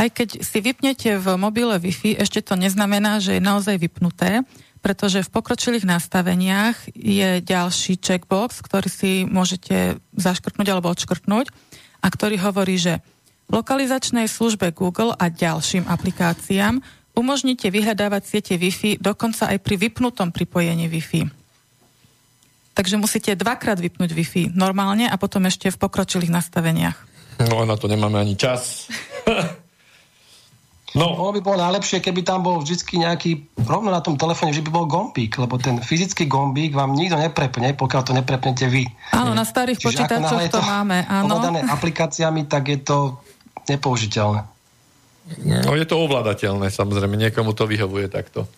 aj 0.00 0.08
keď 0.16 0.28
si 0.40 0.58
vypnete 0.64 1.20
v 1.20 1.26
mobile 1.36 1.76
Wi-Fi, 1.76 2.16
ešte 2.16 2.40
to 2.40 2.56
neznamená, 2.56 3.20
že 3.20 3.36
je 3.36 3.42
naozaj 3.44 3.76
vypnuté, 3.76 4.40
pretože 4.80 5.20
v 5.20 5.28
pokročilých 5.28 5.84
nastaveniach 5.84 6.88
je 6.96 7.44
ďalší 7.44 8.00
checkbox, 8.00 8.64
ktorý 8.64 8.88
si 8.88 9.12
môžete 9.28 10.00
zaškrtnúť 10.16 10.68
alebo 10.72 10.88
odškrtnúť 10.88 11.52
a 12.00 12.06
ktorý 12.08 12.40
hovorí, 12.40 12.80
že 12.80 13.04
lokalizačnej 13.52 14.24
službe 14.24 14.72
Google 14.72 15.12
a 15.12 15.28
ďalším 15.28 15.84
aplikáciám 15.84 16.80
umožníte 17.12 17.68
vyhľadávať 17.68 18.22
siete 18.24 18.54
Wi-Fi 18.56 19.04
dokonca 19.04 19.52
aj 19.52 19.60
pri 19.60 19.76
vypnutom 19.76 20.32
pripojení 20.32 20.88
Wi-Fi. 20.88 21.28
Takže 22.72 22.96
musíte 22.96 23.36
dvakrát 23.36 23.76
vypnúť 23.76 24.16
Wi-Fi 24.16 24.56
normálne 24.56 25.04
a 25.04 25.20
potom 25.20 25.44
ešte 25.44 25.68
v 25.68 25.76
pokročilých 25.76 26.32
nastaveniach. 26.32 26.96
No 27.52 27.68
na 27.68 27.76
to 27.76 27.84
nemáme 27.84 28.16
ani 28.16 28.32
čas. 28.40 28.88
No. 30.90 31.14
Bolo 31.14 31.38
by 31.38 31.40
bolo 31.40 31.58
najlepšie, 31.62 32.02
keby 32.02 32.26
tam 32.26 32.42
bol 32.42 32.58
vždy 32.66 33.06
nejaký, 33.06 33.46
rovno 33.62 33.94
na 33.94 34.02
tom 34.02 34.18
telefóne, 34.18 34.50
že 34.50 34.58
by 34.58 34.70
bol 34.74 34.90
gombík, 34.90 35.38
lebo 35.38 35.54
ten 35.54 35.78
fyzický 35.78 36.26
gombík 36.26 36.74
vám 36.74 36.98
nikto 36.98 37.14
neprepne, 37.14 37.78
pokiaľ 37.78 38.02
to 38.02 38.12
neprepnete 38.12 38.66
vy. 38.66 38.90
Áno, 39.14 39.30
na 39.30 39.46
starých 39.46 39.78
Čiže 39.78 39.86
počítačoch 39.86 40.42
to, 40.50 40.58
to 40.58 40.60
máme, 40.66 41.06
áno. 41.06 41.38
aplikáciami, 41.70 42.50
tak 42.50 42.74
je 42.74 42.78
to 42.82 42.98
nepoužiteľné. 43.70 44.42
No 45.46 45.78
je 45.78 45.86
to 45.86 45.94
ovládateľné, 45.94 46.74
samozrejme, 46.74 47.14
niekomu 47.14 47.54
to 47.54 47.70
vyhovuje 47.70 48.10
takto. 48.10 48.50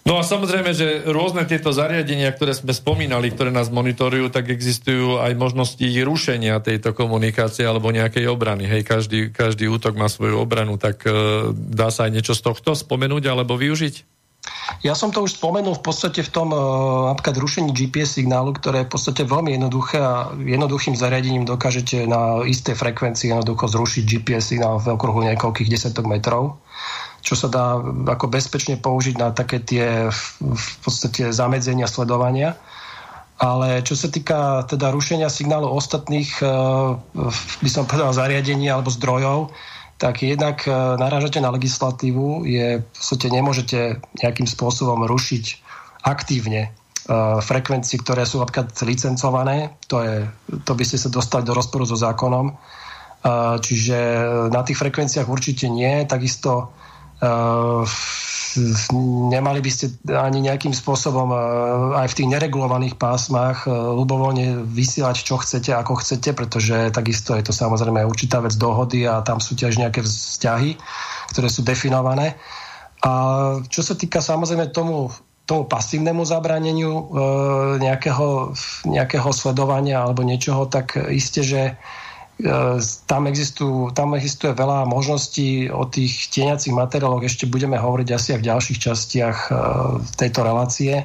No 0.00 0.16
a 0.16 0.24
samozrejme, 0.24 0.72
že 0.72 1.04
rôzne 1.04 1.44
tieto 1.44 1.76
zariadenia, 1.76 2.32
ktoré 2.32 2.56
sme 2.56 2.72
spomínali, 2.72 3.28
ktoré 3.28 3.52
nás 3.52 3.68
monitorujú, 3.68 4.32
tak 4.32 4.48
existujú 4.48 5.20
aj 5.20 5.36
možnosti 5.36 5.84
rušenia 5.84 6.56
tejto 6.64 6.96
komunikácie 6.96 7.68
alebo 7.68 7.92
nejakej 7.92 8.24
obrany. 8.32 8.64
Hej, 8.64 8.88
každý, 8.88 9.28
každý 9.28 9.68
útok 9.68 10.00
má 10.00 10.08
svoju 10.08 10.40
obranu, 10.40 10.80
tak 10.80 11.04
e, 11.04 11.12
dá 11.52 11.92
sa 11.92 12.08
aj 12.08 12.16
niečo 12.16 12.32
z 12.32 12.42
tohto 12.48 12.72
spomenúť 12.72 13.28
alebo 13.28 13.60
využiť? 13.60 14.20
Ja 14.80 14.96
som 14.96 15.12
to 15.12 15.20
už 15.20 15.36
spomenul 15.36 15.76
v 15.76 15.84
podstate 15.84 16.24
v 16.24 16.32
tom 16.32 16.48
uh, 16.56 17.12
napríklad 17.12 17.36
rušení 17.36 17.76
GPS 17.76 18.16
signálu, 18.16 18.56
ktoré 18.56 18.82
je 18.82 18.88
v 18.88 18.92
podstate 18.96 19.22
veľmi 19.28 19.52
jednoduché 19.52 20.00
a 20.00 20.32
jednoduchým 20.32 20.96
zariadením 20.96 21.44
dokážete 21.44 22.08
na 22.08 22.40
isté 22.48 22.72
frekvencii 22.72 23.36
jednoducho 23.36 23.68
zrušiť 23.68 24.02
GPS 24.08 24.56
signál 24.56 24.80
v 24.80 24.96
okruhu 24.96 25.20
niekoľkých 25.28 25.68
desiatok 25.68 26.08
metrov 26.08 26.56
čo 27.20 27.34
sa 27.36 27.48
dá 27.52 27.80
ako 27.84 28.26
bezpečne 28.32 28.80
použiť 28.80 29.14
na 29.20 29.28
také 29.32 29.60
tie 29.60 30.08
v 30.40 30.74
podstate 30.84 31.32
zamedzenia 31.32 31.86
sledovania. 31.86 32.56
Ale 33.40 33.80
čo 33.80 33.96
sa 33.96 34.12
týka 34.12 34.68
teda 34.68 34.92
rušenia 34.92 35.32
signálu 35.32 35.64
ostatných, 35.72 36.44
uh, 36.44 37.00
by 37.64 37.70
som 37.72 37.88
povedal, 37.88 38.12
zariadení 38.12 38.68
alebo 38.68 38.92
zdrojov, 38.92 39.48
tak 40.00 40.24
jednak 40.24 40.64
e, 40.64 40.72
narážate 40.96 41.44
na 41.44 41.52
legislatívu, 41.52 42.48
je, 42.48 42.80
v 42.80 42.88
podstate 42.88 43.28
nemôžete 43.28 44.00
nejakým 44.24 44.48
spôsobom 44.48 45.04
rušiť 45.04 45.44
aktívne 46.08 46.62
e, 46.64 46.68
frekvencie, 47.44 48.00
ktoré 48.00 48.24
sú 48.24 48.40
napríklad 48.40 48.72
licencované, 48.88 49.76
to, 49.92 50.00
je, 50.00 50.24
to 50.64 50.72
by 50.72 50.84
ste 50.88 50.96
sa 50.96 51.12
dostali 51.12 51.44
do 51.44 51.52
rozporu 51.52 51.84
so 51.84 52.00
zákonom. 52.00 52.48
E, 52.48 52.54
čiže 53.60 53.98
na 54.48 54.64
tých 54.64 54.80
frekvenciách 54.80 55.28
určite 55.28 55.68
nie, 55.68 56.08
takisto 56.08 56.72
nemali 59.30 59.60
by 59.62 59.70
ste 59.70 59.94
ani 60.10 60.42
nejakým 60.42 60.74
spôsobom 60.74 61.30
e, 61.30 61.38
aj 62.02 62.08
v 62.10 62.16
tých 62.16 62.28
neregulovaných 62.32 62.98
pásmach 62.98 63.68
e, 63.68 63.70
ľubovoľne 63.70 64.66
vysielať, 64.66 65.16
čo 65.22 65.38
chcete, 65.38 65.70
ako 65.70 66.00
chcete, 66.02 66.34
pretože 66.34 66.90
takisto 66.90 67.36
je 67.38 67.44
to 67.46 67.52
samozrejme 67.54 68.02
určitá 68.02 68.42
vec 68.42 68.56
dohody 68.58 69.06
a 69.06 69.22
tam 69.22 69.38
sú 69.38 69.54
tiež 69.54 69.78
nejaké 69.78 70.02
vzťahy, 70.02 70.80
ktoré 71.30 71.48
sú 71.52 71.62
definované. 71.62 72.34
A 73.04 73.12
čo 73.70 73.80
sa 73.80 73.94
týka 73.94 74.20
samozrejme 74.20 74.74
tomu, 74.74 75.08
tomu 75.48 75.64
pasívnemu 75.64 76.20
zabraneniu 76.28 76.92
nejakého, 77.80 78.52
nejakého 78.84 79.30
sledovania 79.32 80.04
alebo 80.04 80.20
niečoho, 80.20 80.68
tak 80.68 81.00
isté, 81.08 81.40
že 81.40 81.62
tam, 83.06 83.22
existujú, 83.28 83.92
tam 83.92 84.16
existuje 84.16 84.56
veľa 84.56 84.88
možností 84.88 85.68
o 85.68 85.84
tých 85.84 86.32
tieňacích 86.32 86.72
materiáloch. 86.72 87.24
Ešte 87.26 87.50
budeme 87.50 87.76
hovoriť 87.76 88.08
asi 88.14 88.28
aj 88.36 88.40
v 88.40 88.48
ďalších 88.48 88.78
častiach 88.80 89.38
e, 89.46 89.50
tejto 90.16 90.40
relácie. 90.46 91.04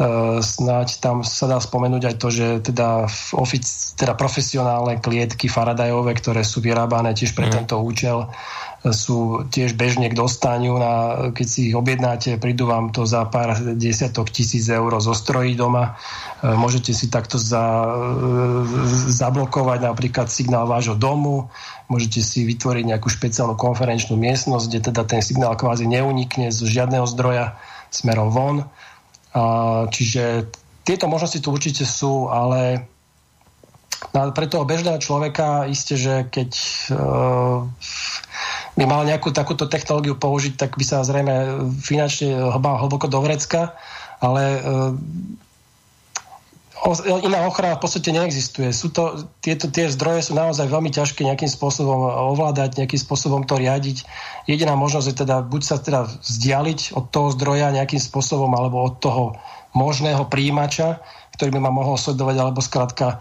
E, 0.00 0.40
snáď 0.40 0.96
tam 0.96 1.20
sa 1.20 1.44
dá 1.44 1.60
spomenúť 1.60 2.08
aj 2.08 2.16
to, 2.16 2.28
že 2.32 2.46
teda, 2.64 3.04
ofic, 3.36 3.68
teda 4.00 4.16
profesionálne 4.16 4.96
klietky 4.96 5.44
Faradajové, 5.44 6.16
ktoré 6.16 6.40
sú 6.40 6.64
vyrábané 6.64 7.12
tiež 7.12 7.36
pre 7.36 7.44
mm. 7.44 7.52
tento 7.52 7.76
účel, 7.84 8.32
sú 8.80 9.44
tiež 9.52 9.76
bežne 9.76 10.08
k 10.08 10.16
dostaniu. 10.16 10.80
Na, 10.80 11.28
keď 11.36 11.44
si 11.44 11.68
ich 11.68 11.76
objednáte, 11.76 12.40
prídu 12.40 12.64
vám 12.64 12.96
to 12.96 13.04
za 13.04 13.28
pár 13.28 13.60
desiatok 13.76 14.32
tisíc 14.32 14.64
eur 14.72 14.88
zo 15.04 15.12
strojí 15.12 15.52
doma. 15.52 16.00
E, 16.40 16.48
môžete 16.48 16.96
si 16.96 17.12
takto 17.12 17.36
za, 17.36 17.60
zablokovať 19.12 19.84
napríklad 19.84 20.32
signál 20.32 20.64
vášho 20.64 20.96
domu, 20.96 21.52
môžete 21.92 22.24
si 22.24 22.48
vytvoriť 22.48 22.88
nejakú 22.88 23.12
špeciálnu 23.12 23.52
konferenčnú 23.52 24.16
miestnosť, 24.16 24.64
kde 24.64 24.80
teda 24.80 25.02
ten 25.04 25.20
signál 25.20 25.60
kvázi 25.60 25.84
neunikne 25.84 26.48
z 26.48 26.64
žiadneho 26.64 27.04
zdroja 27.04 27.60
smerom 27.92 28.32
von. 28.32 28.56
Čiže 29.90 30.50
tieto 30.82 31.06
možnosti 31.06 31.38
tu 31.38 31.54
určite 31.54 31.86
sú, 31.86 32.26
ale 32.26 32.88
pre 34.10 34.46
toho 34.50 34.66
bežného 34.66 34.98
človeka 34.98 35.68
isté, 35.70 35.94
že 35.94 36.26
keď 36.26 36.50
uh, 36.90 37.62
by 38.74 38.84
mal 38.88 39.06
nejakú 39.06 39.30
takúto 39.30 39.70
technológiu 39.70 40.16
použiť, 40.18 40.56
tak 40.56 40.74
by 40.74 40.84
sa 40.84 41.06
zrejme 41.06 41.68
finančne 41.78 42.32
hbal 42.58 42.80
hlboko 42.80 43.06
do 43.06 43.20
vrecka, 43.22 43.76
ale 44.18 44.42
uh, 44.58 44.90
iná 47.20 47.44
ochrana 47.44 47.76
v 47.76 47.82
podstate 47.84 48.08
neexistuje. 48.08 48.72
Sú 48.72 48.88
to, 48.88 49.28
tieto, 49.44 49.68
tie 49.68 49.92
zdroje 49.92 50.28
sú 50.28 50.32
naozaj 50.32 50.64
veľmi 50.64 50.88
ťažké 50.88 51.28
nejakým 51.28 51.52
spôsobom 51.52 52.08
ovládať, 52.32 52.80
nejakým 52.80 53.00
spôsobom 53.00 53.44
to 53.44 53.60
riadiť. 53.60 54.08
Jediná 54.48 54.72
možnosť 54.80 55.06
je 55.12 55.16
teda 55.20 55.36
buď 55.44 55.62
sa 55.62 55.76
teda 55.76 56.08
vzdialiť 56.08 56.96
od 56.96 57.12
toho 57.12 57.28
zdroja 57.36 57.68
nejakým 57.76 58.00
spôsobom, 58.00 58.48
alebo 58.56 58.80
od 58.80 58.96
toho 58.96 59.36
možného 59.76 60.24
príjimača, 60.26 61.04
ktorý 61.36 61.56
by 61.56 61.60
ma 61.68 61.72
mohol 61.72 62.00
sledovať, 62.00 62.36
alebo 62.40 62.64
skrátka 62.64 63.20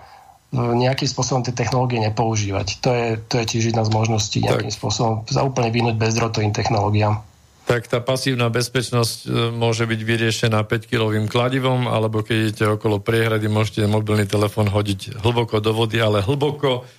nejakým 0.50 1.06
spôsobom 1.06 1.46
tie 1.46 1.54
technológie 1.54 2.02
nepoužívať. 2.02 2.82
To 2.82 2.90
je, 2.90 3.08
to 3.22 3.38
je 3.38 3.46
tiež 3.46 3.70
jedna 3.70 3.86
z 3.86 3.94
možností 3.94 4.42
nejakým 4.42 4.74
tak. 4.74 4.80
spôsobom 4.82 5.14
za 5.30 5.46
úplne 5.46 5.70
vynúť 5.70 6.00
bezdrotovým 6.00 6.56
technológiám. 6.56 7.22
Tak 7.70 7.86
tá 7.86 8.02
pasívna 8.02 8.50
bezpečnosť 8.50 9.30
e, 9.30 9.54
môže 9.54 9.86
byť 9.86 10.02
vyriešená 10.02 10.66
5-kilovým 10.66 11.30
kladivom, 11.30 11.86
alebo 11.86 12.26
keď 12.26 12.38
idete 12.42 12.66
okolo 12.66 12.98
priehrady, 12.98 13.46
môžete 13.46 13.86
mobilný 13.86 14.26
telefón 14.26 14.74
hodiť 14.74 15.22
hlboko 15.22 15.62
do 15.62 15.70
vody, 15.78 16.02
ale 16.02 16.26
hlboko. 16.26 16.90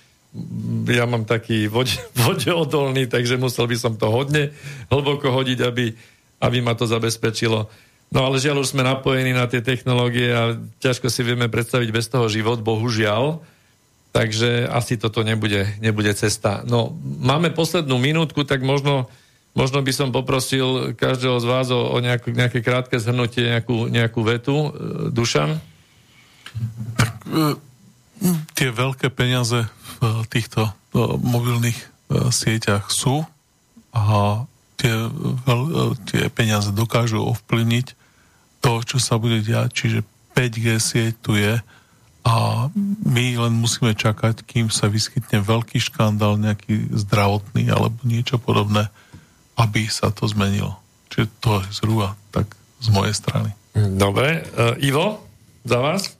Ja 0.87 1.03
mám 1.03 1.27
taký 1.27 1.67
vode, 1.67 1.99
vodeodolný, 2.23 3.11
takže 3.11 3.35
musel 3.35 3.67
by 3.67 3.75
som 3.75 3.99
to 3.99 4.07
hodne 4.07 4.55
hlboko 4.87 5.35
hodiť, 5.35 5.59
aby, 5.59 5.91
aby 6.39 6.57
ma 6.63 6.71
to 6.71 6.87
zabezpečilo. 6.87 7.67
No 8.15 8.19
ale 8.23 8.39
žiaľ 8.39 8.63
už 8.63 8.71
sme 8.71 8.87
napojení 8.87 9.35
na 9.35 9.51
tie 9.51 9.59
technológie 9.59 10.31
a 10.31 10.55
ťažko 10.79 11.11
si 11.11 11.19
vieme 11.27 11.51
predstaviť 11.51 11.89
bez 11.91 12.07
toho 12.07 12.31
život, 12.31 12.63
bohužiaľ. 12.63 13.43
Takže 14.15 14.71
asi 14.71 14.95
toto 14.95 15.19
nebude, 15.23 15.67
nebude 15.83 16.15
cesta. 16.15 16.63
No, 16.63 16.95
máme 17.03 17.51
poslednú 17.51 17.99
minútku, 17.99 18.47
tak 18.47 18.63
možno, 18.63 19.11
možno 19.51 19.83
by 19.83 19.91
som 19.91 20.15
poprosil 20.15 20.95
každého 20.95 21.37
z 21.39 21.45
vás 21.47 21.67
o, 21.71 21.79
o 21.91 21.97
nejakú, 21.99 22.31
nejaké 22.31 22.63
krátke 22.63 22.95
zhrnutie, 22.99 23.51
nejakú, 23.51 23.91
nejakú 23.91 24.21
vetu. 24.23 24.55
E, 24.55 24.69
Dušan? 25.11 25.59
Tak, 26.95 27.11
e, 27.27 27.55
tie 28.55 28.69
veľké 28.71 29.11
peniaze 29.11 29.67
v 30.01 30.25
týchto 30.31 30.67
e, 30.67 30.71
mobilných 31.19 31.79
sieťach 32.11 32.91
sú 32.91 33.23
a 33.95 34.43
tie, 34.75 34.91
tie 36.11 36.27
peniaze 36.27 36.75
dokážu 36.75 37.23
ovplyvniť 37.23 37.87
to, 38.59 38.71
čo 38.83 38.97
sa 38.99 39.15
bude 39.15 39.39
diať, 39.39 39.71
čiže 39.71 39.99
5G 40.35 40.65
sieť 40.75 41.13
tu 41.23 41.39
je 41.39 41.55
a 42.21 42.67
my 43.01 43.25
len 43.47 43.53
musíme 43.57 43.97
čakať, 43.97 44.45
kým 44.45 44.69
sa 44.69 44.85
vyskytne 44.85 45.41
veľký 45.41 45.81
škandál, 45.81 46.37
nejaký 46.37 46.93
zdravotný 46.93 47.71
alebo 47.73 47.97
niečo 48.05 48.37
podobné, 48.37 48.93
aby 49.59 49.87
sa 49.91 50.13
to 50.13 50.27
zmenilo. 50.27 50.77
Čiže 51.11 51.27
to 51.43 51.49
je 51.59 51.67
zhruba 51.83 52.15
tak 52.31 52.47
z 52.79 52.87
mojej 52.91 53.15
strany. 53.15 53.51
Dobre. 53.75 54.43
Uh, 54.55 54.75
Ivo, 54.83 55.23
za 55.63 55.79
vás? 55.79 56.15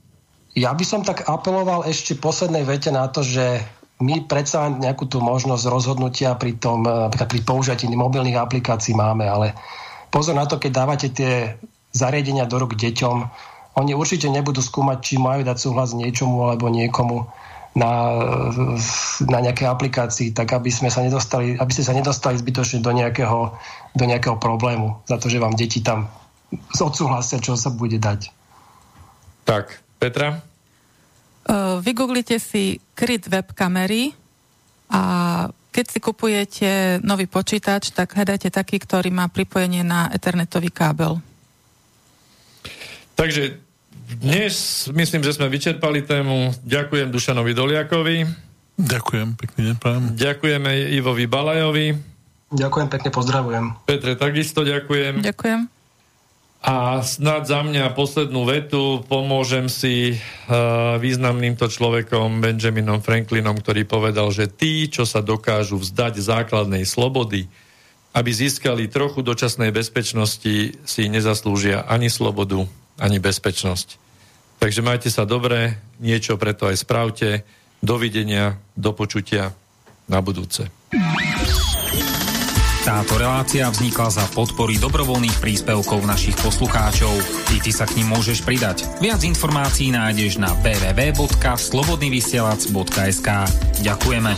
Ja 0.52 0.76
by 0.76 0.84
som 0.84 1.02
tak 1.08 1.28
apeloval 1.32 1.88
ešte 1.88 2.20
poslednej 2.20 2.68
vete 2.68 2.92
na 2.92 3.08
to, 3.08 3.24
že 3.24 3.64
my 4.02 4.28
predsa 4.28 4.68
nejakú 4.68 5.08
tú 5.08 5.22
možnosť 5.24 5.64
rozhodnutia 5.70 6.36
pri 6.36 6.58
tom, 6.58 6.84
e, 6.84 7.08
pri 7.14 7.40
použití 7.46 7.86
mobilných 7.88 8.36
aplikácií 8.36 8.98
máme, 8.98 9.30
ale 9.30 9.54
pozor 10.10 10.34
na 10.34 10.50
to, 10.50 10.58
keď 10.58 10.72
dávate 10.74 11.08
tie 11.14 11.56
zariadenia 11.94 12.50
do 12.50 12.58
rúk 12.58 12.76
deťom. 12.76 13.18
Oni 13.80 13.96
určite 13.96 14.28
nebudú 14.28 14.60
skúmať, 14.60 14.98
či 15.00 15.16
majú 15.22 15.46
dať 15.48 15.56
súhlas 15.56 15.96
niečomu 15.96 16.44
alebo 16.44 16.68
niekomu 16.68 17.30
na, 17.72 17.92
na 19.32 19.40
nejaké 19.40 19.64
aplikácii, 19.64 20.36
tak 20.36 20.52
aby, 20.52 20.68
sme 20.68 20.92
sa 20.92 21.00
nedostali, 21.00 21.56
aby 21.56 21.72
ste 21.72 21.88
sa 21.88 21.96
nedostali 21.96 22.36
zbytočne 22.36 22.84
do 22.84 22.92
nejakého, 22.92 23.56
do 23.96 24.04
nejakého 24.04 24.36
problému 24.36 25.00
za 25.08 25.16
to, 25.16 25.32
že 25.32 25.40
vám 25.40 25.56
deti 25.56 25.80
tam 25.80 26.12
odsúhlasia, 26.76 27.40
čo 27.40 27.56
sa 27.56 27.72
bude 27.72 27.96
dať. 27.96 28.28
Tak, 29.48 29.80
Petra? 30.04 30.44
Uh, 31.48 31.80
vygooglite 31.80 32.38
si 32.38 32.84
kryt 32.94 33.32
web 33.32 33.56
kamery 33.56 34.14
a 34.92 35.02
keď 35.72 35.86
si 35.88 36.00
kupujete 36.04 37.00
nový 37.00 37.32
počítač, 37.32 37.96
tak 37.96 38.12
hľadajte 38.20 38.52
taký, 38.52 38.84
ktorý 38.84 39.08
má 39.16 39.32
pripojenie 39.32 39.88
na 39.88 40.12
ethernetový 40.12 40.68
kábel. 40.68 41.24
Takže 43.16 43.71
dnes 44.18 44.88
myslím, 44.92 45.22
že 45.24 45.36
sme 45.38 45.48
vyčerpali 45.48 46.04
tému. 46.04 46.52
Ďakujem 46.66 47.08
Dušanovi 47.14 47.52
Doliakovi. 47.56 48.18
Ďakujem, 48.82 49.28
pekne 49.38 49.62
neprajem. 49.76 50.04
Ďakujeme 50.18 50.72
Ivovi 50.98 51.26
Balajovi. 51.30 51.88
Ďakujem, 52.52 52.88
pekne 52.92 53.10
pozdravujem. 53.14 53.66
Petre, 53.88 54.20
takisto 54.20 54.68
ďakujem. 54.68 55.24
Ďakujem. 55.24 55.70
A 56.62 57.02
snad 57.02 57.50
za 57.50 57.66
mňa 57.66 57.98
poslednú 57.98 58.46
vetu 58.46 59.02
pomôžem 59.10 59.66
si 59.66 60.14
uh, 60.14 61.00
významným 61.02 61.58
to 61.58 61.66
človekom 61.66 62.38
Benjaminom 62.38 63.02
Franklinom, 63.02 63.58
ktorý 63.58 63.82
povedal, 63.90 64.30
že 64.30 64.46
tí, 64.46 64.86
čo 64.86 65.10
sa 65.10 65.26
dokážu 65.26 65.82
vzdať 65.82 66.22
základnej 66.22 66.86
slobody, 66.86 67.50
aby 68.14 68.30
získali 68.30 68.92
trochu 68.92 69.26
dočasnej 69.26 69.74
bezpečnosti, 69.74 70.78
si 70.86 71.02
nezaslúžia 71.10 71.82
ani 71.90 72.14
slobodu, 72.14 72.70
ani 73.02 73.18
bezpečnosť. 73.18 73.98
Takže 74.62 74.86
majte 74.86 75.10
sa 75.10 75.26
dobre, 75.26 75.82
niečo 75.98 76.38
preto 76.38 76.70
aj 76.70 76.86
spravte. 76.86 77.42
Dovidenia, 77.82 78.62
do 78.78 78.94
počutia 78.94 79.58
na 80.06 80.22
budúce. 80.22 80.70
Táto 82.82 83.14
relácia 83.18 83.70
vznikla 83.70 84.10
za 84.10 84.26
podpory 84.34 84.82
dobrovoľných 84.82 85.38
príspevkov 85.38 86.02
našich 86.02 86.34
poslucháčov. 86.42 87.14
Ty, 87.50 87.56
ty 87.62 87.72
sa 87.74 87.86
k 87.86 88.02
ním 88.02 88.10
môžeš 88.14 88.42
pridať. 88.42 88.86
Viac 88.98 89.22
informácií 89.22 89.94
nájdeš 89.94 90.38
na 90.42 90.50
www.slobodnyvysielac.sk 90.62 93.30
Ďakujeme. 93.86 94.34